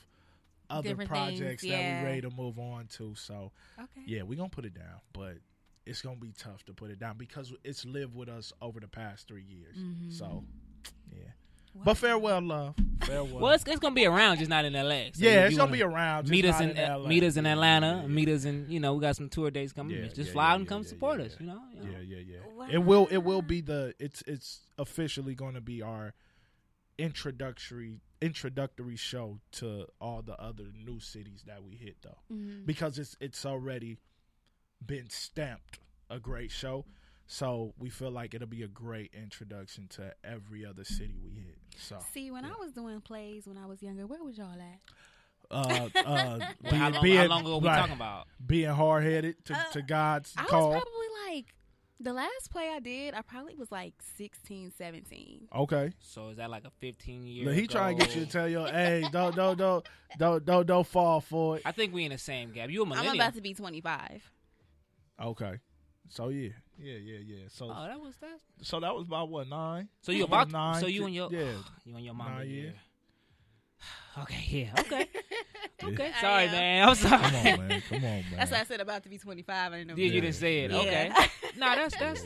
other 0.69 0.89
Different 0.89 1.09
projects 1.09 1.61
things, 1.61 1.71
that 1.71 2.01
we're 2.01 2.07
ready 2.09 2.21
to 2.21 2.29
move 2.29 2.59
on 2.59 2.87
to. 2.97 3.15
So 3.15 3.51
okay. 3.79 4.01
yeah, 4.05 4.23
we're 4.23 4.37
gonna 4.37 4.49
put 4.49 4.65
it 4.65 4.73
down, 4.73 4.99
but 5.13 5.37
it's 5.85 6.01
gonna 6.01 6.15
be 6.17 6.33
tough 6.37 6.65
to 6.65 6.73
put 6.73 6.89
it 6.91 6.99
down 6.99 7.17
because 7.17 7.53
it's 7.63 7.85
lived 7.85 8.15
with 8.15 8.27
us 8.29 8.51
over 8.61 8.79
the 8.79 8.87
past 8.87 9.27
three 9.27 9.43
years. 9.43 9.77
Mhm. 9.77 10.11
So 10.11 10.43
yeah, 11.11 11.29
Wow. 11.75 11.81
but 11.85 11.97
farewell, 11.97 12.41
love. 12.41 12.75
Farewell. 13.03 13.39
well, 13.39 13.51
it's, 13.53 13.63
it's 13.67 13.79
gonna 13.79 13.93
be 13.93 14.05
around, 14.05 14.37
just 14.37 14.49
not 14.49 14.63
in 14.65 14.73
LA. 14.73 15.11
So 15.13 15.23
yeah, 15.25 15.45
it's 15.45 15.57
gonna 15.57 15.71
be 15.71 15.83
around. 15.83 16.23
just 16.23 16.31
Meet 16.31 16.45
us 16.45 16.59
not 16.59 16.69
in, 16.71 16.77
uh, 16.77 16.97
LA. 16.99 17.07
meet 17.09 17.23
us 17.23 17.35
in 17.37 17.45
Atlanta. 17.45 17.87
yeah, 17.97 18.01
yeah. 18.01 18.07
Meet 18.07 18.29
us 18.29 18.45
in 18.45 18.65
you 18.69 18.79
know 18.79 18.93
we 18.93 19.01
got 19.01 19.15
some 19.15 19.29
tour 19.29 19.51
dates 19.51 19.73
coming. 19.73 19.97
Yeah, 19.97 20.07
just 20.07 20.27
yeah, 20.27 20.33
fly 20.33 20.45
yeah, 20.47 20.53
out 20.53 20.59
and 20.61 20.67
come 20.67 20.81
yeah, 20.83 20.87
support 20.87 21.19
yeah, 21.19 21.25
us. 21.25 21.35
You 21.39 21.45
know. 21.47 21.61
You 21.73 21.83
know? 21.83 21.89
Yeah, 21.91 21.97
yeah, 22.17 22.23
yeah. 22.25 22.37
Wow. 22.55 22.67
It 22.71 22.77
will. 22.79 23.07
It 23.11 23.17
will 23.19 23.41
be 23.41 23.61
the. 23.61 23.93
It's 23.99 24.23
it's 24.25 24.61
officially 24.77 25.35
going 25.35 25.53
to 25.55 25.61
be 25.61 25.81
our 25.81 26.13
introductory 26.97 27.99
introductory 28.21 28.95
show 28.95 29.39
to 29.51 29.85
all 29.99 30.21
the 30.21 30.39
other 30.41 30.63
new 30.73 30.99
cities 30.99 31.43
that 31.45 31.61
we 31.63 31.75
hit 31.75 31.97
though, 32.01 32.17
Mhm. 32.33 32.65
because 32.65 32.97
it's 32.97 33.15
it's 33.19 33.45
already 33.45 33.97
been 34.83 35.09
stamped 35.09 35.79
a 36.09 36.19
great 36.19 36.51
show. 36.51 36.85
So 37.27 37.73
we 37.77 37.89
feel 37.89 38.11
like 38.11 38.33
it'll 38.33 38.47
be 38.47 38.61
a 38.63 38.67
great 38.67 39.11
introduction 39.13 39.87
to 39.89 40.13
every 40.23 40.63
other 40.65 40.83
city 40.83 41.15
we 41.21 41.31
hit. 41.31 41.57
So 41.79 41.97
See, 42.13 42.31
when 42.31 42.43
yeah. 42.43 42.51
I 42.57 42.59
was 42.63 42.71
doing 42.73 43.01
plays 43.01 43.47
when 43.47 43.57
I 43.57 43.65
was 43.65 43.81
younger, 43.83 44.05
where 44.07 44.23
was 44.23 44.37
y'all 44.37 44.51
at? 44.53 44.79
uh, 45.51 45.89
uh, 45.95 46.39
Well, 46.39 46.39
how, 46.63 46.71
being, 46.71 46.93
long, 46.93 47.03
being, 47.03 47.17
how 47.17 47.25
long 47.27 47.41
ago 47.41 47.57
we 47.59 47.67
right, 47.67 47.77
talking 47.79 47.93
about? 47.95 48.27
being 48.45 48.69
hard 48.69 49.03
headed 49.03 49.43
to, 49.45 49.53
Uh, 49.53 49.63
to 49.73 49.81
God's 49.81 50.33
I 50.37 50.45
call. 50.45 50.69
was 50.71 50.81
probably 50.81 51.35
like 51.35 51.55
the 51.99 52.13
last 52.13 52.51
play 52.51 52.69
I 52.75 52.79
did. 52.79 53.13
I 53.13 53.21
probably 53.21 53.55
was 53.55 53.71
like 53.71 53.93
16, 54.17 54.71
17. 54.77 55.47
okay. 55.55 55.93
So 55.99 56.29
is 56.29 56.37
that 56.37 56.49
like 56.49 56.65
a 56.65 56.71
15 56.79 57.25
year? 57.27 57.45
Look, 57.45 57.55
he 57.55 57.67
trying 57.67 57.97
to 57.97 58.05
get 58.05 58.15
you 58.15 58.25
to 58.25 58.31
tell 58.31 58.47
your, 58.49 58.67
hey, 58.67 59.05
don't, 59.11 59.35
don't, 59.35 59.57
don't, 59.57 59.87
don't, 60.17 60.43
don't, 60.45 60.65
don't 60.67 60.87
fall 60.87 61.21
for 61.21 61.57
it. 61.57 61.61
I 61.65 61.71
think 61.71 61.93
we 61.93 62.05
in 62.05 62.11
the 62.11 62.17
same 62.17 62.51
gap. 62.51 62.69
You 62.69 62.83
a 62.83 62.93
I'm 62.95 63.15
about 63.15 63.35
to 63.35 63.41
be 63.41 63.53
25. 63.53 64.31
Okay. 65.21 65.59
So 66.09 66.29
yeah, 66.29 66.49
yeah, 66.79 66.93
yeah, 66.97 67.19
yeah. 67.25 67.37
So, 67.49 67.65
oh, 67.65 67.85
that 67.87 67.99
was 67.99 68.15
that. 68.21 68.39
so 68.61 68.79
that 68.79 68.93
was 68.93 69.07
about 69.07 69.29
what 69.29 69.47
nine? 69.49 69.89
So 70.01 70.11
you 70.11 70.25
About 70.25 70.49
about? 70.49 70.73
nine? 70.73 70.81
so 70.81 70.87
you 70.87 71.05
and 71.05 71.15
your 71.15 71.31
yeah. 71.31 71.51
you 71.85 71.95
and 71.95 72.05
your 72.05 72.13
mom. 72.13 72.31
Nine 72.31 72.47
year. 72.47 72.61
years. 72.63 72.75
Okay, 74.17 74.45
yeah, 74.49 74.73
okay, 74.79 75.09
okay. 75.83 76.11
Sorry, 76.21 76.43
am. 76.45 76.51
man. 76.51 76.89
I'm 76.89 76.95
sorry. 76.95 77.21
Come 77.23 77.35
on, 77.35 77.67
man. 77.67 77.83
Come 77.89 77.95
on, 77.97 78.01
man. 78.03 78.23
That's 78.35 78.51
why 78.51 78.59
I 78.59 78.63
said 78.63 78.79
about 78.81 79.03
to 79.03 79.09
be 79.09 79.17
25. 79.17 79.73
I 79.73 79.75
didn't 79.77 79.87
know. 79.89 79.95
Yeah, 79.97 80.11
you 80.11 80.21
didn't 80.21 80.35
say 80.35 80.59
it. 80.59 80.71
Okay. 80.71 81.11
Nah, 81.57 81.73
that's 81.73 81.95
that's, 81.97 82.21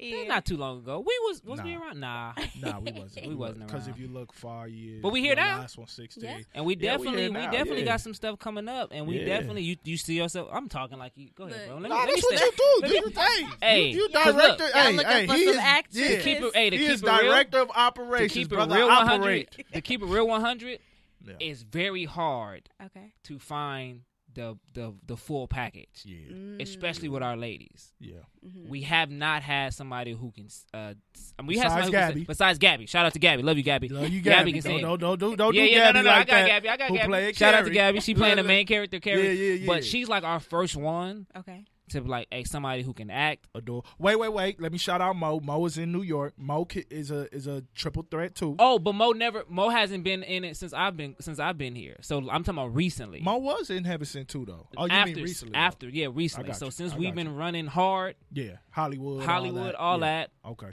Yeah. 0.00 0.16
that's 0.16 0.28
not 0.28 0.44
too 0.44 0.56
long 0.56 0.78
ago. 0.78 0.98
We 0.98 1.16
was 1.28 1.44
was 1.44 1.62
we 1.62 1.76
around? 1.76 2.00
Nah. 2.00 2.32
Nah, 2.60 2.80
we 2.80 2.90
wasn't. 2.90 3.28
We 3.28 3.34
wasn't 3.36 3.68
Because 3.68 3.86
if 3.86 4.00
you 4.00 4.08
look 4.08 4.32
far 4.32 4.66
years, 4.66 5.00
But 5.00 5.12
we 5.12 5.20
here 5.20 5.36
now. 5.36 5.58
Last 5.60 5.78
one, 5.78 5.86
sixteen. 5.86 6.24
Yeah. 6.24 6.38
And 6.56 6.66
we 6.66 6.74
Yeah, 6.76 6.96
we 6.96 7.04
definitely 7.06 7.28
we, 7.28 7.34
definitely 7.52 7.78
yeah. 7.80 7.84
got 7.84 8.00
some 8.00 8.14
stuff 8.14 8.40
coming 8.40 8.68
up, 8.68 8.88
and 8.90 9.06
we 9.06 9.20
Yeah. 9.20 9.26
definitely 9.26 9.62
you 9.62 9.76
you 9.84 9.96
see 9.96 10.14
yourself. 10.14 10.48
I'm 10.52 10.68
talking 10.68 10.98
like 10.98 11.12
you. 11.14 11.28
Go 11.36 11.44
ahead, 11.44 11.68
bro. 11.68 11.78
Let 11.78 11.88
Nah, 11.88 11.94
me, 11.94 12.00
let 12.00 12.06
me 12.08 12.14
that's 12.14 12.24
what 12.24 12.40
you 12.40 12.50
do. 12.56 12.78
let 12.82 12.90
Do 12.90 13.06
me- 13.06 13.12
your. 13.44 13.50
Hey, 13.60 13.86
you, 13.90 13.96
you 13.96 14.08
director. 14.08 14.32
look, 14.64 14.72
hey, 14.74 14.92
looking 14.92 15.08
hey, 15.10 15.26
he 15.26 15.44
is, 15.44 15.56
yeah, 15.56 15.80
To 16.16 16.22
keep 16.22 16.38
it- 16.42 16.54
hey, 16.56 16.70
to 16.70 16.76
he 16.76 16.82
keep 16.82 16.94
is 16.94 17.00
it 17.02 17.06
real- 17.06 17.18
director 17.18 17.58
of 17.60 17.68
to 17.68 17.78
operations. 17.78 18.32
keep 18.32 18.52
it 18.52 18.56
real 18.56 18.88
100. 18.88 19.50
To 19.74 19.80
keep 19.82 20.02
it 20.02 20.06
real 20.06 20.26
100, 20.26 20.80
Yeah. 21.26 21.34
it's 21.40 21.62
very 21.62 22.04
hard 22.04 22.68
Okay. 22.84 23.12
to 23.24 23.38
find 23.38 24.02
the 24.32 24.58
the 24.72 24.92
the 25.06 25.16
full 25.16 25.46
package, 25.46 26.02
Yeah, 26.04 26.56
especially 26.58 27.08
with 27.08 27.22
our 27.22 27.36
ladies. 27.36 27.92
yeah. 28.00 28.16
Mhm. 28.44 28.66
We 28.68 28.80
have 28.82 29.08
not 29.08 29.42
had 29.44 29.74
somebody 29.74 30.10
who 30.12 30.32
can. 30.32 30.46
Uh, 30.72 30.94
s- 31.14 31.32
I 31.38 31.42
mean, 31.42 31.46
we 31.48 31.56
had 31.58 31.66
Besides 31.66 31.70
somebody 31.70 31.84
who 31.86 31.92
can 31.92 32.00
Gabby. 32.08 32.20
sing- 32.20 32.24
besides 32.26 32.58
Gabby. 32.58 32.86
Shout 32.86 33.06
out 33.06 33.12
to 33.12 33.20
Gabby. 33.20 33.42
Love 33.44 33.56
you, 33.58 33.62
Gabby. 33.62 33.88
Love 33.90 34.08
you, 34.08 34.20
Gabby 34.20 34.50
Gabby. 34.50 34.52
can 34.54 34.62
Don't, 34.62 34.78
sing. 34.78 34.82
don't, 34.82 34.98
don't, 35.00 35.20
do- 35.20 35.36
don't 35.36 35.54
yeah, 35.54 35.62
do 35.66 35.68
yeah, 35.70 35.78
Gabby 35.78 35.98
no, 35.98 36.02
no, 36.02 36.10
no. 36.10 36.16
like 36.16 36.18
I 36.18 36.24
got 36.24 36.34
that. 36.34 36.46
Gabby. 36.48 36.68
I 36.68 36.76
got 36.76 36.88
Who 36.88 36.96
Gabby. 36.96 37.08
played 37.08 37.36
Shout 37.36 37.54
out 37.54 37.64
to 37.64 37.70
Gabby. 37.70 38.00
She 38.00 38.14
playing 38.16 38.36
the 38.36 38.42
main 38.42 38.66
character, 38.66 38.98
Yeah, 39.04 39.16
yeah, 39.16 39.30
yeah. 39.54 39.66
But 39.68 39.84
she's 39.84 40.08
like 40.08 40.24
our 40.24 40.40
first 40.40 40.74
one 40.74 41.28
Okay. 41.36 41.64
To 41.90 42.00
like, 42.00 42.28
hey, 42.30 42.44
somebody 42.44 42.82
who 42.82 42.92
can 42.92 43.10
act. 43.10 43.46
adore. 43.54 43.82
Wait, 43.98 44.16
wait, 44.18 44.32
wait. 44.32 44.60
Let 44.60 44.72
me 44.72 44.78
shout 44.78 45.00
out 45.00 45.16
Mo. 45.16 45.40
Mo 45.40 45.64
is 45.66 45.76
in 45.78 45.92
New 45.92 46.02
York. 46.02 46.34
Mo 46.38 46.66
is 46.90 47.10
a 47.10 47.32
is 47.34 47.46
a 47.46 47.62
triple 47.74 48.06
threat 48.10 48.34
too. 48.34 48.56
Oh, 48.58 48.78
but 48.78 48.94
Mo 48.94 49.10
never. 49.12 49.44
Mo 49.48 49.68
hasn't 49.68 50.04
been 50.04 50.22
in 50.22 50.44
it 50.44 50.56
since 50.56 50.72
I've 50.72 50.96
been 50.96 51.16
since 51.20 51.38
I've 51.38 51.58
been 51.58 51.74
here. 51.74 51.96
So 52.00 52.18
I'm 52.18 52.42
talking 52.44 52.58
about 52.58 52.74
recently. 52.74 53.20
Mo 53.20 53.38
was 53.38 53.70
in 53.70 53.84
Heaven 53.84 54.24
too 54.26 54.44
though. 54.46 54.66
Oh, 54.76 54.86
you 54.86 54.92
after, 54.92 55.14
mean 55.14 55.24
recently? 55.24 55.52
though? 55.52 55.58
After, 55.58 55.88
yeah, 55.88 56.08
recently. 56.12 56.52
So 56.54 56.66
you. 56.66 56.70
since 56.70 56.94
we've 56.94 57.08
got 57.10 57.16
been 57.16 57.26
you. 57.28 57.32
running 57.32 57.66
hard, 57.66 58.16
Yeah, 58.32 58.56
Hollywood, 58.70 59.24
Hollywood, 59.24 59.74
all 59.74 59.92
all 59.92 59.98
that. 60.00 60.30
that, 60.44 60.50
Okay. 60.50 60.72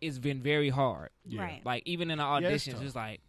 it's 0.00 0.18
been 0.18 0.40
very 0.42 0.68
hard. 0.68 1.10
Yeah. 1.26 1.42
Right. 1.42 1.62
Like 1.64 1.82
even 1.86 2.10
in 2.10 2.18
the 2.18 2.24
Yeah, 2.24 2.38
it's 2.48 2.66
auditions, 2.66 2.82
it's 2.82 2.94
like, 2.96 3.20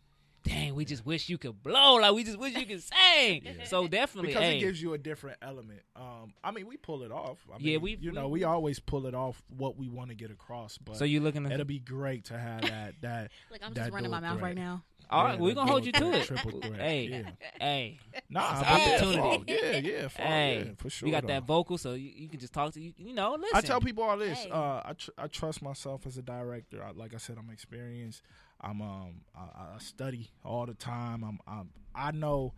dang, 0.43 0.75
we 0.75 0.85
just 0.85 1.05
wish 1.05 1.29
you 1.29 1.37
could 1.37 1.61
blow. 1.63 1.95
Like 1.95 2.13
we 2.13 2.23
just 2.23 2.37
wish 2.37 2.53
you 2.55 2.65
could 2.65 2.83
sing. 2.83 3.41
Yeah. 3.45 3.51
So 3.65 3.87
definitely, 3.87 4.29
Because 4.29 4.43
hey, 4.43 4.57
it 4.57 4.59
gives 4.59 4.81
you 4.81 4.93
a 4.93 4.97
different 4.97 5.37
element. 5.41 5.81
Um, 5.95 6.33
I 6.43 6.51
mean, 6.51 6.67
we 6.67 6.77
pull 6.77 7.03
it 7.03 7.11
off. 7.11 7.37
I 7.51 7.57
Yeah, 7.59 7.73
mean, 7.73 7.81
we- 7.81 7.97
you 8.01 8.11
know 8.11 8.27
we- 8.27 8.39
we 8.39 8.43
always 8.43 8.79
pull 8.79 9.05
it 9.07 9.15
off 9.15 9.41
what 9.55 9.77
we 9.77 9.87
want 9.87 10.09
to 10.09 10.15
get 10.15 10.31
across. 10.31 10.77
But 10.77 10.97
so 10.97 11.05
you 11.05 11.19
looking 11.21 11.45
it'll 11.49 11.65
be 11.65 11.79
great 11.79 12.25
to 12.25 12.37
have 12.37 12.61
that 12.61 12.95
that 13.01 13.31
Look, 13.51 13.61
I'm 13.63 13.73
That 13.73 13.81
just 13.81 13.93
running 13.93 14.11
my 14.11 14.19
mouth 14.19 14.33
threat. 14.39 14.43
right 14.43 14.55
now. 14.55 14.83
All 15.09 15.25
right, 15.25 15.35
yeah, 15.35 15.41
we're 15.41 15.53
gonna 15.53 15.69
hold 15.69 15.85
you 15.85 15.91
to 15.91 16.11
it. 16.13 16.25
Triple 16.25 16.59
threat. 16.61 16.79
Hey, 16.79 17.03
yeah. 17.07 17.29
hey, 17.59 17.99
Nah, 18.29 18.51
It's 18.51 18.59
but 18.61 18.67
yeah, 18.67 18.95
opportunity. 18.95 19.17
fuck, 19.37 19.43
Yeah, 19.47 19.77
yeah, 20.01 20.07
fuck, 20.07 20.25
hey. 20.25 20.63
yeah, 20.65 20.71
for 20.77 20.89
sure. 20.89 21.05
we 21.05 21.11
got 21.11 21.21
though. 21.23 21.27
that 21.27 21.43
vocal, 21.43 21.77
so 21.77 21.93
you, 21.93 22.09
you 22.15 22.29
can 22.29 22.39
just 22.39 22.53
talk 22.53 22.73
to 22.73 22.81
you. 22.81 22.93
You 22.97 23.13
know, 23.13 23.33
listen. 23.39 23.55
I 23.55 23.61
tell 23.61 23.79
people 23.81 24.03
all 24.03 24.17
this. 24.17 24.39
Hey. 24.39 24.49
Uh, 24.49 24.81
I 24.85 24.93
tr- 24.97 25.11
I 25.17 25.27
trust 25.27 25.61
myself 25.61 26.07
as 26.07 26.17
a 26.17 26.21
director. 26.21 26.83
I, 26.83 26.91
like 26.91 27.13
I 27.13 27.17
said, 27.17 27.37
I'm 27.37 27.49
experienced. 27.51 28.23
I'm 28.63 28.81
um 28.81 29.21
I, 29.35 29.75
I 29.75 29.79
study 29.79 30.29
all 30.43 30.65
the 30.65 30.73
time. 30.73 31.23
I'm, 31.23 31.39
I'm 31.47 31.69
I 31.93 32.11
know 32.11 32.53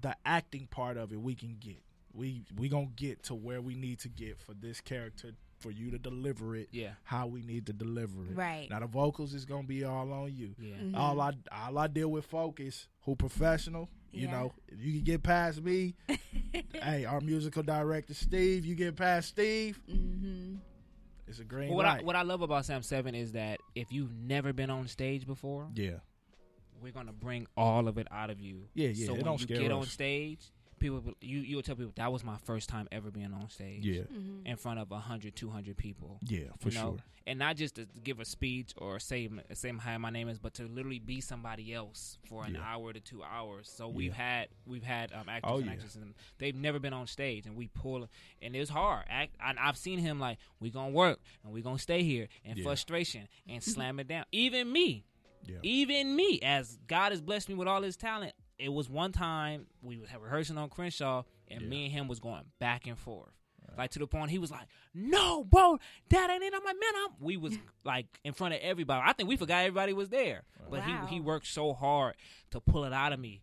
the 0.00 0.14
acting 0.24 0.66
part 0.70 0.96
of 0.96 1.12
it. 1.12 1.20
We 1.20 1.34
can 1.34 1.56
get. 1.60 1.82
We 2.12 2.44
we 2.56 2.68
gonna 2.68 2.88
get 2.96 3.22
to 3.24 3.34
where 3.34 3.60
we 3.60 3.74
need 3.74 3.98
to 4.00 4.08
get 4.08 4.38
for 4.40 4.54
this 4.54 4.80
character 4.80 5.32
for 5.60 5.70
you 5.70 5.90
to 5.90 5.98
deliver 5.98 6.56
it. 6.56 6.68
Yeah, 6.72 6.92
How 7.04 7.26
we 7.26 7.42
need 7.42 7.66
to 7.66 7.72
deliver 7.74 8.24
it. 8.24 8.34
Right. 8.34 8.66
Now 8.70 8.80
the 8.80 8.86
vocals 8.86 9.34
is 9.34 9.44
gonna 9.44 9.66
be 9.66 9.84
all 9.84 10.10
on 10.12 10.34
you. 10.34 10.54
yeah. 10.58 10.76
Mhm. 10.76 10.96
All 10.96 11.20
I 11.20 11.32
all 11.52 11.76
I 11.78 11.86
deal 11.86 12.08
with 12.10 12.24
focus. 12.24 12.88
Who 13.02 13.14
professional? 13.14 13.88
You 14.12 14.26
Yeah. 14.26 14.32
know, 14.32 14.52
if 14.68 14.80
you 14.82 14.92
can 14.94 15.02
get 15.04 15.22
past 15.22 15.62
me, 15.62 15.94
hey, 16.82 17.04
our 17.04 17.20
musical 17.20 17.62
director 17.62 18.14
Steve. 18.14 18.64
You 18.66 18.74
get 18.74 18.96
past 18.96 19.28
Steve, 19.28 19.80
Mm-hmm. 19.88 20.56
It's 21.30 21.38
a 21.38 21.44
green 21.44 21.72
what 21.72 21.86
I 21.86 22.00
what 22.02 22.16
I 22.16 22.22
love 22.22 22.42
about 22.42 22.66
Sam 22.66 22.82
Seven 22.82 23.14
is 23.14 23.32
that 23.32 23.60
if 23.74 23.92
you've 23.92 24.12
never 24.14 24.52
been 24.52 24.68
on 24.70 24.88
stage 24.88 25.26
before, 25.26 25.68
yeah, 25.74 26.00
we're 26.82 26.92
gonna 26.92 27.12
bring 27.12 27.46
all 27.56 27.88
of 27.88 27.98
it 27.98 28.08
out 28.10 28.30
of 28.30 28.40
you. 28.40 28.68
Yeah, 28.74 28.88
yeah, 28.88 29.06
So 29.06 29.14
when 29.14 29.24
don't 29.24 29.40
you 29.40 29.46
get 29.46 29.70
on 29.70 29.84
stage, 29.84 30.40
people 30.80 31.02
you 31.20 31.38
you'll 31.40 31.62
tell 31.62 31.76
people 31.76 31.92
that 31.96 32.10
was 32.12 32.24
my 32.24 32.36
first 32.44 32.68
time 32.68 32.88
ever 32.90 33.10
being 33.10 33.32
on 33.32 33.48
stage. 33.50 33.84
yeah, 33.86 34.02
Mm-hmm. 34.02 34.46
In 34.46 34.56
front 34.56 34.80
of 34.80 34.90
100, 34.90 35.36
200 35.36 35.76
people. 35.76 36.18
yeah, 36.26 36.44
for 36.58 36.70
you 36.70 36.74
know? 36.74 36.80
sure. 36.80 36.96
And 37.26 37.38
not 37.38 37.54
just 37.56 37.74
to 37.76 37.86
give 38.02 38.18
a 38.18 38.24
speech 38.24 38.72
or 38.78 38.98
say 38.98 39.28
say 39.52 39.70
hi, 39.70 39.96
my 39.98 40.10
name 40.10 40.28
is, 40.28 40.38
but 40.38 40.54
to 40.54 40.64
literally 40.66 40.98
be 40.98 41.20
somebody 41.20 41.72
else 41.72 42.18
for 42.28 42.44
an 42.44 42.54
Yeah. 42.54 42.62
hour 42.64 42.92
to 42.92 42.98
two 42.98 43.22
hours. 43.22 43.70
So 43.72 43.88
we've 43.88 44.14
had 44.14 44.48
we've 44.66 44.82
had 44.82 45.12
um, 45.12 45.28
actors 45.28 45.50
Oh, 45.52 45.58
and 45.58 45.66
yeah. 45.66 45.72
actresses, 45.72 46.02
and 46.02 46.14
they've 46.38 46.56
never 46.56 46.78
been 46.80 46.94
on 46.94 47.06
stage, 47.06 47.46
and 47.46 47.54
we 47.56 47.68
pull, 47.68 48.08
and 48.42 48.56
it's 48.56 48.70
hard. 48.70 49.04
Act, 49.08 49.36
and 49.44 49.58
I've 49.58 49.76
seen 49.76 49.98
him 49.98 50.18
like 50.18 50.38
we 50.58 50.70
gonna 50.70 50.90
work 50.90 51.20
and 51.44 51.52
we 51.52 51.60
gonna 51.62 51.78
stay 51.78 52.02
here 52.02 52.26
in 52.44 52.56
Yeah. 52.56 52.64
frustration 52.64 53.28
and 53.48 53.62
slam 53.62 54.00
it 54.00 54.08
down. 54.08 54.24
Even 54.32 54.72
me, 54.72 55.04
Yeah, 55.46 55.58
even 55.62 56.16
me, 56.16 56.40
as 56.42 56.78
God 56.86 57.12
has 57.12 57.20
blessed 57.20 57.48
me 57.50 57.54
with 57.54 57.68
all 57.68 57.82
His 57.82 57.96
talent, 57.96 58.32
it 58.60 58.68
was 58.72 58.88
one 58.88 59.12
time 59.12 59.66
we 59.82 59.98
were 59.98 60.06
rehearsing 60.20 60.58
on 60.58 60.68
Crenshaw, 60.68 61.22
and 61.48 61.62
Yeah. 61.62 61.68
me 61.68 61.84
and 61.86 61.92
him 61.92 62.08
was 62.08 62.20
going 62.20 62.42
back 62.58 62.86
and 62.86 62.98
forth, 62.98 63.32
like 63.76 63.90
to 63.92 63.98
the 63.98 64.06
point 64.06 64.30
he 64.30 64.38
was 64.38 64.50
like, 64.50 64.66
"No, 64.94 65.44
bro, 65.44 65.78
that 66.10 66.30
ain't 66.30 66.42
it." 66.42 66.52
I'm 66.54 66.64
like, 66.64 66.76
"Man, 66.80 66.92
I'm." 67.04 67.10
We 67.20 67.36
was 67.36 67.56
like 67.84 68.06
in 68.24 68.32
front 68.32 68.54
of 68.54 68.60
everybody. 68.60 69.02
I 69.04 69.12
think 69.12 69.28
we 69.28 69.36
forgot 69.36 69.60
everybody 69.64 69.92
was 69.92 70.08
there, 70.10 70.42
but 70.68 70.80
Wow. 70.80 71.06
he 71.08 71.14
he 71.14 71.20
worked 71.20 71.46
so 71.46 71.72
hard 71.72 72.16
to 72.50 72.60
pull 72.60 72.84
it 72.84 72.92
out 72.92 73.12
of 73.12 73.20
me. 73.20 73.42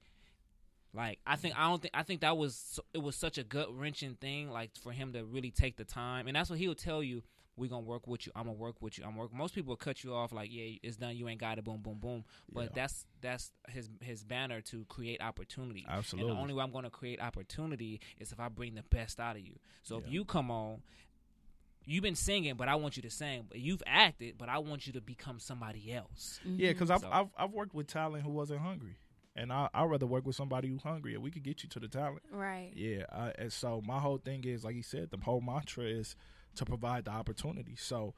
Like 0.94 1.20
I 1.28 1.36
think 1.36 1.58
I 1.58 1.70
don't 1.70 1.82
think 1.82 1.94
I 1.96 2.04
think 2.04 2.22
that 2.22 2.38
was 2.38 2.80
it 2.94 3.00
was 3.00 3.16
such 3.16 3.38
a 3.38 3.44
gut 3.44 3.76
wrenching 3.78 4.16
thing. 4.16 4.50
Like 4.50 4.72
for 4.82 4.92
him 4.92 5.14
to 5.14 5.24
really 5.26 5.52
take 5.52 5.78
the 5.78 5.86
time, 5.86 6.28
and 6.28 6.36
that's 6.36 6.50
what 6.50 6.60
he'll 6.60 6.76
tell 6.76 7.04
you. 7.04 7.24
We 7.58 7.68
gonna 7.68 7.82
work 7.86 8.08
with 8.08 8.26
you. 8.28 8.32
I'm 8.36 8.44
gonna 8.46 8.54
work 8.58 8.76
with 8.82 8.98
you. 8.98 9.04
I'm 9.04 9.16
work. 9.16 9.34
Most 9.34 9.56
people 9.56 9.70
will 9.72 9.78
cut 9.78 10.04
you 10.04 10.14
off 10.14 10.32
like, 10.32 10.50
yeah, 10.54 10.78
it's 10.84 10.96
done. 10.98 11.16
You 11.18 11.28
ain't 11.28 11.40
got 11.40 11.58
it. 11.58 11.64
Boom, 11.66 11.82
boom, 11.82 11.98
boom. 12.00 12.24
But 12.52 12.66
Yeah. 12.66 12.70
that's 12.76 13.06
that's 13.22 13.52
his 13.70 13.90
his 14.02 14.24
banner 14.24 14.62
to 14.62 14.86
create 14.86 15.22
opportunity. 15.22 15.84
Absolutely. 15.90 16.30
And 16.30 16.38
the 16.38 16.42
only 16.42 16.54
way 16.54 16.64
I'm 16.64 16.72
gonna 16.72 16.90
create 16.92 17.20
opportunity 17.20 18.00
is 18.20 18.32
if 18.32 18.40
I 18.40 18.48
bring 18.50 18.76
the 18.76 18.84
best 18.84 19.20
out 19.20 19.36
of 19.36 19.42
you. 19.42 19.58
So 19.82 19.98
if 19.98 20.08
you 20.08 20.24
come 20.24 20.52
on, 20.52 20.84
you've 21.86 22.04
been 22.04 22.16
singing, 22.16 22.56
but 22.56 22.68
I 22.68 22.76
want 22.76 22.96
you 22.98 23.02
to 23.04 23.10
sing. 23.10 23.46
But 23.50 23.60
you've 23.60 23.82
acted, 23.88 24.38
but 24.38 24.50
I 24.50 24.60
want 24.60 24.86
you 24.88 24.94
to 24.94 25.02
become 25.02 25.40
somebody 25.40 25.92
else. 25.94 26.40
yeah, 26.46 26.72
because 26.74 26.92
I've, 26.92 27.02
So- 27.02 27.10
I've 27.12 27.30
I've 27.38 27.52
worked 27.52 27.74
with 27.74 27.88
talent 27.88 28.24
who 28.24 28.30
wasn't 28.32 28.60
hungry, 28.62 28.98
and 29.36 29.52
I 29.52 29.68
I'd 29.74 29.86
rather 29.90 30.06
work 30.06 30.28
with 30.28 30.36
somebody 30.36 30.68
who's 30.68 30.84
hungry, 30.84 31.16
and 31.16 31.24
we 31.24 31.32
could 31.32 31.44
get 31.44 31.64
you 31.64 31.70
to 31.70 31.80
the 31.80 31.88
talent. 31.88 32.22
Right. 32.32 32.72
Yeah, 32.76 33.06
uh, 33.12 33.32
and 33.40 33.52
so 33.52 33.82
my 33.84 34.00
whole 34.00 34.18
thing 34.20 34.44
is, 34.44 34.64
like 34.64 34.76
you 34.76 34.84
said, 34.84 35.10
the 35.10 35.18
whole 35.18 35.42
mantra 35.42 35.86
is 35.86 36.16
to 36.58 36.66
provide 36.66 37.06
the 37.06 37.12
opportunity. 37.12 37.76
So 37.78 38.14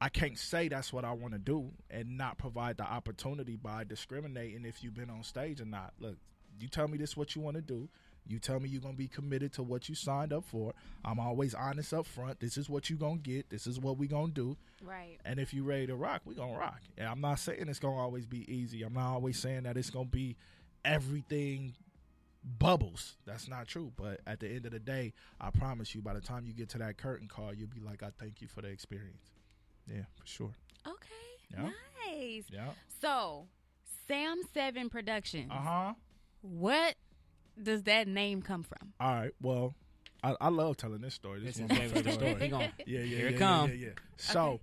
I 0.00 0.08
can't 0.08 0.38
say 0.38 0.68
that's 0.68 0.92
what 0.92 1.04
I 1.04 1.12
want 1.12 1.34
to 1.34 1.38
do 1.38 1.70
and 1.90 2.16
not 2.16 2.38
provide 2.38 2.78
the 2.78 2.84
opportunity 2.84 3.56
by 3.56 3.84
discriminating 3.84 4.64
if 4.64 4.82
you've 4.82 4.94
been 4.94 5.10
on 5.10 5.22
stage 5.22 5.60
or 5.60 5.66
not. 5.66 5.92
Look, 6.00 6.16
you 6.58 6.68
tell 6.68 6.88
me 6.88 6.98
this 6.98 7.10
is 7.10 7.16
what 7.16 7.34
you 7.34 7.42
want 7.42 7.56
to 7.56 7.62
do. 7.62 7.88
You 8.26 8.38
tell 8.38 8.60
me 8.60 8.68
you're 8.68 8.80
gonna 8.80 8.94
be 8.94 9.08
committed 9.08 9.52
to 9.54 9.62
what 9.62 9.88
you 9.88 9.94
signed 9.94 10.32
up 10.32 10.44
for. 10.44 10.72
I'm 11.04 11.18
always 11.18 11.54
honest 11.54 11.92
up 11.92 12.06
front. 12.06 12.38
This 12.38 12.56
is 12.56 12.68
what 12.68 12.88
you 12.88 12.96
gonna 12.96 13.16
get. 13.16 13.50
This 13.50 13.66
is 13.66 13.80
what 13.80 13.98
we 13.98 14.06
gonna 14.06 14.32
do. 14.32 14.56
Right. 14.82 15.18
And 15.24 15.40
if 15.40 15.52
you're 15.52 15.64
ready 15.64 15.86
to 15.88 15.96
rock, 15.96 16.22
we 16.24 16.34
gonna 16.34 16.56
rock. 16.56 16.80
And 16.96 17.08
I'm 17.08 17.20
not 17.20 17.38
saying 17.38 17.66
it's 17.68 17.78
gonna 17.78 17.96
always 17.96 18.26
be 18.26 18.50
easy. 18.52 18.82
I'm 18.82 18.92
not 18.92 19.12
always 19.12 19.38
saying 19.38 19.64
that 19.64 19.76
it's 19.76 19.90
gonna 19.90 20.04
be 20.04 20.36
everything 20.84 21.74
bubbles. 22.44 23.16
That's 23.26 23.48
not 23.48 23.68
true. 23.68 23.92
But 23.96 24.20
at 24.26 24.40
the 24.40 24.48
end 24.48 24.66
of 24.66 24.72
the 24.72 24.78
day, 24.78 25.12
I 25.40 25.50
promise 25.50 25.94
you, 25.94 26.02
by 26.02 26.14
the 26.14 26.20
time 26.20 26.46
you 26.46 26.52
get 26.52 26.68
to 26.70 26.78
that 26.78 26.96
curtain 26.96 27.28
call, 27.28 27.52
you'll 27.54 27.68
be 27.68 27.80
like, 27.80 28.02
I 28.02 28.10
thank 28.18 28.40
you 28.40 28.48
for 28.48 28.62
the 28.62 28.68
experience. 28.68 29.30
Yeah, 29.86 30.02
for 30.18 30.26
sure. 30.26 30.52
Okay. 30.86 31.06
Yeah. 31.52 31.70
Nice. 32.08 32.44
Yeah. 32.50 32.68
So, 33.00 33.46
Sam 34.06 34.40
Seven 34.54 34.88
Productions. 34.88 35.50
Uh 35.50 35.54
huh. 35.60 35.94
What 36.42 36.94
does 37.60 37.82
that 37.84 38.08
name 38.08 38.42
come 38.42 38.62
from? 38.62 38.92
All 39.00 39.12
right. 39.14 39.32
Well, 39.42 39.74
I, 40.22 40.36
I 40.40 40.48
love 40.48 40.76
telling 40.76 41.00
this 41.00 41.14
story. 41.14 41.40
This 41.40 41.58
It's 41.58 41.70
is 41.72 41.78
his 41.78 41.78
one 41.78 41.86
of 41.86 41.94
my 41.94 42.02
favorite 42.02 42.20
favorite 42.20 42.38
story. 42.38 42.42
He 42.42 42.48
stories. 42.48 42.70
Yeah, 42.86 43.00
yeah, 43.00 43.16
Here 43.18 43.26
it 43.28 43.32
yeah, 43.32 43.38
come. 43.38 43.68
yeah, 43.68 43.74
yeah, 43.74 43.86
yeah. 43.86 43.92
So, 44.16 44.60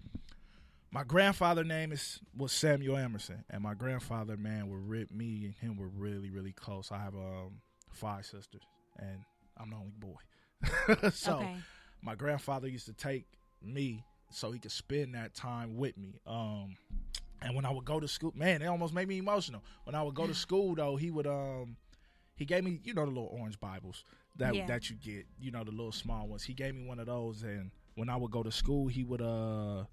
my 0.92 1.04
grandfather 1.04 1.64
name 1.64 1.92
is 1.92 2.20
was 2.36 2.52
Samuel 2.52 2.98
Emerson, 2.98 3.44
and 3.50 3.62
my 3.62 3.74
grandfather, 3.74 4.38
man, 4.38 4.70
were 4.70 4.80
rip 4.80 5.12
me 5.12 5.46
and 5.46 5.54
him 5.56 5.78
were 5.78 5.88
really, 5.88 6.30
really 6.30 6.54
close. 6.54 6.92
I 6.92 7.00
have 7.00 7.16
um 7.16 7.62
five 7.98 8.26
sisters, 8.26 8.62
and 8.98 9.20
I'm 9.58 9.70
the 9.70 9.76
only 9.76 9.94
boy. 10.00 11.10
so, 11.12 11.38
okay. 11.38 11.56
my 12.02 12.16
grandfather 12.16 12.68
used 12.68 12.86
to 12.86 12.94
take 12.94 13.26
me 13.62 14.04
so 14.32 14.52
he 14.52 14.60
could 14.60 14.72
spend 14.72 15.16
that 15.16 15.34
time 15.34 15.78
with 15.78 15.98
me. 15.98 16.20
Um, 16.26 16.76
and 17.42 17.56
when 17.56 17.66
I 17.66 17.72
would 17.72 17.86
go 17.86 18.00
to 18.00 18.08
school, 18.08 18.32
man, 18.36 18.62
it 18.62 18.68
almost 18.68 18.94
made 18.94 19.08
me 19.08 19.18
emotional. 19.18 19.64
When 19.84 19.96
I 19.96 20.04
would 20.04 20.16
go 20.16 20.28
to 20.28 20.34
school, 20.46 20.76
though, 20.76 20.96
he 20.96 21.12
would 21.12 21.28
um, 21.28 21.78
he 22.36 22.46
gave 22.46 22.64
me, 22.64 22.80
you 22.84 22.94
know, 22.94 23.06
the 23.06 23.12
little 23.12 23.30
orange 23.32 23.60
Bibles 23.60 24.04
that 24.38 24.56
Yeah. 24.56 24.66
that 24.68 24.90
you 24.90 24.96
get, 24.96 25.26
you 25.40 25.52
know, 25.52 25.64
the 25.64 25.72
little 25.72 25.92
small 25.92 26.28
ones. 26.28 26.44
He 26.44 26.54
gave 26.54 26.76
me 26.76 26.86
one 26.88 27.00
of 27.00 27.06
those, 27.08 27.44
and 27.44 27.72
when 27.96 28.10
I 28.10 28.16
would 28.16 28.32
go 28.32 28.44
to 28.44 28.52
school, 28.52 28.88
he 28.88 29.04
would 29.04 29.22
uh. 29.22 29.86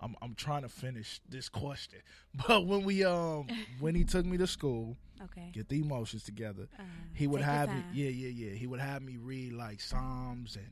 I'm 0.00 0.14
I'm 0.22 0.34
trying 0.34 0.62
to 0.62 0.68
finish 0.68 1.20
this 1.28 1.48
question, 1.48 2.00
but 2.46 2.66
when 2.66 2.84
we 2.84 3.04
um 3.04 3.48
when 3.80 3.94
he 3.94 4.04
took 4.04 4.24
me 4.26 4.36
to 4.38 4.46
school, 4.46 4.96
Okay. 5.22 5.50
get 5.52 5.68
the 5.68 5.80
emotions 5.80 6.22
together, 6.22 6.68
Uh, 6.78 6.82
he 7.14 7.26
would 7.26 7.42
have 7.42 7.68
me 7.70 7.82
yeah 7.92 8.08
yeah 8.10 8.28
yeah. 8.28 8.54
He 8.54 8.66
would 8.66 8.80
have 8.80 9.02
me 9.02 9.16
read 9.16 9.52
like 9.52 9.80
psalms 9.80 10.56
and 10.56 10.68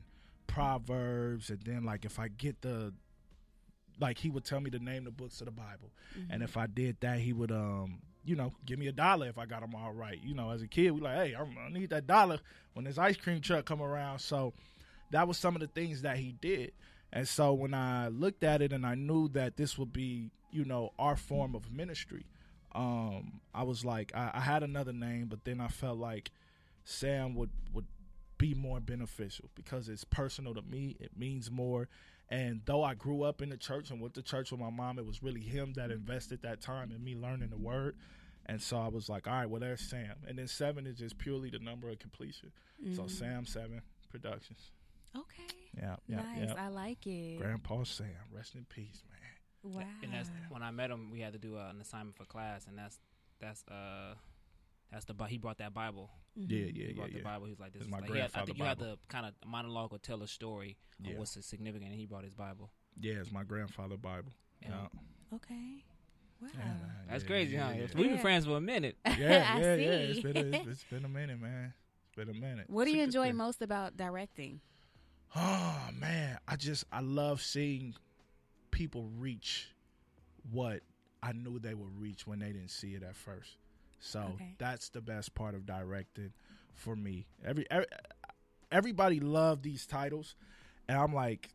proverbs 0.47 1.49
and 1.49 1.59
then 1.61 1.83
like 1.83 2.03
if 2.03 2.17
i 2.19 2.27
get 2.27 2.59
the 2.61 2.91
like 3.99 4.17
he 4.17 4.29
would 4.29 4.43
tell 4.43 4.59
me 4.59 4.69
to 4.71 4.79
name 4.79 5.03
the 5.03 5.11
books 5.11 5.39
of 5.41 5.45
the 5.45 5.51
bible. 5.51 5.91
Mm-hmm. 6.17 6.31
and 6.31 6.41
if 6.43 6.57
i 6.57 6.65
did 6.67 6.97
that 7.01 7.19
he 7.19 7.31
would 7.33 7.51
um 7.51 7.99
you 8.25 8.35
know 8.35 8.51
give 8.65 8.79
me 8.79 8.87
a 8.87 8.91
dollar 8.91 9.27
if 9.27 9.37
i 9.37 9.45
got 9.45 9.61
them 9.61 9.75
all 9.75 9.91
right. 9.93 10.19
You 10.23 10.33
know 10.33 10.49
as 10.51 10.61
a 10.61 10.67
kid 10.67 10.91
we 10.91 11.01
like 11.01 11.15
hey 11.15 11.35
I'm, 11.35 11.55
i 11.63 11.69
need 11.69 11.89
that 11.91 12.07
dollar 12.07 12.39
when 12.73 12.85
this 12.85 12.97
ice 12.97 13.17
cream 13.17 13.39
truck 13.41 13.65
come 13.65 13.81
around. 13.81 14.19
So 14.19 14.53
that 15.11 15.27
was 15.27 15.37
some 15.37 15.55
of 15.55 15.61
the 15.61 15.67
things 15.67 16.01
that 16.01 16.17
he 16.17 16.33
did 16.41 16.71
and 17.13 17.27
so 17.27 17.53
when 17.53 17.73
i 17.73 18.07
looked 18.07 18.43
at 18.43 18.61
it 18.61 18.71
and 18.73 18.85
i 18.85 18.95
knew 18.95 19.27
that 19.29 19.57
this 19.57 19.77
would 19.77 19.93
be 19.93 20.29
you 20.51 20.65
know 20.65 20.91
our 20.99 21.15
form 21.15 21.55
of 21.55 21.71
ministry 21.71 22.25
um 22.75 23.39
i 23.53 23.63
was 23.63 23.83
like 23.85 24.11
i, 24.15 24.31
I 24.33 24.39
had 24.41 24.63
another 24.63 24.93
name 24.93 25.27
but 25.27 25.43
then 25.45 25.59
i 25.61 25.67
felt 25.67 25.97
like 25.97 26.31
Sam 26.89 27.35
would 27.35 27.49
would 27.73 27.85
be 28.37 28.53
more 28.53 28.79
beneficial 28.79 29.49
because 29.55 29.89
it's 29.89 30.05
personal 30.05 30.53
to 30.53 30.61
me. 30.61 30.95
It 31.01 31.11
means 31.17 31.51
more. 31.51 31.89
And 32.29 32.61
though 32.65 32.81
I 32.81 32.93
grew 32.93 33.23
up 33.23 33.41
in 33.41 33.49
the 33.49 33.57
church 33.57 33.89
and 33.91 33.99
went 33.99 34.13
to 34.13 34.21
church 34.21 34.51
with 34.51 34.61
my 34.61 34.69
mom, 34.69 34.97
it 34.97 35.05
was 35.05 35.21
really 35.21 35.41
him 35.41 35.73
that 35.73 35.91
invested 35.91 36.43
that 36.43 36.61
time 36.61 36.91
in 36.95 37.03
me 37.03 37.13
learning 37.15 37.49
the 37.49 37.57
word. 37.57 37.97
And 38.45 38.61
so 38.61 38.77
I 38.77 38.87
was 38.87 39.09
like, 39.09 39.27
all 39.27 39.33
right, 39.33 39.49
well, 39.49 39.59
there's 39.59 39.81
Sam. 39.81 40.15
And 40.27 40.37
then 40.39 40.47
seven 40.47 40.85
is 40.87 40.97
just 40.99 41.17
purely 41.17 41.49
the 41.49 41.59
number 41.59 41.89
of 41.89 41.99
completion. 41.99 42.53
So 42.95 43.01
Mhm. 43.03 43.09
Sam 43.11 43.45
Seven 43.45 43.81
Productions. 44.09 44.71
Okay. 45.13 45.66
Yeah, 45.77 45.95
yeah, 46.07 46.15
nice. 46.17 46.49
yeah. 46.49 46.65
I 46.65 46.67
like 46.69 47.05
it. 47.07 47.39
Grandpa 47.39 47.83
Sam, 47.83 48.07
rest 48.31 48.55
in 48.55 48.65
peace, 48.65 49.03
man. 49.09 49.73
Wow. 49.75 49.83
And 50.03 50.13
that's 50.13 50.29
when 50.49 50.63
I 50.63 50.71
met 50.71 50.89
him. 50.91 51.11
We 51.11 51.19
had 51.19 51.33
to 51.33 51.39
do 51.39 51.57
uh, 51.57 51.69
an 51.69 51.81
assignment 51.81 52.15
for 52.17 52.25
class, 52.25 52.65
and 52.67 52.77
that's 52.77 52.99
that's 53.39 53.63
uh 53.67 54.15
that's 54.91 55.05
the 55.05 55.13
Bi- 55.13 55.27
he 55.27 55.37
brought 55.37 55.57
that 55.57 55.73
Bible. 55.73 56.09
Mhm. 56.39 56.45
Yeah, 56.49 56.57
yeah, 56.57 56.65
he 56.65 56.81
yeah, 56.89 56.93
brought 56.95 57.11
the 57.11 57.17
yeah. 57.17 57.23
Bible. 57.23 57.45
He 57.45 57.51
was 57.51 57.59
like, 57.59 57.73
"This 57.73 57.81
It's 57.81 57.87
is 57.87 57.91
my 57.91 57.99
like." 57.99 58.11
He 58.11 58.17
had, 58.19 58.31
I 58.33 58.45
think 58.45 58.57
you 58.57 58.63
had 58.63 58.77
Bible. 58.79 58.93
to 58.93 58.99
kind 59.07 59.25
of 59.25 59.33
monologue 59.45 59.91
or 59.93 59.99
tell 59.99 60.21
a 60.23 60.27
story 60.27 60.77
Yeah, 61.03 61.11
of 61.13 61.17
what's 61.19 61.45
significant, 61.45 61.91
and 61.91 61.99
he 61.99 62.05
brought 62.05 62.23
his 62.23 62.33
Bible. 62.33 62.71
yeah, 62.99 63.13
it's 63.15 63.31
my 63.31 63.43
grandfather 63.43 63.97
Bible. 63.97 64.31
And 64.63 64.73
Yeah, 64.73 65.35
Okay. 65.35 65.83
Wow. 66.41 66.49
Yeah, 66.55 66.73
That's 67.09 67.23
yeah, 67.23 67.27
crazy, 67.27 67.53
yeah, 67.55 67.65
huh? 67.67 67.73
yeah. 67.73 67.79
We've 67.95 67.95
been 67.95 68.11
Yeah. 68.15 68.17
friends 68.21 68.45
for 68.45 68.57
a 68.57 68.61
minute. 68.61 68.95
Yeah, 69.05 69.15
yeah, 69.17 69.75
yeah. 69.75 69.91
It's 70.07 70.21
see. 70.21 70.31
been 70.31 70.37
a, 70.37 70.57
it's 70.69 70.83
been 70.85 71.03
a 71.03 71.09
minute, 71.09 71.41
man. 71.41 71.73
It's 72.05 72.15
been 72.15 72.29
a 72.29 72.39
minute. 72.39 72.69
What 72.69 72.85
do 72.85 72.91
It's 72.91 72.95
a 72.95 72.97
you 72.97 73.03
enjoy 73.03 73.25
thing. 73.27 73.35
most 73.35 73.61
about 73.61 73.97
directing? 73.97 74.61
Oh 75.35 75.89
man, 75.99 76.37
I 76.47 76.55
just 76.55 76.85
I 76.91 77.01
love 77.01 77.41
seeing 77.41 77.95
people 78.71 79.09
reach 79.17 79.69
what 80.51 80.81
I 81.21 81.31
knew 81.33 81.59
they 81.59 81.73
would 81.73 81.99
reach 81.99 82.25
when 82.27 82.39
they 82.39 82.47
didn't 82.47 82.71
see 82.71 82.93
it 82.95 83.03
at 83.03 83.15
first. 83.15 83.57
So 83.99 84.19
Okay. 84.35 84.55
that's 84.57 84.89
the 84.89 85.01
best 85.01 85.33
part 85.35 85.55
of 85.55 85.65
directing 85.65 86.31
for 86.73 86.95
me. 86.95 87.25
Every, 87.43 87.65
every 87.69 87.85
everybody 88.71 89.19
loved 89.19 89.63
these 89.63 89.85
titles, 89.85 90.35
and 90.87 90.97
I'm 90.97 91.13
like, 91.13 91.49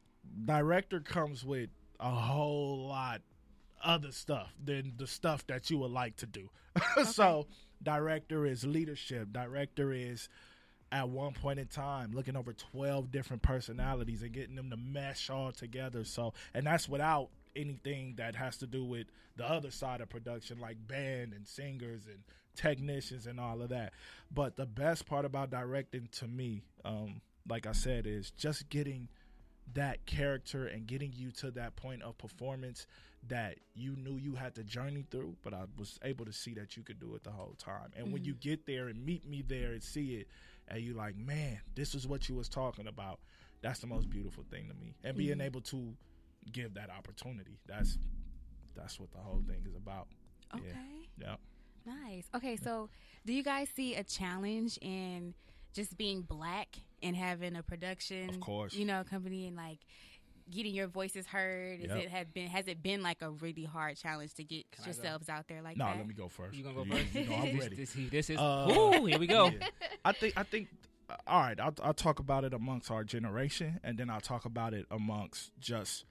director 0.44 1.00
comes 1.00 1.44
with 1.44 1.70
a 2.00 2.10
whole 2.10 2.86
lot 2.88 3.22
other 3.82 4.12
stuff 4.12 4.52
than 4.62 4.92
the 4.96 5.06
stuff 5.06 5.46
that 5.48 5.70
you 5.70 5.78
would 5.78 5.90
like 5.90 6.16
to 6.16 6.26
do. 6.26 6.50
so 7.04 7.46
director 7.82 8.46
is 8.46 8.64
leadership. 8.64 9.32
Director 9.32 9.92
is 9.92 10.28
at 10.92 11.08
one 11.08 11.32
point 11.32 11.58
in 11.58 11.66
time 11.66 12.12
looking 12.12 12.36
over 12.36 12.52
12 12.52 13.10
different 13.10 13.42
personalities 13.42 14.22
and 14.22 14.32
getting 14.32 14.54
them 14.54 14.70
to 14.70 14.76
mesh 14.76 15.30
all 15.30 15.50
together. 15.50 16.04
So 16.04 16.34
and 16.54 16.66
that's 16.66 16.88
without 16.88 17.30
anything 17.56 18.14
that 18.16 18.36
has 18.36 18.56
to 18.58 18.66
do 18.66 18.84
with 18.84 19.06
the 19.36 19.44
other 19.50 19.70
side 19.70 20.00
of 20.00 20.08
production 20.08 20.60
like 20.60 20.76
band 20.86 21.32
and 21.32 21.46
singers 21.48 22.06
and 22.06 22.18
technicians 22.54 23.26
and 23.26 23.40
all 23.40 23.60
of 23.62 23.70
that. 23.70 23.92
But 24.32 24.56
the 24.56 24.66
best 24.66 25.06
part 25.06 25.24
about 25.24 25.50
directing 25.50 26.08
to 26.12 26.28
me 26.28 26.62
um 26.84 27.20
like 27.48 27.66
i 27.66 27.72
said 27.72 28.06
is 28.06 28.30
just 28.30 28.68
getting 28.68 29.08
that 29.74 30.04
character 30.06 30.66
and 30.66 30.86
getting 30.86 31.12
you 31.14 31.30
to 31.32 31.50
that 31.50 31.74
point 31.76 32.02
of 32.02 32.16
performance 32.18 32.86
that 33.28 33.56
you 33.74 33.96
knew 33.96 34.16
you 34.16 34.34
had 34.34 34.54
to 34.54 34.62
journey 34.64 35.04
through 35.10 35.34
but 35.42 35.54
i 35.54 35.62
was 35.78 35.98
able 36.04 36.24
to 36.24 36.32
see 36.32 36.54
that 36.54 36.76
you 36.76 36.82
could 36.82 37.00
do 37.00 37.14
it 37.14 37.22
the 37.24 37.30
whole 37.30 37.54
time. 37.58 37.90
And 37.96 38.12
when 38.12 38.22
Mhm. 38.22 38.26
you 38.26 38.34
get 38.34 38.66
there 38.66 38.88
and 38.88 39.04
meet 39.04 39.24
me 39.26 39.42
there 39.42 39.72
and 39.72 39.82
see 39.82 40.16
it 40.16 40.28
and 40.68 40.80
you 40.82 40.94
like, 40.94 41.16
man, 41.16 41.60
this 41.74 41.94
is 41.94 42.06
what 42.06 42.28
you 42.28 42.34
was 42.34 42.48
talking 42.48 42.86
about. 42.86 43.20
That's 43.62 43.80
the 43.80 43.86
most 43.86 44.10
beautiful 44.10 44.44
thing 44.50 44.68
to 44.68 44.74
me. 44.74 44.94
And 45.04 45.16
being 45.16 45.38
Mhm. 45.38 45.44
able 45.44 45.60
to 45.62 45.96
give 46.50 46.74
that 46.74 46.90
opportunity. 46.90 47.58
That's 47.66 47.98
that's 48.74 48.98
what 48.98 49.10
the 49.12 49.18
whole 49.18 49.42
thing 49.46 49.62
is 49.66 49.74
about. 49.76 50.08
Okay. 50.54 50.74
Yeah. 51.18 51.36
Nice. 51.84 52.24
Okay, 52.34 52.56
so 52.56 52.88
do 53.26 53.32
you 53.32 53.42
guys 53.42 53.68
see 53.70 53.94
a 53.96 54.02
challenge 54.04 54.78
in 54.80 55.34
just 55.74 55.96
being 55.98 56.22
black 56.22 56.76
and 57.02 57.14
having 57.16 57.56
a 57.56 57.62
production, 57.62 58.28
Of 58.30 58.40
course. 58.40 58.74
you 58.74 58.84
know, 58.84 59.04
company 59.04 59.46
and 59.46 59.56
like 59.56 59.80
getting 60.50 60.74
your 60.74 60.86
voices 60.88 61.26
heard? 61.26 61.80
Is 61.80 61.88
Yep. 61.88 61.96
it 61.98 62.08
have 62.10 62.34
been 62.34 62.48
has 62.48 62.68
it 62.68 62.82
been 62.82 63.02
like 63.02 63.22
a 63.22 63.30
really 63.30 63.64
hard 63.64 63.96
challenge 63.96 64.34
to 64.34 64.44
get 64.44 64.70
Can 64.72 64.84
yourselves 64.84 65.28
out 65.28 65.48
there 65.48 65.62
like 65.62 65.76
no, 65.76 65.84
that? 65.86 65.92
No, 65.94 65.98
let 65.98 66.08
me 66.08 66.14
go 66.14 66.28
first. 66.28 66.54
You 66.56 66.62
gonna 66.64 66.74
go 66.76 66.84
You- 66.84 66.92
first? 66.96 67.14
You 67.14 67.24
know, 67.26 67.34
I'm 67.36 67.42
this, 67.56 67.60
ready. 67.62 67.76
This, 67.76 67.92
he- 67.92 68.08
this 68.08 68.30
is. 68.30 68.38
Uh, 68.38 68.68
Ooh, 69.00 69.04
here 69.06 69.18
we 69.18 69.26
go. 69.26 69.46
Yeah. 69.48 69.68
I 70.04 70.12
think 70.12 70.34
I 70.36 70.42
think 70.42 70.68
uh, 71.10 71.16
all 71.26 71.40
right, 71.40 71.58
I'll 71.60 71.74
I'll 71.82 71.94
talk 71.94 72.18
about 72.20 72.44
it 72.44 72.52
amongst 72.54 72.90
our 72.90 73.04
generation 73.04 73.80
and 73.84 73.98
then 73.98 74.10
I'll 74.10 74.20
talk 74.20 74.44
about 74.44 74.74
it 74.74 74.86
amongst 74.90 75.52
just 75.60 76.04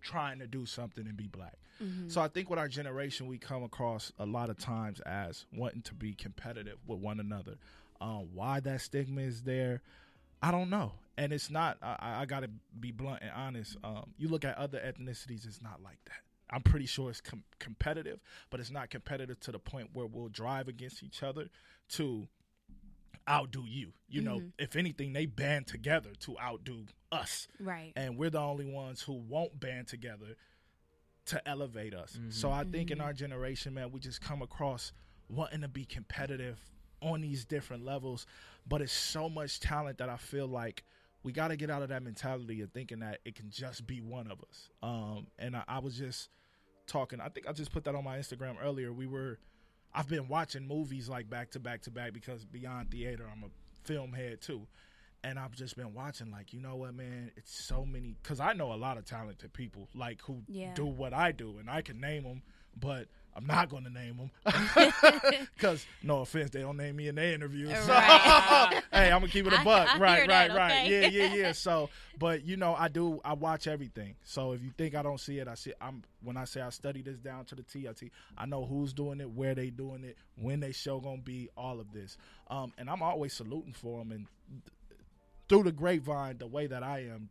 trying 0.00 0.38
to 0.40 0.46
do 0.46 0.66
something 0.66 1.06
and 1.06 1.16
be 1.16 1.28
black. 1.28 1.56
Mhm. 1.82 2.10
So 2.10 2.20
I 2.20 2.28
think 2.28 2.50
with 2.50 2.58
our 2.58 2.68
generation, 2.68 3.26
we 3.28 3.38
come 3.38 3.62
across 3.62 4.12
a 4.18 4.26
lot 4.26 4.50
of 4.50 4.58
times 4.58 5.00
as 5.00 5.46
wanting 5.52 5.82
to 5.82 5.94
be 5.94 6.14
competitive 6.14 6.78
with 6.86 6.98
one 6.98 7.20
another. 7.20 7.56
Um, 8.00 8.28
why 8.34 8.58
that 8.60 8.80
stigma 8.80 9.20
is 9.20 9.42
there, 9.42 9.80
I 10.42 10.50
don't 10.50 10.70
know. 10.70 10.92
And 11.18 11.32
it's 11.32 11.50
not. 11.50 11.78
I, 11.82 12.22
I 12.22 12.26
got 12.26 12.40
to 12.40 12.50
be 12.80 12.90
blunt 12.90 13.20
and 13.22 13.30
honest. 13.32 13.76
Um, 13.84 14.12
you 14.16 14.28
look 14.28 14.44
at 14.44 14.56
other 14.56 14.78
ethnicities, 14.80 15.46
it's 15.46 15.60
not 15.60 15.82
like 15.82 15.98
that. 16.06 16.20
I'm 16.50 16.62
pretty 16.62 16.86
sure 16.86 17.10
it's 17.10 17.20
com- 17.20 17.44
competitive, 17.58 18.20
but 18.50 18.60
it's 18.60 18.70
not 18.70 18.90
competitive 18.90 19.38
to 19.40 19.52
the 19.52 19.58
point 19.58 19.90
where 19.92 20.06
we'll 20.06 20.28
drive 20.28 20.68
against 20.68 21.02
each 21.02 21.22
other 21.22 21.48
to 21.90 22.28
outdo 23.28 23.64
you. 23.66 23.92
You 24.08 24.20
know, 24.22 24.40
Mhm. 24.40 24.52
if 24.58 24.76
anything, 24.76 25.12
they 25.12 25.26
band 25.26 25.66
together 25.66 26.14
to 26.20 26.38
outdo 26.38 26.86
us 27.10 27.46
right. 27.60 27.92
and 27.94 28.16
we're 28.18 28.30
the 28.30 28.40
only 28.40 28.64
ones 28.66 29.02
who 29.02 29.12
won't 29.12 29.58
band 29.60 29.86
together 29.88 30.36
to 31.26 31.48
elevate 31.48 31.94
us. 31.94 32.16
Mhm. 32.16 32.32
So 32.32 32.50
I 32.50 32.64
think 32.64 32.90
in 32.90 32.98
Mhm. 32.98 33.04
our 33.04 33.12
generation, 33.12 33.74
man, 33.74 33.92
we 33.92 34.00
just 34.00 34.20
come 34.20 34.42
across 34.42 34.92
wanting 35.28 35.60
to 35.60 35.68
be 35.68 35.84
competitive 35.84 36.58
on 37.00 37.20
these 37.20 37.44
different 37.44 37.84
levels, 37.84 38.26
but 38.66 38.82
it's 38.82 38.92
so 38.92 39.28
much 39.28 39.60
talent 39.60 39.98
that 39.98 40.08
I 40.08 40.16
feel 40.16 40.46
like 40.48 40.84
we 41.22 41.32
got 41.32 41.48
to 41.48 41.56
get 41.56 41.70
out 41.70 41.82
of 41.82 41.88
that 41.90 42.02
mentality 42.02 42.60
of 42.62 42.70
thinking 42.72 43.00
that 43.00 43.20
it 43.24 43.34
can 43.34 43.50
just 43.50 43.86
be 43.86 44.00
one 44.00 44.30
of 44.30 44.40
us. 44.48 44.68
Um, 44.82 45.26
and 45.38 45.56
I, 45.56 45.62
I 45.68 45.78
was 45.78 45.96
just 45.96 46.28
talking. 46.86 47.20
I 47.20 47.28
think 47.28 47.48
I 47.48 47.52
just 47.52 47.72
put 47.72 47.84
that 47.84 47.94
on 47.94 48.04
my 48.04 48.18
Instagram 48.18 48.56
earlier. 48.62 48.92
We 48.92 49.06
were, 49.06 49.38
I've 49.94 50.08
been 50.08 50.28
watching 50.28 50.66
movies 50.66 51.08
like 51.08 51.30
back 51.30 51.50
to 51.52 51.60
back 51.60 51.82
to 51.82 51.90
back 51.90 52.12
because 52.12 52.44
beyond 52.44 52.90
theater, 52.90 53.28
I'm 53.30 53.44
a 53.44 53.50
film 53.86 54.12
head 54.12 54.40
too 54.40 54.66
and 55.24 55.38
I've 55.38 55.54
just 55.54 55.76
been 55.76 55.94
watching, 55.94 56.30
like, 56.30 56.52
you 56.52 56.60
know 56.60 56.74
what, 56.76 56.94
man? 56.94 57.30
It's 57.36 57.54
so 57.54 57.84
many 57.84 58.16
because 58.20 58.40
I 58.40 58.54
know 58.54 58.72
a 58.72 58.74
lot 58.74 58.98
of 58.98 59.04
talented 59.04 59.52
people, 59.52 59.88
like 59.94 60.20
who 60.22 60.42
Yeah. 60.48 60.74
do 60.74 60.84
what 60.86 61.12
I 61.12 61.30
do, 61.32 61.58
and 61.58 61.70
I 61.70 61.80
can 61.82 62.00
name 62.00 62.24
them, 62.24 62.42
but 62.76 63.06
I'm 63.34 63.46
not 63.46 63.70
going 63.70 63.84
to 63.84 63.90
name 63.90 64.16
them 64.18 64.30
because, 65.54 65.86
no 66.02 66.20
offense, 66.20 66.50
they 66.50 66.60
don't 66.60 66.76
name 66.76 66.96
me 66.96 67.08
in 67.08 67.14
their 67.14 67.32
interviews. 67.32 67.70
So, 67.86 67.92
Right. 67.92 68.82
hey, 68.92 69.10
I'm 69.10 69.20
gonna 69.20 69.28
keep 69.28 69.46
it 69.46 69.52
a 69.52 69.64
buck, 69.64 69.88
I 69.88 69.98
right, 69.98 70.28
right, 70.28 70.48
that, 70.48 70.56
right, 70.56 70.86
okay. 70.86 71.08
yeah, 71.10 71.24
yeah, 71.26 71.34
yeah. 71.34 71.52
So, 71.52 71.88
but 72.18 72.44
you 72.44 72.56
know, 72.56 72.74
I 72.74 72.88
do, 72.88 73.20
I 73.24 73.32
watch 73.32 73.66
everything. 73.66 74.14
So 74.22 74.52
if 74.52 74.62
you 74.62 74.70
think 74.76 74.94
I 74.94 75.02
don't 75.02 75.18
see 75.18 75.38
it, 75.38 75.48
I 75.48 75.54
see. 75.54 75.72
I'm 75.80 76.02
when 76.22 76.36
I 76.36 76.44
say 76.44 76.60
I 76.60 76.70
study 76.70 77.02
this 77.02 77.18
down 77.18 77.44
to 77.46 77.54
the 77.54 77.62
T, 77.62 77.88
I 77.88 77.92
T. 77.92 78.10
I 78.36 78.46
know 78.46 78.64
who's 78.66 78.92
doing 78.92 79.20
it, 79.20 79.30
where 79.30 79.54
they 79.54 79.70
doing 79.70 80.04
it, 80.04 80.16
when 80.36 80.60
they 80.60 80.72
show 80.72 81.00
gonna 81.00 81.18
be, 81.18 81.48
all 81.56 81.80
of 81.80 81.92
this. 81.92 82.16
Um, 82.48 82.72
and 82.78 82.88
I'm 82.90 83.02
always 83.02 83.32
saluting 83.32 83.72
for 83.72 83.98
them 83.98 84.12
and 84.12 84.26
through 85.48 85.64
the 85.64 85.72
grapevine, 85.72 86.38
the 86.38 86.46
way 86.46 86.66
that 86.66 86.82
I 86.82 87.00
am, 87.00 87.28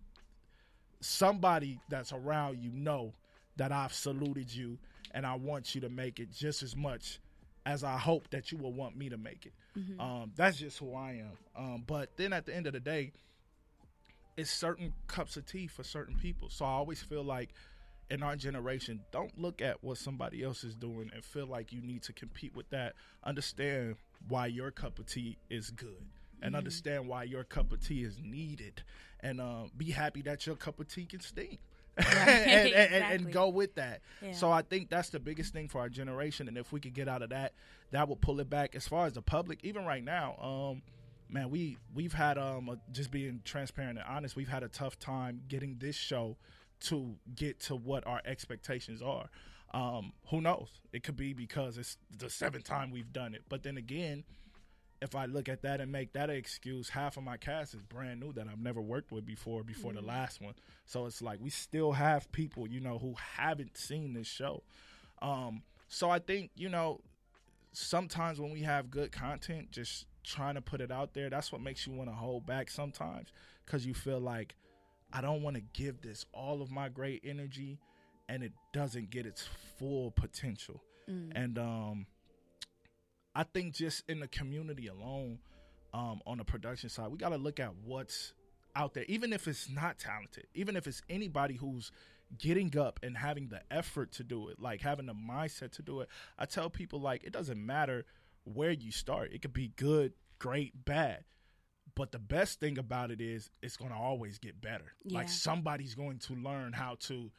somebody 1.00 1.80
that's 1.90 2.12
around 2.14 2.60
you 2.60 2.72
know 2.72 3.14
that 3.58 3.72
I've 3.72 3.94
saluted 3.94 4.54
you 4.54 4.78
and 5.14 5.26
I 5.26 5.36
want 5.36 5.76
you 5.76 5.82
to 5.82 5.90
make 5.90 6.20
it 6.20 6.32
just 6.32 6.64
as 6.64 6.76
much 6.76 7.20
as 7.66 7.84
I 7.84 7.98
hope 7.98 8.30
that 8.32 8.52
you 8.52 8.58
will 8.58 8.74
want 8.74 8.96
me 8.98 9.10
to 9.10 9.18
make 9.18 9.46
it. 9.46 9.54
Mhm. 9.78 10.00
Um, 10.00 10.32
that's 10.36 10.58
just 10.58 10.80
who 10.80 10.94
I 10.96 11.14
am. 11.14 11.38
Um, 11.56 11.84
but 11.86 12.18
then 12.18 12.34
at 12.34 12.46
the 12.46 12.56
end 12.56 12.66
of 12.68 12.74
the 12.74 12.80
day, 12.80 13.12
it's 14.38 14.50
certain 14.50 14.94
cups 15.08 15.38
of 15.38 15.46
tea 15.46 15.68
for 15.68 15.84
certain 15.84 16.16
people. 16.18 16.50
So 16.50 16.66
I 16.66 16.70
always 16.70 17.02
feel 17.02 17.24
like 17.24 17.54
in 18.10 18.24
our 18.24 18.36
generation, 18.36 19.02
don't 19.12 19.38
look 19.40 19.62
at 19.62 19.84
what 19.84 19.98
somebody 19.98 20.44
else 20.44 20.64
is 20.64 20.76
doing 20.76 21.12
and 21.14 21.24
feel 21.24 21.46
like 21.46 21.72
you 21.72 21.82
need 21.82 22.02
to 22.04 22.14
compete 22.14 22.56
with 22.56 22.70
that. 22.72 22.96
Understand 23.24 23.96
why 24.28 24.48
your 24.48 24.72
cup 24.72 25.00
of 25.00 25.06
tea 25.06 25.38
is 25.50 25.70
good 25.72 26.06
and 26.42 26.54
Mhm. 26.56 26.58
understand 26.58 27.08
why 27.08 27.24
your 27.24 27.44
cup 27.44 27.72
of 27.72 27.80
tea 27.86 28.04
is 28.04 28.20
needed 28.20 28.84
and 29.20 29.40
uh, 29.40 29.68
be 29.78 29.92
happy 29.92 30.22
that 30.24 30.46
your 30.48 30.56
cup 30.56 30.80
of 30.80 30.88
tea 30.88 31.06
can 31.06 31.20
steam. 31.20 31.58
Right, 31.98 32.08
and, 32.18 32.74
and, 32.74 32.94
and, 32.94 33.22
and 33.26 33.34
go 33.34 33.50
with 33.50 33.76
that. 33.76 34.02
Yeah. 34.22 34.34
So 34.34 34.52
I 34.52 34.62
think 34.62 34.90
that's 34.90 35.10
the 35.10 35.20
biggest 35.20 35.54
thing 35.54 35.68
for 35.68 35.80
our 35.80 35.90
generation, 35.90 36.48
and 36.48 36.58
if 36.58 36.72
we 36.72 36.80
could 36.80 36.94
get 36.94 37.08
out 37.08 37.22
of 37.22 37.30
that, 37.30 37.54
that 37.92 38.08
would 38.08 38.22
pull 38.22 38.40
it 38.40 38.50
back. 38.50 38.76
As 38.76 38.88
far 38.88 39.06
as 39.06 39.14
the 39.14 39.22
public, 39.22 39.60
even 39.64 39.86
right 39.86 40.04
now, 40.04 40.36
um, 40.42 40.82
man, 41.30 41.50
we 41.50 41.78
we've 41.94 42.14
had 42.14 42.38
um 42.38 42.70
a, 42.70 42.78
just 42.92 43.12
being 43.12 43.42
transparent 43.44 43.98
and 43.98 44.08
honest, 44.08 44.36
we've 44.36 44.50
had 44.50 44.64
a 44.64 44.70
tough 44.70 45.00
time 45.00 45.42
getting 45.48 45.78
this 45.80 45.96
show 45.96 46.38
to 46.82 47.16
get 47.36 47.60
to 47.62 47.76
what 47.76 48.06
our 48.08 48.22
expectations 48.26 49.02
are. 49.02 49.30
Um, 49.74 50.14
who 50.30 50.42
knows? 50.42 50.68
It 50.92 51.04
could 51.04 51.16
be 51.16 51.34
because 51.34 51.78
it's 51.78 51.98
the 52.18 52.30
seventh 52.30 52.66
time 52.66 52.92
we've 52.92 53.14
done 53.14 53.34
it, 53.34 53.44
but 53.50 53.64
then 53.64 53.78
again. 53.78 54.24
If 55.02 55.16
I 55.16 55.26
look 55.26 55.50
at 55.50 55.64
that 55.64 55.82
and 55.82 55.92
make 55.92 56.14
that 56.14 56.30
an 56.30 56.36
excuse, 56.36 56.90
half 56.90 57.18
of 57.18 57.24
my 57.24 57.36
cast 57.38 57.74
is 57.74 57.82
brand 57.82 58.20
new 58.20 58.32
that 58.34 58.48
I've 58.48 58.60
never 58.60 58.82
worked 58.82 59.12
with 59.12 59.26
before, 59.26 59.64
before 59.64 59.94
the 59.94 60.02
Mhm. 60.02 60.06
last 60.08 60.42
one. 60.42 60.54
So 60.86 61.08
it's 61.08 61.22
like 61.24 61.40
we 61.40 61.50
still 61.50 61.94
have 61.94 62.32
people, 62.32 62.68
you 62.68 62.80
know, 62.80 63.00
who 63.00 63.16
haven't 63.16 63.78
seen 63.78 64.14
this 64.14 64.28
show. 64.28 64.64
Um, 65.22 65.64
so 65.88 66.10
I 66.12 66.20
think, 66.20 66.52
you 66.56 66.70
know, 66.70 67.02
sometimes 67.74 68.40
when 68.40 68.52
we 68.52 68.62
have 68.62 68.92
good 68.92 69.12
content, 69.12 69.72
just 69.72 70.06
trying 70.24 70.54
to 70.56 70.62
put 70.62 70.82
it 70.82 70.92
out 70.92 71.14
there, 71.14 71.30
that's 71.32 71.52
what 71.52 71.62
makes 71.62 71.88
you 71.88 71.94
want 71.94 72.10
to 72.10 72.16
hold 72.16 72.46
back 72.46 72.70
sometimes 72.70 73.32
because 73.66 73.86
you 73.86 73.94
feel 73.96 74.20
like 74.20 74.56
I 75.12 75.22
don't 75.22 75.42
want 75.42 75.56
to 75.56 75.62
give 75.74 76.02
this 76.02 76.26
all 76.32 76.62
of 76.62 76.70
my 76.70 76.90
great 76.90 77.22
energy 77.26 77.80
and 78.30 78.44
it 78.44 78.54
doesn't 78.72 79.10
get 79.10 79.26
its 79.26 79.48
full 79.78 80.12
potential. 80.12 80.84
Mm. 81.10 81.32
And 81.36 81.58
um, 81.58 82.06
I 83.34 83.44
think 83.44 83.74
just 83.74 84.04
in 84.10 84.20
the 84.20 84.28
community 84.28 84.88
alone, 84.88 85.40
um, 85.94 86.22
on 86.26 86.38
the 86.38 86.44
production 86.44 86.90
side, 86.90 87.10
we 87.10 87.18
got 87.18 87.30
to 87.30 87.38
look 87.38 87.60
at 87.60 87.74
what's 87.84 88.34
out 88.76 88.94
there, 88.94 89.06
even 89.08 89.34
if 89.34 89.48
it's 89.48 89.70
not 89.70 90.00
talented, 90.00 90.48
even 90.54 90.76
if 90.76 90.88
it's 90.88 91.02
anybody 91.10 91.56
who's 91.56 91.92
getting 92.38 92.78
up 92.78 93.00
and 93.04 93.18
having 93.18 93.50
the 93.50 93.62
effort 93.70 94.12
to 94.14 94.24
do 94.24 94.48
it, 94.50 94.60
like 94.60 94.82
having 94.82 95.06
the 95.06 95.14
mindset 95.14 95.72
to 95.74 95.82
do 95.82 96.02
it. 96.02 96.10
I 96.38 96.46
tell 96.46 96.70
people 96.70 97.00
like 97.02 97.24
it 97.24 97.34
doesn't 97.34 97.64
matter 97.64 98.06
where 98.44 98.72
you 98.72 98.92
start; 98.92 99.32
it 99.34 99.42
could 99.42 99.54
be 99.54 99.74
good, 99.76 100.14
great, 100.40 100.86
bad. 100.86 101.26
But 101.94 102.12
the 102.12 102.20
best 102.20 102.60
thing 102.60 102.78
about 102.78 103.12
it 103.12 103.20
is 103.20 103.50
it's 103.62 103.76
going 103.76 103.92
to 103.92 103.98
always 103.98 104.40
get 104.40 104.62
better. 104.62 104.94
Yeah. 105.04 105.18
Like 105.20 105.30
somebody's 105.30 105.94
going 105.94 106.20
to 106.20 106.34
learn 106.36 106.72
how 106.72 106.96
to, 107.02 107.32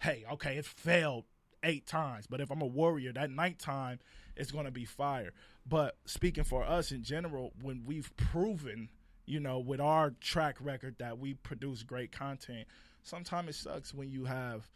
hey, 0.00 0.24
okay, 0.32 0.56
it 0.56 0.64
failed 0.64 1.24
eight 1.62 1.86
times, 1.86 2.26
but 2.26 2.40
if 2.40 2.50
I'm 2.50 2.62
a 2.62 2.66
warrior, 2.66 3.12
that 3.12 3.30
ninth 3.30 3.58
time 3.58 3.98
is 4.36 4.50
going 4.52 4.64
to 4.66 4.70
be 4.70 4.84
fire. 4.84 5.32
But 5.68 5.96
speaking 6.06 6.44
for 6.44 6.64
us 6.64 6.92
in 6.92 7.02
general, 7.02 7.52
when 7.60 7.82
we've 7.84 8.10
proven, 8.16 8.88
you 9.26 9.40
know, 9.40 9.58
with 9.58 9.80
our 9.80 10.12
track 10.20 10.56
record 10.60 10.96
that 10.98 11.18
we 11.18 11.34
produce 11.34 11.82
great 11.82 12.12
content, 12.12 12.66
sometimes 13.02 13.48
it 13.50 13.54
sucks 13.56 13.92
when 13.92 14.10
you 14.10 14.24
have 14.24 14.68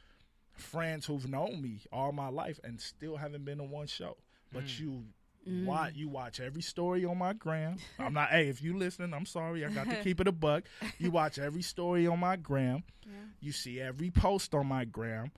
friends 0.53 1.07
who've 1.07 1.29
known 1.29 1.63
me 1.63 1.81
all 1.93 2.13
my 2.13 2.29
life 2.29 2.61
and 2.65 2.81
still 2.81 3.17
haven't 3.17 3.45
been 3.45 3.61
on 3.61 3.71
one 3.71 3.87
show. 3.87 4.17
But 4.53 4.79
you 4.79 5.05
Mm. 5.49 5.65
watch 5.65 5.95
you 5.97 6.09
watch 6.09 6.39
every 6.39 6.63
story 6.63 7.05
on 7.05 7.19
my 7.19 7.33
gram. 7.33 7.77
I'm 7.99 8.13
not 8.13 8.29
hey, 8.29 8.49
if 8.49 8.63
you 8.63 8.79
listening, 8.79 9.13
I'm 9.13 9.27
sorry, 9.27 9.65
I 9.65 9.71
got 9.71 9.89
to 9.91 9.97
keep 9.97 10.21
it 10.21 10.29
a 10.29 10.33
buck. 10.33 10.63
You 10.99 11.11
watch 11.11 11.37
every 11.41 11.63
story 11.63 12.07
on 12.07 12.21
my 12.21 12.37
gram. 12.37 12.85
Yeah. 13.05 13.11
You 13.41 13.51
see 13.51 13.81
every 13.81 14.13
post 14.13 14.55
on 14.55 14.69
my 14.69 14.85
gram. 14.85 15.33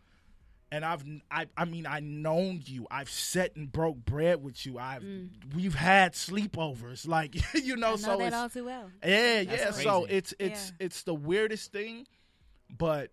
And 0.75 0.85
I've 0.85 1.05
I 1.31 1.47
I 1.57 1.64
mean 1.66 1.87
I 1.87 2.01
known 2.01 2.61
you. 2.64 2.87
I've 2.91 3.09
sat 3.11 3.55
and 3.55 3.70
broke 3.70 4.05
bread 4.05 4.43
with 4.43 4.66
you. 4.66 4.77
I've 4.79 5.05
we've 5.55 5.75
had 5.75 6.14
sleepovers. 6.14 7.07
Like 7.16 7.37
you 7.55 7.77
know, 7.77 7.95
Mm. 7.95 8.03
Know 8.03 8.14
so 8.14 8.16
that 8.18 8.27
it's 8.27 8.37
all 8.37 8.49
too 8.49 8.64
well. 8.64 8.91
yeah, 9.05 9.45
That's 9.45 9.62
yeah. 9.62 9.70
So 9.85 10.01
crazy. 10.03 10.16
it's 10.16 10.35
it's 10.41 10.72
it's 10.81 11.03
the 11.05 11.14
weirdest 11.14 11.70
thing, 11.70 12.07
but 12.77 13.11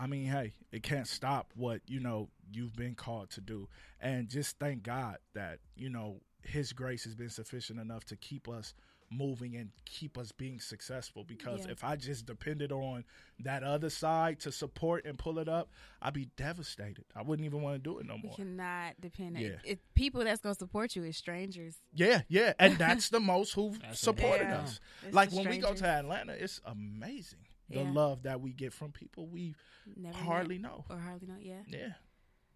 I 0.00 0.06
mean, 0.06 0.24
hey, 0.26 0.54
it 0.72 0.82
can't 0.82 1.06
stop 1.06 1.52
what 1.54 1.80
you 1.86 2.00
know 2.00 2.28
you've 2.52 2.74
been 2.74 2.94
called 2.94 3.30
to 3.32 3.40
do, 3.40 3.68
and 4.00 4.28
just 4.28 4.58
thank 4.58 4.82
God 4.82 5.18
that 5.34 5.58
you 5.76 5.90
know 5.90 6.20
His 6.42 6.72
grace 6.72 7.04
has 7.04 7.14
been 7.14 7.30
sufficient 7.30 7.78
enough 7.78 8.04
to 8.06 8.16
keep 8.16 8.48
us 8.48 8.74
moving 9.10 9.56
and 9.56 9.70
keep 9.84 10.16
us 10.16 10.30
being 10.32 10.60
successful. 10.60 11.24
Because 11.24 11.66
Yeah. 11.66 11.72
if 11.72 11.82
I 11.84 11.96
just 11.96 12.26
depended 12.26 12.70
on 12.72 13.04
that 13.40 13.62
other 13.64 13.90
side 13.90 14.38
to 14.40 14.52
support 14.52 15.04
and 15.04 15.18
pull 15.18 15.38
it 15.38 15.48
up, 15.48 15.70
I'd 16.00 16.14
be 16.14 16.26
devastated. 16.36 17.04
I 17.14 17.22
wouldn't 17.22 17.44
even 17.44 17.60
want 17.62 17.74
to 17.74 17.78
do 17.90 17.98
it 17.98 18.06
no 18.06 18.14
We 18.16 18.22
more. 18.28 18.36
cannot 18.36 19.00
depend 19.00 19.36
on 19.36 19.42
Yeah. 19.42 19.58
it, 19.64 19.80
people 19.94 20.22
that's 20.24 20.40
gonna 20.40 20.54
support 20.54 20.94
you 20.94 21.04
is 21.04 21.16
strangers. 21.16 21.82
Yeah, 21.92 22.22
yeah, 22.28 22.52
and 22.58 22.78
that's 22.78 23.08
the 23.08 23.20
most 23.20 23.52
who've 23.54 23.80
That's 23.80 23.98
supported 23.98 24.44
Yeah. 24.44 24.60
us. 24.62 24.80
It's 25.04 25.14
like 25.14 25.30
the 25.30 25.36
when 25.36 25.48
we 25.48 25.58
go 25.58 25.74
to 25.74 25.86
Atlanta, 25.86 26.32
it's 26.32 26.60
amazing 26.64 27.46
the 27.68 27.82
Yeah. 27.82 27.90
love 27.90 28.22
that 28.22 28.40
we 28.40 28.52
get 28.52 28.72
from 28.72 28.92
people 28.92 29.26
we 29.28 29.54
Never 29.96 30.16
hardly 30.18 30.58
know. 30.58 30.84
or 30.88 30.98
hardly 30.98 31.26
know. 31.26 31.36
Yeah. 31.40 31.62
Yeah, 31.66 31.92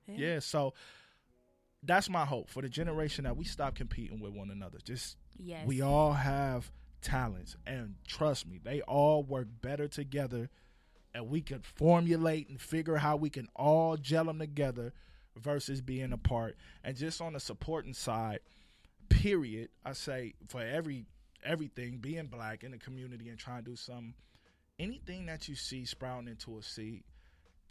yeah. 0.07 0.39
So 0.41 0.75
that's 1.83 2.09
my 2.09 2.25
hope 2.25 2.49
for 2.49 2.63
the 2.63 2.69
generation 2.69 3.25
that 3.25 3.37
we 3.37 3.45
stop 3.45 3.75
competing 3.75 4.21
with 4.21 4.33
one 4.33 4.51
another. 4.51 4.79
Just 4.79 5.17
Yes. 5.37 5.67
we 5.67 5.81
all 5.81 6.13
have 6.13 6.71
talents, 7.01 7.57
and 7.67 7.97
trust 8.07 8.47
me, 8.47 8.61
they 8.63 8.81
all 8.83 9.23
work 9.23 9.49
better 9.61 9.89
together, 9.89 10.51
and 11.15 11.29
we 11.29 11.41
can 11.41 11.61
formulate 11.61 12.49
and 12.49 12.61
figure 12.61 12.97
how 12.97 13.17
we 13.17 13.31
can 13.31 13.49
all 13.55 13.97
gel 13.97 14.25
them 14.25 14.39
together 14.39 14.93
versus 15.37 15.81
being 15.81 16.13
apart. 16.13 16.57
And 16.83 16.97
just 16.97 17.21
on 17.21 17.35
the 17.35 17.41
supporting 17.41 17.95
side, 17.95 18.41
period, 19.09 19.69
I 19.85 19.93
say 19.93 20.35
for 20.49 20.63
every 20.63 21.07
everything 21.45 21.99
being 21.99 22.27
black 22.27 22.65
in 22.65 22.71
the 22.71 22.79
community 22.79 23.29
and 23.29 23.39
trying 23.39 23.63
to 23.65 23.71
do 23.71 23.77
something, 23.77 24.15
anything 24.79 25.27
that 25.27 25.47
you 25.49 25.55
see 25.55 25.85
sprouting 25.85 26.29
into 26.29 26.57
a 26.57 26.63
seed, 26.63 27.05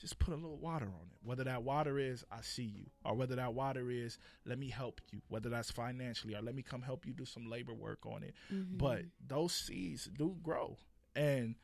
just 0.03 0.19
put 0.19 0.33
a 0.33 0.35
little 0.37 0.57
water 0.57 0.85
on 0.85 1.07
it. 1.09 1.17
Whether 1.23 1.45
that 1.45 1.63
water 1.63 1.97
is 1.97 2.25
I 2.29 2.41
see 2.41 2.63
you, 2.65 2.85
or 3.05 3.15
whether 3.15 3.37
that 3.37 3.53
water 3.53 3.89
is 3.89 4.17
let 4.45 4.59
me 4.59 4.69
help 4.69 4.99
you, 5.11 5.21
whether 5.29 5.47
that's 5.49 5.71
financially 5.71 6.35
or 6.35 6.41
let 6.41 6.53
me 6.55 6.61
come 6.61 6.81
help 6.81 7.05
you 7.05 7.13
do 7.13 7.23
some 7.23 7.49
labor 7.49 7.73
work 7.73 8.05
on 8.05 8.21
it. 8.21 8.35
Mhm. 8.51 8.77
But 8.77 9.05
those 9.25 9.53
seeds 9.55 10.09
do 10.17 10.35
grow, 10.43 10.77
and 11.15 11.55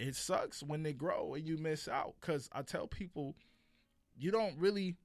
it 0.00 0.16
sucks 0.16 0.60
when 0.60 0.82
they 0.82 0.92
grow 0.92 1.34
and 1.34 1.46
you 1.46 1.56
miss 1.56 1.86
out. 1.86 2.16
Because 2.20 2.48
I 2.50 2.62
tell 2.62 2.88
people, 2.88 3.36
you 4.16 4.32
don't 4.32 4.58
really, 4.58 4.96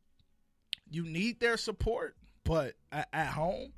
you 0.89 1.03
need 1.03 1.39
their 1.39 1.57
support, 1.57 2.17
but 2.43 2.73
at, 2.91 3.07
at 3.13 3.27
home, 3.27 3.71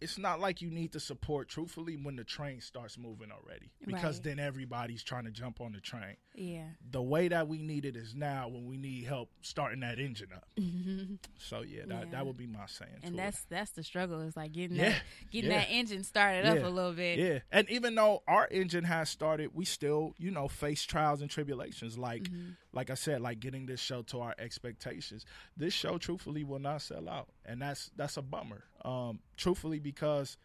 it's 0.00 0.18
not 0.18 0.40
like 0.40 0.62
you 0.62 0.70
need 0.70 0.92
the 0.92 1.00
support. 1.00 1.48
Truthfully, 1.48 1.96
when 1.96 2.16
the 2.16 2.24
train 2.24 2.60
starts 2.60 2.96
moving 2.98 3.30
already, 3.30 3.70
because 3.86 4.16
Right. 4.16 4.24
then 4.24 4.38
everybody's 4.38 5.02
trying 5.02 5.24
to 5.24 5.30
jump 5.30 5.60
on 5.60 5.72
the 5.72 5.80
train. 5.80 6.16
yeah. 6.34 6.68
The 6.90 7.02
way 7.02 7.28
that 7.28 7.48
we 7.48 7.58
need 7.58 7.84
it 7.84 7.96
is 7.96 8.14
now 8.14 8.48
when 8.48 8.64
we 8.66 8.76
need 8.78 9.04
help 9.04 9.30
starting 9.42 9.80
that 9.80 9.98
engine 9.98 10.30
up. 10.34 10.48
So 11.38 11.62
yeah, 11.62 11.82
that 11.88 12.04
Yeah. 12.06 12.10
that 12.12 12.26
would 12.26 12.36
be 12.36 12.46
my 12.46 12.66
saying. 12.66 12.90
and 13.02 13.12
to 13.12 13.16
that's 13.16 13.42
that's 13.44 13.70
the 13.72 13.82
struggle. 13.82 14.20
Is 14.20 14.36
like 14.36 14.52
getting 14.52 14.76
Yeah. 14.76 14.90
that 14.90 15.02
getting 15.30 15.50
Yeah. 15.50 15.58
that 15.60 15.70
engine 15.70 16.04
started 16.04 16.46
up 16.46 16.58
a 16.64 16.68
little 16.68 16.92
bit. 16.92 17.18
yeah, 17.18 17.38
and 17.50 17.68
even 17.70 17.94
though 17.94 18.22
our 18.28 18.46
engine 18.50 18.84
has 18.84 19.08
started, 19.10 19.50
we 19.54 19.64
still 19.64 20.14
you 20.18 20.30
know 20.30 20.48
face 20.48 20.84
trials 20.84 21.20
and 21.20 21.30
tribulations. 21.30 21.98
Like 21.98 22.24
Mm-hmm. 22.24 22.50
Like 22.72 22.90
I 22.90 22.94
said, 22.94 23.20
like 23.20 23.40
getting 23.40 23.66
this 23.66 23.80
show 23.80 24.02
to 24.02 24.20
our 24.20 24.34
expectations. 24.38 25.24
This 25.56 25.74
show, 25.74 25.98
truthfully, 25.98 26.44
will 26.44 26.58
not 26.60 26.82
sell 26.82 27.08
out, 27.08 27.28
and 27.44 27.60
that's 27.62 27.90
that's 27.96 28.16
a 28.16 28.22
bummer. 28.22 28.64
Um, 28.84 29.20
truthfully, 29.36 29.78
because 29.80 30.36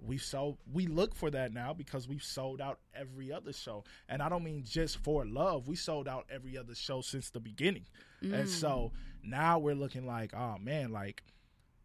we've 0.00 0.22
sold 0.22 0.56
we 0.72 0.86
look 0.86 1.12
for 1.14 1.28
that 1.28 1.52
now 1.52 1.72
because 1.74 2.06
we've 2.06 2.22
sold 2.22 2.60
out 2.60 2.78
every 2.94 3.32
other 3.32 3.52
show 3.52 3.82
and 4.08 4.22
i 4.22 4.28
don't 4.28 4.44
mean 4.44 4.62
just 4.64 4.96
for 4.98 5.24
love 5.26 5.66
we 5.66 5.74
sold 5.74 6.06
out 6.06 6.24
every 6.30 6.56
other 6.56 6.72
show 6.72 7.00
since 7.00 7.30
the 7.30 7.40
beginning 7.40 7.84
and 8.22 8.48
so 8.48 8.92
now 9.24 9.58
we're 9.58 9.74
looking 9.74 10.06
like 10.06 10.32
oh 10.36 10.54
man 10.60 10.92
like 10.92 11.24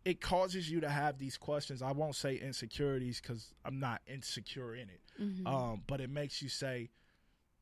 it 0.05 0.21
causes 0.21 0.69
you 0.69 0.79
to 0.79 0.89
have 0.89 1.17
these 1.17 1.39
questions 1.39 1.81
i 1.81 1.91
won't 1.91 2.15
say 2.15 2.36
insecurities 2.36 3.19
because 3.19 3.51
i'm 3.65 3.79
not 3.79 3.99
insecure 4.05 4.75
in 4.75 4.89
it 4.89 5.01
Mm-hmm. 5.19 5.47
um, 5.47 5.81
but 5.88 5.99
it 5.99 6.11
makes 6.11 6.39
you 6.41 6.49
say 6.49 6.89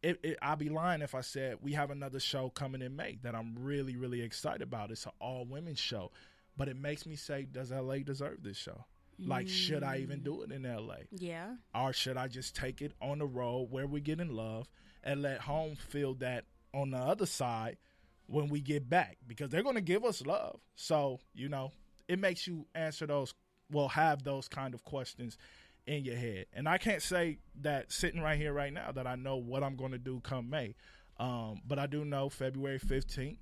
it, 0.03 0.19
it, 0.23 0.37
I'd 0.41 0.57
be 0.59 0.69
lying 0.69 1.01
if 1.01 1.13
I 1.15 1.21
said 1.21 1.57
we 1.61 1.73
have 1.73 1.91
another 1.91 2.19
show 2.19 2.49
coming 2.49 2.81
in 2.81 2.95
May 2.95 3.19
that 3.23 3.35
I'm 3.35 3.55
really, 3.59 3.95
really 3.95 4.21
excited 4.21 4.61
about. 4.61 4.91
It's 4.91 5.05
an 5.05 5.11
all 5.19 5.45
women 5.45 5.75
show, 5.75 6.11
but 6.57 6.67
it 6.67 6.77
makes 6.77 7.05
me 7.05 7.15
say, 7.15 7.47
does 7.51 7.71
LA 7.71 7.97
deserve 7.97 8.43
this 8.43 8.57
show? 8.57 8.85
Like, 9.23 9.47
should 9.47 9.83
I 9.83 9.97
even 9.97 10.21
do 10.21 10.41
it 10.41 10.51
in 10.51 10.63
LA? 10.63 10.95
Yeah. 11.11 11.55
Or 11.75 11.93
should 11.93 12.17
I 12.17 12.27
just 12.27 12.55
take 12.55 12.81
it 12.81 12.93
on 13.01 13.19
the 13.19 13.25
road 13.25 13.67
where 13.69 13.85
we 13.85 14.01
get 14.01 14.19
in 14.19 14.35
love 14.35 14.67
and 15.03 15.21
let 15.21 15.41
home 15.41 15.75
feel 15.75 16.15
that 16.15 16.45
on 16.73 16.91
the 16.91 16.97
other 16.97 17.25
side 17.27 17.77
when 18.25 18.47
we 18.47 18.61
get 18.61 18.89
back? 18.89 19.17
Because 19.27 19.49
they're 19.49 19.63
going 19.63 19.75
to 19.75 19.81
give 19.81 20.03
us 20.05 20.25
love. 20.25 20.59
So, 20.75 21.19
you 21.35 21.49
know, 21.49 21.71
it 22.07 22.17
makes 22.17 22.47
you 22.47 22.65
answer 22.73 23.05
those, 23.05 23.33
well, 23.69 23.89
have 23.89 24.23
those 24.23 24.47
kind 24.47 24.73
of 24.73 24.83
questions 24.83 25.37
in 25.87 26.03
your 26.05 26.15
head. 26.15 26.45
And 26.53 26.67
I 26.69 26.77
can't 26.77 27.01
say 27.01 27.39
that 27.61 27.91
sitting 27.91 28.21
right 28.21 28.37
here 28.37 28.53
right 28.53 28.71
now 28.73 28.91
that 28.91 29.07
I 29.07 29.15
know 29.15 29.37
what 29.37 29.63
I'm 29.63 29.75
going 29.75 29.91
to 29.91 29.97
do 29.97 30.19
come 30.23 30.49
May. 30.49 30.75
Um, 31.19 31.61
but 31.67 31.77
I 31.79 31.87
do 31.87 32.03
know 32.05 32.29
February 32.29 32.79
15th, 32.79 33.37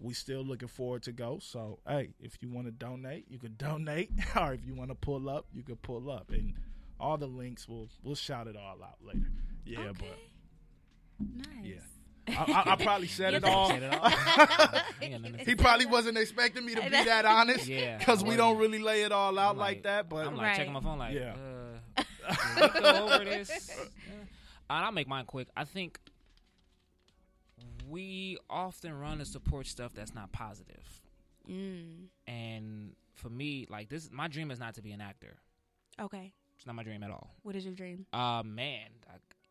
we 0.00 0.12
still 0.14 0.42
looking 0.42 0.68
forward 0.68 1.02
to 1.04 1.12
go. 1.12 1.38
So, 1.40 1.78
hey, 1.86 2.10
if 2.20 2.36
you 2.42 2.48
want 2.50 2.66
to 2.66 2.72
donate, 2.72 3.26
you 3.28 3.38
can 3.38 3.54
donate. 3.58 4.10
or 4.38 4.54
if 4.54 4.64
you 4.64 4.74
want 4.74 4.90
to 4.90 4.94
pull 4.94 5.28
up, 5.28 5.46
you 5.52 5.62
can 5.62 5.76
pull 5.76 6.10
up. 6.10 6.30
And 6.30 6.54
all 7.00 7.16
the 7.16 7.26
links, 7.26 7.68
we'll, 7.68 7.88
we'll 8.02 8.14
shout 8.14 8.46
it 8.46 8.56
all 8.56 8.82
out 8.82 8.98
later. 9.02 9.30
Yeah, 9.64 9.80
Okay. 9.90 10.06
Nice. 11.20 11.46
Yeah. 11.62 11.74
I, 12.26 12.32
I, 12.66 12.72
I 12.72 12.76
probably 12.76 13.06
said 13.06 13.34
it 13.34 13.44
all. 13.44 13.68
Said 13.68 13.82
it 13.82 13.92
all. 13.94 14.10
Ain't 15.02 15.12
got 15.12 15.20
nothing 15.20 15.38
to 15.38 15.44
He 15.44 15.54
probably 15.54 15.84
wasn't 15.86 16.16
expecting 16.16 16.64
me 16.64 16.74
to 16.74 16.82
be 16.82 16.88
that 16.90 17.24
honest. 17.26 17.66
Yeah, 17.66 17.98
Because 17.98 18.24
we 18.24 18.34
don't 18.36 18.56
really 18.58 18.78
lay 18.78 19.02
it 19.02 19.12
all 19.12 19.38
out 19.38 19.56
like, 19.58 19.76
like- 19.76 19.82
that. 19.84 20.08
But 20.08 20.26
I'm 20.26 20.34
like 20.36 20.46
Right. 20.46 20.56
checking 20.56 20.72
my 20.72 20.80
phone, 20.80 20.98
like, 20.98 21.14
Yeah. 21.14 21.34
uh, 21.34 21.53
can 22.28 22.72
we 22.74 22.80
go 22.80 23.08
over 23.14 23.24
this. 23.24 23.70
And 24.70 24.82
I'll 24.82 24.92
make 24.92 25.06
mine 25.06 25.26
quick. 25.26 25.48
I 25.54 25.64
think 25.64 25.98
we 27.88 28.38
often 28.48 28.98
run 28.98 29.18
to 29.18 29.24
support 29.24 29.66
stuff 29.66 29.92
that's 29.94 30.14
not 30.14 30.32
positive. 30.32 31.02
Mm. 31.48 32.06
And 32.26 32.92
for 33.14 33.28
me, 33.28 33.66
like 33.68 33.88
this, 33.90 34.08
my 34.10 34.28
dream 34.28 34.50
is 34.50 34.58
not 34.58 34.74
to 34.76 34.82
be 34.82 34.92
an 34.92 35.00
actor. 35.00 35.36
Okay. 36.00 36.32
It's 36.56 36.66
not 36.66 36.74
my 36.76 36.82
dream 36.82 37.02
at 37.02 37.10
all. 37.10 37.30
What 37.42 37.56
is 37.56 37.64
your 37.64 37.74
dream? 37.74 38.06
Uh 38.12 38.42
man, 38.44 38.88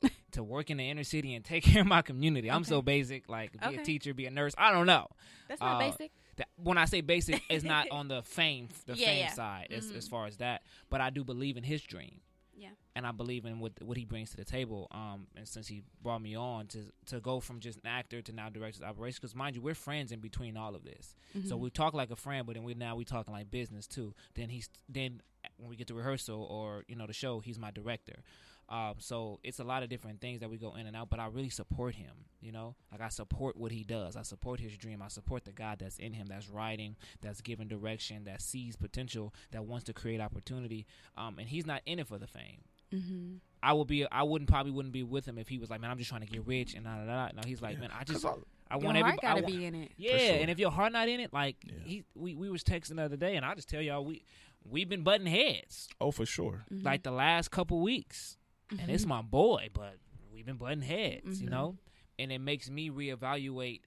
I, 0.04 0.10
to 0.32 0.44
work 0.44 0.72
in 0.72 0.78
the 0.78 0.90
inner 0.90 1.04
city 1.04 1.36
and 1.36 1.46
take 1.46 1.64
care 1.72 1.82
of 1.82 1.88
my 1.88 2.02
community. 2.02 2.50
I'm 2.50 2.64
so 2.64 2.82
basic. 2.82 3.30
Like 3.30 3.52
be 3.54 3.60
Okay. 3.66 3.76
a 3.82 3.84
teacher, 3.86 4.14
be 4.16 4.26
a 4.26 4.32
nurse. 4.32 4.56
I 4.58 4.72
don't 4.72 4.88
know. 4.88 5.08
That's 5.48 5.62
not 5.62 5.76
Uh, 5.76 5.92
basic. 5.92 6.12
That, 6.38 6.48
when 6.56 6.80
I 6.80 6.86
say 6.86 7.02
basic, 7.02 7.42
it's 7.50 7.64
not 7.64 7.88
on 7.92 8.08
the 8.08 8.24
fame, 8.24 8.70
the 8.88 8.96
Yeah, 8.96 9.06
fame 9.06 9.20
yeah. 9.20 9.34
side, 9.34 9.68
as, 9.70 9.92
Mhm. 9.92 9.98
as 9.98 10.08
far 10.08 10.26
as 10.26 10.38
that. 10.38 10.64
But 10.90 11.02
I 11.02 11.12
do 11.12 11.24
believe 11.24 11.56
in 11.56 11.64
his 11.64 11.84
dream. 11.84 12.22
Yeah. 12.56 12.70
and 12.96 13.06
I 13.08 13.12
believe 13.12 13.46
in 13.46 13.60
what 13.60 13.74
what 13.82 13.98
he 13.98 14.06
brings 14.06 14.30
to 14.32 14.38
the 14.38 14.46
table. 14.46 14.88
Um, 14.92 15.28
and 15.36 15.48
since 15.48 15.68
he 15.68 15.84
brought 16.02 16.22
me 16.22 16.36
on 16.36 16.68
to 16.68 16.80
to 17.08 17.20
go 17.20 17.40
from 17.40 17.60
just 17.60 17.80
an 17.80 17.88
actor 17.88 18.22
to 18.22 18.32
now 18.32 18.50
director 18.50 18.84
of 18.84 18.90
operations, 18.90 19.20
because 19.20 19.36
mind 19.36 19.56
you, 19.56 19.62
we're 19.62 19.74
friends 19.76 20.12
in 20.12 20.20
between 20.20 20.56
all 20.58 20.76
of 20.76 20.84
this. 20.84 21.16
So 21.48 21.56
Mhm. 21.58 21.60
we 21.60 21.70
talk 21.72 21.94
like 21.94 22.12
a 22.12 22.16
friend, 22.16 22.46
but 22.46 22.54
then 22.56 22.64
we 22.64 22.74
now 22.76 22.96
we 22.96 23.06
talking 23.06 23.34
like 23.34 23.50
business 23.50 23.88
too. 23.88 24.14
Then 24.36 24.50
he's 24.50 24.70
then 24.88 25.22
when 25.58 25.70
we 25.70 25.76
get 25.76 25.88
to 25.88 25.94
rehearsal 25.94 26.42
or 26.44 26.84
you 26.88 26.96
know 26.96 27.08
the 27.08 27.14
show, 27.14 27.40
he's 27.40 27.58
my 27.60 27.72
director. 27.72 28.24
Um, 28.70 28.96
so 29.00 29.40
it's 29.44 29.60
a 29.60 29.64
lot 29.64 29.84
of 29.84 29.90
different 29.90 30.22
things 30.22 30.40
that 30.40 30.50
we 30.50 30.58
go 30.58 30.76
in 30.76 30.88
and 30.88 30.96
out, 30.96 31.10
but 31.10 31.20
I 31.20 31.28
really 31.28 31.50
support 31.50 31.96
him. 31.96 32.12
You 32.42 32.52
know, 32.52 32.76
like 32.92 33.02
I 33.02 33.10
support 33.10 33.56
what 33.56 33.72
he 33.72 33.84
does. 33.84 34.16
I 34.16 34.22
support 34.24 34.60
his 34.60 34.76
dream. 34.78 35.02
I 35.02 35.08
support 35.10 35.46
the 35.46 35.52
God 35.52 35.80
that's 35.80 35.98
in 36.00 36.14
him, 36.14 36.28
that's 36.28 36.50
writing, 36.50 36.96
that's 37.22 37.42
giving 37.42 37.68
direction, 37.68 38.24
that 38.26 38.42
sees 38.42 38.76
potential, 38.76 39.34
that 39.52 39.66
wants 39.66 39.86
to 39.86 39.94
create 39.94 40.20
opportunity. 40.22 40.86
Um, 41.18 41.38
and 41.40 41.48
he's 41.50 41.66
not 41.66 41.82
in 41.86 42.00
it 42.00 42.08
for 42.08 42.18
the 42.18 42.28
fame. 42.28 42.64
Mhm. 42.92 43.40
I 43.62 43.74
would 43.74 43.88
be. 43.88 44.06
I 44.12 44.24
wouldn't 44.24 44.50
probably 44.50 44.72
wouldn't 44.72 44.94
be 44.94 45.04
with 45.04 45.26
him 45.26 45.38
if 45.38 45.48
he 45.48 45.58
was 45.58 45.70
like, 45.70 45.80
man, 45.82 45.90
I'm 45.90 45.98
just 45.98 46.10
trying 46.10 46.22
to 46.22 46.28
get 46.28 46.46
rich 46.46 46.74
and 46.76 46.84
da 46.86 46.98
da 46.98 47.06
da. 47.06 47.30
No, 47.34 47.42
he's 47.46 47.62
like, 47.62 47.76
Yeah. 47.76 47.82
man, 47.82 47.92
I 47.92 48.04
'Cause 48.04 48.22
just 48.22 48.26
I- 48.26 48.30
I 48.70 48.76
Your 48.78 48.86
want 48.86 48.98
heart 48.98 48.98
everybody. 48.98 49.18
gotta 49.22 49.40
I 49.40 49.42
wa- 49.42 49.48
be 49.60 49.66
in 49.66 49.76
it. 49.76 49.92
yeah, 49.98 50.18
sure. 50.18 50.36
and 50.42 50.50
if 50.50 50.58
your 50.60 50.72
heart 50.72 50.92
not 50.94 51.08
in 51.08 51.20
it, 51.20 51.32
like 51.34 51.58
Yeah. 51.66 51.74
he, 51.86 52.04
we 52.16 52.36
we 52.36 52.50
was 52.50 52.64
texting 52.64 52.96
the 52.98 53.04
other 53.04 53.18
day, 53.18 53.36
and 53.36 53.46
I 53.46 53.54
just 53.56 53.70
tell 53.70 53.82
y'all 53.82 54.04
we 54.04 54.24
we've 54.66 54.90
been 54.90 55.04
butting 55.04 55.28
heads 55.28 55.90
Oh, 56.02 56.12
for 56.12 56.26
sure. 56.26 56.66
Mhm. 56.72 56.84
like 56.84 57.04
the 57.04 57.12
last 57.12 57.50
couple 57.52 57.80
weeks, 57.82 58.38
and 58.80 58.90
it's 58.92 59.06
my 59.06 59.22
boy, 59.22 59.70
but 59.74 59.98
we've 60.34 60.46
been 60.46 60.58
butting 60.58 60.82
heads, 60.82 61.42
you 61.42 61.48
Mhm. 61.48 61.52
know, 61.52 61.78
and 62.20 62.32
it 62.32 62.40
makes 62.40 62.70
me 62.70 62.90
reevaluate 62.90 63.82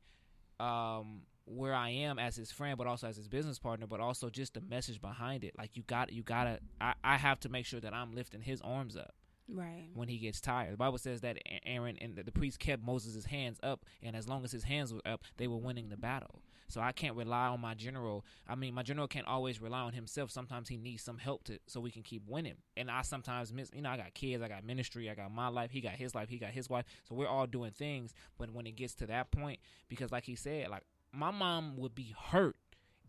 um 0.60 1.22
where 1.48 1.74
I 1.74 1.90
am 1.90 2.18
as 2.18 2.34
his 2.34 2.50
friend, 2.50 2.76
but 2.76 2.88
also 2.88 3.06
as 3.06 3.16
his 3.16 3.28
business 3.28 3.58
partner, 3.58 3.86
but 3.86 4.00
also 4.00 4.30
just 4.30 4.54
the 4.54 4.60
message 4.60 5.00
behind 5.00 5.44
it. 5.44 5.54
Like 5.56 5.76
you 5.76 5.84
got 5.84 6.12
you 6.12 6.22
gotta 6.22 6.58
I, 6.80 6.94
I 7.04 7.16
have 7.16 7.38
to 7.40 7.48
make 7.48 7.66
sure 7.66 7.78
that 7.80 7.94
I'm 7.94 8.12
lifting 8.14 8.40
his 8.42 8.60
arms 8.62 8.96
up 8.96 9.14
right. 9.48 9.88
when 9.94 10.08
he 10.08 10.18
gets 10.18 10.40
tired. 10.40 10.72
The 10.72 10.76
Bible 10.76 10.98
says 10.98 11.20
that 11.20 11.38
Aaron 11.64 11.96
and 12.00 12.16
the, 12.16 12.24
the 12.24 12.32
priest 12.32 12.58
kept 12.58 12.82
Moses' 12.82 13.26
hands 13.26 13.60
up, 13.62 13.84
and 14.02 14.16
as 14.16 14.26
long 14.28 14.42
as 14.44 14.50
his 14.50 14.64
hands 14.64 14.92
were 14.92 15.02
up, 15.06 15.22
they 15.36 15.46
were 15.46 15.56
winning 15.58 15.88
the 15.88 15.96
battle. 15.96 16.42
So 16.68 16.80
I 16.80 16.92
can't 16.92 17.16
rely 17.16 17.46
on 17.48 17.60
my 17.60 17.74
general. 17.74 18.24
I 18.48 18.54
mean, 18.54 18.74
my 18.74 18.82
general 18.82 19.06
can't 19.06 19.26
always 19.26 19.60
rely 19.60 19.80
on 19.80 19.92
himself. 19.92 20.30
Sometimes 20.30 20.68
he 20.68 20.76
needs 20.76 21.02
some 21.02 21.18
help 21.18 21.44
to 21.44 21.58
so 21.66 21.80
we 21.80 21.90
can 21.90 22.02
keep 22.02 22.22
winning. 22.26 22.56
And 22.76 22.90
I 22.90 23.02
sometimes 23.02 23.52
miss. 23.52 23.70
You 23.74 23.82
know, 23.82 23.90
I 23.90 23.96
got 23.96 24.14
kids, 24.14 24.42
I 24.42 24.48
got 24.48 24.64
ministry, 24.64 25.08
I 25.10 25.14
got 25.14 25.32
my 25.32 25.48
life. 25.48 25.70
He 25.70 25.80
got 25.80 25.92
his 25.92 26.14
life, 26.14 26.28
he 26.28 26.38
got 26.38 26.50
his 26.50 26.68
wife. 26.68 26.84
So 27.08 27.14
we're 27.14 27.28
all 27.28 27.46
doing 27.46 27.70
things. 27.70 28.14
But 28.38 28.52
when 28.52 28.66
it 28.66 28.76
gets 28.76 28.94
to 28.96 29.06
that 29.06 29.30
point, 29.30 29.60
because 29.88 30.10
like 30.10 30.24
he 30.24 30.34
said, 30.34 30.68
like 30.68 30.82
my 31.12 31.30
mom 31.30 31.76
would 31.76 31.94
be 31.94 32.14
hurt 32.30 32.56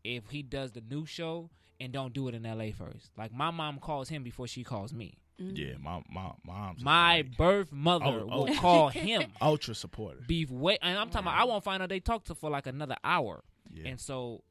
if 0.03 0.29
he 0.29 0.43
does 0.43 0.71
the 0.71 0.81
new 0.81 1.05
show 1.05 1.49
and 1.79 1.91
don't 1.91 2.13
do 2.13 2.27
it 2.27 2.35
in 2.35 2.45
L.A. 2.45 2.71
first. 2.71 3.11
Like 3.17 3.33
my 3.33 3.51
mom 3.51 3.79
calls 3.79 4.09
him 4.09 4.23
before 4.23 4.47
she 4.47 4.63
calls 4.63 4.93
me. 4.93 5.17
Mhm. 5.41 5.55
Yeah, 5.57 5.77
my 5.79 6.01
my 6.09 6.31
mom's 6.43 6.83
My 6.83 7.17
like 7.17 7.37
birth 7.37 7.71
mother 7.71 8.05
Oh, 8.05 8.29
oh. 8.31 8.45
will 8.45 8.55
call 8.59 8.89
him. 8.89 9.31
ultra 9.41 9.75
supporter. 9.75 10.19
Beef 10.27 10.49
wait, 10.49 10.79
and 10.81 10.97
I'm 10.97 11.09
talking 11.09 11.27
about 11.27 11.39
I 11.39 11.43
won't 11.43 11.63
find 11.63 11.83
out 11.83 11.89
they 11.89 11.99
talked 11.99 12.27
to 12.27 12.35
for 12.35 12.49
like 12.49 12.65
another 12.65 12.95
hour, 13.03 13.43
Yeah, 13.71 13.89
and 13.89 13.99
so 13.99 14.43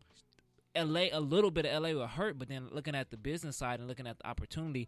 L.A. 0.76 1.10
a 1.10 1.20
little 1.20 1.50
bit 1.50 1.64
of 1.64 1.72
L.A. 1.72 1.94
will 1.94 2.06
hurt, 2.06 2.38
but 2.38 2.48
then 2.48 2.68
looking 2.70 2.94
at 2.94 3.10
the 3.10 3.16
business 3.16 3.56
side 3.56 3.80
and 3.80 3.88
looking 3.88 4.06
at 4.06 4.18
the 4.18 4.26
opportunity, 4.28 4.86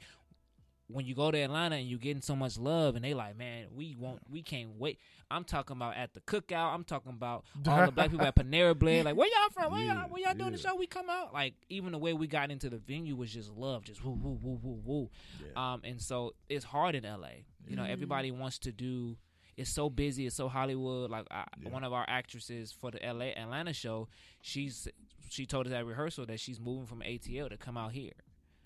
when 0.90 1.04
you 1.04 1.14
go 1.14 1.30
to 1.30 1.38
Atlanta 1.38 1.76
and 1.76 1.86
you're 1.86 1.98
getting 1.98 2.22
so 2.22 2.34
much 2.34 2.56
love, 2.58 2.96
and 2.96 3.04
they 3.04 3.12
like, 3.14 3.36
man, 3.36 3.66
we 3.74 3.94
won't, 3.98 4.20
we 4.30 4.42
can't 4.42 4.70
wait. 4.78 4.98
I'm 5.30 5.44
talking 5.44 5.76
about 5.76 5.96
at 5.96 6.14
the 6.14 6.20
cookout. 6.20 6.72
I'm 6.74 6.84
talking 6.84 7.12
about 7.12 7.44
all 7.68 7.84
the 7.86 7.92
black 7.92 8.10
people 8.10 8.24
at 8.26 8.34
Panera 8.34 8.76
Bread. 8.78 9.04
Like, 9.04 9.14
where 9.16 9.28
y'all 9.28 9.50
from? 9.52 9.72
Where 9.72 9.82
Yeah, 9.82 10.00
y'all, 10.02 10.08
where 10.10 10.22
y'all 10.22 10.34
doing 10.34 10.52
the 10.52 10.58
show? 10.58 10.74
We 10.74 10.86
come 10.86 11.10
out. 11.10 11.34
Like, 11.34 11.54
even 11.68 11.92
the 11.92 11.98
way 11.98 12.14
we 12.14 12.26
got 12.26 12.50
into 12.50 12.70
the 12.70 12.78
venue 12.78 13.14
was 13.16 13.30
just 13.30 13.50
love, 13.52 13.84
just 13.84 14.02
woo, 14.02 14.12
woo, 14.12 14.38
woo, 14.42 14.58
woo, 14.62 14.80
woo. 14.84 15.10
yeah. 15.44 15.72
Um, 15.74 15.82
and 15.84 16.00
so 16.00 16.34
it's 16.48 16.64
hard 16.64 16.94
in 16.94 17.04
LA. 17.04 17.44
You 17.66 17.76
know, 17.76 17.82
Mhm. 17.82 17.90
everybody 17.90 18.30
wants 18.30 18.58
to 18.60 18.72
do. 18.72 19.18
It's 19.58 19.68
so 19.70 19.90
busy. 19.90 20.24
It's 20.24 20.36
so 20.36 20.48
Hollywood. 20.48 21.10
Like 21.10 21.26
I, 21.30 21.44
Yeah. 21.62 21.68
one 21.70 21.84
of 21.84 21.92
our 21.92 22.06
actresses 22.08 22.72
for 22.72 22.90
the 22.90 23.04
LA 23.04 23.26
Atlanta 23.36 23.74
show, 23.74 24.08
she's 24.40 24.88
she 25.28 25.44
told 25.44 25.66
us 25.66 25.72
at 25.74 25.84
rehearsal 25.84 26.24
that 26.24 26.40
she's 26.40 26.58
moving 26.58 26.86
from 26.86 27.02
ATL 27.02 27.50
to 27.50 27.58
come 27.58 27.76
out 27.76 27.92
here, 27.92 28.12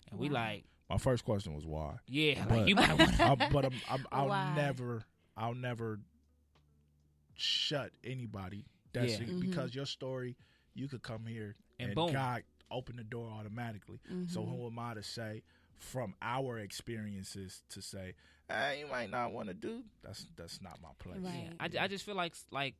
and 0.09 0.17
we 0.17 0.29
like, 0.29 0.63
my 0.93 0.97
first 0.99 1.25
question 1.25 1.55
was 1.55 1.65
why. 1.65 1.95
yeah, 2.07 2.43
But- 2.47 2.57
like 2.59 2.67
you 2.67 2.75
might 2.75 2.97
want. 2.97 3.19
I, 3.19 3.49
but 3.51 3.65
I'm, 3.65 3.73
I'm, 3.89 4.05
I'll 4.11 4.27
Why? 4.27 4.53
never, 4.55 5.03
I'll 5.35 5.55
never 5.55 5.99
shut 7.35 7.91
anybody. 8.03 8.65
That's 8.93 9.13
Yeah. 9.13 9.21
it, 9.23 9.29
Mhm. 9.29 9.41
because 9.41 9.73
your 9.73 9.85
story, 9.87 10.37
you 10.75 10.87
could 10.87 11.01
come 11.01 11.25
here 11.25 11.55
And 11.79 11.89
and, 11.89 11.95
boom. 11.95 12.11
God 12.13 12.43
open 12.69 12.95
the 12.95 13.03
door 13.03 13.27
automatically. 13.29 13.99
So 14.27 14.41
Mhm. 14.43 14.49
who 14.49 14.67
am 14.67 14.77
I 14.79 14.93
to 14.93 15.03
say 15.03 15.43
from 15.79 16.15
our 16.21 16.59
experiences 16.59 17.63
to 17.69 17.81
say, 17.81 18.13
hey, 18.49 18.79
you 18.81 18.87
might 18.87 19.09
not 19.09 19.31
want 19.33 19.47
to 19.47 19.53
do? 19.55 19.83
That's 20.03 20.27
that's 20.35 20.61
not 20.61 20.79
my 20.81 20.89
place. 20.99 21.21
Right. 21.21 21.49
Yeah, 21.71 21.81
I, 21.81 21.85
I 21.85 21.87
just 21.87 22.05
feel 22.05 22.15
like 22.15 22.35
like 22.51 22.75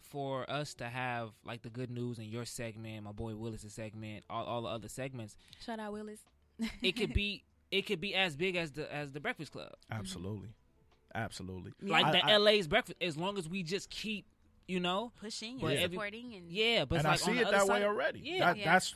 for 0.00 0.48
us 0.48 0.74
to 0.74 0.88
have 0.88 1.32
like 1.44 1.62
the 1.62 1.70
good 1.70 1.90
news 1.90 2.18
in 2.20 2.26
your 2.26 2.44
segment, 2.44 3.02
my 3.04 3.12
boy 3.12 3.34
Willis' 3.34 3.72
segment, 3.74 4.24
all, 4.30 4.44
all 4.44 4.62
the 4.62 4.68
other 4.68 4.88
segments, 4.88 5.36
Shout 5.64 5.80
out 5.80 5.92
Willis. 5.92 6.20
it 6.82 6.92
could 6.92 7.12
be 7.12 7.42
it 7.70 7.82
could 7.86 8.00
be 8.00 8.14
as 8.14 8.36
big 8.36 8.56
as 8.56 8.72
the 8.72 8.92
as 8.94 9.12
the 9.12 9.20
Breakfast 9.20 9.52
Club. 9.52 9.72
Absolutely, 9.90 10.48
mm-hmm. 10.48 11.18
absolutely. 11.20 11.72
like 11.82 12.06
I- 12.06 12.12
the 12.12 12.24
I- 12.26 12.36
LA's 12.36 12.66
breakfast 12.68 12.96
as 13.00 13.16
long 13.16 13.38
as 13.38 13.48
we 13.48 13.62
just 13.62 13.90
keep 13.90 14.26
you 14.66 14.80
know 14.80 15.12
pushing 15.20 15.60
and 15.62 15.72
every- 15.78 15.96
supporting 15.96 16.34
and 16.34 16.50
yeah 16.50 16.84
but 16.84 16.98
and 16.98 17.06
it's 17.06 17.06
I 17.06 17.10
like 17.10 17.20
on 17.22 17.26
see 17.26 17.42
the 17.42 17.48
it 17.48 17.50
that 17.52 17.66
side- 17.66 17.80
way 17.80 17.84
already. 17.84 18.20
Yeah. 18.20 18.38
That- 18.52 18.56
Yeah. 18.58 18.72
That's 18.72 18.94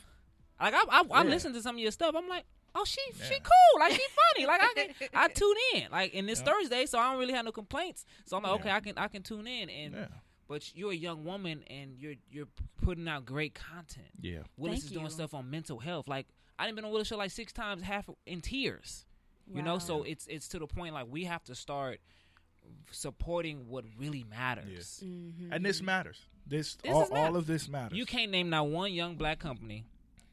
like 0.61 0.73
I 0.73 0.77
I, 0.89 1.03
I 1.11 1.23
Yeah. 1.23 1.29
listen 1.29 1.53
to 1.53 1.61
some 1.61 1.75
of 1.75 1.79
your 1.81 1.91
stuff 1.91 2.13
I'm 2.15 2.27
like 2.29 2.45
oh 2.75 2.85
she 2.85 3.01
she 3.23 3.39
cool 3.39 3.79
like 3.79 3.91
she 3.93 4.01
funny 4.35 4.45
like 4.47 4.61
I 4.61 4.73
can, 4.75 5.07
I 5.13 5.27
tune 5.29 5.55
in 5.75 5.91
like 5.91 6.13
and 6.15 6.29
it's 6.29 6.41
Yeah. 6.41 6.45
Thursday 6.45 6.85
so 6.85 6.99
I 6.99 7.11
don't 7.11 7.19
really 7.19 7.33
have 7.33 7.45
no 7.45 7.51
complaints 7.51 8.05
so 8.25 8.37
I'm 8.37 8.43
like 8.43 8.51
okay 8.61 8.69
I 8.71 8.79
can 8.81 8.97
I 8.97 9.07
can 9.07 9.23
tune 9.23 9.47
in 9.47 9.69
and 9.69 9.93
yeah, 9.95 10.05
but 10.47 10.75
you're 10.75 10.91
a 10.91 10.95
young 10.95 11.23
woman 11.23 11.63
and 11.67 11.97
you're 11.97 12.15
you're 12.31 12.47
putting 12.83 13.07
out 13.07 13.25
great 13.25 13.53
content 13.55 14.07
yeah. 14.21 14.39
Willis 14.57 14.81
Thank 14.81 14.85
is 14.85 14.91
doing 14.91 15.09
stuff 15.09 15.33
on 15.33 15.49
mental 15.49 15.79
health 15.79 16.07
like 16.07 16.27
I 16.59 16.65
didn't 16.65 16.75
been 16.77 16.85
on 16.85 16.91
Willis 16.91 17.07
show 17.07 17.17
like 17.17 17.31
six 17.31 17.51
times 17.53 17.81
half 17.81 18.09
in 18.25 18.41
tears 18.41 19.05
you 19.53 19.61
know 19.61 19.77
so 19.77 20.03
it's 20.03 20.25
it's 20.27 20.47
to 20.49 20.59
the 20.59 20.67
point 20.67 20.93
like 20.93 21.05
we 21.09 21.25
have 21.25 21.43
to 21.43 21.53
start 21.55 21.99
supporting 22.91 23.67
what 23.67 23.83
really 23.97 24.23
matters 24.29 25.03
Mhm. 25.05 25.49
And 25.51 25.65
this 25.65 25.81
matters. 25.81 26.21
This, 26.45 26.75
This 26.75 26.91
all, 26.91 27.01
matter- 27.09 27.15
all 27.15 27.35
of 27.35 27.45
this 27.47 27.67
matters. 27.69 27.97
You 27.97 28.05
can't 28.05 28.31
name 28.31 28.49
not 28.49 28.67
one 28.67 28.93
young 28.93 29.15
black 29.15 29.39
company 29.39 29.85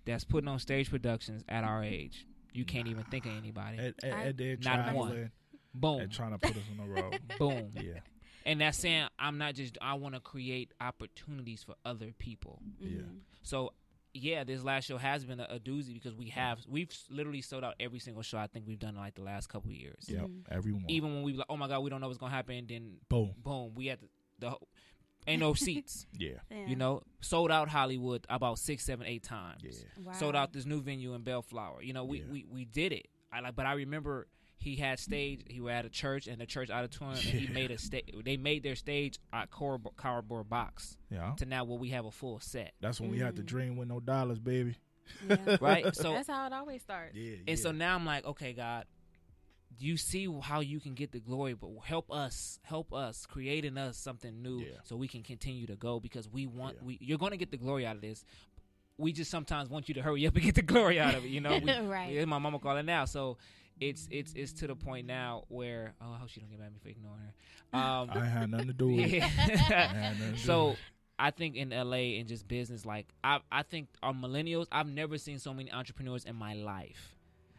that's 0.05 0.25
putting 0.25 0.49
on 0.49 0.59
stage 0.59 0.91
productions 0.91 1.45
at 1.49 1.63
our 1.65 1.83
age. 1.85 2.27
You 2.53 2.65
can't 2.65 2.89
even 2.89 3.05
think 3.05 3.27
of 3.27 3.33
anybody. 3.33 3.79
and, 3.79 3.95
and, 4.03 4.41
and 4.41 4.65
Not 4.65 4.95
one. 4.95 5.09
traveling 5.09 5.31
Boom, 5.73 6.01
and 6.01 6.13
trying 6.13 6.33
to 6.33 6.39
put 6.39 6.57
us 6.57 6.63
on 6.71 6.77
the 6.89 6.93
road. 7.03 7.21
boom. 7.39 7.73
yeah, 7.81 8.01
And 8.45 8.61
that's 8.61 8.79
saying 8.79 9.07
I'm 9.21 9.39
not 9.39 9.55
just. 9.55 9.79
I 9.81 9.95
want 9.95 10.17
to 10.17 10.21
create 10.21 10.73
opportunities 10.81 11.63
for 11.63 11.77
other 11.85 12.13
people. 12.19 12.61
yeah. 12.81 13.03
Mhm. 13.03 13.21
So 13.43 13.73
yeah, 14.13 14.45
this 14.45 14.63
last 14.65 14.87
show 14.87 14.99
has 14.99 15.25
been 15.25 15.39
a, 15.41 15.47
a 15.51 15.59
doozy 15.61 15.95
because 15.95 16.15
we 16.15 16.29
have 16.31 16.59
we've 16.69 16.91
literally 17.11 17.43
sold 17.43 17.63
out 17.65 17.75
every 17.79 17.99
single 17.99 18.23
show 18.23 18.39
I 18.39 18.47
think 18.49 18.67
we've 18.67 18.79
done 18.79 18.95
in 18.95 19.01
like 19.01 19.15
the 19.15 19.23
last 19.23 19.49
couple 19.49 19.71
of 19.71 19.77
years. 19.77 20.05
Yep, 20.09 20.23
Mhm. 20.23 20.43
everyone. 20.51 20.85
Even 20.89 21.15
when 21.15 21.23
we 21.23 21.33
like, 21.35 21.47
oh 21.49 21.57
my 21.57 21.69
god, 21.69 21.81
we 21.81 21.91
don't 21.91 22.01
know 22.01 22.09
what's 22.09 22.19
gonna 22.19 22.33
happen. 22.35 22.67
Then 22.69 22.97
boom. 23.09 23.35
boom, 23.43 23.73
we 23.75 23.87
had 23.87 24.01
the, 24.01 24.09
the 24.51 24.57
ain't 25.27 25.41
no 25.41 25.55
seats. 25.67 26.07
Yeah, 26.19 26.31
Yeah. 26.51 26.67
You 26.67 26.77
know, 26.77 27.03
sold 27.21 27.51
out 27.51 27.69
Hollywood 27.69 28.27
about 28.29 28.59
six, 28.59 28.85
seven, 28.85 29.07
eight 29.07 29.23
times. 29.23 29.63
yeah. 29.65 30.05
Wow. 30.05 30.13
sold 30.13 30.35
out 30.37 30.53
this 30.53 30.67
new 30.67 30.81
venue 30.83 31.15
in 31.15 31.23
Bellflower. 31.23 31.83
You 31.83 31.93
know, 31.93 32.05
we, 32.05 32.19
Yeah. 32.21 32.25
we, 32.33 32.47
we 32.51 32.65
did 32.65 32.93
it. 32.93 33.07
I 33.33 33.41
like, 33.41 33.55
but 33.55 33.67
I 33.67 33.75
remember 33.75 34.27
he 34.61 34.77
had 34.77 34.99
stage. 34.99 35.43
He 35.49 35.61
was 35.61 35.73
at 35.73 35.85
a 35.87 35.89
church 35.89 36.27
and 36.27 36.41
the 36.41 36.47
church 36.47 36.71
auditorium, 36.71 37.17
and 37.19 37.41
he 37.41 37.49
made 37.53 37.71
a 37.71 37.79
stage. 37.79 38.15
They 38.25 38.37
made 38.37 38.63
their 38.63 38.77
stage 38.77 39.19
a 39.33 39.47
car- 39.47 39.81
cardboard 39.97 40.49
box 40.51 40.97
Yeah. 41.11 41.33
to 41.39 41.47
now 41.47 41.65
where 41.65 41.79
we 41.79 41.89
have 41.91 42.05
a 42.05 42.11
full 42.11 42.39
set. 42.41 42.75
That's 42.81 43.01
when 43.01 43.11
we 43.11 43.19
had 43.19 43.37
to 43.37 43.43
Mm. 43.43 43.47
dream 43.47 43.77
with 43.77 43.89
no 43.89 44.01
dollars, 44.01 44.39
baby. 44.39 44.77
Yeah. 45.29 45.57
Right? 45.61 45.95
So 45.97 46.13
That's 46.13 46.29
how 46.29 46.47
it 46.47 46.53
always 46.53 46.83
starts. 46.83 47.17
Yeah. 47.17 47.37
and 47.49 47.59
so 47.59 47.73
now 47.73 47.95
I'm 47.97 48.05
like, 48.05 48.25
okay, 48.27 48.53
God, 48.53 48.85
you 49.79 49.97
see 49.97 50.29
how 50.43 50.61
you 50.61 50.79
can 50.79 50.93
get 50.95 51.11
the 51.11 51.21
glory, 51.21 51.55
but 51.55 51.71
help 51.85 52.13
us, 52.13 52.59
help 52.63 52.93
us, 52.93 53.25
create 53.25 53.65
in 53.65 53.79
us 53.79 53.97
something 53.97 54.43
new, 54.43 54.61
Yeah. 54.61 54.75
so 54.85 54.95
we 54.95 55.09
can 55.09 55.23
continue 55.23 55.67
to 55.69 55.77
go 55.77 56.01
because 56.01 56.29
we 56.29 56.47
want. 56.47 56.77
Yeah. 56.77 56.85
We 56.87 56.99
you're 57.01 57.19
going 57.19 57.31
to 57.33 57.39
get 57.39 57.51
the 57.51 57.57
glory 57.57 57.87
out 57.87 57.97
of 57.97 58.03
this. 58.03 58.25
We 58.99 59.13
just 59.15 59.31
sometimes 59.31 59.71
want 59.71 59.89
you 59.89 59.95
to 59.95 60.03
hurry 60.03 60.27
up 60.27 60.35
and 60.35 60.45
get 60.45 60.55
the 60.55 60.61
glory 60.63 61.01
out 61.01 61.15
of 61.15 61.25
it. 61.25 61.29
You 61.29 61.41
know, 61.41 61.59
we, 61.65 61.73
right. 61.79 62.29
My 62.29 62.39
mama 62.39 62.59
calling 62.59 62.85
now. 62.85 63.07
So 63.07 63.39
it's 63.81 64.07
it's 64.11 64.33
it's 64.35 64.53
to 64.55 64.67
the 64.67 64.77
point 64.77 65.07
now 65.07 65.45
where 65.49 65.95
oh 66.01 66.13
I 66.13 66.19
hope 66.19 66.29
she 66.29 66.41
don't 66.41 66.51
get 66.51 66.59
mad 66.59 66.67
at 66.67 66.73
me 66.73 66.79
for 66.83 66.89
ignoring 66.89 67.21
her. 67.21 67.35
Um, 67.73 68.11
I 68.11 68.25
had 68.25 68.51
nothing 68.51 68.67
to 68.67 68.73
do 68.73 68.89
with 68.89 69.13
it. 69.13 69.23
I 69.39 69.57
yeah. 69.71 69.93
had 69.93 70.19
do 70.19 70.37
so 70.37 70.71
with 70.71 70.75
it. 70.75 70.81
I 71.21 71.31
think 71.31 71.55
in 71.55 71.71
LA 71.71 72.19
and 72.19 72.27
just 72.27 72.49
business, 72.49 72.85
like 72.85 73.07
I 73.23 73.39
I 73.53 73.63
think 73.63 73.89
our 74.03 74.13
millennials, 74.13 74.67
I've 74.73 74.89
never 74.89 75.19
seen 75.19 75.39
so 75.39 75.55
many 75.55 75.71
entrepreneurs 75.71 76.25
in 76.25 76.35
my 76.35 76.55
life. 76.55 77.17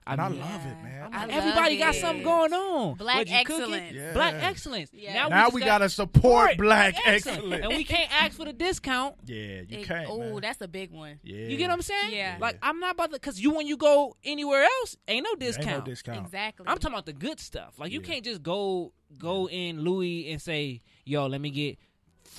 And 0.08 0.20
I 0.20 0.28
love 0.30 0.66
it, 0.66 0.84
man. 0.84 1.10
I 1.14 1.22
love 1.26 1.30
everybody 1.30 1.78
got 1.78 1.94
it. 1.96 2.02
something 2.02 2.24
going 2.24 2.52
on. 2.54 2.96
Black 2.96 3.18
Whether 3.18 3.30
you 3.32 3.46
cooking, 3.46 3.62
excellence. 3.64 3.94
Yeah. 3.94 4.14
Black 4.14 4.34
excellence. 4.36 4.90
Yeah. 4.94 5.14
Now, 5.14 5.28
now 5.30 5.44
just 5.46 5.54
we 5.54 5.60
got- 5.62 5.66
gotta 5.68 5.90
support 5.90 6.58
black 6.58 6.96
excellence. 7.06 7.28
excellence. 7.28 7.66
and 7.66 7.74
we 7.78 7.84
can't 7.84 8.12
ask 8.24 8.36
for 8.36 8.46
the 8.46 8.52
discount. 8.54 9.16
yeah, 9.26 9.38
you 9.38 9.80
It- 9.80 9.86
can't. 9.86 10.08
oh, 10.10 10.40
that's 10.40 10.60
a 10.62 10.68
big 10.68 10.92
one. 10.92 11.20
yeah. 11.24 11.46
You 11.46 11.56
get 11.56 11.68
what 11.70 11.76
I'm 11.76 11.82
saying? 11.84 12.14
Yeah. 12.16 12.38
Like 12.42 12.58
I'm 12.64 12.80
not 12.80 12.96
about 12.96 13.12
to, 13.14 13.20
cause 13.20 13.40
you 13.40 13.52
when 13.56 13.68
you 13.68 13.78
go 13.78 14.16
anywhere 14.24 14.64
else, 14.64 14.98
ain't 15.08 15.24
no 15.24 15.36
discount. 15.36 15.68
Ain't 15.70 15.86
discount. 15.86 16.18
no 16.18 16.24
discount. 16.24 16.26
Exactly. 16.26 16.66
I'm 16.68 16.78
talking 16.80 16.96
about 16.96 17.06
the 17.06 17.14
good 17.14 17.40
stuff. 17.40 17.76
Like 17.78 17.92
you 17.92 18.00
Yeah. 18.02 18.08
can't 18.08 18.26
just 18.26 18.42
go 18.42 18.94
go 19.20 19.48
in 19.50 19.82
Louis 19.82 20.32
and 20.32 20.42
say, 20.42 20.82
"Yo, 21.06 21.28
let 21.28 21.42
me 21.42 21.52
get 21.52 21.78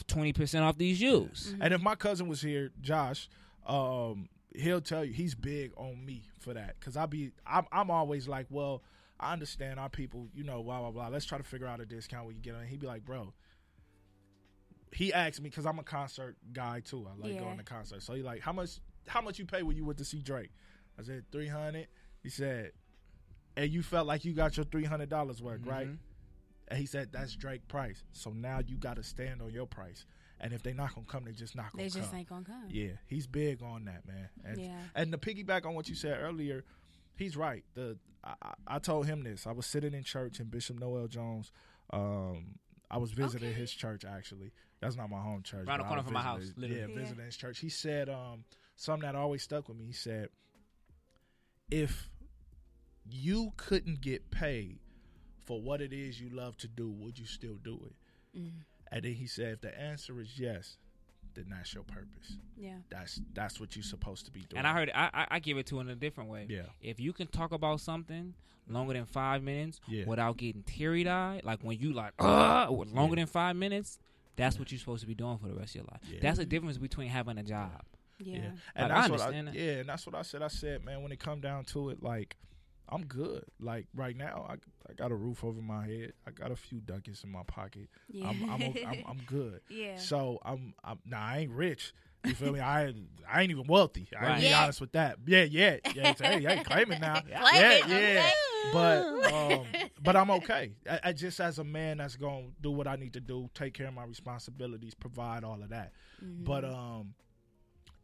twenty 0.08 0.32
percent 0.32 0.64
off 0.64 0.78
these 0.78 0.98
shoes." 0.98 1.54
And 1.60 1.72
if 1.72 1.80
my 1.80 1.94
cousin 1.94 2.26
was 2.26 2.42
here, 2.42 2.72
Josh, 2.80 3.28
um, 3.66 4.28
he'll 4.54 4.80
tell 4.80 5.04
you 5.04 5.12
he's 5.12 5.34
big 5.36 5.70
on 5.76 6.04
me 6.04 6.24
for 6.42 6.54
that 6.54 6.76
because 6.78 6.96
I'll 6.96 7.06
be 7.06 7.32
I'm, 7.46 7.64
I'm 7.72 7.90
always 7.90 8.28
like, 8.28 8.46
well, 8.50 8.82
I 9.20 9.32
understand 9.32 9.78
our 9.80 9.88
people, 9.88 10.28
you 10.34 10.44
know, 10.44 10.62
blah 10.62 10.80
blah 10.80 10.90
blah. 10.90 11.08
Let's 11.08 11.24
try 11.24 11.38
to 11.38 11.44
figure 11.44 11.66
out 11.66 11.80
a 11.80 11.86
discount 11.86 12.26
we 12.26 12.34
can 12.34 12.42
get 12.42 12.54
on. 12.54 12.66
He'd 12.66 12.80
be 12.80 12.86
like, 12.86 13.04
bro. 13.04 13.32
He 14.94 15.12
asked 15.12 15.40
me 15.40 15.48
because 15.48 15.64
I'm 15.64 15.78
a 15.78 15.82
concert 15.84 16.36
guy 16.52 16.80
too. 16.80 17.06
I 17.10 17.16
like 17.18 17.34
Yeah. 17.34 17.40
going 17.40 17.56
to 17.58 17.64
concerts. 17.64 18.04
So 18.04 18.12
he 18.14 18.22
like, 18.22 18.40
how 18.42 18.52
much? 18.52 18.80
How 19.08 19.20
much 19.22 19.38
you 19.38 19.46
pay 19.46 19.62
when 19.62 19.76
you 19.76 19.84
went 19.84 19.98
to 19.98 20.04
see 20.04 20.20
Drake? 20.20 20.50
I 20.98 21.02
said 21.02 21.24
three 21.32 21.48
hundred. 21.48 21.88
He 22.22 22.28
said, 22.28 22.72
and 23.56 23.70
you 23.70 23.82
felt 23.82 24.06
like 24.06 24.24
you 24.24 24.32
got 24.34 24.56
your 24.56 24.64
three 24.66 24.84
hundred 24.84 25.08
dollars 25.08 25.42
worth, 25.42 25.66
right? 25.66 25.88
Mhm. 25.88 25.98
And 26.68 26.78
he 26.78 26.86
said 26.86 27.10
that's 27.10 27.34
Drake 27.34 27.66
price. 27.68 28.02
So 28.12 28.30
now 28.30 28.60
you 28.66 28.76
got 28.76 28.96
to 28.96 29.02
stand 29.02 29.40
on 29.42 29.50
your 29.50 29.66
price. 29.66 30.04
And 30.44 30.52
if 30.52 30.62
they 30.62 30.72
not 30.72 30.92
gonna 30.94 31.06
come, 31.06 31.24
they 31.24 31.32
just 31.32 31.54
not 31.54 31.70
gonna 31.70 31.70
come. 31.70 31.78
they 31.78 31.88
just 32.00 32.10
come. 32.10 32.18
ain't 32.18 32.28
gonna 32.28 32.44
come. 32.44 32.64
Yeah, 32.68 32.90
he's 33.06 33.26
big 33.28 33.62
on 33.62 33.84
that, 33.84 34.06
man. 34.06 34.28
And, 34.44 34.60
Yeah. 34.60 34.80
and 34.94 35.12
to 35.12 35.18
piggyback 35.18 35.64
on 35.64 35.74
what 35.74 35.88
you 35.88 35.94
said 35.94 36.18
earlier, 36.20 36.64
he's 37.16 37.36
right. 37.36 37.64
The 37.74 37.96
I, 38.24 38.34
I- 38.42 38.54
I 38.66 38.78
told 38.80 39.06
him 39.06 39.22
this. 39.22 39.46
I 39.46 39.52
was 39.52 39.66
sitting 39.66 39.94
in 39.94 40.02
church 40.04 40.40
in 40.40 40.46
Bishop 40.46 40.78
Noel 40.80 41.06
Jones. 41.08 41.52
Um, 41.92 42.58
I 42.90 42.98
was 42.98 43.12
visiting 43.12 43.50
Okay. 43.50 43.58
his 43.60 43.70
church 43.72 44.04
actually. 44.04 44.52
That's 44.80 44.96
not 44.96 45.08
my 45.10 45.20
home 45.20 45.42
church. 45.44 45.66
Around 45.68 45.78
the 45.78 45.84
but 45.84 45.84
I 45.84 45.88
corner 45.88 46.02
was 46.02 46.04
from 46.06 46.14
my 46.14 46.20
visiting 46.20 46.32
house, 46.34 46.42
his- 46.42 46.58
literally. 46.58 46.80
Yeah, 46.82 46.88
Yeah. 46.88 46.94
visiting 47.02 47.24
his 47.24 47.36
church. 47.36 47.58
He 47.60 47.68
said 47.68 48.08
um, 48.08 48.44
something 48.74 49.06
that 49.06 49.14
always 49.14 49.42
stuck 49.42 49.68
with 49.68 49.76
me. 49.78 49.86
He 49.86 49.92
said, 49.92 50.28
"If 51.70 52.10
you 53.08 53.52
couldn't 53.56 54.00
get 54.00 54.30
paid 54.30 54.80
for 55.44 55.60
what 55.60 55.80
it 55.80 55.92
is 55.92 56.20
you 56.20 56.30
love 56.30 56.56
to 56.58 56.68
do, 56.68 56.90
would 56.90 57.18
you 57.18 57.26
still 57.26 57.56
do 57.62 57.80
it?" 57.86 58.38
Mm. 58.38 58.50
And 58.92 59.02
then 59.04 59.14
he 59.14 59.26
said, 59.26 59.54
"If 59.54 59.60
the 59.62 59.80
answer 59.80 60.20
is 60.20 60.38
yes, 60.38 60.76
then 61.34 61.46
that's 61.50 61.72
your 61.74 61.82
purpose. 61.84 62.36
Yeah. 62.56 62.76
That's 62.90 63.20
that's 63.34 63.58
what 63.58 63.74
you're 63.74 63.82
supposed 63.82 64.26
to 64.26 64.30
be 64.30 64.40
doing." 64.40 64.58
And 64.58 64.66
I 64.66 64.72
heard 64.74 64.90
I, 64.94 65.10
I 65.14 65.26
I 65.32 65.38
give 65.40 65.56
it 65.58 65.66
to 65.66 65.80
him 65.80 65.88
in 65.88 65.92
a 65.94 65.96
different 65.96 66.28
way. 66.30 66.46
Yeah. 66.48 66.66
If 66.80 67.00
you 67.00 67.12
can 67.12 67.26
talk 67.28 67.52
about 67.52 67.80
something 67.80 68.34
longer 68.68 68.92
than 68.92 69.06
five 69.06 69.42
minutes 69.42 69.80
Yeah. 69.88 70.04
without 70.06 70.36
getting 70.36 70.62
teary 70.62 71.08
eyed, 71.08 71.42
like 71.44 71.60
when 71.62 71.78
you 71.78 71.92
like 71.92 72.12
uh 72.20 72.68
longer 72.70 73.14
Yeah. 73.16 73.22
than 73.22 73.26
five 73.26 73.56
minutes, 73.56 73.98
that's 74.36 74.58
what 74.58 74.70
you're 74.70 74.78
supposed 74.78 75.00
to 75.00 75.06
be 75.08 75.14
doing 75.14 75.38
for 75.38 75.48
the 75.48 75.54
rest 75.54 75.70
of 75.70 75.76
your 75.76 75.84
life. 75.90 76.00
Yeah. 76.08 76.18
That's 76.22 76.38
the 76.38 76.44
difference 76.46 76.78
between 76.78 77.08
having 77.08 77.38
a 77.38 77.42
job. 77.42 77.70
Yeah. 78.18 78.36
Yeah, 78.36 78.44
Like, 78.44 78.52
and 78.76 78.92
I 78.92 79.00
that's 79.00 79.10
what 79.10 79.20
I, 79.20 79.24
understand 79.24 79.48
that. 79.48 79.54
yeah, 79.56 79.72
and 79.80 79.88
that's 79.88 80.06
what 80.06 80.14
I 80.14 80.22
said. 80.22 80.42
I 80.42 80.48
said, 80.48 80.84
man, 80.84 81.02
when 81.02 81.10
it 81.10 81.18
come 81.18 81.40
down 81.40 81.64
to 81.66 81.88
it, 81.90 82.02
like 82.04 82.36
I'm 82.88 83.04
good. 83.06 83.44
Like 83.60 83.86
right 83.94 84.16
now, 84.16 84.46
I, 84.48 84.54
I 84.90 84.92
got 84.94 85.10
a 85.12 85.14
roof 85.14 85.44
over 85.44 85.60
my 85.62 85.86
head. 85.86 86.12
I 86.26 86.30
got 86.30 86.50
a 86.50 86.56
few 86.56 86.80
ducats 86.80 87.24
in 87.24 87.30
my 87.32 87.42
pocket. 87.46 87.88
Yeah. 88.10 88.28
I'm 88.28 88.50
I'm, 88.50 88.62
o- 88.62 88.74
I'm 88.86 89.04
I'm 89.08 89.18
good. 89.26 89.60
yeah. 89.70 89.96
So 89.96 90.38
I'm 90.44 90.74
I'm 90.84 90.98
now 91.06 91.22
I 91.24 91.38
ain't 91.38 91.52
rich. 91.52 91.94
You 92.24 92.34
feel 92.34 92.52
me? 92.52 92.60
I 92.60 92.92
I 93.28 93.42
ain't 93.42 93.50
even 93.50 93.66
wealthy. 93.66 94.08
I 94.16 94.22
Right. 94.22 94.30
ain't 94.32 94.40
be 94.42 94.46
Yet. 94.48 94.62
honest 94.62 94.80
with 94.80 94.92
that. 94.92 95.16
Yeah, 95.26 95.42
yeah. 95.44 95.76
Yeah, 95.94 96.14
hey, 96.20 96.46
I 96.46 96.52
ain't 96.52 96.66
claiming 96.66 97.00
now. 97.00 97.20
Claim 97.20 97.34
yeah, 97.54 97.70
it, 97.72 97.88
yeah. 97.88 97.96
okay. 98.28 98.30
But 98.72 99.32
um, 99.32 99.66
but 100.02 100.14
I'm 100.16 100.30
okay. 100.32 100.72
I, 100.88 101.00
I 101.04 101.12
just 101.12 101.40
as 101.40 101.58
a 101.58 101.64
man 101.64 101.96
that's 101.98 102.16
gonna 102.16 102.48
do 102.60 102.70
what 102.70 102.86
I 102.86 102.94
need 102.96 103.14
to 103.14 103.20
do, 103.20 103.48
take 103.54 103.74
care 103.74 103.88
of 103.88 103.94
my 103.94 104.04
responsibilities, 104.04 104.94
provide 104.94 105.42
all 105.44 105.60
of 105.62 105.70
that. 105.70 105.92
Mm-hmm. 106.24 106.44
But 106.44 106.64
um, 106.64 107.14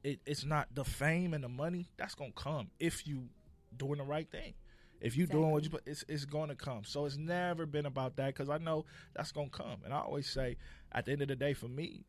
it, 0.02 0.18
it's 0.26 0.44
not 0.44 0.68
the 0.74 0.84
fame 0.84 1.32
and 1.34 1.44
the 1.44 1.48
money 1.48 1.88
that's 1.96 2.14
gonna 2.16 2.32
come 2.34 2.70
if 2.80 3.06
you 3.06 3.28
doing 3.76 3.98
the 3.98 4.04
right 4.04 4.28
thing. 4.30 4.54
If 5.00 5.16
you're 5.16 5.26
doing 5.26 5.50
what 5.50 5.64
you, 5.64 5.70
it's 5.86 6.04
it's 6.08 6.24
going 6.24 6.48
to 6.48 6.54
come. 6.54 6.82
So 6.84 7.04
it's 7.06 7.16
never 7.16 7.66
been 7.66 7.86
about 7.86 8.16
that 8.16 8.34
because 8.34 8.48
I 8.48 8.58
know 8.58 8.84
that's 9.14 9.32
gonna 9.32 9.48
come. 9.48 9.82
And 9.84 9.92
I 9.92 9.98
always 10.00 10.28
say, 10.28 10.56
at 10.92 11.06
the 11.06 11.12
end 11.12 11.22
of 11.22 11.28
the 11.28 11.36
day, 11.36 11.54
for 11.54 11.68
me, 11.68 12.02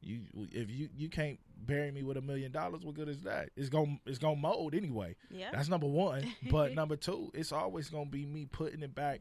you 0.00 0.20
if 0.52 0.70
you 0.70 0.88
you 0.96 1.08
can't 1.08 1.38
bury 1.56 1.90
me 1.90 2.02
with 2.02 2.16
a 2.16 2.20
million 2.20 2.52
dollars, 2.52 2.84
what 2.84 2.94
good 2.94 3.08
is 3.08 3.20
that? 3.22 3.50
It's 3.56 3.68
gonna 3.68 3.98
it's 4.06 4.18
gonna 4.18 4.36
mold 4.36 4.74
anyway. 4.74 5.16
yeah. 5.30 5.50
That's 5.52 5.68
number 5.68 5.86
one. 5.86 6.24
But 6.50 6.74
number 6.74 6.96
two, 6.96 7.30
it's 7.34 7.52
always 7.52 7.88
gonna 7.90 8.06
be 8.06 8.24
me 8.26 8.46
putting 8.46 8.82
it 8.82 8.94
back 8.94 9.20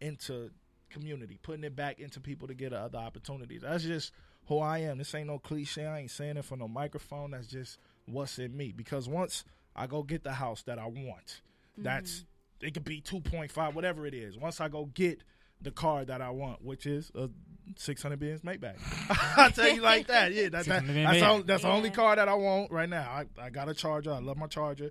into 0.00 0.50
community, 0.90 1.38
putting 1.42 1.64
it 1.64 1.76
back 1.76 1.98
into 2.00 2.20
people 2.20 2.48
to 2.48 2.54
get 2.54 2.72
other 2.72 2.98
opportunities. 2.98 3.62
That's 3.62 3.84
just 3.84 4.12
who 4.46 4.58
I 4.58 4.78
am. 4.78 4.98
This 4.98 5.14
ain't 5.14 5.26
no 5.28 5.38
cliche. 5.38 5.84
I 5.86 6.00
ain't 6.00 6.10
saying 6.10 6.36
it 6.36 6.44
for 6.44 6.56
no 6.56 6.68
microphone. 6.68 7.32
That's 7.32 7.46
just 7.46 7.78
what's 8.06 8.38
in 8.38 8.56
me. 8.56 8.72
Because 8.72 9.08
once 9.08 9.44
I 9.76 9.86
go 9.86 10.02
get 10.02 10.24
the 10.24 10.32
house 10.32 10.62
that 10.62 10.78
I 10.78 10.86
want, 10.86 11.42
that's 11.82 12.24
it 12.60 12.74
could 12.74 12.84
be 12.84 13.00
two 13.00 13.20
point 13.20 13.50
five, 13.50 13.74
whatever 13.74 14.06
it 14.06 14.14
is. 14.14 14.36
Once 14.36 14.60
I 14.60 14.68
go 14.68 14.86
get 14.86 15.22
the 15.60 15.70
car 15.70 16.04
that 16.04 16.20
I 16.20 16.30
want, 16.30 16.62
which 16.64 16.86
is 16.86 17.10
a 17.14 17.28
six 17.76 18.02
hundred 18.02 18.20
Benz 18.20 18.42
Maybach. 18.42 18.76
I 19.36 19.50
tell 19.50 19.68
you 19.68 19.82
like 19.82 20.06
that. 20.08 20.32
Yeah, 20.32 20.48
that, 20.50 20.64
that, 20.66 20.86
that's, 20.86 20.86
Maybach. 20.86 21.28
on, 21.28 21.46
that's 21.46 21.62
the 21.62 21.70
only 21.70 21.90
car 21.90 22.16
that 22.16 22.28
I 22.28 22.34
want 22.34 22.70
right 22.70 22.88
now. 22.88 23.02
I, 23.02 23.24
I 23.40 23.50
got 23.50 23.68
a 23.68 23.74
charger. 23.74 24.12
I 24.12 24.18
love 24.18 24.36
my 24.36 24.46
charger. 24.46 24.90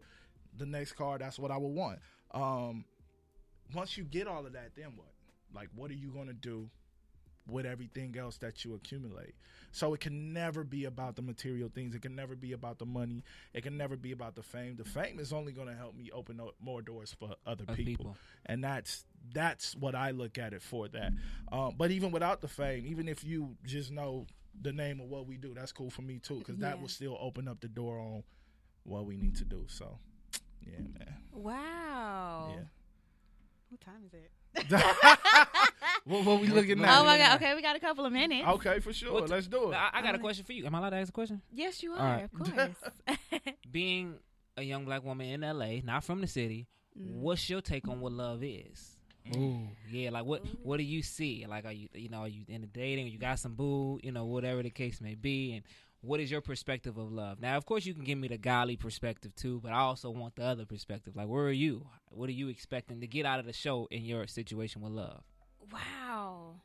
The 0.57 0.65
next 0.65 0.93
car, 0.93 1.17
that's 1.17 1.37
what 1.37 1.51
I 1.51 1.57
would 1.57 1.73
want. 1.73 1.99
Um, 2.31 2.85
once 3.75 3.97
you 3.97 4.03
get 4.03 4.27
all 4.27 4.45
of 4.45 4.53
that, 4.53 4.71
then 4.75 4.93
what? 4.95 5.07
Like, 5.53 5.69
what 5.75 5.91
are 5.91 5.95
you 5.95 6.11
going 6.11 6.27
to 6.27 6.33
do 6.33 6.69
with 7.49 7.65
everything 7.65 8.15
else 8.17 8.37
that 8.37 8.63
you 8.65 8.73
accumulate? 8.75 9.35
So 9.71 9.93
it 9.93 9.99
can 9.99 10.33
never 10.33 10.63
be 10.63 10.85
about 10.85 11.15
the 11.15 11.21
material 11.21 11.69
things. 11.73 11.93
It 11.93 12.01
can 12.01 12.15
never 12.15 12.35
be 12.35 12.53
about 12.53 12.79
the 12.79 12.85
money. 12.85 13.23
It 13.53 13.61
can 13.63 13.77
never 13.77 13.95
be 13.95 14.11
about 14.11 14.35
the 14.35 14.41
fame. 14.43 14.75
The 14.75 14.85
fame 14.85 15.19
is 15.19 15.31
only 15.33 15.51
going 15.51 15.67
to 15.67 15.75
help 15.75 15.95
me 15.95 16.09
open 16.13 16.39
up 16.39 16.55
more 16.59 16.81
doors 16.81 17.13
for 17.19 17.35
other 17.45 17.65
Other 17.67 17.75
people. 17.75 17.85
people. 18.05 18.17
and 18.45 18.63
that's 18.63 19.05
that's 19.33 19.75
what 19.75 19.93
I 19.93 20.11
look 20.11 20.37
at 20.37 20.53
it 20.53 20.61
for. 20.61 20.87
That, 20.87 21.11
um, 21.51 21.75
but 21.77 21.91
even 21.91 22.11
without 22.11 22.41
the 22.41 22.47
fame, 22.47 22.85
even 22.87 23.07
if 23.07 23.23
you 23.23 23.57
just 23.65 23.91
know 23.91 24.25
the 24.59 24.71
name 24.71 24.99
of 25.01 25.07
what 25.09 25.27
we 25.27 25.37
do, 25.37 25.53
that's 25.53 25.71
cool 25.73 25.89
for 25.89 26.01
me 26.01 26.17
too, 26.19 26.39
because 26.39 26.57
that 26.57 26.75
Yeah. 26.77 26.81
will 26.81 26.87
still 26.87 27.17
open 27.19 27.47
up 27.47 27.59
the 27.59 27.67
door 27.67 27.99
on 27.99 28.23
what 28.83 29.05
we 29.05 29.17
need 29.17 29.35
to 29.35 29.45
do. 29.45 29.65
So, 29.67 29.99
yeah, 30.65 30.79
man. 30.79 31.13
wow. 31.33 32.53
Yeah. 32.55 32.63
What 33.69 33.81
time 33.81 34.03
is 34.05 34.13
it? 34.13 34.31
what, 36.05 36.25
what 36.25 36.41
we 36.41 36.47
looking 36.47 36.83
at? 36.83 36.99
Oh 36.99 37.03
my 37.03 37.17
god. 37.17 37.35
Okay, 37.35 37.53
we 37.55 37.61
got 37.61 37.75
a 37.75 37.79
couple 37.79 38.05
of 38.05 38.13
minutes. 38.13 38.47
Okay, 38.47 38.79
for 38.79 38.93
sure. 38.93 39.13
What- 39.13 39.29
Let's 39.29 39.47
do 39.47 39.71
it. 39.71 39.75
I, 39.75 39.89
I 39.93 40.01
got 40.01 40.15
a 40.15 40.19
question 40.19 40.45
for 40.45 40.53
you. 40.53 40.65
Am 40.65 40.73
I 40.75 40.79
allowed 40.79 40.89
to 40.91 40.95
ask 40.97 41.09
a 41.09 41.11
question? 41.11 41.41
Yes, 41.51 41.83
you 41.83 41.93
are. 41.93 41.99
All 41.99 42.05
right. 42.05 42.23
Of 42.23 42.75
course. 43.11 43.17
Being 43.71 44.15
a 44.55 44.63
young 44.63 44.85
black 44.85 45.03
woman 45.03 45.27
in 45.27 45.41
LA, 45.57 45.79
not 45.83 46.03
from 46.03 46.21
the 46.21 46.27
city, 46.27 46.67
Mm. 46.99 47.17
what's 47.19 47.47
your 47.47 47.61
take 47.61 47.87
on 47.87 47.99
what 47.99 48.11
love 48.11 48.41
is? 48.43 48.97
Ooh. 49.35 49.59
Yeah, 49.91 50.09
like 50.09 50.25
what 50.25 50.41
what 50.63 50.77
do 50.77 50.83
you 50.83 51.03
see? 51.03 51.45
Like 51.47 51.65
are 51.65 51.71
you 51.71 51.89
you 51.93 52.09
know, 52.09 52.21
are 52.21 52.27
you 52.27 52.41
in 52.47 52.61
the 52.61 52.67
dating, 52.67 53.09
you 53.09 53.19
got 53.19 53.37
some 53.37 53.53
boo, 53.53 53.99
you 54.01 54.11
know, 54.11 54.25
whatever 54.25 54.63
the 54.63 54.71
case 54.71 54.99
may 54.99 55.13
be, 55.13 55.53
and 55.53 55.63
what 56.01 56.19
is 56.19 56.29
your 56.31 56.41
perspective 56.41 56.97
of 56.97 57.11
love? 57.11 57.39
Now, 57.41 57.57
of 57.57 57.65
course, 57.65 57.85
you 57.85 57.93
can 57.93 58.03
give 58.03 58.17
me 58.17 58.27
the 58.27 58.37
golly 58.37 58.75
perspective 58.77 59.35
too, 59.35 59.59
but 59.63 59.71
I 59.71 59.79
also 59.79 60.09
want 60.09 60.35
the 60.35 60.43
other 60.43 60.65
perspective. 60.65 61.15
Like, 61.15 61.27
where 61.27 61.45
are 61.45 61.51
you? 61.51 61.87
What 62.09 62.29
are 62.29 62.33
you 62.33 62.49
expecting 62.49 63.01
to 63.01 63.07
get 63.07 63.25
out 63.25 63.39
of 63.39 63.45
the 63.45 63.53
show 63.53 63.87
in 63.91 64.03
your 64.05 64.27
situation 64.27 64.81
with 64.81 64.93
love? 64.93 65.23
wow. 65.71 66.55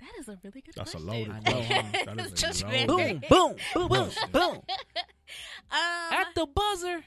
That 0.00 0.10
is 0.18 0.28
a 0.28 0.36
really 0.42 0.60
good 0.62 0.74
That's 0.74 0.94
a 0.94 0.98
question. 0.98 1.06
loaded 1.06 1.30
I 1.30 1.38
know, 1.50 1.64
question. 1.64 2.06
That 2.16 2.26
is 2.26 2.32
a 2.32 2.34
Just 2.34 2.64
loaded 2.64 2.86
Boom, 2.88 3.20
boom, 3.28 3.56
boom, 3.74 3.88
boom, 3.88 4.10
boom. 4.32 4.60
Um, 5.70 6.12
At 6.12 6.26
the 6.34 6.44
buzzer. 6.46 7.04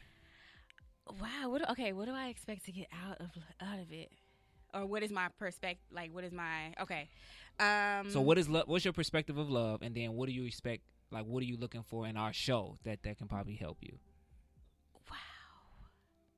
wow. 1.19 1.49
What? 1.49 1.69
Okay. 1.71 1.91
What 1.93 2.05
do 2.05 2.13
I 2.13 2.27
expect 2.27 2.65
to 2.65 2.71
get 2.71 2.87
out 3.05 3.19
of 3.19 3.27
out 3.61 3.79
of 3.79 3.91
it? 3.91 4.11
Or 4.73 4.85
what 4.85 5.03
is 5.03 5.11
my 5.11 5.27
perspective? 5.37 5.83
Like, 5.91 6.13
what 6.13 6.23
is 6.23 6.31
my 6.31 6.73
okay? 6.81 7.09
Um. 7.59 8.09
So, 8.11 8.21
what 8.21 8.37
is 8.37 8.47
love? 8.47 8.67
What's 8.67 8.85
your 8.85 8.93
perspective 8.93 9.37
of 9.37 9.49
love? 9.49 9.81
And 9.81 9.93
then, 9.93 10.13
what 10.13 10.27
do 10.27 10.33
you 10.33 10.45
expect? 10.45 10.83
Like, 11.15 11.25
what 11.27 11.41
are 11.41 11.45
you 11.45 11.55
looking 11.55 11.83
for 11.83 12.05
in 12.05 12.17
our 12.17 12.33
show 12.33 12.77
that 12.83 13.01
that 13.03 13.17
can 13.17 13.27
probably 13.29 13.55
help 13.55 13.77
you? 13.79 13.97
Wow. 15.09 15.15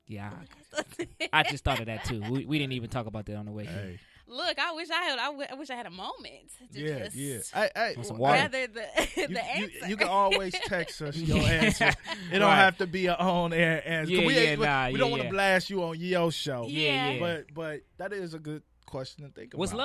Yeah, 0.06 0.30
I, 1.20 1.28
I 1.32 1.42
just 1.42 1.64
thought 1.64 1.80
of 1.80 1.86
that 1.86 2.04
too. 2.04 2.22
We, 2.30 2.44
we 2.46 2.58
didn't 2.60 2.74
even 2.74 2.88
talk 2.88 3.06
about 3.06 3.26
that 3.26 3.34
on 3.36 3.46
the 3.46 3.52
way 3.52 3.64
here. 3.64 3.72
Hey, 3.74 4.00
Look, 4.30 4.58
I 4.58 4.72
wish 4.72 4.88
I 4.90 5.02
had. 5.02 5.18
I, 5.18 5.26
w- 5.26 5.46
I 5.50 5.54
wish 5.54 5.70
I 5.70 5.74
had 5.74 5.86
a 5.86 5.90
moment. 5.90 6.50
To 6.74 6.80
yeah, 6.80 6.98
just 7.06 7.16
yeah. 7.16 7.38
Hey, 7.54 7.70
hey, 7.74 7.92
Want 7.96 8.06
some 8.06 8.18
water? 8.18 8.38
Gather 8.38 8.66
the 8.68 8.84
You, 9.16 9.26
the 9.26 9.32
you, 9.32 9.38
answer. 9.38 9.88
you 9.88 9.96
can 9.96 10.08
always 10.08 10.52
text 10.66 11.02
us 11.02 11.16
your 11.16 11.38
answer. 11.44 11.88
It 12.30 12.38
don't 12.38 12.42
Right. 12.42 12.54
have 12.56 12.76
to 12.78 12.86
be 12.86 13.06
a 13.06 13.14
on 13.16 13.52
air 13.52 13.82
answer. 13.84 14.12
Yeah, 14.12 14.26
we 14.26 14.34
yeah, 14.34 14.54
we, 14.56 14.64
nah, 14.64 14.86
we 14.86 14.92
yeah, 14.92 14.98
don't 14.98 15.10
want 15.10 15.22
to 15.22 15.26
yeah. 15.28 15.32
blast 15.32 15.70
you 15.70 15.82
on 15.82 15.98
Yo 15.98 16.30
show. 16.30 16.66
Yeah, 16.68 17.10
yeah. 17.10 17.20
But 17.20 17.54
but 17.54 17.80
that 17.96 18.12
is 18.12 18.34
a 18.34 18.38
good 18.38 18.62
question 18.86 19.24
to 19.24 19.30
think 19.30 19.54
What's 19.54 19.72
about. 19.72 19.80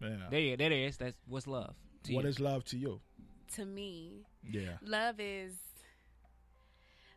What's 0.00 0.10
love? 0.10 0.10
Yeah. 0.20 0.26
There, 0.30 0.40
you- 0.40 0.56
there 0.56 0.72
it 0.72 0.78
is. 0.78 0.96
That's 0.96 1.16
what's 1.28 1.46
love. 1.46 1.74
to 2.04 2.14
What 2.14 2.24
you? 2.24 2.30
is 2.30 2.40
love 2.40 2.64
to 2.64 2.78
you? 2.78 3.00
To 3.54 3.64
me, 3.64 4.26
Yeah. 4.42 4.78
love 4.82 5.20
is 5.20 5.54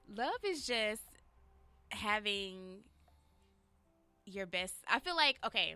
love 0.08 0.44
is 0.44 0.66
just 0.66 1.02
having 1.92 2.84
your 4.26 4.46
best. 4.46 4.74
I 4.88 5.00
feel 5.00 5.16
like 5.16 5.38
okay, 5.46 5.76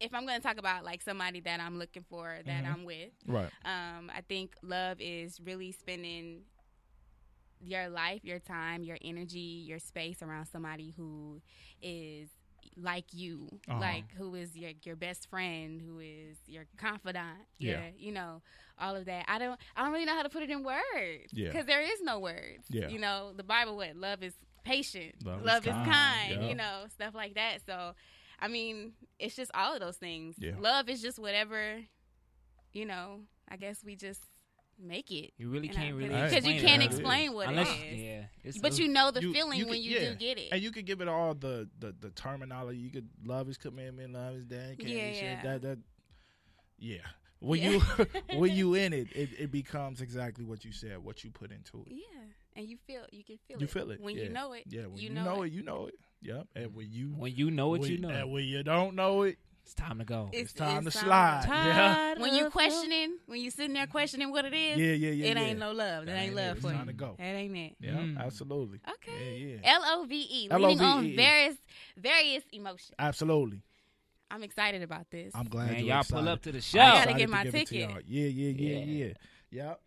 if 0.00 0.14
I'm 0.14 0.26
going 0.26 0.40
to 0.40 0.46
talk 0.46 0.58
about 0.58 0.84
like 0.84 1.02
somebody 1.02 1.40
that 1.40 1.60
I'm 1.60 1.78
looking 1.78 2.04
for 2.08 2.38
that 2.46 2.64
Mhm. 2.64 2.72
I'm 2.72 2.84
with, 2.84 3.12
Right. 3.26 3.50
um, 3.64 4.10
I 4.14 4.20
think 4.22 4.54
love 4.62 4.98
is 5.00 5.40
really 5.40 5.72
spending 5.72 6.44
your 7.60 7.88
life, 7.88 8.20
your 8.24 8.38
time, 8.38 8.82
your 8.82 8.98
energy, 9.02 9.38
your 9.66 9.78
space 9.78 10.22
around 10.22 10.46
somebody 10.46 10.90
who 10.96 11.40
is 11.80 12.28
like 12.76 13.12
you, 13.12 13.48
Uh-huh. 13.68 13.78
like 13.80 14.12
who 14.14 14.34
is 14.34 14.56
your 14.56 14.72
your 14.82 14.96
best 14.96 15.28
friend, 15.28 15.80
who 15.82 15.98
is 16.00 16.36
your 16.46 16.66
confidant. 16.76 17.38
Yeah. 17.58 17.70
your- 17.86 17.92
you 17.98 18.12
know, 18.12 18.42
all 18.78 18.96
of 18.96 19.04
that. 19.06 19.24
I 19.28 19.38
don't 19.38 19.58
I 19.76 19.82
don't 19.84 19.92
really 19.92 20.04
know 20.04 20.14
how 20.14 20.22
to 20.22 20.28
put 20.28 20.42
it 20.42 20.50
in 20.50 20.62
words 20.64 21.32
Yeah. 21.32 21.48
because 21.50 21.66
there 21.66 21.80
is 21.82 22.00
no 22.02 22.18
words. 22.18 22.64
Yeah. 22.70 22.88
You 22.88 22.98
know, 22.98 23.32
the 23.36 23.44
Bible 23.44 23.76
what 23.76 23.94
love 23.96 24.22
is 24.22 24.34
patient, 24.64 25.24
Love 25.24 25.42
love, 25.44 25.62
is 25.64 25.68
is 25.68 25.72
kind. 25.74 25.90
kind. 25.92 26.42
Yeah. 26.42 26.48
You 26.48 26.54
know, 26.54 26.84
stuff 26.88 27.14
like 27.14 27.34
that. 27.34 27.58
So, 27.66 27.94
I 28.40 28.48
mean, 28.48 28.94
it's 29.18 29.36
just 29.36 29.50
all 29.54 29.74
of 29.74 29.80
those 29.80 29.96
things. 29.98 30.36
Yeah. 30.38 30.52
Love 30.58 30.88
is 30.88 31.00
just 31.02 31.18
whatever. 31.18 31.82
You 32.72 32.86
know, 32.86 33.20
I 33.48 33.56
guess 33.56 33.84
we 33.84 33.94
just 33.94 34.20
make 34.78 35.10
it. 35.10 35.32
You 35.38 35.48
really 35.48 35.68
And 35.68 35.76
can't 35.76 35.94
really 35.94 36.08
because 36.08 36.46
you 36.46 36.60
can't 36.60 36.82
it, 36.82 36.86
explain 36.86 37.32
what 37.32 37.48
Unless, 37.48 37.68
it 37.68 37.92
is. 37.92 38.00
Yeah, 38.00 38.24
it's 38.42 38.58
But 38.58 38.78
you 38.78 38.88
know 38.88 39.10
the 39.10 39.22
You- 39.22 39.32
feeling 39.32 39.58
you 39.58 39.66
when 39.66 39.74
could- 39.74 39.84
you 39.84 39.98
yeah. 39.98 40.10
do 40.10 40.14
get 40.16 40.38
it. 40.38 40.48
And 40.52 40.62
you 40.62 40.70
could 40.70 40.86
give 40.86 41.00
it 41.00 41.08
all 41.08 41.34
the, 41.34 41.68
the, 41.78 41.94
the 42.00 42.10
terminology. 42.10 42.78
You 42.78 42.90
could 42.90 43.08
love 43.24 43.48
is 43.48 43.56
commitment, 43.56 44.12
love 44.12 44.34
is 44.34 44.44
dedication. 44.46 44.96
Yeah, 44.96 45.12
shit, 45.12 45.22
yeah. 45.22 45.42
That 45.42 45.62
that. 45.62 45.78
Yeah. 46.78 46.96
When 47.40 47.60
Yeah. 47.60 47.70
you 47.70 47.80
when 48.38 48.52
you 48.52 48.74
in 48.74 48.92
it, 48.92 49.08
it, 49.14 49.30
it 49.38 49.50
becomes 49.50 50.00
exactly 50.00 50.44
what 50.44 50.64
you 50.64 50.72
said, 50.72 50.98
what 51.04 51.24
you 51.24 51.30
put 51.30 51.50
into 51.52 51.84
it. 51.86 51.92
yeah, 51.92 52.22
and 52.56 52.66
you 52.66 52.76
feel 52.86 53.02
you 53.12 53.22
can 53.24 53.38
feel 53.46 53.58
You 53.58 53.64
it. 53.64 53.70
feel 53.70 53.90
it, 53.90 54.00
when 54.00 54.16
yeah. 54.16 54.22
you 54.24 54.28
know 54.30 54.52
it. 54.54 54.64
Yeah, 54.66 54.86
when 54.86 54.96
you, 54.96 55.08
you, 55.08 55.14
know, 55.14 55.24
know, 55.24 55.42
it. 55.42 55.46
it. 55.48 55.52
you 55.52 55.62
know 55.62 55.86
it. 55.86 55.94
Yep. 56.22 56.46
And 56.56 56.74
when 56.74 56.90
you 56.90 57.08
when 57.08 57.34
you 57.34 57.50
know 57.50 57.74
it, 57.74 57.82
when, 57.82 57.90
you 57.90 57.98
know, 57.98 58.08
and 58.08 58.32
when 58.32 58.44
you 58.44 58.62
don't 58.62 58.94
know 58.94 59.22
it, 59.22 59.38
it's 59.64 59.74
time 59.74 59.98
to 59.98 60.04
go. 60.04 60.28
it's, 60.32 60.52
It's- 60.52 60.68
time 60.68 60.86
it's 60.86 60.94
to 60.96 61.06
time. 61.06 61.42
slide. 61.42 61.44
Yeah. 61.48 62.14
When 62.22 62.34
you 62.34 62.46
of 62.46 62.52
questioning, 62.52 63.18
when 63.26 63.40
you're 63.40 63.50
sitting 63.50 63.72
there 63.74 63.86
questioning 63.86 64.30
what 64.30 64.44
it 64.44 64.52
is, 64.54 64.78
Yeah, 64.78 64.92
yeah, 64.92 65.10
yeah. 65.10 65.30
it 65.30 65.36
yeah. 65.36 65.42
ain't 65.42 65.58
no 65.58 65.72
love. 65.72 66.06
That, 66.06 66.12
That 66.12 66.18
ain't 66.18 66.26
ain't 66.28 66.36
love 66.36 66.44
it. 66.44 66.50
It's 66.52 66.60
for 66.60 66.72
time 66.72 66.80
you. 66.80 66.86
to 66.86 66.92
go. 66.92 67.14
That 67.18 67.24
ain't 67.24 67.56
it. 67.56 67.76
Yeah, 67.80 67.90
Mm. 67.92 68.18
absolutely. 68.20 68.80
Okay. 68.88 69.38
Yeah, 69.38 69.56
yeah. 69.62 69.74
L 69.74 69.82
O 70.00 70.04
V 70.04 70.14
E, 70.30 70.48
leaning 70.54 70.80
on 70.80 71.16
various 71.16 71.56
various 71.96 72.44
emotions. 72.52 72.92
Absolutely. 72.98 73.62
I'm 74.30 74.42
excited 74.42 74.82
about 74.82 75.10
this. 75.10 75.32
I'm 75.34 75.46
glad 75.48 75.70
Man, 75.70 75.80
you're 75.80 75.88
y'all 75.88 76.00
excited. 76.00 76.20
pull 76.24 76.28
up 76.28 76.42
to 76.42 76.52
the 76.52 76.60
show. 76.60 76.80
I 76.80 77.04
gotta 77.04 77.14
get 77.18 77.30
my 77.30 77.44
to 77.44 77.52
ticket. 77.52 77.88
y'all. 77.90 77.98
Yeah, 78.06 78.26
yeah, 78.26 78.50
yeah, 78.50 78.78
Yeah. 78.84 78.84
yeah. 79.06 79.12
Yep. 79.50 79.80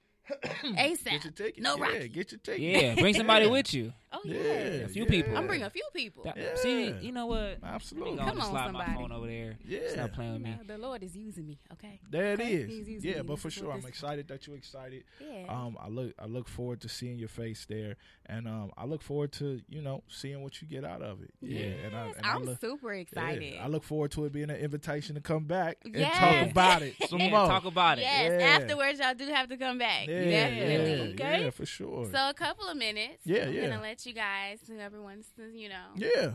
ASAP. 0.63 1.03
Get 1.11 1.23
your 1.23 1.31
ticket. 1.33 1.63
No 1.63 1.77
yeah, 1.77 1.83
Rocky. 1.83 2.07
Get 2.09 2.31
your 2.33 2.39
ticket. 2.39 2.61
Yeah, 2.61 2.95
bring 2.95 3.13
somebody 3.13 3.47
with 3.47 3.73
you. 3.73 3.93
Oh 4.11 4.21
Yeah, 4.23 4.35
yeah. 4.41 4.59
A 4.85 4.87
few 4.87 5.03
yeah. 5.03 5.09
people. 5.09 5.37
I'm 5.37 5.47
bringing 5.47 5.65
a 5.65 5.69
few 5.69 5.83
people. 5.93 6.23
That- 6.23 6.37
Yeah. 6.37 6.55
See, 6.55 6.91
you 7.01 7.11
know 7.11 7.25
what? 7.25 7.39
Let 7.39 7.61
me 7.63 7.67
Absolutely. 7.69 8.17
Come 8.17 8.39
on, 8.41 8.49
slide 8.49 8.71
my 8.71 8.85
somebody. 8.85 8.93
phone 8.93 9.11
over 9.11 9.27
there. 9.27 9.57
Yeah. 9.65 9.79
Stop 9.89 10.13
playing 10.13 10.33
with 10.33 10.41
me. 10.43 10.55
No, 10.65 10.75
the 10.75 10.77
Lord 10.81 11.03
is 11.03 11.15
using 11.15 11.45
me. 11.45 11.59
Okay. 11.73 11.99
There 12.09 12.33
it 12.33 12.39
Okay, 12.39 12.53
is. 12.53 12.69
he's 12.69 12.87
using 12.89 13.09
Yeah, 13.11 13.17
me. 13.17 13.23
but 13.23 13.39
for 13.39 13.49
sure, 13.49 13.71
I'm 13.73 13.85
excited 13.85 14.27
that 14.29 14.47
you're 14.47 14.55
excited. 14.55 15.03
Yeah. 15.19 15.45
Um, 15.49 15.77
I 15.79 15.89
look, 15.89 16.13
I 16.17 16.25
look 16.25 16.47
forward 16.47 16.79
to 16.81 16.89
seeing 16.89 17.17
your 17.19 17.27
face 17.27 17.65
there, 17.65 17.97
and 18.25 18.47
um, 18.47 18.71
I 18.77 18.85
look 18.85 19.01
forward 19.01 19.33
to 19.33 19.61
you 19.67 19.81
know 19.81 20.03
seeing 20.07 20.41
what 20.41 20.61
you 20.61 20.67
get 20.69 20.85
out 20.85 21.01
of 21.01 21.21
it. 21.21 21.33
Yeah, 21.41 21.59
and 21.85 21.95
I, 21.95 22.05
Yes, 22.07 22.15
and 22.17 22.25
I 22.25 22.33
I'm 22.33 22.43
look, 22.45 22.61
super 22.61 22.93
yeah, 22.93 23.01
excited. 23.01 23.57
I 23.61 23.67
look 23.67 23.83
forward 23.83 24.11
to 24.11 24.25
it 24.25 24.31
being 24.31 24.49
an 24.49 24.55
invitation 24.57 25.15
to 25.15 25.21
come 25.21 25.43
back 25.43 25.79
and 25.83 25.95
Yes. 25.95 26.17
talk 26.17 26.51
about 26.51 26.81
it 26.81 26.95
some 27.09 27.19
Yeah, 27.19 27.29
more. 27.31 27.47
talk 27.47 27.65
about 27.65 27.97
it. 27.99 28.03
Yes, 28.03 28.31
Yeah. 28.39 28.47
afterwards 28.47 28.99
y'all 28.99 29.13
do 29.15 29.25
have 29.27 29.49
to 29.49 29.57
come 29.57 29.77
back. 29.77 30.07
yeah, 30.07 30.23
Definitely. 30.23 31.15
yeah, 31.19 31.25
okay. 31.27 31.43
yeah, 31.43 31.49
for 31.49 31.65
sure. 31.65 32.05
So 32.11 32.29
a 32.29 32.33
couple 32.33 32.67
of 32.69 32.77
minutes. 32.77 33.21
Yeah, 33.25 33.45
I'm 33.47 33.53
yeah. 33.53 33.67
Let 33.97 34.05
you 34.05 34.13
guys, 34.13 34.59
whoever 34.67 35.01
wants 35.01 35.29
to, 35.37 35.49
you 35.51 35.69
know, 35.69 35.87
yeah. 35.95 36.33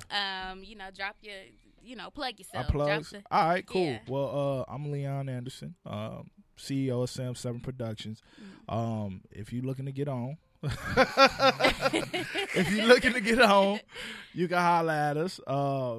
um, 0.51 0.64
you 0.64 0.74
know, 0.74 0.86
drop 0.94 1.14
your, 1.22 1.36
you 1.82 1.94
know, 1.94 2.10
plug 2.10 2.34
I 2.34 2.39
yourself. 2.39 2.66
plugs. 2.68 3.10
Drop 3.10 3.22
All 3.30 3.48
right, 3.48 3.64
cool. 3.64 3.84
Yeah. 3.84 3.98
Well, 4.09 4.64
uh, 4.68 4.72
I'm 4.72 4.90
Leon 4.90 5.28
Anderson, 5.28 5.76
um, 5.86 6.28
CEO 6.59 7.05
of 7.05 7.10
Sam 7.10 7.36
Seven 7.36 7.60
Productions. 7.60 8.20
Mm. 8.68 8.74
Um, 8.74 9.20
if 9.30 9.52
you're 9.52 9.62
looking 9.62 9.84
to 9.86 9.93
get 9.93 10.09
on, 10.09 10.39
if 10.62 10.72
you're 12.72 12.86
looking 12.86 13.12
to 13.12 13.20
get 13.20 13.40
on, 13.40 13.78
you 14.32 14.48
can 14.48 14.59
holler 14.59 14.93
at 14.93 15.16
us. 15.16 15.39
Uh, 15.47 15.98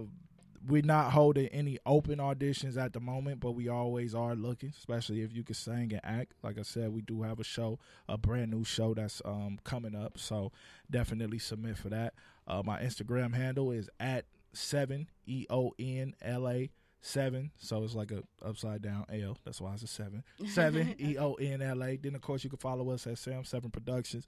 we're 0.68 0.82
not 0.82 1.12
holding 1.12 1.48
any 1.48 1.78
open 1.86 2.20
auditions 2.20 2.78
at 2.78 2.94
the 2.94 3.00
moment, 3.00 3.40
but 3.40 3.52
we 3.52 3.68
always 3.68 4.16
are 4.16 4.36
looking, 4.36 4.74
especially 4.78 5.22
if 5.22 5.34
you 5.34 5.44
can 5.44 5.56
sing 5.56 5.92
and 5.92 6.02
act. 6.04 6.34
Like 6.42 6.58
I 6.58 6.62
said, 6.62 6.94
we 6.94 7.02
do 7.02 7.22
have 7.24 7.40
a 7.40 7.44
show, 7.44 7.80
a 8.08 8.18
brand 8.18 8.52
new 8.52 8.64
show 8.64 8.94
that's 8.94 9.22
um, 9.26 9.60
coming 9.64 9.96
up. 9.96 10.18
So 10.18 10.52
definitely 10.90 11.40
submit 11.40 11.78
for 11.78 11.90
that. 11.90 12.14
Uh, 12.48 12.62
my 12.64 12.80
Instagram 12.80 13.34
handle 13.34 13.72
is 13.72 13.90
at 14.00 14.26
seven 14.54 15.10
e 15.26 15.46
o 15.50 15.74
n 15.80 16.16
l 16.22 16.48
a 16.48 16.70
seven. 17.02 17.52
So 17.58 17.84
it's 17.84 17.96
like 17.96 18.12
a 18.12 18.24
upside 18.42 18.82
down 18.82 19.06
L. 19.12 19.38
That's 19.44 19.60
why 19.60 19.74
it's 19.74 19.84
a 19.84 19.88
seven. 19.88 20.24
Seven 20.48 20.96
e 21.00 21.18
o 21.18 21.34
n 21.34 21.62
l 21.62 21.84
a. 21.84 21.98
Then 21.98 22.16
of 22.16 22.22
course 22.22 22.44
you 22.44 22.50
can 22.50 22.60
follow 22.60 22.90
us 22.92 23.06
at 23.08 23.18
Sam 23.18 23.44
Seven 23.44 23.70
Productions. 23.70 24.26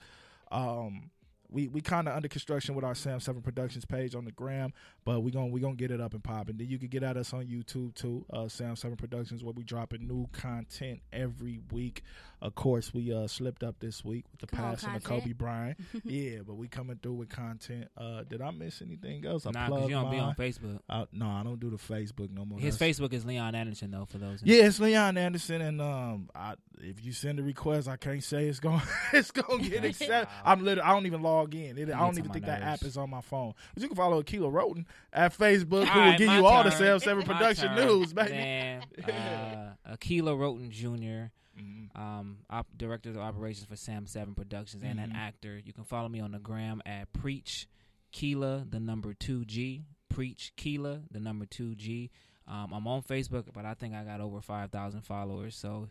Um, 0.52 1.12
we 1.50 1.68
we 1.68 1.82
kind 1.82 2.08
of 2.08 2.16
under 2.16 2.28
construction 2.28 2.76
with 2.76 2.84
our 2.84 2.96
Sam 2.96 3.20
Seven 3.20 3.42
Productions 3.42 3.86
page 3.86 4.16
on 4.16 4.26
the 4.26 4.32
gram, 4.32 4.74
but 5.04 5.22
we 5.22 5.32
gonna 5.32 5.48
we 5.48 5.60
gonna 5.60 5.76
get 5.76 5.92
it 5.92 6.02
up 6.02 6.14
and 6.14 6.24
popping. 6.24 6.58
Then 6.58 6.68
you 6.68 6.78
can 6.78 6.88
get 6.90 7.04
at 7.04 7.18
us 7.18 7.34
on 7.34 7.46
YouTube 7.46 7.94
too, 7.96 8.26
uh, 8.32 8.48
Sam 8.48 8.76
Seven 8.76 8.98
Productions, 8.98 9.44
where 9.44 9.54
we 9.54 9.64
dropping 9.64 10.08
new 10.08 10.28
content 10.32 11.02
every 11.14 11.60
week. 11.72 12.04
Of 12.42 12.56
course, 12.56 12.94
we 12.94 13.14
uh 13.14 13.28
slipped 13.28 13.64
up 13.64 13.80
this 13.80 14.04
week 14.04 14.26
with 14.32 14.42
the 14.42 14.48
Come 14.56 14.66
on, 14.66 14.72
passing 14.76 14.96
of. 14.96 15.04
Kobe 15.04 15.34
Bryant. 15.34 15.78
yeah, 16.04 16.40
but 16.46 16.56
we 16.56 16.68
coming 16.68 17.00
through 17.02 17.14
with 17.14 17.30
content. 17.30 17.88
Uh, 17.98 18.24
did 18.24 18.42
I 18.42 18.52
miss 18.52 18.82
anything 18.82 19.26
else? 19.26 19.46
I 19.46 19.52
Nah, 19.52 19.68
because 19.70 19.90
you 19.90 19.96
don't 19.96 20.12
be 20.12 20.20
on 20.20 20.36
Facebook. 20.36 20.80
Uh, 20.90 21.06
no, 21.12 21.28
I 21.30 21.44
don't 21.44 21.60
do 21.60 21.70
the 21.70 21.78
Facebook 21.78 22.30
no 22.32 22.46
more. 22.46 22.60
His 22.60 22.78
That's- 22.78 23.00
Facebook 23.00 23.14
is 23.14 23.26
Leon 23.26 23.56
Anderson, 23.56 23.92
though, 23.92 24.06
for 24.06 24.18
those. 24.18 24.42
Yeah, 24.44 24.66
it's 24.66 24.80
Leon 24.80 25.18
Anderson, 25.18 25.62
and 25.62 25.82
um, 25.82 26.30
I, 26.36 26.56
if 26.86 27.04
you 27.04 27.12
send 27.12 27.40
a 27.40 27.44
request, 27.44 27.88
I 27.88 27.98
can't 27.98 28.24
say 28.24 28.46
it's 28.48 28.60
going, 28.60 28.82
it's 29.14 29.32
going 29.32 29.64
to 29.64 29.70
get 29.70 29.84
accepted. 29.84 30.28
I'm 30.44 30.64
literally, 30.64 30.90
I 30.90 30.94
don't 30.94 31.06
even 31.06 31.22
log 31.22 31.54
in. 31.56 31.78
It, 31.78 31.90
I 31.92 32.00
don't 32.00 32.18
even 32.18 32.32
think 32.32 32.46
that 32.46 32.62
app 32.62 32.84
is 32.84 32.96
on 32.98 33.10
my 33.10 33.22
phone. 33.22 33.54
But 33.74 33.84
you 33.84 33.90
can 33.90 33.98
follow 33.98 34.20
Akela 34.20 34.50
Wroten 34.50 34.86
at 35.12 35.38
Facebook, 35.38 35.86
who 35.88 36.00
All 36.00 36.06
will 36.12 36.18
give 36.18 36.30
you 36.32 36.46
all 36.46 36.64
the 36.64 36.70
turn. 36.70 36.80
Sam 36.80 37.00
Seven 37.00 37.24
Production 37.26 37.76
turn. 37.76 37.86
news, 37.88 38.14
baby. 38.14 38.32
Man, 38.32 38.84
uh, 39.10 39.74
Akela 39.94 40.36
Wroten 40.36 40.70
Jr., 40.72 41.32
Mhm. 41.60 41.98
um, 41.98 42.40
op- 42.50 42.68
director 42.78 43.10
of 43.12 43.18
operations 43.18 43.66
for 43.66 43.78
Sam 43.78 44.06
Seven 44.08 44.36
Productions, 44.36 44.84
and 44.84 45.00
an 45.00 45.12
Mhm. 45.12 45.16
actor. 45.16 45.58
You 45.64 45.72
can 45.72 45.86
follow 45.86 46.10
me 46.10 46.20
on 46.20 46.32
the 46.34 46.40
gram 46.40 46.82
at 46.86 47.14
Preach 47.14 47.68
Kela, 48.12 48.70
the 48.70 48.80
number 48.82 49.14
two 49.14 49.46
G. 49.46 49.86
Preach 50.10 50.52
Kela, 50.58 51.04
the 51.12 51.20
number 51.22 51.46
two 51.46 51.74
G. 51.76 52.12
Um, 52.48 52.74
I'm 52.74 52.86
on 52.88 53.02
Facebook, 53.04 53.46
but 53.54 53.66
I 53.66 53.74
think 53.74 53.94
I 53.96 54.04
got 54.04 54.20
over 54.22 54.42
five 54.42 54.70
thousand 54.72 55.02
followers. 55.04 55.56
So 55.56 55.88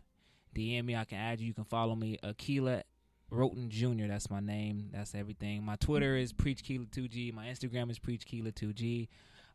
DM 0.55 0.85
me, 0.85 0.97
I 0.97 1.05
can 1.05 1.18
add 1.18 1.40
you. 1.40 1.47
You 1.47 1.55
can 1.55 1.64
follow 1.64 1.94
me, 1.94 2.18
Akela 2.22 2.82
Wroten 3.31 3.68
Jr. 3.70 4.06
That's 4.09 4.31
my 4.31 4.40
name. 4.40 4.90
That's 4.93 5.14
everything. 5.14 5.64
My 5.64 5.76
Twitter 5.76 6.16
is 6.16 6.32
Preach 6.32 6.62
Kela 6.62 6.90
two 6.90 7.09
G. 7.09 7.32
My 7.32 7.47
Instagram 7.47 7.90
is 7.90 7.98
Preach 7.98 8.26
Kela 8.26 8.55
two 8.55 8.72
G. 8.72 9.09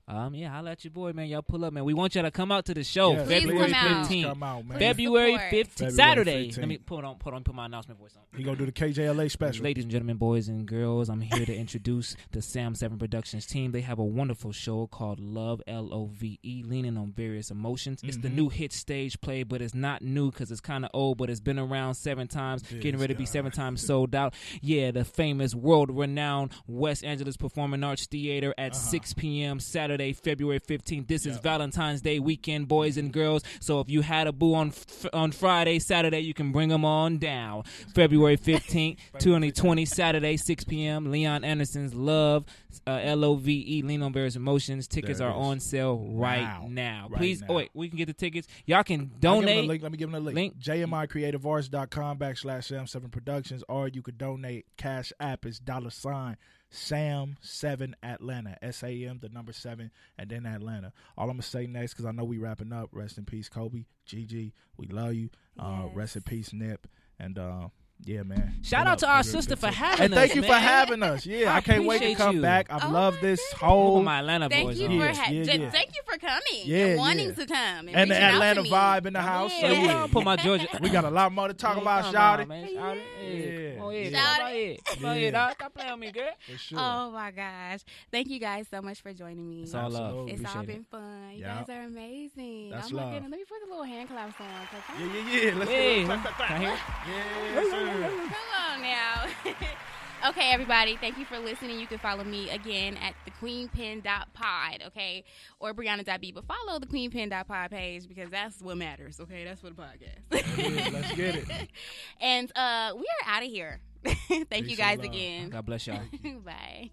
Um, 0.10 0.34
yeah, 0.34 0.58
I'll 0.58 0.64
let 0.64 0.84
your 0.84 0.90
boy, 0.92 1.14
man. 1.14 1.28
Y'all 1.28 1.44
pull 1.44 1.64
up, 1.64 1.72
man. 1.72 1.86
We 1.86 1.94
want 1.94 2.16
y'all 2.16 2.24
to 2.24 2.32
come 2.32 2.52
out 2.52 2.66
to 2.66 2.74
the 2.74 2.84
show 2.84 3.12
Yes, 3.12 3.28
Please 3.28 3.42
February 3.44 3.72
come 3.72 3.74
out. 3.76 4.08
please 4.08 4.24
15th. 4.24 4.30
come 4.30 4.44
out, 4.44 4.66
man. 4.66 4.78
Please 4.80 4.86
February 4.88 5.34
15th, 5.38 5.92
Saturday. 5.92 6.48
15th. 6.50 6.58
Let 6.58 6.68
me 6.68 6.78
put 6.80 7.06
on 7.06 7.16
put 7.18 7.34
on 7.36 7.44
put 7.44 7.54
my 7.54 7.68
announcement 7.68 8.00
voice 8.00 8.16
on. 8.18 8.24
He 8.36 8.44
gonna 8.44 8.58
do 8.58 8.66
the 8.66 8.72
KJLA 8.72 9.30
special. 9.30 9.64
Ladies 9.64 9.84
and 9.84 9.92
gentlemen, 9.92 10.18
boys 10.18 10.48
and 10.48 10.66
girls, 10.66 11.10
I'm 11.10 11.22
here 11.22 11.46
to 11.46 11.56
introduce 11.56 12.16
the 12.32 12.42
Sam 12.42 12.74
Seven 12.74 12.98
Productions 12.98 13.46
team. 13.46 13.72
They 13.72 13.82
have 13.82 14.00
a 14.00 14.04
wonderful 14.04 14.52
show 14.52 14.88
called 14.88 15.20
Love 15.20 15.62
L 15.68 15.90
O 15.94 16.08
V 16.08 16.40
E, 16.42 16.64
leaning 16.66 16.98
on 16.98 17.12
various 17.12 17.52
emotions. 17.52 18.02
It's 18.04 18.18
the 18.18 18.30
Mhm. 18.30 18.34
new 18.36 18.50
hit 18.50 18.74
stage 18.74 19.22
play, 19.22 19.44
but 19.44 19.62
it's 19.62 19.76
not 19.76 20.02
new 20.02 20.32
because 20.32 20.50
it's 20.50 20.60
kind 20.62 20.86
of 20.86 20.92
old, 20.94 21.20
but 21.20 21.30
it's 21.30 21.40
been 21.40 21.60
around 21.60 21.94
seven 21.94 22.28
times, 22.28 22.64
This 22.64 22.82
getting 22.82 23.00
ready 23.00 23.14
to 23.14 23.18
be 23.18 23.26
guy. 23.26 23.32
seven 23.32 23.52
times 23.52 23.86
sold 23.86 24.16
out. 24.16 24.34
Yeah, 24.62 24.90
the 24.90 25.06
famous, 25.06 25.54
world-renowned 25.54 26.52
West 26.68 27.04
Angeles 27.04 27.38
Performing 27.38 27.84
Arts 27.84 28.08
Theater 28.08 28.56
at 28.58 28.72
Uh-huh. 28.72 28.80
6 28.80 29.14
p.m. 29.14 29.60
Saturday, 29.60 29.99
February 30.14 30.60
15th. 30.60 31.08
This 31.08 31.26
is 31.26 31.38
Valentine's 31.40 32.02
Day 32.02 32.20
weekend, 32.20 32.68
boys 32.68 32.98
and 32.98 33.12
girls. 33.12 33.44
So 33.60 33.80
if 33.82 33.90
you 33.90 34.02
had 34.02 34.28
a 34.28 34.32
boo 34.32 34.56
on 34.56 34.72
on 35.14 35.32
Friday, 35.32 35.80
Saturday, 35.80 36.20
you 36.22 36.34
can 36.34 36.52
bring 36.52 36.70
them 36.70 36.86
on 36.86 37.18
down. 37.18 37.64
February 37.94 38.38
15th, 38.50 38.98
2020, 39.20 39.86
Saturday, 39.86 40.38
6 40.38 40.64
p.m. 40.64 41.12
Leon 41.12 41.44
Anderson's 41.44 41.94
Love, 41.94 42.46
uh, 42.88 43.00
L 43.04 43.24
O 43.26 43.36
V 43.36 43.66
E, 43.68 43.82
Lean 43.82 44.02
on 44.02 44.14
Various 44.14 44.36
Emotions. 44.36 44.88
Tickets 44.88 45.20
are 45.20 45.34
on 45.34 45.60
sale 45.60 45.98
right 46.12 46.42
Now. 46.42 46.68
now. 46.70 47.08
Right 47.10 47.18
Please, 47.18 47.42
now. 47.42 47.48
oh 47.50 47.54
wait, 47.56 47.70
we 47.74 47.90
can 47.90 47.98
get 47.98 48.08
the 48.08 48.14
tickets. 48.14 48.48
Y'all 48.66 48.84
can 48.84 49.00
I'll 49.02 49.06
give 49.06 49.44
him 49.44 49.50
a 49.50 49.52
donate. 49.52 49.66
link. 49.68 49.84
Let 49.84 49.92
me 49.92 49.98
give 49.98 50.10
him 50.10 50.16
a 50.16 50.20
link. 50.20 50.36
Link. 50.36 50.58
JMICreativeArts.com 50.60 52.18
backslash 52.18 52.72
Sam7 52.72 53.12
Productions, 53.12 53.64
or 53.68 53.88
you 53.88 54.02
could 54.02 54.18
donate. 54.18 54.66
Cash 54.78 55.12
App 55.20 55.46
is 55.46 55.60
dollar 55.60 55.90
sign 55.90 56.38
Sam7 56.72 57.94
Atlanta. 58.04 58.58
S 58.62 58.84
A 58.84 59.06
M, 59.06 59.20
the 59.22 59.30
number 59.30 59.54
seven, 59.54 59.92
and 60.18 60.30
then 60.30 60.46
Atlanta. 60.46 60.94
All 61.18 61.26
I'm 61.26 61.36
going 61.38 61.42
to 61.42 61.48
say 61.48 61.68
next, 61.68 61.94
because 61.94 62.06
I 62.06 62.12
know 62.12 62.24
we 62.24 62.38
wrapping 62.38 62.74
up. 62.74 62.90
Rest 62.92 63.18
in 63.18 63.26
peace, 63.26 63.50
Kobe. 63.50 63.86
GG. 64.08 64.52
We 64.78 64.88
love 64.88 65.14
you. 65.14 65.30
Uh, 65.58 65.84
Yes. 65.88 65.96
rest 65.96 66.16
in 66.16 66.22
peace, 66.24 66.54
Nip. 66.54 66.88
And 67.20 67.38
uh, 67.38 67.70
Yeah, 68.06 68.24
man. 68.24 68.56
Shout 68.64 68.88
out 68.88 68.98
to 69.00 69.08
our 69.10 69.24
sister 69.24 69.56
for 69.56 69.68
time. 69.68 69.74
having 69.74 70.06
And 70.06 70.14
thank 70.14 70.32
us, 70.32 70.36
you 70.38 70.42
for 70.44 70.54
having 70.54 71.04
us. 71.04 71.26
Yeah, 71.26 71.54
I 71.54 71.58
I, 71.58 71.62
can't 71.62 71.86
wait 71.86 72.00
to 72.02 72.16
come 72.16 72.38
you. 72.38 72.42
back. 72.42 72.68
I've 72.72 72.86
Oh 72.86 72.90
loved 72.92 73.18
my 73.18 73.22
this 73.22 73.40
goodness. 73.40 73.54
Put 73.60 73.60
whole 73.68 74.02
my 74.04 74.20
Atlanta 74.20 74.50
Thank 74.50 74.68
boys 74.68 74.80
you 74.80 74.88
on. 74.88 75.00
for 75.00 75.06
Yes, 75.06 75.18
ha- 75.18 75.32
yeah, 75.32 75.44
ju- 75.44 75.62
yeah. 75.62 75.70
thank 75.70 75.90
you 75.96 76.02
for 76.06 76.18
coming 76.18 76.42
Yeah, 76.66 76.86
and 76.86 76.98
wanting 76.98 77.28
yeah. 77.28 77.34
to 77.36 77.46
come 77.46 77.58
and, 77.58 77.90
and 77.90 78.10
the 78.10 78.16
reaching 78.16 78.24
out 78.24 78.30
to 78.30 78.36
Atlanta 78.36 78.62
vibe 78.64 79.06
in 79.06 79.14
the 79.14 79.22
house. 79.22 79.52
Yeah. 79.54 79.62
So 79.62 79.68
Yeah, 79.74 79.84
yeah. 79.84 80.08
Put 80.12 80.24
my 80.24 80.36
Georgia. 80.38 80.68
We 80.82 80.90
got 80.90 81.04
a 81.06 81.10
lot 81.10 81.32
more 81.34 81.50
to 81.50 81.54
talk 81.54 81.76
Hey, 81.76 81.82
about, 81.82 82.04
come 82.06 82.14
Shouty. 82.16 82.18
on. 82.18 82.48
Shout 82.74 82.98
it. 82.98 83.04
Hey, 83.20 83.70
Yeah. 83.74 83.76
Come 83.76 83.86
on. 83.86 83.94
Yeah. 83.94 84.10
Come 84.10 84.46
on 84.46 84.54
here. 84.54 84.78
Come 84.86 85.06
on 85.06 85.16
here, 85.16 85.26
Yeah. 85.26 85.32
dog. 85.32 85.54
Stop 85.56 85.74
playing 85.76 85.92
with 85.92 86.00
me, 86.00 86.12
girl. 86.12 86.32
Oh 86.76 87.12
my 87.12 87.32
gosh! 87.32 87.80
Thank 88.12 88.30
you 88.30 88.40
guys 88.40 88.66
so 88.72 88.82
much 88.82 89.02
for 89.02 89.14
joining 89.14 89.48
me. 89.50 89.64
It's 89.64 89.76
all 89.76 89.90
love. 89.90 90.30
It's 90.30 90.56
all 90.56 90.64
been 90.64 90.86
fun. 90.90 91.34
You 91.36 91.44
guys 91.44 91.70
are 91.70 91.84
amazing. 91.84 92.70
That's 92.72 92.92
oh 92.92 92.96
love. 92.96 93.14
Let 93.14 93.30
me 93.30 93.38
put 93.48 93.60
the 93.64 93.70
little 93.70 93.84
hand 93.84 94.10
claps 94.10 94.34
on. 94.40 94.48
'cause 94.68 94.82
I'm- 94.90 95.00
Yeah, 95.00 95.22
yeah, 95.36 95.52
yeah. 95.52 95.56
Let's 95.60 95.70
do 95.72 95.76
it. 95.78 95.96
can 95.96 96.06
Clap, 96.06 96.24
clap, 96.38 96.52
I 96.52 96.58
hear? 96.58 96.70
clap. 96.70 97.08
Yeah, 97.08 97.64
sir. 97.70 97.89
Come 98.00 98.34
on 98.72 98.82
now. 98.82 99.26
okay, 100.30 100.52
everybody. 100.52 100.96
Thank 100.98 101.18
you 101.18 101.26
for 101.26 101.40
listening. 101.40 101.80
You 101.80 101.88
can 101.88 101.98
follow 101.98 102.24
me 102.24 102.50
again 102.50 102.98
at 102.98 103.16
the 103.26 103.32
queenpin.pod, 103.32 104.84
okay? 104.88 105.24
Or 105.60 105.74
Briyanna.b. 105.74 106.32
But 106.32 106.46
follow 106.46 106.80
the 106.80 106.88
queenpin.pod 106.88 107.72
page 107.72 108.08
because 108.08 108.30
that's 108.30 108.62
what 108.62 108.78
matters, 108.78 109.20
okay? 109.20 109.44
That's 109.44 109.62
for 109.62 109.70
the 109.70 109.76
podcast. 109.76 110.94
Let's 110.94 111.16
get 111.16 111.36
it. 111.36 111.70
and 112.22 112.52
uh, 112.56 112.94
we 112.96 113.06
are 113.24 113.34
out 113.36 113.44
of 113.44 113.50
here. 113.50 113.80
Thank 114.04 114.50
Peace 114.50 114.70
you 114.70 114.78
guys 114.78 114.98
love. 114.98 115.08
again. 115.08 115.50
God 115.50 115.66
bless 115.66 115.88
y'all. 115.88 116.02
Bye. 116.46 116.92